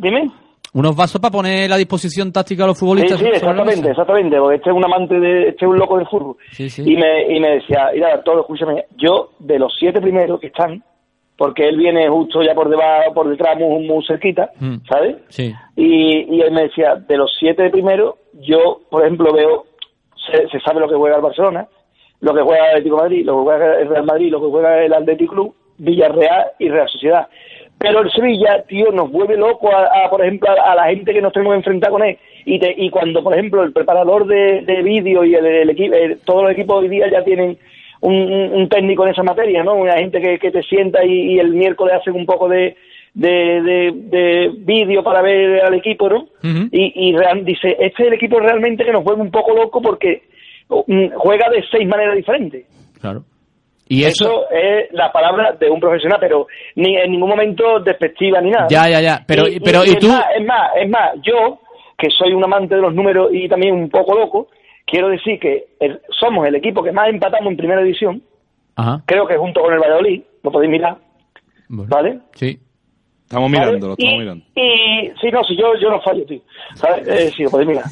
Dime. 0.00 0.30
Unos 0.74 0.94
vasos 0.94 1.20
para 1.20 1.32
poner 1.32 1.68
la 1.70 1.76
disposición 1.78 2.30
táctica 2.30 2.62
de 2.62 2.66
los 2.68 2.76
Sí, 2.78 2.84
futbolistas. 2.84 3.18
sí, 3.18 3.24
la 3.24 3.30
exactamente, 3.36 3.90
exactamente, 3.90 4.36
porque 4.38 4.56
este 4.56 4.70
es 4.70 4.76
un 4.76 4.84
amante 4.84 5.18
de, 5.18 5.48
este 5.48 5.64
es 5.64 5.68
un 5.70 5.78
loco 5.78 5.96
del 5.96 6.06
fútbol. 6.06 6.36
Sí, 6.52 6.68
sí. 6.68 6.82
Y 6.82 6.94
me, 6.96 7.34
y 7.34 7.40
me 7.40 7.48
decía, 7.56 7.88
mira, 7.94 8.22
todo, 8.22 8.42
escúchame, 8.42 8.84
yo 8.96 9.30
de 9.40 9.58
los 9.58 9.74
siete 9.80 10.00
primeros 10.00 10.38
que 10.38 10.48
están, 10.48 10.82
porque 11.38 11.66
él 11.68 11.76
viene 11.78 12.08
justo 12.08 12.42
ya 12.42 12.52
por 12.54 12.68
debajo, 12.68 13.14
por 13.14 13.28
detrás, 13.30 13.56
muy, 13.56 13.86
muy 13.86 14.04
cerquita, 14.04 14.50
Mm. 14.60 14.76
¿sabes? 14.90 15.16
Sí. 15.28 15.54
Y, 15.76 16.36
y 16.36 16.40
él 16.42 16.50
me 16.50 16.62
decía, 16.64 16.96
de 16.96 17.16
los 17.16 17.34
siete 17.38 17.70
primeros, 17.70 18.16
yo, 18.40 18.80
por 18.90 19.02
ejemplo, 19.02 19.32
veo, 19.32 19.64
se, 20.30 20.48
se 20.48 20.60
sabe 20.60 20.80
lo 20.80 20.88
que 20.88 20.96
juega 20.96 21.16
el 21.16 21.22
Barcelona, 21.22 21.66
lo 22.20 22.34
que 22.34 22.42
juega 22.42 22.64
el 22.64 22.70
Atlético 22.70 22.96
de 22.96 23.02
Madrid, 23.02 23.24
lo 23.24 23.36
que 23.36 23.42
juega 23.44 23.78
el 23.80 23.88
Real 23.88 24.04
Madrid, 24.04 24.30
lo 24.32 24.40
que 24.40 24.46
juega 24.50 24.84
el 24.84 24.92
Atlético 24.92 25.32
Club, 25.34 25.54
Villarreal 25.78 26.46
y 26.58 26.68
Real 26.68 26.88
Sociedad. 26.88 27.28
Pero 27.78 28.00
el 28.00 28.10
Sevilla, 28.10 28.64
tío, 28.66 28.90
nos 28.90 29.08
vuelve 29.12 29.36
loco 29.36 29.70
a, 29.72 29.84
a, 30.06 30.10
por 30.10 30.20
ejemplo, 30.20 30.50
a, 30.50 30.72
a 30.72 30.74
la 30.74 30.86
gente 30.86 31.14
que 31.14 31.22
nos 31.22 31.32
tenemos 31.32 31.52
que 31.52 31.58
enfrentar 31.58 31.90
con 31.92 32.02
él. 32.02 32.18
Y, 32.44 32.58
te- 32.58 32.74
y 32.76 32.90
cuando, 32.90 33.22
por 33.22 33.32
ejemplo, 33.34 33.62
el 33.62 33.72
preparador 33.72 34.26
de, 34.26 34.62
de 34.62 34.82
vídeo 34.82 35.22
y 35.24 35.36
el, 35.36 35.46
el 35.46 35.70
equipo, 35.70 35.94
el- 35.94 36.18
todos 36.24 36.42
los 36.42 36.50
equipos 36.52 36.78
hoy 36.82 36.88
día 36.88 37.08
ya 37.08 37.22
tienen 37.22 37.56
un, 38.00 38.68
técnico 38.68 39.04
en 39.04 39.12
esa 39.12 39.22
materia, 39.22 39.62
¿no? 39.64 39.74
Una 39.74 39.96
gente 39.98 40.20
que, 40.20 40.38
que 40.38 40.50
te 40.50 40.62
sienta 40.62 41.04
y, 41.04 41.34
y 41.34 41.38
el 41.38 41.52
miércoles 41.52 41.94
hacen 42.00 42.14
un 42.14 42.26
poco 42.26 42.48
de, 42.48 42.76
de, 43.14 43.28
de, 43.28 43.90
de 43.94 44.50
vídeo 44.58 45.02
para 45.02 45.22
ver 45.22 45.60
al 45.64 45.74
equipo, 45.74 46.08
¿no? 46.08 46.28
Y, 46.42 47.08
y 47.10 47.16
real- 47.16 47.44
dice, 47.44 47.70
este 47.78 48.02
es 48.02 48.08
el 48.08 48.14
equipo 48.14 48.38
realmente 48.38 48.84
que 48.84 48.92
nos 48.92 49.02
vuelve 49.04 49.22
un 49.22 49.30
poco 49.30 49.52
loco 49.54 49.80
porque 49.82 50.22
mm, 50.68 51.14
juega 51.16 51.48
de 51.50 51.64
seis 51.70 51.88
maneras 51.88 52.14
diferentes. 52.16 52.66
Claro. 53.00 53.22
Y 53.90 54.04
eso, 54.04 54.24
Eso 54.24 54.50
es 54.50 54.92
la 54.92 55.10
palabra 55.10 55.52
de 55.58 55.70
un 55.70 55.80
profesional, 55.80 56.18
pero 56.20 56.46
ni 56.76 56.94
en 56.96 57.10
ningún 57.10 57.30
momento 57.30 57.80
despectiva 57.80 58.38
ni 58.40 58.50
nada. 58.50 58.66
Ya, 58.68 58.82
ya, 58.88 59.00
ya. 59.00 59.20
Pero- 59.26 59.48
y, 59.48 59.60
pero, 59.60 59.82
y 59.84 59.88
¿y 59.88 59.90
es 59.92 59.98
tú? 59.98 60.08
Más, 60.08 60.26
es 60.38 60.44
más, 60.44 60.70
es 60.76 60.88
más, 60.90 61.10
yo, 61.22 61.60
que 61.96 62.08
soy 62.10 62.34
un 62.34 62.44
amante 62.44 62.74
de 62.74 62.82
los 62.82 62.94
números 62.94 63.30
y 63.32 63.48
también 63.48 63.72
un 63.74 63.88
poco 63.88 64.14
loco, 64.14 64.48
quiero 64.90 65.08
decir 65.08 65.38
que 65.38 65.66
el- 65.80 66.00
somos 66.18 66.46
el 66.46 66.54
equipo 66.56 66.82
que 66.82 66.92
más 66.92 67.08
empatamos 67.08 67.50
en 67.50 67.56
primera 67.56 67.82
división, 67.82 68.22
Ajá. 68.76 69.02
creo 69.06 69.26
que 69.26 69.36
junto 69.36 69.60
con 69.60 69.72
el 69.72 69.80
Valladolid, 69.80 70.22
lo 70.42 70.50
podéis 70.50 70.70
mirar, 70.70 70.98
Bueno. 71.68 71.88
¿vale? 71.90 72.18
Sí. 72.34 72.58
Estamos 73.24 73.50
¿vale? 73.52 73.64
mirándolo, 73.66 73.92
estamos 73.94 74.14
y, 74.14 74.18
mirando. 74.18 74.44
Y 74.54 75.10
sí, 75.20 75.30
no, 75.30 75.44
si 75.44 75.56
yo, 75.56 75.74
yo 75.80 75.90
no 75.90 76.00
fallo, 76.00 76.24
tío. 76.24 76.40
¿Sabes? 76.74 77.06
Eh, 77.06 77.30
sí, 77.36 77.42
lo 77.42 77.50
podéis 77.50 77.68
mirar. 77.68 77.84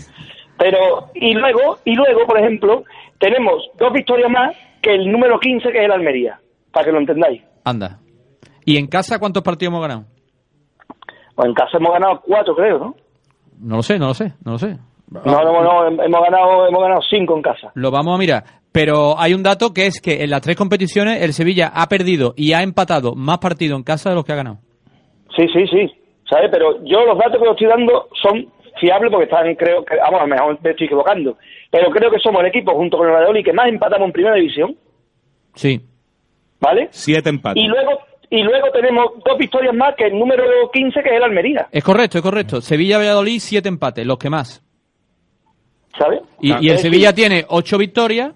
Pero, 0.58 1.10
y 1.14 1.34
luego, 1.34 1.78
y 1.84 1.94
luego, 1.94 2.26
por 2.26 2.38
ejemplo, 2.38 2.84
tenemos 3.18 3.68
dos 3.78 3.92
victorias 3.92 4.30
más 4.30 4.56
que 4.80 4.94
el 4.94 5.10
número 5.12 5.38
15, 5.38 5.70
que 5.70 5.78
es 5.78 5.84
el 5.84 5.92
Almería, 5.92 6.40
para 6.72 6.86
que 6.86 6.92
lo 6.92 6.98
entendáis. 7.00 7.42
Anda. 7.64 7.98
¿Y 8.64 8.78
en 8.78 8.86
casa 8.86 9.18
cuántos 9.18 9.42
partidos 9.42 9.72
hemos 9.72 9.82
ganado? 9.82 10.04
Pues 11.34 11.48
en 11.48 11.54
casa 11.54 11.76
hemos 11.76 11.92
ganado 11.92 12.22
cuatro, 12.22 12.56
creo, 12.56 12.78
¿no? 12.78 12.94
No 13.60 13.76
lo 13.76 13.82
sé, 13.82 13.98
no 13.98 14.06
lo 14.06 14.14
sé, 14.14 14.32
no 14.44 14.52
lo 14.52 14.58
sé. 14.58 14.78
No, 15.10 15.22
no, 15.22 15.62
no, 15.62 16.02
hemos 16.02 16.20
ganado, 16.22 16.68
hemos 16.68 16.82
ganado 16.82 17.00
cinco 17.08 17.36
en 17.36 17.42
casa. 17.42 17.70
Lo 17.74 17.90
vamos 17.90 18.14
a 18.14 18.18
mirar. 18.18 18.44
Pero 18.72 19.18
hay 19.18 19.32
un 19.32 19.42
dato 19.42 19.72
que 19.72 19.86
es 19.86 20.00
que 20.00 20.22
en 20.22 20.30
las 20.30 20.42
tres 20.42 20.56
competiciones 20.56 21.22
el 21.22 21.32
Sevilla 21.32 21.72
ha 21.74 21.86
perdido 21.88 22.34
y 22.36 22.52
ha 22.52 22.62
empatado 22.62 23.14
más 23.14 23.38
partidos 23.38 23.78
en 23.78 23.84
casa 23.84 24.10
de 24.10 24.16
los 24.16 24.24
que 24.24 24.32
ha 24.32 24.36
ganado. 24.36 24.58
Sí, 25.34 25.46
sí, 25.52 25.66
sí. 25.68 25.90
¿Sabes? 26.28 26.50
Pero 26.52 26.84
yo 26.84 27.06
los 27.06 27.16
datos 27.16 27.40
que 27.40 27.48
os 27.48 27.52
estoy 27.52 27.68
dando 27.68 28.08
son 28.20 28.52
fiables 28.80 29.10
porque 29.10 29.24
están, 29.24 29.54
creo 29.54 29.84
que, 29.84 29.96
vamos, 29.96 30.20
a 30.20 30.24
lo 30.24 30.28
mejor 30.28 30.58
me 30.62 30.70
estoy 30.70 30.86
equivocando. 30.86 31.38
Pero 31.70 31.90
creo 31.90 32.10
que 32.10 32.18
somos 32.18 32.40
el 32.40 32.48
equipo, 32.48 32.74
junto 32.74 32.98
con 32.98 33.06
el 33.06 33.14
Valladolid, 33.14 33.44
que 33.44 33.52
más 33.52 33.68
empatamos 33.68 34.06
en 34.06 34.12
primera 34.12 34.34
división. 34.34 34.76
Sí. 35.54 35.80
¿Vale? 36.60 36.88
Siete 36.90 37.30
empates. 37.30 37.62
Y 37.62 37.68
luego, 37.68 38.00
y 38.30 38.42
luego 38.42 38.70
tenemos 38.72 39.12
dos 39.24 39.38
victorias 39.38 39.74
más 39.74 39.94
que 39.96 40.06
el 40.06 40.18
número 40.18 40.44
15, 40.72 41.02
que 41.02 41.10
es 41.10 41.16
el 41.16 41.22
Almería. 41.22 41.68
Es 41.70 41.84
correcto, 41.84 42.18
es 42.18 42.22
correcto. 42.22 42.60
Sevilla-Valladolid, 42.60 43.38
siete 43.38 43.68
empates, 43.68 44.06
los 44.06 44.18
que 44.18 44.30
más. 44.30 44.65
¿Sabes? 45.98 46.20
Y, 46.40 46.66
y 46.66 46.70
el 46.70 46.78
Sevilla 46.78 47.12
tiene 47.14 47.44
ocho 47.48 47.78
victorias 47.78 48.32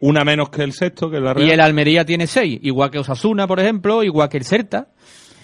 Una 0.00 0.24
menos 0.24 0.50
que 0.50 0.62
el 0.62 0.72
sexto, 0.72 1.10
que 1.10 1.16
es 1.16 1.22
la 1.22 1.32
Real. 1.34 1.48
y 1.48 1.50
el 1.52 1.60
Almería 1.60 2.04
tiene 2.04 2.26
seis. 2.26 2.58
Igual 2.62 2.90
que 2.90 2.98
Osasuna, 2.98 3.46
por 3.46 3.58
ejemplo, 3.60 4.02
igual 4.04 4.28
que 4.28 4.36
el 4.36 4.44
Celta. 4.44 4.88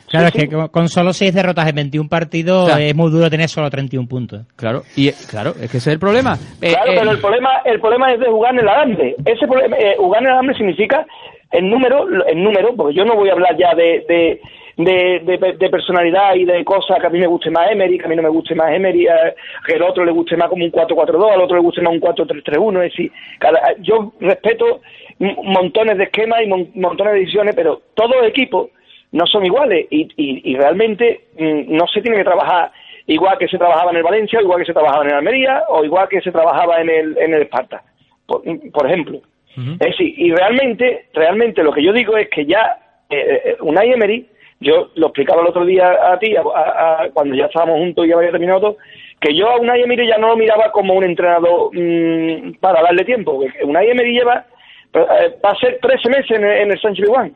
Claro, 0.09 0.27
es 0.27 0.33
que 0.35 0.47
con- 0.47 0.69
con 0.69 0.89
solo 0.91 1.15
6 1.15 1.33
derrotas 1.33 1.67
en 1.71 1.75
21 1.75 2.07
partidos 2.11 2.67
Claro. 2.67 2.83
es 2.83 2.95
muy 2.95 3.11
duro 3.11 3.31
tener 3.31 3.49
solo 3.49 3.71
31 3.71 4.07
puntos. 4.07 4.43
Claro, 4.57 4.83
y 4.95 5.11
claro, 5.11 5.53
es 5.59 5.71
que 5.71 5.79
ese 5.79 5.89
es 5.89 5.95
el 5.95 5.99
problema. 5.99 6.35
Eh, 6.61 6.73
Claro, 6.75 6.93
eh, 6.93 6.97
pero 6.99 7.11
el 7.13 7.19
problema, 7.19 7.49
el 7.65 7.81
problema 7.81 8.13
es 8.13 8.21
de 8.21 8.27
jugar 8.27 8.53
en 8.53 8.61
el 8.61 8.69
alambre. 8.69 9.17
Ese 9.25 9.47
problema, 9.47 9.75
eh, 9.79 9.95
jugar 9.97 10.21
en 10.21 10.27
el 10.27 10.33
alambre 10.35 10.55
significa 10.59 11.07
el 11.51 11.71
número, 11.71 12.05
el 12.29 12.43
número, 12.43 12.77
porque 12.77 12.95
yo 12.95 13.07
no 13.07 13.15
voy 13.15 13.31
a 13.31 13.33
hablar 13.33 13.57
ya 13.59 13.75
de, 13.75 14.05
de, 14.07 14.41
de, 14.77 15.21
de- 15.25 15.53
de 15.59 15.71
personalidad 15.71 16.35
y 16.35 16.45
de 16.45 16.65
cosas 16.65 16.99
que 17.01 17.07
a 17.07 17.11
mí 17.11 17.19
me 17.19 17.27
guste 17.27 17.51
más 17.51 17.71
Emery, 17.71 17.99
que 17.99 18.07
a 18.07 18.09
mí 18.09 18.17
no 18.17 18.23
me 18.23 18.29
guste 18.29 18.55
más 18.55 18.73
Emery, 18.73 19.07
eh, 19.07 19.35
que 19.67 19.75
al 19.75 19.83
otro 19.83 20.05
le 20.05 20.13
guste 20.13 20.37
más 20.37 20.49
como 20.49 20.65
un 20.65 20.73
4-4-2, 20.73 21.33
al 21.33 21.41
otro 21.43 21.57
le 21.57 21.63
guste 21.63 21.83
más 21.83 21.93
un 21.93 22.01
4-3-3-1. 22.01 22.83
Es 22.85 22.93
decir, 22.93 23.13
cada- 23.39 23.75
yo 23.81 24.13
respeto 24.21 24.81
montones 25.19 25.99
de 25.99 26.05
esquemas 26.05 26.43
y 26.43 26.47
mon- 26.47 26.71
montones 26.75 27.15
de 27.15 27.21
decisiones, 27.21 27.55
pero 27.55 27.81
todos 27.95 28.17
los 28.17 28.27
equipos 28.27 28.71
no 29.13 29.27
son 29.27 29.45
iguales 29.45 29.87
y, 29.91 30.09
y, 30.17 30.53
y 30.53 30.57
realmente 30.57 31.25
mm, 31.39 31.77
no 31.77 31.87
se 31.87 32.01
tiene 32.01 32.17
que 32.17 32.25
trabajar 32.25 32.73
igual 33.07 33.37
que 33.37 33.49
se 33.49 33.59
trabajaba 33.59 33.91
en 33.91 33.99
el 33.99 34.03
Valencia, 34.03 34.41
igual 34.41 34.61
que 34.61 34.65
se 34.67 34.73
trabajaba 34.73 35.05
en 35.05 35.11
el 35.11 35.17
Almería 35.17 35.65
o 35.69 35.85
igual 35.85 36.09
que 36.09 36.21
se 36.21 36.31
trabajaba 36.33 36.81
en 36.81 36.89
el, 36.89 37.19
en 37.19 37.35
el 37.35 37.43
Esparta, 37.43 37.83
por, 38.27 38.43
por 38.73 38.87
ejemplo. 38.87 39.21
Es 39.55 39.79
decir, 39.91 40.15
y 40.17 40.33
realmente, 40.33 41.07
realmente 41.13 41.63
lo 41.63 41.73
que 41.73 41.83
yo 41.83 41.93
digo 41.93 42.17
es 42.17 42.29
que 42.31 42.47
ya 42.47 42.79
eh, 43.11 43.43
eh, 43.45 43.57
Unai 43.61 43.93
Emery, 43.93 44.27
yo 44.63 44.89
lo 44.95 45.07
explicaba 45.09 45.43
el 45.43 45.49
otro 45.49 45.65
día 45.65 45.91
a 46.13 46.19
ti, 46.19 46.35
a- 46.37 46.41
a- 46.43 47.03
a- 47.05 47.11
cuando 47.13 47.35
ya 47.35 47.47
estábamos 47.47 47.79
juntos 47.79 48.05
y 48.05 48.09
ya 48.09 48.17
había 48.17 48.31
terminado 48.31 48.61
todo, 48.61 48.77
que 49.21 49.35
yo 49.37 49.49
a 49.49 49.59
Unai 49.61 49.83
Emery 49.83 50.09
ya 50.09 50.19
no 50.19 50.29
lo 50.29 50.37
miraba 50.37 50.71
como 50.73 50.95
un 50.95 51.05
entrenador 51.05 51.71
mm, 51.73 52.55
para 52.61 52.83
darle 52.83 53.05
tiempo. 53.05 53.35
porque 53.39 53.65
Unai 53.65 53.89
Emery 53.91 54.13
lleva, 54.19 54.47
eh, 54.95 55.37
va 55.45 55.51
a 55.51 55.57
ser 55.57 55.79
13 55.81 56.09
meses 56.09 56.31
en 56.31 56.45
el, 56.45 56.59
en 56.63 56.71
el 56.73 56.81
Sánchez 56.81 57.05
Pizjuán. 57.05 57.33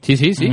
Sí, 0.00 0.16
sí, 0.16 0.32
sí. 0.34 0.48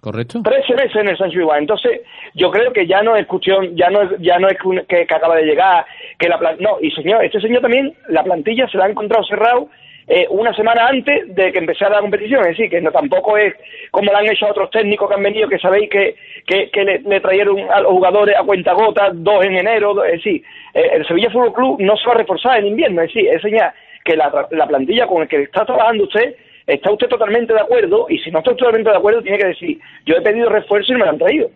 Correcto. 0.00 0.40
13 0.42 0.74
meses 0.74 0.96
en 0.96 1.08
el 1.08 1.16
Sánchez 1.18 1.38
Pizjuán. 1.38 1.60
Entonces, 1.60 2.00
yo 2.34 2.50
creo 2.50 2.72
que 2.72 2.86
ya 2.86 3.02
no 3.02 3.16
es 3.16 3.26
cuestión, 3.26 3.74
ya 3.76 3.88
no 3.90 4.02
es, 4.02 4.10
ya 4.20 4.38
no 4.38 4.48
es 4.48 4.58
que, 4.58 4.68
un- 4.68 4.84
que- 4.88 5.06
que 5.06 5.14
acaba 5.14 5.36
de 5.36 5.44
llegar, 5.44 5.84
que 6.18 6.28
la 6.28 6.38
plan- 6.38 6.56
no, 6.60 6.76
y 6.80 6.90
señor, 6.92 7.24
este 7.24 7.40
señor 7.40 7.60
también, 7.62 7.94
la 8.08 8.22
plantilla 8.22 8.66
se 8.68 8.78
la 8.78 8.86
ha 8.86 8.90
encontrado 8.90 9.24
cerrado 9.24 9.68
eh, 10.12 10.26
una 10.30 10.52
semana 10.54 10.88
antes 10.88 11.34
de 11.34 11.52
que 11.52 11.58
empezara 11.60 11.94
la 11.96 12.00
competición, 12.00 12.40
es 12.42 12.48
decir, 12.56 12.68
que 12.68 12.80
no 12.80 12.90
tampoco 12.90 13.36
es 13.38 13.54
como 13.92 14.10
lo 14.10 14.18
han 14.18 14.28
hecho 14.28 14.46
otros 14.48 14.68
técnicos 14.70 15.08
que 15.08 15.14
han 15.14 15.22
venido, 15.22 15.48
que 15.48 15.58
sabéis 15.58 15.88
que, 15.88 16.16
que, 16.46 16.68
que 16.70 16.84
le, 16.84 16.98
le 16.98 17.20
trajeron 17.20 17.58
a 17.70 17.80
los 17.80 17.92
jugadores 17.92 18.34
a 18.36 18.42
cuenta 18.44 18.72
gota, 18.72 19.10
dos 19.14 19.44
en 19.44 19.56
enero, 19.56 20.04
es 20.04 20.12
decir, 20.22 20.42
eh, 20.74 20.90
el 20.94 21.06
Sevilla 21.06 21.30
Fútbol 21.30 21.52
Club 21.52 21.76
no 21.80 21.96
se 21.96 22.06
va 22.08 22.14
a 22.14 22.18
reforzar 22.18 22.58
en 22.58 22.66
invierno, 22.66 23.02
es 23.02 23.08
decir, 23.14 23.28
es 23.30 23.40
señal 23.40 23.72
que 24.04 24.16
la, 24.16 24.48
la 24.50 24.66
plantilla 24.66 25.06
con 25.06 25.20
la 25.20 25.26
que 25.28 25.42
está 25.42 25.64
trabajando 25.64 26.04
usted 26.04 26.34
está 26.66 26.90
usted 26.92 27.06
totalmente 27.08 27.52
de 27.52 27.60
acuerdo 27.60 28.06
y 28.08 28.18
si 28.18 28.30
no 28.30 28.38
está 28.40 28.50
totalmente 28.56 28.90
de 28.90 28.96
acuerdo 28.96 29.22
tiene 29.22 29.38
que 29.38 29.46
decir 29.48 29.78
yo 30.06 30.14
he 30.16 30.20
pedido 30.22 30.48
refuerzo 30.48 30.92
y 30.92 30.96
me 30.96 31.04
lo 31.04 31.10
han 31.10 31.18
traído 31.18 31.50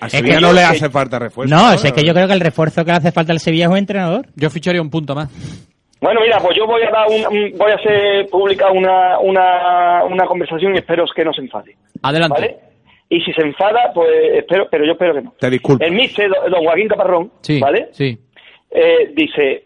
A 0.00 0.06
Es 0.06 0.12
Sevilla 0.12 0.34
que 0.36 0.40
no 0.40 0.48
yo- 0.48 0.52
le 0.54 0.60
que- 0.60 0.66
hace 0.66 0.90
falta 0.90 1.18
refuerzo. 1.18 1.54
No, 1.54 1.72
es 1.72 1.92
que 1.92 2.04
yo 2.04 2.12
creo 2.14 2.26
que 2.26 2.34
el 2.34 2.40
refuerzo 2.40 2.84
que 2.84 2.90
le 2.90 2.96
hace 2.98 3.12
falta 3.12 3.32
al 3.32 3.40
Sevilla 3.40 3.64
es 3.64 3.70
un 3.70 3.78
entrenador. 3.78 4.26
Yo 4.36 4.50
ficharía 4.50 4.82
un 4.82 4.90
punto 4.90 5.14
más. 5.14 5.28
Bueno 6.00 6.20
mira 6.20 6.38
pues 6.40 6.56
yo 6.56 6.66
voy 6.66 6.82
a 6.82 6.90
dar 6.90 7.06
un, 7.08 7.26
un- 7.36 7.58
voy 7.58 7.70
a 7.72 7.74
hacer 7.76 8.26
pública 8.30 8.70
una, 8.70 9.18
una, 9.18 10.04
una 10.04 10.26
conversación 10.26 10.74
y 10.74 10.78
espero 10.78 11.04
que 11.14 11.24
no 11.24 11.32
se 11.32 11.42
enfade 11.42 11.76
Adelante. 12.02 12.40
¿vale? 12.40 12.56
y 13.08 13.20
si 13.22 13.32
se 13.32 13.42
enfada 13.42 13.90
pues 13.94 14.08
espero 14.34 14.68
pero 14.70 14.84
yo 14.84 14.92
espero 14.92 15.14
que 15.14 15.22
no 15.22 15.34
Te 15.38 15.50
disculpo. 15.50 15.84
el 15.84 15.92
mister 15.92 16.30
don 16.50 16.64
Joaquín 16.64 16.88
Caparrón 16.88 17.32
Sí, 17.40 17.58
¿vale? 17.60 17.88
sí. 17.92 18.18
eh, 18.70 19.10
dice 19.14 19.64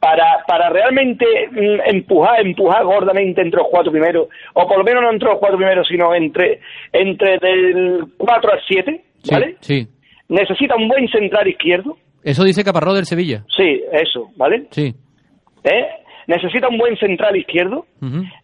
para, 0.00 0.44
para 0.46 0.68
realmente 0.68 1.24
mm, 1.50 1.80
empujar, 1.96 2.40
empujar 2.44 2.84
gordamente 2.84 3.40
entre 3.40 3.58
los 3.60 3.68
cuatro 3.70 3.90
primeros, 3.90 4.28
o 4.52 4.66
por 4.68 4.76
lo 4.76 4.84
menos 4.84 5.02
no 5.02 5.10
entre 5.10 5.30
los 5.30 5.38
cuatro 5.38 5.56
primeros, 5.56 5.88
sino 5.88 6.14
entre, 6.14 6.60
entre 6.92 7.38
del 7.38 8.04
4 8.18 8.52
al 8.52 8.60
7, 8.68 9.04
Sí, 9.22 9.30
¿vale? 9.32 9.56
sí. 9.60 9.88
Necesita 10.28 10.76
un 10.76 10.88
buen 10.88 11.08
central 11.08 11.48
izquierdo, 11.48 11.96
Eso 12.22 12.44
dice 12.44 12.62
Caparrós 12.64 12.96
del 12.96 13.06
Sevilla. 13.06 13.44
sí, 13.56 13.82
eso, 13.92 14.28
¿vale? 14.36 14.66
Sí. 14.72 14.94
¿Eh? 15.64 15.88
Necesita 16.26 16.68
un 16.68 16.78
buen 16.78 16.96
central 16.96 17.36
izquierdo, 17.36 17.86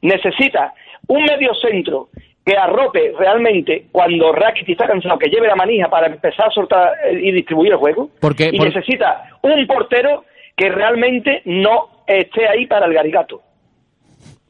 necesita 0.02 0.74
un 1.06 1.24
medio 1.24 1.54
centro 1.54 2.08
que 2.44 2.56
arrope 2.56 3.12
realmente 3.18 3.86
cuando 3.92 4.32
Rakitic 4.32 4.70
está 4.70 4.86
cansado, 4.86 5.18
que 5.18 5.28
lleve 5.30 5.46
la 5.46 5.54
manija 5.56 5.88
para 5.88 6.06
empezar 6.08 6.48
a 6.48 6.50
soltar 6.50 6.92
eh, 7.04 7.20
y 7.22 7.32
distribuir 7.32 7.72
el 7.72 7.78
juego. 7.78 8.10
Porque- 8.20 8.50
y 8.52 8.56
por- 8.58 8.66
necesita 8.66 9.30
un 9.42 9.66
portero 9.66 10.24
que 10.56 10.68
realmente 10.70 11.42
no 11.44 11.88
esté 12.06 12.48
ahí 12.48 12.66
para 12.66 12.86
el 12.86 12.92
garigato. 12.94 13.40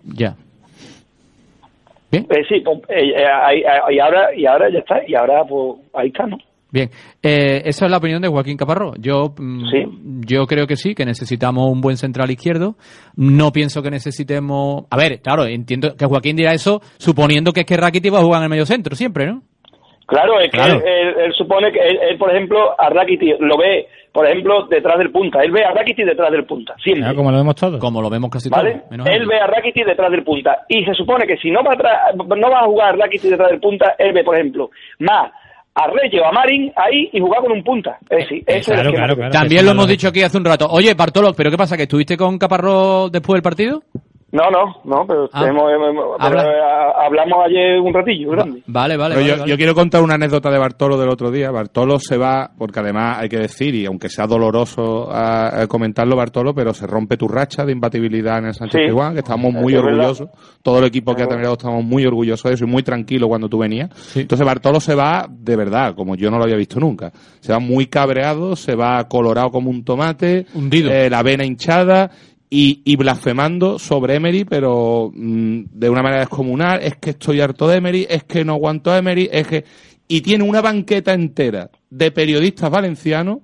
Ya. 0.05 0.35
Bien. 2.11 2.27
Eh, 2.31 2.45
sí, 2.49 2.61
pues, 2.61 2.79
eh, 2.89 3.13
eh, 3.17 3.25
ahí- 3.27 3.63
ahí- 3.65 3.95
y 3.95 3.99
ahora 4.01 4.35
y 4.35 4.47
ahora 4.47 4.69
ya 4.71 4.79
está, 4.81 5.03
y 5.07 5.15
ahora 5.15 5.45
pues 5.45 5.77
ahí 5.95 6.09
está, 6.09 6.27
¿no? 6.27 6.39
Bien, 6.73 6.89
eh, 7.23 7.63
esa 7.65 7.85
es 7.87 7.91
la 7.91 7.97
opinión 7.99 8.23
de 8.23 8.29
Joaquín 8.29 8.57
Caparrós. 8.57 8.95
Yo, 9.01 9.35
mm, 9.37 10.21
yo 10.27 10.47
creo 10.47 10.67
que 10.67 10.77
sí, 10.77 10.95
que 10.95 11.05
necesitamos 11.05 11.69
un 11.71 11.81
buen 11.81 11.97
central 11.97 12.31
izquierdo. 12.31 12.77
No 13.17 13.51
pienso 13.53 13.83
que 13.83 13.91
necesitemos. 13.91 14.85
A 14.91 14.97
ver, 14.97 15.21
claro, 15.21 15.47
entiendo 15.47 15.97
que 15.97 16.07
Joaquín 16.07 16.37
dirá 16.37 16.53
eso 16.53 16.81
suponiendo 16.99 17.53
que 17.53 17.61
es 17.61 17.67
que 17.67 17.77
Rakitic 17.77 18.15
va 18.15 18.19
a 18.19 18.23
jugar 18.23 18.39
en 18.41 18.45
el 18.45 18.51
medio 18.51 18.67
centro 18.67 18.95
siempre, 18.95 19.27
¿no? 19.27 19.43
Claro, 20.07 20.41
es 20.41 20.51
Claro. 20.51 20.81
que 20.83 20.89
él, 20.89 21.09
él- 21.09 21.15
él 21.27 21.33
supone 21.35 21.71
que 21.73 21.79
él, 21.79 21.99
él, 22.11 22.19
por 22.19 22.31
ejemplo, 22.35 22.59
a 22.81 22.89
Rakitic 22.91 23.37
lo 23.41 23.57
ve, 23.57 23.87
por 24.13 24.27
ejemplo, 24.27 24.67
detrás 24.69 24.99
del 24.99 25.13
punta. 25.13 25.41
Él 25.41 25.53
ve 25.53 25.65
a 25.65 25.71
Rakitic 25.73 26.05
detrás 26.05 26.33
del 26.33 26.45
punta, 26.47 26.75
siempre. 26.83 27.03
Claro, 27.03 27.17
como 27.17 27.31
lo 27.31 27.37
vemos 27.37 27.55
todos. 27.55 27.79
Como 27.81 28.03
lo 28.03 28.11
vemos 28.11 28.29
casi 28.29 28.49
¿Vale? 28.49 28.73
todos. 28.73 28.91
menos 28.91 29.07
Él 29.07 29.23
él. 29.23 29.27
ve 29.29 29.39
a 29.41 29.47
Rakitic 29.47 29.87
detrás 29.87 30.11
del 30.11 30.25
punta. 30.25 30.59
Y 30.69 30.85
se 30.85 30.95
supone 30.95 31.27
que 31.29 31.37
si 31.37 31.51
no 31.53 31.63
va, 31.63 31.75
atrás- 31.75 32.15
no 32.17 32.51
va 32.51 32.61
a 32.61 32.65
jugar 32.67 32.97
Rakitic 32.99 33.31
detrás 33.31 33.51
del 33.51 33.61
punta, 33.61 33.95
él 33.99 34.13
ve, 34.13 34.25
por 34.25 34.35
ejemplo, 34.35 34.71
más 34.99 35.31
a 35.75 35.87
Reyes 35.87 36.21
o 36.21 36.27
a 36.27 36.33
Marín 36.33 36.73
ahí 36.77 37.09
y 37.13 37.21
jugar 37.21 37.41
con 37.43 37.53
un 37.53 37.63
punta. 37.63 37.99
Es 38.11 38.19
decir, 38.19 38.43
ese 38.47 38.59
es 38.59 38.69
el 38.69 38.75
Claro, 38.75 38.89
esquema. 38.91 38.97
claro, 39.07 39.17
claro. 39.17 39.33
También 39.33 39.65
lo 39.65 39.71
hemos 39.73 39.89
dicho 39.89 40.09
aquí 40.09 40.23
hace 40.23 40.37
un 40.37 40.45
rato. 40.45 40.67
Oye, 40.71 40.95
Bartolo, 40.95 41.33
¿pero 41.35 41.51
qué 41.51 41.57
pasa? 41.57 41.77
¿Que 41.77 41.85
estuviste 41.85 42.17
con 42.17 42.39
Caparrós 42.39 43.11
después 43.13 43.37
del 43.37 43.43
partido? 43.43 43.83
No, 44.33 44.49
no, 44.51 44.77
no, 44.85 45.05
pero, 45.07 45.29
Ah. 45.33 45.41
pero, 45.43 46.41
eh, 46.41 46.61
hablamos 47.05 47.39
ayer 47.47 47.81
un 47.81 47.93
ratillo, 47.93 48.31
grande. 48.31 48.63
Vale, 48.67 48.97
vale. 48.97 49.15
Pero 49.17 49.25
vale, 49.27 49.35
yo, 49.35 49.41
vale. 49.41 49.51
yo 49.51 49.57
quiero 49.57 49.75
contar 49.75 50.03
una 50.03 50.15
anécdota 50.15 50.51
de 50.51 50.59
Bartolo 50.59 50.97
del 50.97 51.09
otro 51.09 51.31
día. 51.33 51.51
Bartolo 51.51 51.99
se 51.99 52.17
va, 52.17 52.51
porque 52.57 52.79
además 52.81 53.19
hay 53.19 53.29
que 53.29 53.39
decir, 53.39 53.75
y 53.75 53.87
aunque 53.87 54.09
sea 54.09 54.27
doloroso 54.29 55.11
a- 55.11 55.63
a 55.63 55.67
comentarlo, 55.67 56.15
Bartolo, 56.15 56.55
pero 56.55 56.73
se 56.73 56.87
rompe 56.87 57.17
tu 57.17 57.27
racha 57.27 57.65
de 57.65 57.73
imbatibilidad 57.73 58.39
en 58.39 58.47
el 58.47 58.55
Sánchez 58.55 58.81
Sí. 58.89 58.97
Que 59.13 59.19
estamos 59.19 59.53
muy 59.53 59.75
Es 59.75 59.83
verdad. 59.83 59.99
orgullosos. 60.11 60.29
Todo 60.63 60.79
el 60.79 60.85
equipo 60.85 61.15
que 61.15 61.23
ha 61.25 61.27
terminado 61.27 61.55
estamos 61.55 61.83
muy 61.85 62.07
orgullosos 62.07 62.51
de 62.51 62.55
eso 62.55 62.65
y 62.65 62.69
muy 62.69 62.83
tranquilo 62.83 63.27
cuando 63.27 63.49
tú 63.49 63.59
venías. 63.59 63.91
Entonces 64.17 64.47
Bartolo 64.47 64.79
se 64.79 64.95
va 64.95 65.27
de 65.29 65.57
verdad, 65.57 65.95
como 65.97 66.15
yo 66.15 66.31
no 66.31 66.39
lo 66.39 66.45
había 66.45 66.57
visto 66.57 66.79
nunca. 66.79 67.11
Se 67.41 67.53
va 67.53 67.59
muy 67.59 67.87
cabreado, 67.87 68.55
se 68.55 68.77
va 68.77 69.09
colorado 69.09 69.51
como 69.51 69.71
un 69.71 69.85
tomate, 69.85 70.47
Hundido. 70.55 70.91
eh, 70.93 71.11
la 71.11 71.23
vena 71.25 71.45
hinchada 71.45 72.11
y, 72.53 72.83
y 72.85 72.97
blasfemando 72.97 73.79
sobre 73.79 74.17
Emery, 74.17 74.45
pero 74.45 75.13
mm, 75.15 75.63
de 75.71 75.89
una 75.89 76.03
manera 76.03 76.21
descomunal. 76.21 76.83
Es 76.83 76.97
que 76.97 77.11
estoy 77.11 77.41
harto 77.41 77.69
de 77.69 77.77
Emery, 77.77 78.07
es 78.11 78.25
que 78.25 78.45
no 78.45 78.55
aguanto 78.55 78.91
a 78.91 78.99
Emery, 78.99 79.29
es 79.33 79.47
que. 79.47 79.65
Y 80.09 80.23
tiene 80.23 80.43
una 80.43 80.61
banqueta 80.61 81.15
entera 81.15 81.71
de 81.89 82.11
periodistas 82.11 82.69
valencianos 82.69 83.39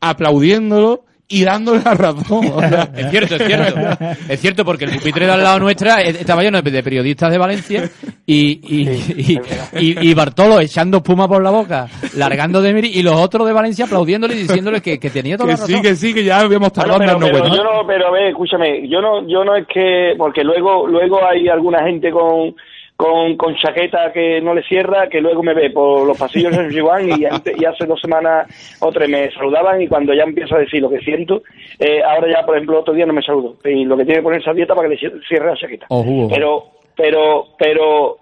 aplaudiéndolo 0.00 1.04
y 1.32 1.44
dándole 1.44 1.80
la 1.84 1.94
razón. 1.94 2.46
O 2.54 2.60
sea, 2.60 2.88
Es 2.96 3.10
cierto, 3.10 3.36
es 3.36 3.42
cierto. 3.46 3.80
Es 4.28 4.40
cierto 4.40 4.64
porque 4.64 4.84
el 4.84 4.92
pupitre 4.92 5.26
de 5.26 5.32
al 5.32 5.42
lado 5.42 5.58
nuestra 5.60 6.02
eh, 6.02 6.10
estaba 6.10 6.42
lleno 6.42 6.60
de 6.62 6.82
periodistas 6.82 7.30
de 7.30 7.38
Valencia 7.38 7.90
y, 8.26 8.60
y, 8.62 8.88
y, 9.16 9.40
y- 9.78 10.10
y 10.10 10.14
Bartolo 10.14 10.60
echando 10.60 10.98
espuma 10.98 11.26
por 11.28 11.42
la 11.42 11.50
boca, 11.50 11.88
largando 12.16 12.60
de 12.62 12.70
Emery 12.70 12.90
y 12.94 13.02
los 13.02 13.14
otros 13.16 13.46
de 13.46 13.52
Valencia 13.52 13.84
aplaudiéndole 13.86 14.34
y 14.34 14.38
diciéndole 14.38 14.80
que, 14.80 14.98
que 14.98 15.10
tenía 15.10 15.36
toda 15.36 15.48
que 15.48 15.52
la 15.52 15.66
razón. 15.66 15.74
sí, 15.76 15.82
que 15.82 15.96
sí, 15.96 16.14
que 16.14 16.24
ya 16.24 16.40
habíamos 16.40 16.72
tardado 16.72 16.98
Bueno, 16.98 17.12
en 17.12 17.18
pero, 17.18 17.26
darnos 17.26 17.40
pero 17.40 17.54
cuenta. 17.54 17.72
yo 17.72 17.80
no, 17.82 17.86
pero 17.86 18.08
a 18.08 18.10
ver, 18.12 18.28
escúchame, 18.28 18.88
yo 18.88 19.00
no, 19.00 19.26
yo 19.28 19.44
no 19.44 19.56
es 19.56 19.66
que, 19.66 20.14
porque 20.18 20.42
luego, 20.44 20.86
luego 20.86 21.18
hay 21.26 21.48
alguna 21.48 21.84
gente 21.84 22.10
con, 22.10 22.54
con, 23.02 23.36
con 23.36 23.56
chaqueta 23.56 24.12
que 24.12 24.40
no 24.40 24.54
le 24.54 24.62
cierra, 24.62 25.08
que 25.08 25.20
luego 25.20 25.42
me 25.42 25.54
ve 25.54 25.70
por 25.70 26.06
los 26.06 26.16
pasillos 26.16 26.56
de 26.56 26.72
Yuan 26.72 27.08
y, 27.08 27.24
antes- 27.24 27.60
y 27.60 27.64
hace 27.64 27.84
dos 27.84 28.00
semanas 28.00 28.46
o 28.80 28.92
tres 28.92 29.08
me 29.08 29.28
saludaban 29.32 29.82
y 29.82 29.88
cuando 29.88 30.14
ya 30.14 30.22
empiezo 30.22 30.54
a 30.54 30.60
decir 30.60 30.80
lo 30.80 30.88
que 30.88 31.00
siento, 31.00 31.42
eh, 31.80 32.00
ahora 32.02 32.28
ya, 32.32 32.46
por 32.46 32.54
ejemplo, 32.56 32.78
otro 32.78 32.94
día 32.94 33.04
no 33.06 33.12
me 33.12 33.22
saludo. 33.22 33.56
Y 33.64 33.84
lo 33.84 33.96
que 33.96 34.04
tiene 34.04 34.20
que 34.20 34.24
ponerse 34.24 34.48
a 34.50 34.54
dieta 34.54 34.74
para 34.76 34.88
que 34.88 34.94
le 34.94 35.00
cier- 35.00 35.20
cierre 35.26 35.46
la 35.46 35.56
chaqueta. 35.56 35.86
Ojo. 35.88 36.28
Pero, 36.32 36.64
pero, 36.96 37.46
pero, 37.58 38.18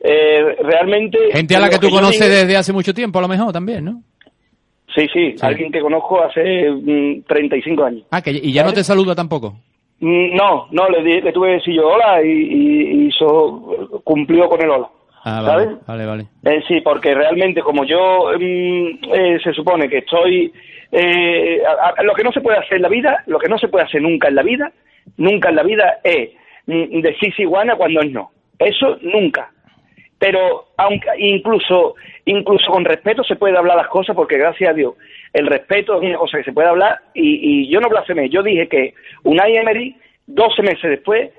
eh, 0.00 0.56
realmente... 0.62 1.18
Gente 1.32 1.54
a 1.54 1.60
la 1.60 1.68
que 1.70 1.78
tú 1.78 1.88
conoces 1.90 2.20
digo- 2.28 2.34
desde 2.40 2.56
hace 2.56 2.72
mucho 2.72 2.92
tiempo, 2.92 3.20
a 3.20 3.22
lo 3.22 3.28
mejor 3.28 3.52
también, 3.52 3.84
¿no? 3.84 4.02
Sí, 4.96 5.06
sí, 5.12 5.34
alguien 5.42 5.70
que 5.72 5.80
conozco 5.80 6.22
hace 6.24 6.70
mm, 6.70 7.22
35 7.28 7.84
años. 7.84 8.02
Ah, 8.10 8.20
que, 8.22 8.30
y 8.32 8.52
ya 8.52 8.62
no 8.64 8.72
te 8.72 8.82
saluda 8.84 9.14
tampoco. 9.14 9.54
Mm, 10.00 10.34
No, 10.34 10.66
no, 10.70 10.88
le, 10.88 11.02
di- 11.02 11.20
le 11.20 11.32
tuve 11.32 11.48
que 11.48 11.54
decir 11.54 11.74
yo 11.74 11.88
hola 11.88 12.22
y, 12.22 12.28
y- 12.28 13.08
cumplió 14.02 14.48
con 14.48 14.60
el 14.62 14.70
hola. 14.70 14.88
Ah, 15.26 15.40
vale, 15.40 15.64
¿Sabes? 15.64 15.86
vale, 15.86 16.06
vale. 16.06 16.26
Eh, 16.44 16.62
sí, 16.68 16.80
porque 16.82 17.14
realmente 17.14 17.62
como 17.62 17.84
yo 17.84 18.30
mm, 18.38 18.88
eh, 19.14 19.38
se 19.42 19.52
supone 19.54 19.88
que 19.88 19.98
estoy... 19.98 20.52
eh, 20.92 21.62
a- 21.66 21.94
a- 21.98 22.02
lo 22.02 22.14
que 22.14 22.22
no 22.24 22.32
se 22.32 22.40
puede 22.42 22.58
hacer 22.58 22.76
en 22.76 22.82
la 22.82 22.88
vida, 22.88 23.22
lo 23.26 23.38
que 23.38 23.48
no 23.48 23.56
se 23.58 23.68
puede 23.68 23.84
hacer 23.86 24.02
nunca 24.02 24.28
en 24.28 24.34
la 24.34 24.42
vida, 24.42 24.70
nunca 25.16 25.48
en 25.48 25.56
la 25.56 25.62
vida 25.62 25.98
es 26.04 26.30
mm, 26.66 27.00
decir 27.00 27.32
sí 27.34 27.44
guana 27.44 27.76
cuando 27.76 28.00
es 28.02 28.10
no. 28.12 28.30
Eso 28.58 28.98
nunca. 29.02 29.50
Pero 30.18 30.66
aunque 30.76 31.08
incluso 31.18 31.94
incluso 32.24 32.70
con 32.72 32.84
respeto 32.84 33.22
se 33.24 33.36
puede 33.36 33.56
hablar 33.58 33.76
las 33.76 33.88
cosas 33.88 34.14
porque 34.16 34.38
gracias 34.38 34.70
a 34.70 34.72
Dios 34.72 34.94
el 35.32 35.46
respeto 35.46 35.96
es 36.00 36.08
una 36.08 36.18
cosa 36.18 36.38
que 36.38 36.44
se 36.44 36.52
puede 36.52 36.68
hablar 36.68 36.98
y, 37.12 37.64
y 37.64 37.68
yo 37.72 37.80
no 37.80 37.88
blasfemé. 37.88 38.28
Yo 38.30 38.42
dije 38.42 38.68
que 38.68 38.94
Unai 39.24 39.56
Emery, 39.56 39.96
12 40.26 40.62
meses 40.62 40.82
después, 40.90 41.30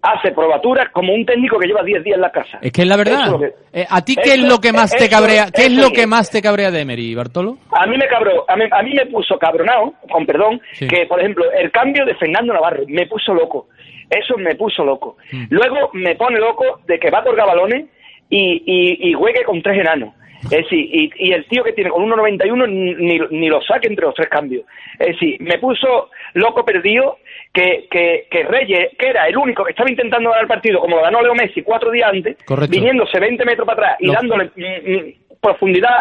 hace 0.00 0.32
probaturas 0.32 0.88
como 0.90 1.12
un 1.14 1.24
técnico 1.26 1.58
que 1.58 1.66
lleva 1.68 1.82
10 1.84 2.02
días 2.02 2.16
en 2.16 2.22
la 2.22 2.32
casa. 2.32 2.58
Es 2.62 2.72
que 2.72 2.82
es 2.82 2.88
la 2.88 2.96
verdad. 2.96 3.34
Es 3.34 3.52
que- 3.72 3.80
Eh, 3.82 3.86
¿A 3.88 4.02
ti 4.04 4.16
qué 4.16 4.30
es 4.32 4.42
lo 4.42 4.58
que 4.58 4.72
más 4.72 4.90
te 4.90 5.08
cabrea? 5.08 5.46
¿Qué 5.54 5.66
es 5.66 5.72
lo 5.76 5.90
que 5.90 6.06
más 6.06 6.30
te 6.30 6.40
cabrea 6.42 6.70
de 6.70 6.80
Emery, 6.80 7.14
Bartolo? 7.14 7.58
A 7.70 7.86
mí 7.86 7.96
me 7.98 8.06
cabró, 8.08 8.44
a 8.48 8.56
mí, 8.56 8.64
a 8.70 8.82
mí 8.82 8.94
me 8.94 9.06
puso 9.06 9.38
cabronado, 9.38 9.92
con 10.10 10.24
perdón, 10.26 10.60
Sí. 10.72 10.88
que 10.88 11.04
por 11.06 11.20
ejemplo 11.20 11.44
el 11.52 11.70
cambio 11.70 12.04
de 12.06 12.14
Fernando 12.16 12.52
Navarro 12.54 12.82
me 12.88 13.06
puso 13.06 13.32
loco. 13.34 13.68
Eso 14.10 14.36
me 14.38 14.54
puso 14.56 14.82
loco. 14.84 15.16
Mm. 15.30 15.44
Luego 15.50 15.90
me 15.92 16.16
pone 16.16 16.38
loco 16.38 16.80
de 16.86 16.98
que 16.98 17.10
va 17.10 17.18
a 17.20 17.24
colgar 17.24 17.46
balones 17.46 17.84
y, 18.32 18.62
y, 18.66 19.10
y 19.10 19.12
juegue 19.12 19.44
con 19.44 19.60
tres 19.62 19.78
enanos. 19.80 20.14
Es 20.44 20.50
decir, 20.50 20.80
y, 20.92 21.10
y 21.18 21.32
el 21.32 21.44
tío 21.46 21.62
que 21.62 21.72
tiene 21.72 21.90
con 21.90 22.02
1.91 22.10 22.68
ni, 22.68 23.18
ni 23.38 23.48
lo 23.48 23.62
saque 23.62 23.86
entre 23.86 24.06
los 24.06 24.14
tres 24.14 24.28
cambios. 24.28 24.64
Es 24.98 25.08
decir, 25.08 25.36
me 25.40 25.58
puso 25.58 26.10
loco 26.34 26.64
perdido 26.64 27.18
que, 27.52 27.86
que, 27.88 28.26
que 28.28 28.42
Reyes, 28.42 28.88
que 28.98 29.06
era 29.10 29.28
el 29.28 29.36
único 29.36 29.62
que 29.64 29.70
estaba 29.70 29.88
intentando 29.90 30.30
ganar 30.30 30.42
el 30.42 30.48
partido, 30.48 30.80
como 30.80 30.96
lo 30.96 31.02
ganó 31.02 31.22
Leo 31.22 31.34
Messi 31.34 31.62
cuatro 31.62 31.92
días 31.92 32.10
antes, 32.12 32.36
Correcto. 32.44 32.72
viniéndose 32.72 33.20
20 33.20 33.44
metros 33.44 33.66
para 33.66 33.82
atrás 33.92 33.96
y 34.00 34.06
Lo- 34.06 34.14
dándole 34.14 34.50
mm, 34.56 34.90
mm, 34.92 35.12
profundidad 35.40 35.96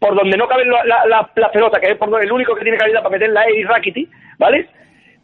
por 0.00 0.14
donde 0.14 0.36
no 0.36 0.46
caben 0.48 0.70
la, 0.70 0.84
la, 0.84 1.06
la- 1.06 1.30
las 1.34 1.50
pelotas, 1.50 1.80
que 1.80 1.92
es 1.92 1.96
por 1.96 2.10
donde 2.10 2.26
el 2.26 2.32
único 2.32 2.54
que 2.56 2.62
tiene 2.64 2.76
calidad 2.76 3.00
para 3.02 3.10
meterla 3.16 3.44
es 3.44 3.66
Rakiti, 3.66 4.06
¿vale? 4.38 4.66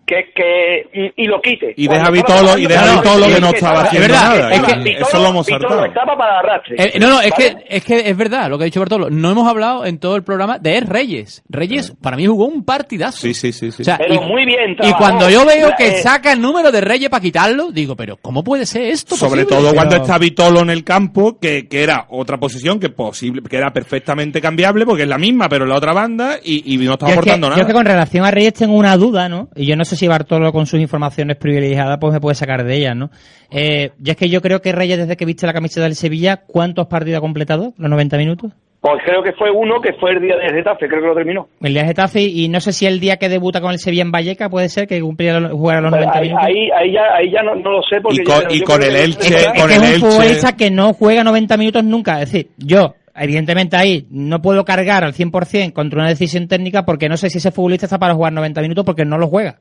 Que, 0.07 0.33
que, 0.35 1.13
y, 1.17 1.25
y 1.25 1.27
lo 1.27 1.41
quite. 1.41 1.73
Y 1.79 1.89
deja 1.89 2.11
Vitolo- 2.11 2.59
y 2.59 2.67
deja 2.67 2.97
Vitolo 3.01 3.27
que 3.27 3.41
no 3.41 3.49
Es 3.49 3.55
estaba 3.55 3.83
haciendo 3.85 4.07
Es 4.07 4.13
verdad, 4.13 4.29
nada. 4.39 4.55
es 4.55 4.61
que- 4.63 4.73
Vitolo- 4.75 5.09
Eso 5.09 5.19
lo 5.23 5.29
hemos 5.29 5.47
Vitolo 5.47 5.69
saltado. 5.69 5.87
estaba 5.87 6.19
para 6.19 6.39
arrastre. 6.41 6.77
Eh, 6.79 6.99
no, 7.01 7.09
no, 7.09 7.21
es 7.23 7.31
¿vale? 7.31 7.57
que, 7.67 7.77
es 7.77 7.85
que 7.85 8.11
es 8.11 8.17
verdad 8.17 8.51
lo 8.51 8.59
que 8.59 8.65
ha 8.65 8.67
dicho 8.67 8.81
Bartolo. 8.81 9.09
No 9.09 9.31
hemos 9.31 9.49
hablado 9.49 9.87
en 9.87 9.99
todo 9.99 10.17
el 10.17 10.23
programa 10.23 10.59
de 10.59 10.81
Reyes. 10.81 11.43
Reyes, 11.49 11.95
para 12.03 12.17
mí, 12.19 12.27
jugó 12.27 12.45
un 12.45 12.65
partidazo. 12.65 13.19
Sí, 13.19 13.33
sí, 13.33 13.51
sí. 13.53 13.71
sí. 13.73 13.81
O 13.81 13.85
sea, 13.85 13.97
Pero 13.97 14.15
y, 14.15 14.19
muy 14.21 14.45
bien 14.45 14.77
y 14.83 14.93
cuando 14.93 15.31
yo 15.31 15.47
veo 15.47 15.71
que 15.79 15.89
Eh, 15.89 16.03
saca 16.03 16.33
el 16.33 16.41
número 16.43 16.71
de 16.71 16.83
Reyes 16.83 17.09
para 17.09 17.23
quitarlo, 17.23 17.73
digo, 17.73 17.97
pero 17.97 18.19
¿cómo 18.19 18.45
puede 18.45 18.67
ser 18.67 18.83
esto? 18.83 19.17
Sobre 19.17 19.45
posible? 19.45 19.63
todo 19.63 19.75
cuando 19.75 19.93
Pero- 19.93 20.03
está 20.05 20.19
Vitolo 20.19 20.61
en 20.61 20.69
el 20.71 20.85
campo, 20.85 21.39
que, 21.41 21.67
que 21.67 21.83
era 21.83 22.07
otra 22.11 22.37
posición 22.39 22.79
que 22.79 22.91
posible, 22.91 23.41
que 23.49 23.57
era 23.57 23.73
perfectamente 23.73 24.41
cambiable, 24.43 24.85
porque 24.85 25.05
es 25.05 25.09
la 25.09 25.17
misma, 25.19 25.49
pero 25.49 25.65
en 25.65 25.71
la 25.71 25.77
otra 25.77 25.95
banda, 25.95 26.37
y, 26.45 26.75
y 26.75 26.77
no 26.77 26.93
estaba 26.93 27.13
Yo 27.13 27.21
es, 27.21 27.25
que, 27.25 27.31
aportando 27.31 27.47
yo 27.47 27.51
nada. 27.53 27.63
es 27.63 27.67
que 27.67 27.73
con 27.73 27.87
relación 27.87 28.25
a 28.27 28.31
Reyes 28.31 28.53
tengo 28.53 28.75
una 28.75 28.97
duda, 28.99 29.29
¿no? 29.31 29.49
Y 29.57 29.65
yo 29.67 29.77
no 29.77 29.85
sé 29.85 29.94
si 29.95 30.09
Bartolo 30.09 30.53
con 30.53 30.67
sus 30.67 30.81
informaciones 30.81 31.37
privilegiadas 31.37 31.99
pues 32.01 32.13
me 32.13 32.21
puede 32.21 32.35
sacar 32.35 32.65
de 32.65 32.77
ellas, 32.77 32.97
¿no? 32.97 33.11
Eh, 33.51 33.91
y 34.05 34.11
es 34.11 34.17
que 34.17 34.29
yo 34.29 34.41
creo 34.43 34.61
que 34.61 34.73
Reyes 34.73 34.99
desde 34.99 35.17
que 35.17 35.25
viste 35.25 35.47
la 35.47 35.53
camiseta 35.53 35.85
del 35.85 35.95
Sevilla, 35.95 36.39
¿cuántos 36.47 36.87
partidos 36.87 37.19
ha 37.19 37.21
completado? 37.21 37.73
¿Los 37.77 37.91
90 37.91 38.17
minutos? 38.19 38.53
Pues 38.81 39.03
creo 39.07 39.23
que 39.23 39.33
fue 39.33 39.51
uno 39.51 39.81
que 39.81 39.95
fue 39.95 40.11
el 40.11 40.21
día 40.21 40.37
de 40.37 40.53
Getafe, 40.53 40.87
creo 40.89 41.01
que 41.01 41.07
lo 41.09 41.15
terminó. 41.15 41.49
El 41.63 41.73
día 41.73 41.83
de 41.83 41.89
Getafe 41.89 42.21
y 42.21 42.49
no 42.49 42.61
sé 42.61 42.71
si 42.75 42.85
el 42.85 43.01
día 43.01 43.17
que 43.17 43.31
debuta 43.31 43.63
con 43.63 43.73
el 43.73 43.79
Sevilla 43.79 44.03
en 44.03 44.13
Valleca 44.13 44.51
puede 44.51 44.69
ser 44.69 44.87
que 44.87 45.01
cumpliera 45.01 45.41
los- 45.41 45.53
jugara 45.53 45.81
los 45.81 45.91
90 45.91 46.19
ahí, 46.19 46.23
minutos. 46.29 46.45
ahí, 46.47 46.69
ahí 46.77 46.93
ya, 46.93 47.03
ahí 47.17 47.31
ya 47.33 47.43
no, 47.43 47.55
no 47.55 47.71
lo 47.71 47.83
sé 47.83 48.03
porque 48.03 48.21
Y 48.21 48.25
con- 48.61 48.83
y 48.83 48.85
el 48.87 48.97
Elche, 48.97 49.35
es, 49.37 49.47
con 49.59 49.71
el 49.71 49.77
es 49.77 49.79
un 49.79 49.85
Elche. 49.87 50.01
futbolista 50.07 50.55
que 50.55 50.71
no 50.71 50.93
juega 50.93 51.25
90 51.25 51.57
minutos 51.57 51.83
nunca. 51.83 52.21
Es 52.21 52.31
decir, 52.31 52.51
yo, 52.59 52.95
evidentemente 53.17 53.75
ahí, 53.79 54.07
no 54.11 54.43
puedo 54.43 54.67
cargar 54.67 55.03
al 55.03 55.15
100% 55.15 55.73
contra 55.73 56.01
una 56.01 56.09
decisión 56.11 56.47
técnica 56.47 56.85
porque 56.85 57.09
no 57.09 57.17
sé 57.17 57.31
si 57.31 57.39
ese 57.39 57.53
futbolista 57.53 57.87
está 57.87 57.99
para 57.99 58.13
jugar 58.13 58.35
90 58.35 58.61
minutos 58.61 58.85
porque 58.85 59.07
no 59.07 59.17
lo 59.17 59.29
juega. 59.29 59.61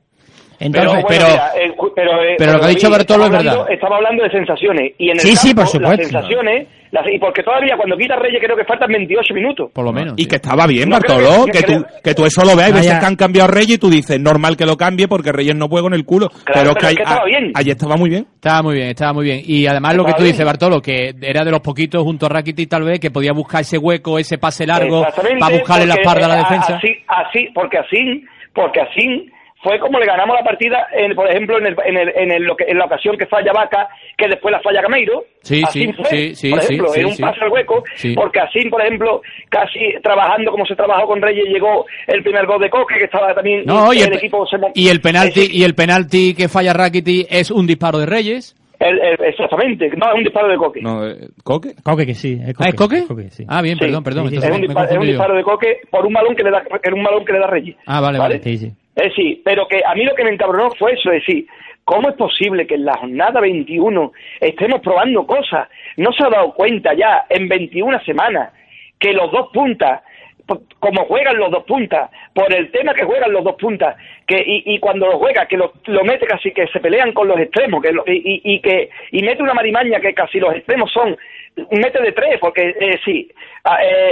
Entonces, 0.60 1.02
bueno, 1.02 1.06
pero- 1.08 1.26
mira, 1.28 1.50
eh, 1.56 1.74
pero, 1.94 2.22
eh, 2.22 2.34
pero 2.38 2.52
lo 2.52 2.58
que 2.60 2.64
ha 2.64 2.68
dicho 2.68 2.88
David, 2.88 2.96
Bartolo 2.98 3.24
es 3.24 3.26
hablando- 3.30 3.50
verdad. 3.50 3.72
Estamos 3.72 3.96
hablando 3.96 4.22
de 4.24 4.30
sensaciones. 4.30 4.92
Y 4.98 5.04
en 5.10 5.16
el 5.16 5.20
Sí, 5.20 5.36
sí, 5.36 5.54
por 5.54 5.66
supuesto. 5.66 5.96
Las 6.02 6.06
sensaciones, 6.10 6.68
las- 6.90 7.06
y 7.12 7.18
porque 7.18 7.42
todavía 7.42 7.76
cuando 7.76 7.96
quita 7.96 8.16
Reyes 8.16 8.40
creo 8.42 8.56
que 8.56 8.64
faltan 8.64 8.90
28 8.92 9.34
minutos. 9.34 9.70
Por 9.72 9.84
lo 9.84 9.92
menos. 9.92 10.14
Y 10.16 10.22
sí. 10.22 10.28
que 10.28 10.36
estaba 10.36 10.66
bien, 10.66 10.88
No 10.88 10.96
Bartolo, 10.96 11.44
que- 11.46 11.52
que, 11.52 11.58
que 11.58 11.64
tú, 11.74 11.84
que 12.04 12.14
tú 12.14 12.24
eso 12.26 12.44
lo 12.44 12.56
veas 12.56 12.70
y 12.70 12.72
veces 12.74 12.98
que 12.98 13.06
han 13.06 13.16
cambiado 13.16 13.48
a 13.50 13.52
Reyes 13.54 13.76
y 13.76 13.78
tú 13.78 13.90
dices, 13.90 14.20
normal 14.20 14.56
que 14.56 14.66
lo 14.66 14.76
cambie 14.76 15.08
porque 15.08 15.32
Reyes 15.32 15.56
no 15.56 15.68
juega 15.68 15.88
en 15.88 15.94
el 15.94 16.04
culo. 16.04 16.28
pero, 16.46 16.60
pero 16.60 16.74
que, 16.74 16.78
es 16.80 16.84
ahí- 16.86 16.96
que 16.96 17.02
estaba 17.02 17.20
a- 17.22 17.24
bien. 17.24 17.52
ayer 17.54 17.72
estaba 17.72 17.96
muy 17.96 18.10
bien. 18.10 18.26
Estaba 18.34 18.62
muy 18.62 18.74
bien, 18.74 18.88
estaba 18.88 19.12
muy 19.12 19.24
bien. 19.24 19.40
Y 19.44 19.66
además 19.66 19.94
lo 19.96 20.04
que 20.04 20.10
Estaba 20.10 20.18
tú 20.18 20.22
bien. 20.24 20.32
dices, 20.34 20.46
Bartolo, 20.46 20.80
que 20.80 21.14
era 21.22 21.44
de 21.44 21.50
los 21.50 21.60
poquitos 21.60 22.02
junto 22.02 22.26
a 22.26 22.28
Rakitic 22.28 22.68
tal 22.68 22.84
vez 22.84 23.00
que 23.00 23.10
podía 23.10 23.32
buscar 23.32 23.62
ese 23.62 23.78
hueco, 23.78 24.18
ese 24.18 24.38
pase 24.38 24.66
largo 24.66 25.04
para 25.40 25.54
buscarle 25.56 25.86
la 25.86 25.94
espalda 25.94 26.26
a 26.26 26.28
la 26.28 26.34
eh, 26.34 26.38
defensa. 26.42 26.76
Así, 26.76 26.88
así, 27.08 27.48
porque 27.54 27.78
así, 27.78 28.24
porque 28.54 28.80
así 28.80 29.30
fue 29.64 29.80
como 29.80 29.98
le 29.98 30.06
ganamos 30.06 30.36
la 30.36 30.44
partida, 30.44 30.86
en, 30.92 31.14
por 31.16 31.28
ejemplo, 31.28 31.58
en, 31.58 31.66
el, 31.66 31.76
en, 31.84 31.96
el, 31.96 32.12
en, 32.14 32.30
el- 32.30 32.42
lo 32.44 32.54
que- 32.54 32.64
en 32.68 32.78
la 32.78 32.84
ocasión 32.84 33.16
que 33.16 33.26
falla 33.26 33.50
Vaca, 33.52 33.88
que 34.16 34.28
después 34.28 34.52
la 34.52 34.60
falla 34.60 34.82
Gameiro. 34.82 35.24
Sí, 35.42 35.62
así 35.66 35.86
sí, 35.86 35.92
fue, 35.94 36.04
sí, 36.06 36.34
sí, 36.36 36.50
por 36.50 36.58
ejemplo, 36.62 36.88
sí, 36.90 37.00
en 37.00 37.06
un 37.06 37.12
sí. 37.14 37.22
pase 37.22 37.40
al 37.42 37.50
hueco, 37.50 37.82
Sí. 37.96 38.14
porque 38.14 38.40
así, 38.40 38.68
por 38.70 38.80
ejemplo, 38.82 39.22
casi 39.48 39.80
trabajando 40.02 40.50
como 40.52 40.64
se 40.66 40.76
trabajó 40.76 41.06
con 41.08 41.20
Reyes, 41.20 41.46
llegó 41.48 41.84
el 42.06 42.22
primer 42.22 42.46
gol 42.46 42.60
de 42.60 42.70
Coque, 42.70 42.94
que 42.98 43.04
estaba 43.06 43.34
también 43.34 43.64
No, 43.66 43.92
y 43.92 43.98
el, 44.02 44.08
el, 44.12 44.18
equipo 44.18 44.46
se 44.46 44.56
y 44.74 44.88
el 44.88 45.00
penalti 45.00 45.48
y 45.50 45.64
el 45.64 45.74
penalti 45.74 46.34
que 46.34 46.48
falla 46.48 46.72
Rakitic 46.72 47.26
es 47.30 47.50
un 47.50 47.66
disparo 47.66 47.98
de 47.98 48.06
Reyes. 48.06 48.54
el- 48.80 49.00
el- 49.00 49.24
exactamente, 49.24 49.88
no, 49.96 50.08
es 50.10 50.14
un 50.16 50.24
disparo 50.24 50.48
de 50.48 50.56
Coque. 50.56 50.80
No, 50.82 51.06
eh, 51.06 51.16
¿Coque? 51.42 51.70
Coque 51.82 52.04
que 52.04 52.14
sí. 52.14 52.38
Es 52.46 52.54
Ah, 52.58 52.68
¿es 52.68 52.74
Coque? 52.74 53.04
sí. 53.30 53.44
Ah, 53.48 53.62
bien, 53.62 53.78
Sí. 53.78 53.84
perdón, 53.84 54.04
perdón. 54.04 54.24
Sí, 54.28 54.30
sí, 54.30 54.34
entonces 54.36 54.50
es 54.50 54.54
un, 54.56 54.60
me 54.60 54.66
disparo, 54.66 54.86
es 54.86 54.90
un 54.92 54.96
confundí 54.98 55.06
yo. 55.06 55.12
disparo 55.12 55.36
de 55.36 55.42
Coque 55.42 55.80
por 55.90 56.04
un 56.06 56.12
balón 56.12 56.36
que 56.36 56.42
le 56.42 56.50
da, 56.50 56.62
un 56.92 57.02
balón 57.04 57.24
que 57.24 57.32
le 57.32 57.38
da 57.38 57.46
Reyes. 57.46 57.76
Ah, 57.86 58.00
vale, 58.00 58.18
vale. 58.18 58.40
Sí, 58.42 58.58
sí. 58.58 58.72
Es 58.96 59.04
decir, 59.04 59.40
pero 59.44 59.66
que 59.68 59.82
a 59.84 59.94
mí 59.94 60.04
lo 60.04 60.14
que 60.14 60.24
me 60.24 60.30
encabronó 60.30 60.70
fue 60.72 60.92
eso, 60.92 61.10
es 61.10 61.26
decir, 61.26 61.46
¿cómo 61.84 62.08
es 62.08 62.14
posible 62.16 62.66
que 62.66 62.76
en 62.76 62.84
la 62.84 62.94
jornada 62.96 63.40
21 63.40 64.12
estemos 64.40 64.80
probando 64.80 65.26
cosas? 65.26 65.68
No 65.96 66.12
se 66.12 66.24
ha 66.24 66.30
dado 66.30 66.52
cuenta 66.54 66.94
ya 66.94 67.24
en 67.28 67.48
21 67.48 68.00
semanas 68.04 68.52
que 68.98 69.12
los 69.12 69.30
dos 69.32 69.48
puntas, 69.52 70.02
po- 70.46 70.62
como 70.78 71.04
juegan 71.06 71.36
los 71.38 71.50
dos 71.50 71.64
puntas, 71.64 72.08
por 72.34 72.52
el 72.54 72.70
tema 72.70 72.94
que 72.94 73.04
juegan 73.04 73.32
los 73.32 73.42
dos 73.44 73.56
puntas, 73.56 73.96
que 74.26 74.36
y, 74.46 74.62
y 74.74 74.78
cuando 74.78 75.06
lo 75.08 75.18
juega, 75.18 75.46
que 75.46 75.56
lo, 75.56 75.72
mete 76.04 76.26
casi 76.26 76.52
que 76.52 76.68
se 76.68 76.78
pelean 76.80 77.12
con 77.12 77.26
los 77.28 77.38
extremos, 77.40 77.82
que 77.82 77.92
lo- 77.92 78.04
y, 78.06 78.40
y- 78.44 78.60
que 78.60 78.90
y 79.10 79.22
mete 79.22 79.42
una 79.42 79.54
marimaña 79.54 79.98
que 80.00 80.14
casi 80.14 80.38
los 80.38 80.54
extremos 80.54 80.90
son, 80.92 81.16
mete 81.72 82.00
de 82.00 82.12
tres, 82.12 82.38
porque 82.40 82.74
eh, 82.80 82.98
sí, 83.04 83.28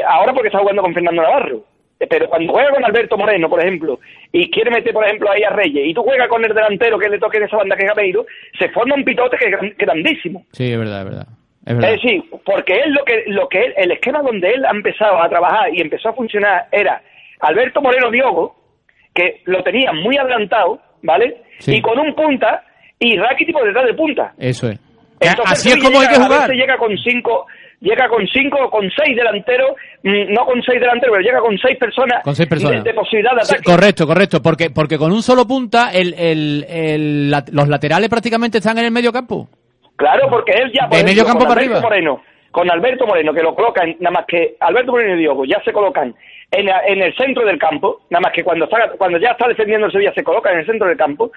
ahora 0.06 0.32
porque 0.32 0.48
está 0.48 0.58
jugando 0.58 0.82
con 0.82 0.92
Fernando 0.94 1.22
Navarro. 1.22 1.64
Pero 2.08 2.28
cuando 2.28 2.52
juega 2.52 2.70
con 2.70 2.84
Alberto 2.84 3.16
Moreno, 3.16 3.48
por 3.48 3.60
ejemplo, 3.60 4.00
y 4.32 4.50
quiere 4.50 4.70
meter, 4.70 4.92
por 4.92 5.04
ejemplo, 5.04 5.30
ahí 5.30 5.42
a 5.42 5.50
Reyes, 5.50 5.86
y 5.86 5.94
tú 5.94 6.02
juegas 6.02 6.28
con 6.28 6.44
el 6.44 6.52
delantero 6.54 6.98
que 6.98 7.08
le 7.08 7.18
toque 7.18 7.38
en 7.38 7.44
esa 7.44 7.56
banda 7.56 7.76
que 7.76 7.84
es 7.84 7.88
Gameiro, 7.88 8.26
se 8.58 8.68
forma 8.70 8.94
un 8.94 9.04
pitote 9.04 9.36
que 9.36 9.44
es 9.46 9.50
gran- 9.52 9.74
grandísimo. 9.78 10.44
Sí, 10.52 10.72
es 10.72 10.78
verdad, 10.78 11.00
es 11.00 11.04
verdad. 11.04 11.26
Es 11.64 11.74
verdad. 11.76 11.94
Es 11.94 12.02
decir, 12.02 12.22
porque 12.44 12.74
él 12.80 12.92
lo 12.92 13.04
que, 13.04 13.22
lo 13.28 13.48
que 13.48 13.58
él- 13.64 13.74
el 13.76 13.92
esquema 13.92 14.20
donde 14.22 14.50
él 14.50 14.64
ha 14.64 14.70
empezado 14.70 15.22
a 15.22 15.28
trabajar 15.28 15.72
y 15.72 15.80
empezó 15.80 16.08
a 16.08 16.12
funcionar 16.14 16.66
era 16.72 17.00
Alberto 17.40 17.80
Moreno 17.80 18.10
Diogo, 18.10 18.56
que 19.14 19.42
lo 19.44 19.62
tenía 19.62 19.92
muy 19.92 20.16
adelantado, 20.16 20.80
¿vale? 21.02 21.36
Sí. 21.58 21.76
Y 21.76 21.80
con 21.82 21.98
un 21.98 22.14
punta 22.14 22.64
y 22.98 23.16
Rakiti 23.16 23.52
por 23.52 23.64
detrás 23.66 23.86
de 23.86 23.94
punta. 23.94 24.32
Eso 24.38 24.68
es. 24.68 24.80
Entonces, 25.20 25.52
Así 25.52 25.68
es 25.68 25.76
como 25.76 26.00
hay 26.00 26.06
que 26.08 26.14
llega- 26.14 26.24
a 26.24 26.26
jugar. 26.26 26.40
veces 26.48 26.56
llega 26.56 26.76
con 26.78 26.96
cinco, 26.98 27.46
llega 27.82 28.08
con 28.08 28.26
cinco 28.28 28.58
o 28.64 28.70
con 28.70 28.88
seis 28.96 29.14
delanteros, 29.14 29.72
mm, 30.02 30.32
no 30.32 30.46
con 30.46 30.62
seis 30.62 30.80
delanteros, 30.80 31.14
pero 31.18 31.22
llega 31.28 31.40
con 31.40 31.58
seis 31.58 31.76
personas, 31.76 32.22
Con 32.24 32.34
seis 32.34 32.48
personas. 32.48 32.82
De, 32.82 32.90
de 32.90 32.94
posibilidad 32.94 33.32
de 33.36 33.44
Sí, 33.44 33.54
ataque. 33.56 33.70
correcto, 33.70 34.06
correcto. 34.06 34.40
Porque, 34.40 34.70
porque 34.70 34.96
con 34.96 35.12
un 35.12 35.22
solo 35.22 35.46
punta, 35.46 35.90
el, 35.92 36.14
el, 36.16 36.64
el- 36.70 37.30
la- 37.30 37.44
los 37.52 37.68
laterales 37.68 38.08
prácticamente 38.08 38.58
están 38.58 38.78
en 38.78 38.86
el 38.86 38.90
medio 38.92 39.12
campo. 39.12 39.48
Claro, 39.96 40.28
porque 40.30 40.52
él 40.52 40.72
ya, 40.72 40.88
por 40.88 40.96
De 40.96 41.04
medio 41.04 41.24
campo 41.24 41.40
para 41.46 41.60
Alberto 41.60 41.74
arriba. 41.76 41.80
Moreno, 41.82 42.22
con 42.50 42.70
Alberto 42.70 43.06
Moreno, 43.06 43.32
que 43.34 43.42
lo 43.42 43.54
colocan, 43.54 43.94
nada 44.00 44.12
más 44.14 44.24
que 44.26 44.56
Alberto 44.60 44.92
Moreno 44.92 45.14
y 45.16 45.18
Diogo 45.18 45.44
ya 45.44 45.60
se 45.64 45.72
colocan 45.72 46.14
en, 46.52 46.68
en 46.68 47.02
el 47.02 47.14
centro 47.16 47.44
del 47.44 47.58
campo, 47.58 48.02
nada 48.10 48.20
más 48.20 48.32
que 48.32 48.44
cuando, 48.44 48.66
está, 48.66 48.90
cuando 48.98 49.18
ya 49.18 49.30
está 49.30 49.48
defendiendo 49.48 49.86
el 49.86 49.92
Sevilla 49.92 50.12
se 50.12 50.22
coloca 50.22 50.52
en 50.52 50.58
el 50.58 50.66
centro 50.66 50.86
del 50.86 50.98
campo, 50.98 51.32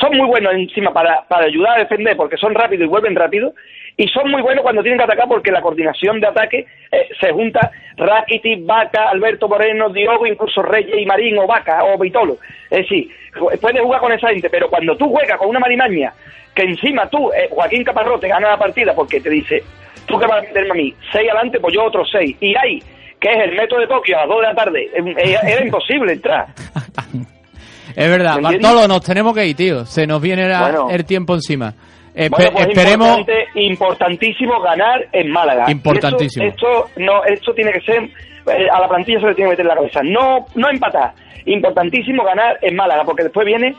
son 0.00 0.16
muy 0.16 0.26
buenos 0.26 0.54
encima 0.54 0.92
para, 0.92 1.22
para 1.28 1.46
ayudar 1.46 1.76
a 1.76 1.80
defender 1.80 2.16
porque 2.16 2.38
son 2.38 2.54
rápidos 2.54 2.86
y 2.86 2.88
vuelven 2.88 3.14
rápido, 3.14 3.52
y 3.96 4.08
son 4.08 4.30
muy 4.30 4.42
buenos 4.42 4.62
cuando 4.62 4.82
tienen 4.82 4.98
que 4.98 5.04
atacar 5.04 5.28
porque 5.28 5.52
la 5.52 5.60
coordinación 5.60 6.18
de 6.18 6.26
ataque 6.26 6.66
eh, 6.90 7.08
se 7.20 7.30
junta 7.30 7.70
Rakitic, 7.96 8.66
Vaca, 8.66 9.10
Alberto 9.10 9.48
Moreno, 9.48 9.90
Diogo, 9.90 10.26
incluso 10.26 10.62
Reyes 10.62 10.96
y 10.98 11.06
Marín 11.06 11.38
o 11.38 11.46
Vaca 11.46 11.84
o 11.84 11.98
Vitolo. 11.98 12.38
Es 12.70 12.78
decir, 12.78 13.08
puedes 13.60 13.82
jugar 13.82 14.00
con 14.00 14.12
esa 14.12 14.28
gente, 14.28 14.50
pero 14.50 14.68
cuando 14.68 14.96
tú 14.96 15.10
juegas 15.10 15.38
con 15.38 15.48
una 15.48 15.60
marimaña 15.60 16.12
que 16.54 16.62
encima 16.62 17.08
tú, 17.08 17.30
eh, 17.32 17.48
Joaquín 17.50 17.84
Caparrós, 17.84 18.20
te 18.20 18.28
gana 18.28 18.50
la 18.50 18.56
partida 18.56 18.94
porque 18.94 19.20
te 19.20 19.30
dice, 19.30 19.62
tú 20.06 20.18
que 20.18 20.26
vas 20.26 20.38
a 20.38 20.46
meterme 20.46 20.70
a 20.70 20.74
mí, 20.74 20.94
seis 21.12 21.28
adelante, 21.28 21.60
pues 21.60 21.74
yo 21.74 21.84
otros 21.84 22.08
seis. 22.10 22.36
Y 22.40 22.56
ahí, 22.56 22.82
que 23.24 23.32
es 23.32 23.38
el 23.50 23.56
método 23.56 23.80
de 23.80 23.86
Tokio 23.86 24.16
a 24.16 24.20
las 24.20 24.28
dos 24.28 24.40
de 24.40 24.46
la 24.46 24.54
tarde, 24.54 24.82
eh, 24.84 25.14
eh, 25.16 25.36
era 25.42 25.64
imposible 25.64 26.12
entrar. 26.12 26.46
Es 27.96 28.08
verdad. 28.10 28.38
Bartolo, 28.40 28.88
nos 28.88 29.02
tenemos 29.02 29.34
que 29.34 29.46
ir, 29.46 29.54
tío. 29.56 29.84
Se 29.84 30.04
nos 30.06 30.20
viene 30.20 30.48
la- 30.48 30.62
Bueno. 30.62 30.88
el 30.90 31.04
tiempo 31.04 31.34
encima. 31.34 31.72
Espe- 32.14 32.30
Bueno, 32.30 32.50
pues 32.52 32.66
esperemos. 32.68 33.20
importantísimo 33.54 34.60
ganar 34.60 35.06
en 35.12 35.30
Málaga. 35.30 35.70
Importantísimo. 35.70 36.44
Esto, 36.46 36.86
esto, 36.86 37.00
no, 37.00 37.24
esto 37.24 37.52
tiene 37.54 37.72
que 37.72 37.80
ser, 37.82 38.02
eh, 38.02 38.66
a 38.72 38.80
la 38.80 38.88
plantilla 38.88 39.20
se 39.20 39.26
le 39.26 39.34
tiene 39.34 39.50
que 39.50 39.52
meter 39.52 39.64
en 39.66 39.68
la 39.68 39.74
cabeza. 39.76 40.00
No, 40.02 40.46
no 40.56 40.70
empatar. 40.70 41.12
Importantísimo 41.44 42.24
ganar 42.24 42.58
en 42.62 42.74
Málaga, 42.74 43.04
porque 43.04 43.24
después 43.24 43.46
viene 43.46 43.74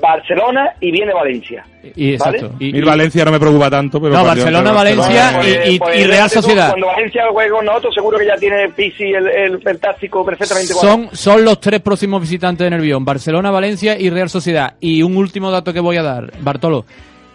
Barcelona 0.00 0.74
y 0.80 0.90
viene 0.90 1.12
Valencia. 1.12 1.64
Y, 1.94 2.12
exacto. 2.14 2.50
¿Vale? 2.52 2.64
Y- 2.64 2.76
Ir 2.76 2.84
Valencia 2.84 3.24
no 3.24 3.32
me 3.32 3.40
preocupa 3.40 3.70
tanto, 3.70 4.00
pero... 4.00 4.14
No, 4.14 4.24
Barcelona, 4.24 4.72
Valencia 4.72 5.32
Barcelona 5.32 5.64
y- 5.66 5.74
y- 5.74 5.78
Pues, 5.78 5.98
y 5.98 6.04
Real 6.04 6.30
Sociedad. 6.30 6.68
Cuando 6.70 6.86
Valencia 6.88 7.22
juegue 7.32 7.50
con 7.50 7.64
nosotros, 7.64 7.94
seguro 7.94 8.18
que 8.18 8.26
ya 8.26 8.36
tiene 8.36 8.68
Pisi 8.70 9.04
el, 9.04 9.26
el, 9.28 9.60
el 9.64 9.78
táctico 9.80 10.24
perfectamente 10.24 10.72
cuadrado. 10.74 10.96
Son, 11.08 11.16
son 11.16 11.44
los 11.44 11.60
tres 11.60 11.80
próximos 11.80 12.20
visitantes 12.20 12.64
de 12.64 12.70
Nervión, 12.70 13.04
Barcelona, 13.04 13.50
Valencia 13.50 13.98
y 13.98 14.10
Real 14.10 14.28
Sociedad. 14.30 14.74
Y 14.80 15.02
un 15.02 15.16
último 15.16 15.50
dato 15.50 15.72
que 15.72 15.80
voy 15.80 15.96
a 15.96 16.02
dar, 16.02 16.30
Bartolo. 16.40 16.84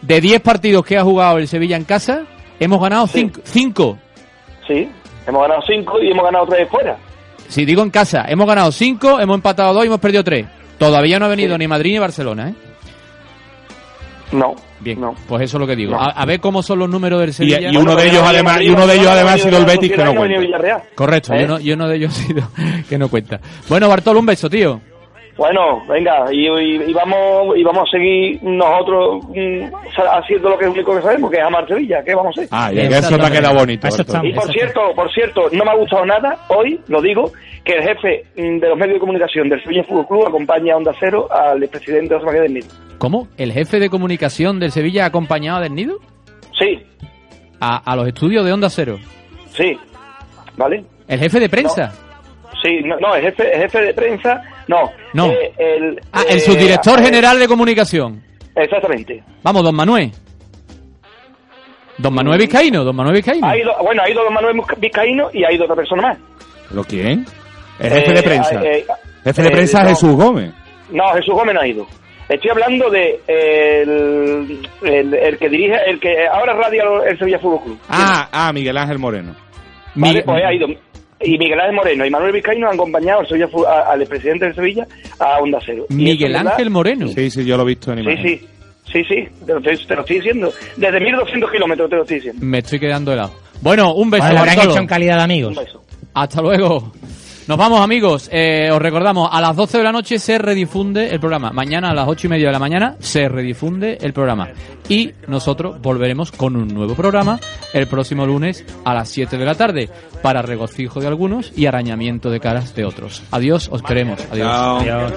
De 0.01 0.19
10 0.21 0.41
partidos 0.41 0.85
que 0.85 0.97
ha 0.97 1.03
jugado 1.03 1.37
el 1.37 1.47
Sevilla 1.47 1.77
en 1.77 1.85
casa, 1.85 2.23
hemos 2.59 2.81
ganado 2.81 3.07
5. 3.07 3.97
Sí, 4.67 4.89
hemos 5.27 5.41
ganado 5.41 5.61
cinco 5.67 6.01
y 6.01 6.11
hemos 6.11 6.23
ganado 6.25 6.45
tres 6.47 6.67
fuera. 6.69 6.97
Si 7.47 7.65
digo 7.65 7.83
en 7.83 7.89
casa, 7.89 8.25
hemos 8.27 8.47
ganado 8.47 8.71
5, 8.71 9.19
hemos 9.19 9.35
empatado 9.35 9.73
2 9.73 9.83
y 9.83 9.87
hemos 9.87 9.99
perdido 9.99 10.23
3. 10.23 10.45
Todavía 10.85 11.19
no 11.19 11.25
ha 11.25 11.29
venido 11.29 11.57
ni 11.57 11.67
Madrid 11.67 11.93
ni 11.93 11.99
Barcelona, 11.99 12.49
¿eh? 12.49 12.53
No. 14.31 14.55
Bien, 14.79 14.99
pues 15.27 15.43
eso 15.43 15.57
es 15.57 15.61
lo 15.61 15.67
que 15.67 15.75
digo. 15.75 15.95
A, 15.95 16.07
a 16.09 16.25
ver 16.25 16.39
cómo 16.41 16.61
son 16.63 16.79
los 16.79 16.89
números 16.89 17.19
del 17.21 17.29
Y, 17.29 17.33
Sevilla. 17.33 17.71
y 17.71 17.77
uno 17.77 17.95
de 17.95 18.07
ellos 18.07 18.23
además, 18.25 18.61
y 18.61 18.69
uno 18.69 18.85
de 18.87 18.95
ellos 18.95 19.07
además 19.07 19.35
ha 19.35 19.37
sido 19.37 19.57
el 19.59 19.65
Betis 19.65 19.91
que 19.93 20.03
no 20.03 20.15
cuenta. 20.15 20.83
Correcto, 20.95 21.33
¿Eh? 21.33 21.41
y, 21.41 21.43
uno, 21.45 21.59
y 21.59 21.71
uno 21.71 21.87
de 21.87 21.95
ellos 21.97 22.11
ha 22.19 22.23
sido 22.27 22.43
que 22.89 22.97
no 22.97 23.07
cuenta. 23.09 23.39
Bueno, 23.69 23.87
Bartolo, 23.87 24.19
un 24.19 24.25
beso, 24.25 24.49
tío. 24.49 24.81
Bueno, 25.37 25.83
venga, 25.87 26.25
y, 26.31 26.47
y- 26.47 26.83
y 26.89 26.93
vamos 26.93 27.57
y 27.57 27.63
vamos 27.63 27.87
a 27.87 27.91
seguir 27.91 28.39
nosotros 28.43 29.23
mm, 29.29 29.63
haciendo 30.21 30.49
lo 30.49 30.57
que 30.59 30.65
es 30.65 30.71
único 30.71 30.95
que 30.95 31.01
sabemos, 31.01 31.31
que 31.31 31.37
es 31.37 31.43
amar 31.43 31.67
Sevilla. 31.67 32.03
¿Qué 32.03 32.13
vamos 32.13 32.37
a 32.37 32.41
hacer? 32.41 32.49
Ah, 32.51 32.71
y 32.73 32.79
eso 32.79 33.17
te 33.17 33.25
ha 33.25 33.31
quedado 33.31 33.55
bonito. 33.55 33.87
Eso 33.87 34.03
Y 34.23 34.33
por 34.33 34.51
cierto, 34.51 34.81
por 34.95 35.11
cierto, 35.11 35.43
no 35.53 35.63
me 35.63 35.71
ha 35.71 35.75
gustado 35.75 36.05
nada 36.05 36.37
hoy, 36.49 36.79
lo 36.87 37.01
digo, 37.01 37.31
que 37.63 37.73
el 37.73 37.83
jefe 37.83 38.25
mm, 38.35 38.59
de 38.59 38.67
los 38.69 38.77
medios 38.77 38.95
de 38.95 38.99
comunicación 38.99 39.49
del 39.49 39.61
Sevilla 39.63 39.83
Fútbol 39.83 40.07
Club 40.07 40.27
acompaña 40.27 40.73
a 40.73 40.77
Onda 40.77 40.93
Cero 40.99 41.27
al 41.31 41.61
expresidente 41.63 42.13
de 42.13 42.19
José 42.19 42.25
María 42.25 42.41
del 42.41 42.53
Nido. 42.55 42.67
¿Cómo? 42.97 43.27
¿El 43.37 43.51
jefe 43.51 43.79
de 43.79 43.89
comunicación 43.89 44.59
del 44.59 44.71
Sevilla 44.71 45.03
ha 45.03 45.07
acompañado 45.07 45.59
a 45.59 45.61
Del 45.61 45.73
Nido? 45.75 45.97
Sí, 46.59 46.81
A, 47.59 47.77
a 47.91 47.95
los 47.95 48.07
estudios 48.07 48.45
de 48.45 48.53
Onda 48.53 48.69
Cero. 48.69 48.97
sí, 49.51 49.77
¿vale? 50.57 50.83
¿El 51.07 51.19
jefe 51.19 51.39
de 51.39 51.49
prensa? 51.49 51.91
Sí, 52.61 52.79
no, 52.85 52.97
no, 52.99 53.13
el 53.15 53.23
jefe, 53.23 53.53
el 53.55 53.61
jefe 53.63 53.81
de 53.81 53.93
prensa, 53.93 54.41
no. 54.69 54.89
No. 55.13 55.29
Eh, 55.31 55.51
el, 55.57 55.99
Ah, 56.13 56.23
el 56.29 56.37
eh, 56.37 56.39
subdirector 56.39 56.99
eh, 56.99 57.03
general 57.03 57.37
de 57.39 57.47
comunicación. 57.47 58.23
Exactamente. 58.55 59.21
Vamos, 59.43 59.63
don 59.63 59.75
Manuel. 59.75 60.11
Don 61.97 62.13
Manuel 62.13 62.39
Vizcaíno, 62.39 62.83
don 62.83 62.95
Manuel 62.95 63.15
Vizcaíno. 63.17 63.45
Ha 63.47 63.57
ido, 63.57 63.71
bueno, 63.83 64.01
ha 64.01 64.09
ido 64.09 64.23
don 64.23 64.33
Manuel 64.33 64.61
Vizcaíno 64.77 65.29
y 65.33 65.43
ha 65.43 65.51
ido 65.51 65.65
otra 65.65 65.75
persona 65.75 66.01
más. 66.03 66.17
¿Pero 66.69 66.83
quién? 66.85 67.25
El 67.79 67.89
jefe 67.91 68.11
Eh, 68.11 68.13
de 68.13 68.23
prensa. 68.23 68.63
eh, 68.63 68.77
eh, 68.79 68.85
jefe 69.23 69.41
de 69.41 69.47
eh, 69.47 69.51
prensa 69.51 69.83
no. 69.83 69.89
Jesús 69.89 70.15
Gómez. 70.15 70.51
No, 70.91 71.03
Jesús 71.15 71.33
Gómez 71.33 71.55
no 71.55 71.61
ha 71.61 71.67
ido. 71.67 71.87
Estoy 72.29 72.51
hablando 72.51 72.89
de 72.89 73.19
el, 73.27 74.59
el, 74.83 75.13
el 75.13 75.37
que 75.37 75.49
dirige, 75.49 75.75
el 75.87 75.99
que 75.99 76.27
ahora 76.27 76.53
radia 76.53 76.83
el 77.09 77.17
Sevilla 77.19 77.39
Fútbol 77.39 77.63
Club. 77.63 77.79
Ah, 77.89 78.29
ah, 78.31 78.53
Miguel 78.53 78.77
Ángel 78.77 78.99
Moreno. 78.99 79.35
Vale, 79.95 80.13
Miguel- 80.13 80.23
pues 80.25 80.43
ha 80.45 80.53
ido. 80.53 80.67
Y 81.25 81.37
Miguel 81.37 81.59
Ángel 81.59 81.75
Moreno 81.75 82.05
y 82.05 82.09
Manuel 82.09 82.33
Vizcaíno 82.33 82.67
han 82.67 82.73
acompañado 82.73 83.21
al, 83.21 83.27
Sevilla 83.27 83.47
al 83.87 84.05
presidente 84.07 84.45
del 84.45 84.55
Sevilla 84.55 84.87
a 85.19 85.37
Onda 85.39 85.59
Cero. 85.65 85.85
Miguel. 85.89 86.35
Ángel 86.35 86.69
Moreno. 86.69 87.07
Sí, 87.07 87.29
sí, 87.29 87.45
yo 87.45 87.55
lo 87.55 87.63
he 87.63 87.67
visto 87.67 87.91
en 87.93 87.99
Sí, 87.99 88.03
imagen. 88.03 88.23
sí. 88.27 88.47
Sí, 88.91 89.03
sí, 89.05 89.27
te 89.45 89.53
lo, 89.53 89.59
estoy, 89.59 89.87
te 89.87 89.95
lo 89.95 90.01
estoy 90.01 90.15
diciendo. 90.17 90.53
Desde 90.75 90.99
1200 90.99 91.49
kilómetros 91.51 91.89
te 91.89 91.95
lo 91.95 92.01
estoy 92.03 92.17
diciendo. 92.17 92.45
Me 92.45 92.59
estoy 92.59 92.79
quedando 92.79 93.13
helado. 93.13 93.33
Bueno, 93.61 93.93
un 93.95 94.09
beso, 94.09 94.23
Vale, 94.25 94.37
habrán 94.39 94.59
hecho 94.59 94.77
en 94.77 94.85
calidad 94.87 95.17
de 95.17 95.23
amigos. 95.23 95.57
Un 95.57 95.63
beso. 95.63 95.83
Hasta 96.13 96.41
luego. 96.41 96.91
Nos 97.47 97.57
vamos, 97.57 97.81
amigos. 97.81 98.29
Eh, 98.31 98.69
os 98.71 98.81
recordamos, 98.81 99.29
a 99.31 99.41
las 99.41 99.55
12 99.55 99.79
de 99.79 99.83
la 99.83 99.91
noche 99.91 100.17
se 100.17 100.37
redifunde 100.37 101.09
el 101.09 101.19
programa. 101.19 101.51
Mañana 101.51 101.89
a 101.89 101.93
las 101.93 102.07
8 102.07 102.27
y 102.27 102.29
media 102.29 102.47
de 102.47 102.53
la 102.53 102.59
mañana 102.59 102.95
se 102.99 103.27
redifunde 103.27 103.97
el 103.99 104.13
programa. 104.13 104.49
Y 104.87 105.11
nosotros 105.27 105.81
volveremos 105.81 106.31
con 106.31 106.55
un 106.55 106.69
nuevo 106.69 106.95
programa 106.95 107.39
el 107.73 107.87
próximo 107.87 108.25
lunes 108.25 108.65
a 108.85 108.93
las 108.93 109.09
7 109.09 109.37
de 109.37 109.45
la 109.45 109.55
tarde 109.55 109.89
para 110.21 110.41
regocijo 110.41 111.01
de 111.01 111.07
algunos 111.07 111.51
y 111.55 111.65
arañamiento 111.65 112.29
de 112.29 112.39
caras 112.39 112.75
de 112.75 112.85
otros. 112.85 113.23
Adiós, 113.31 113.67
os 113.71 113.81
queremos. 113.81 114.19
Adiós. 114.31 115.13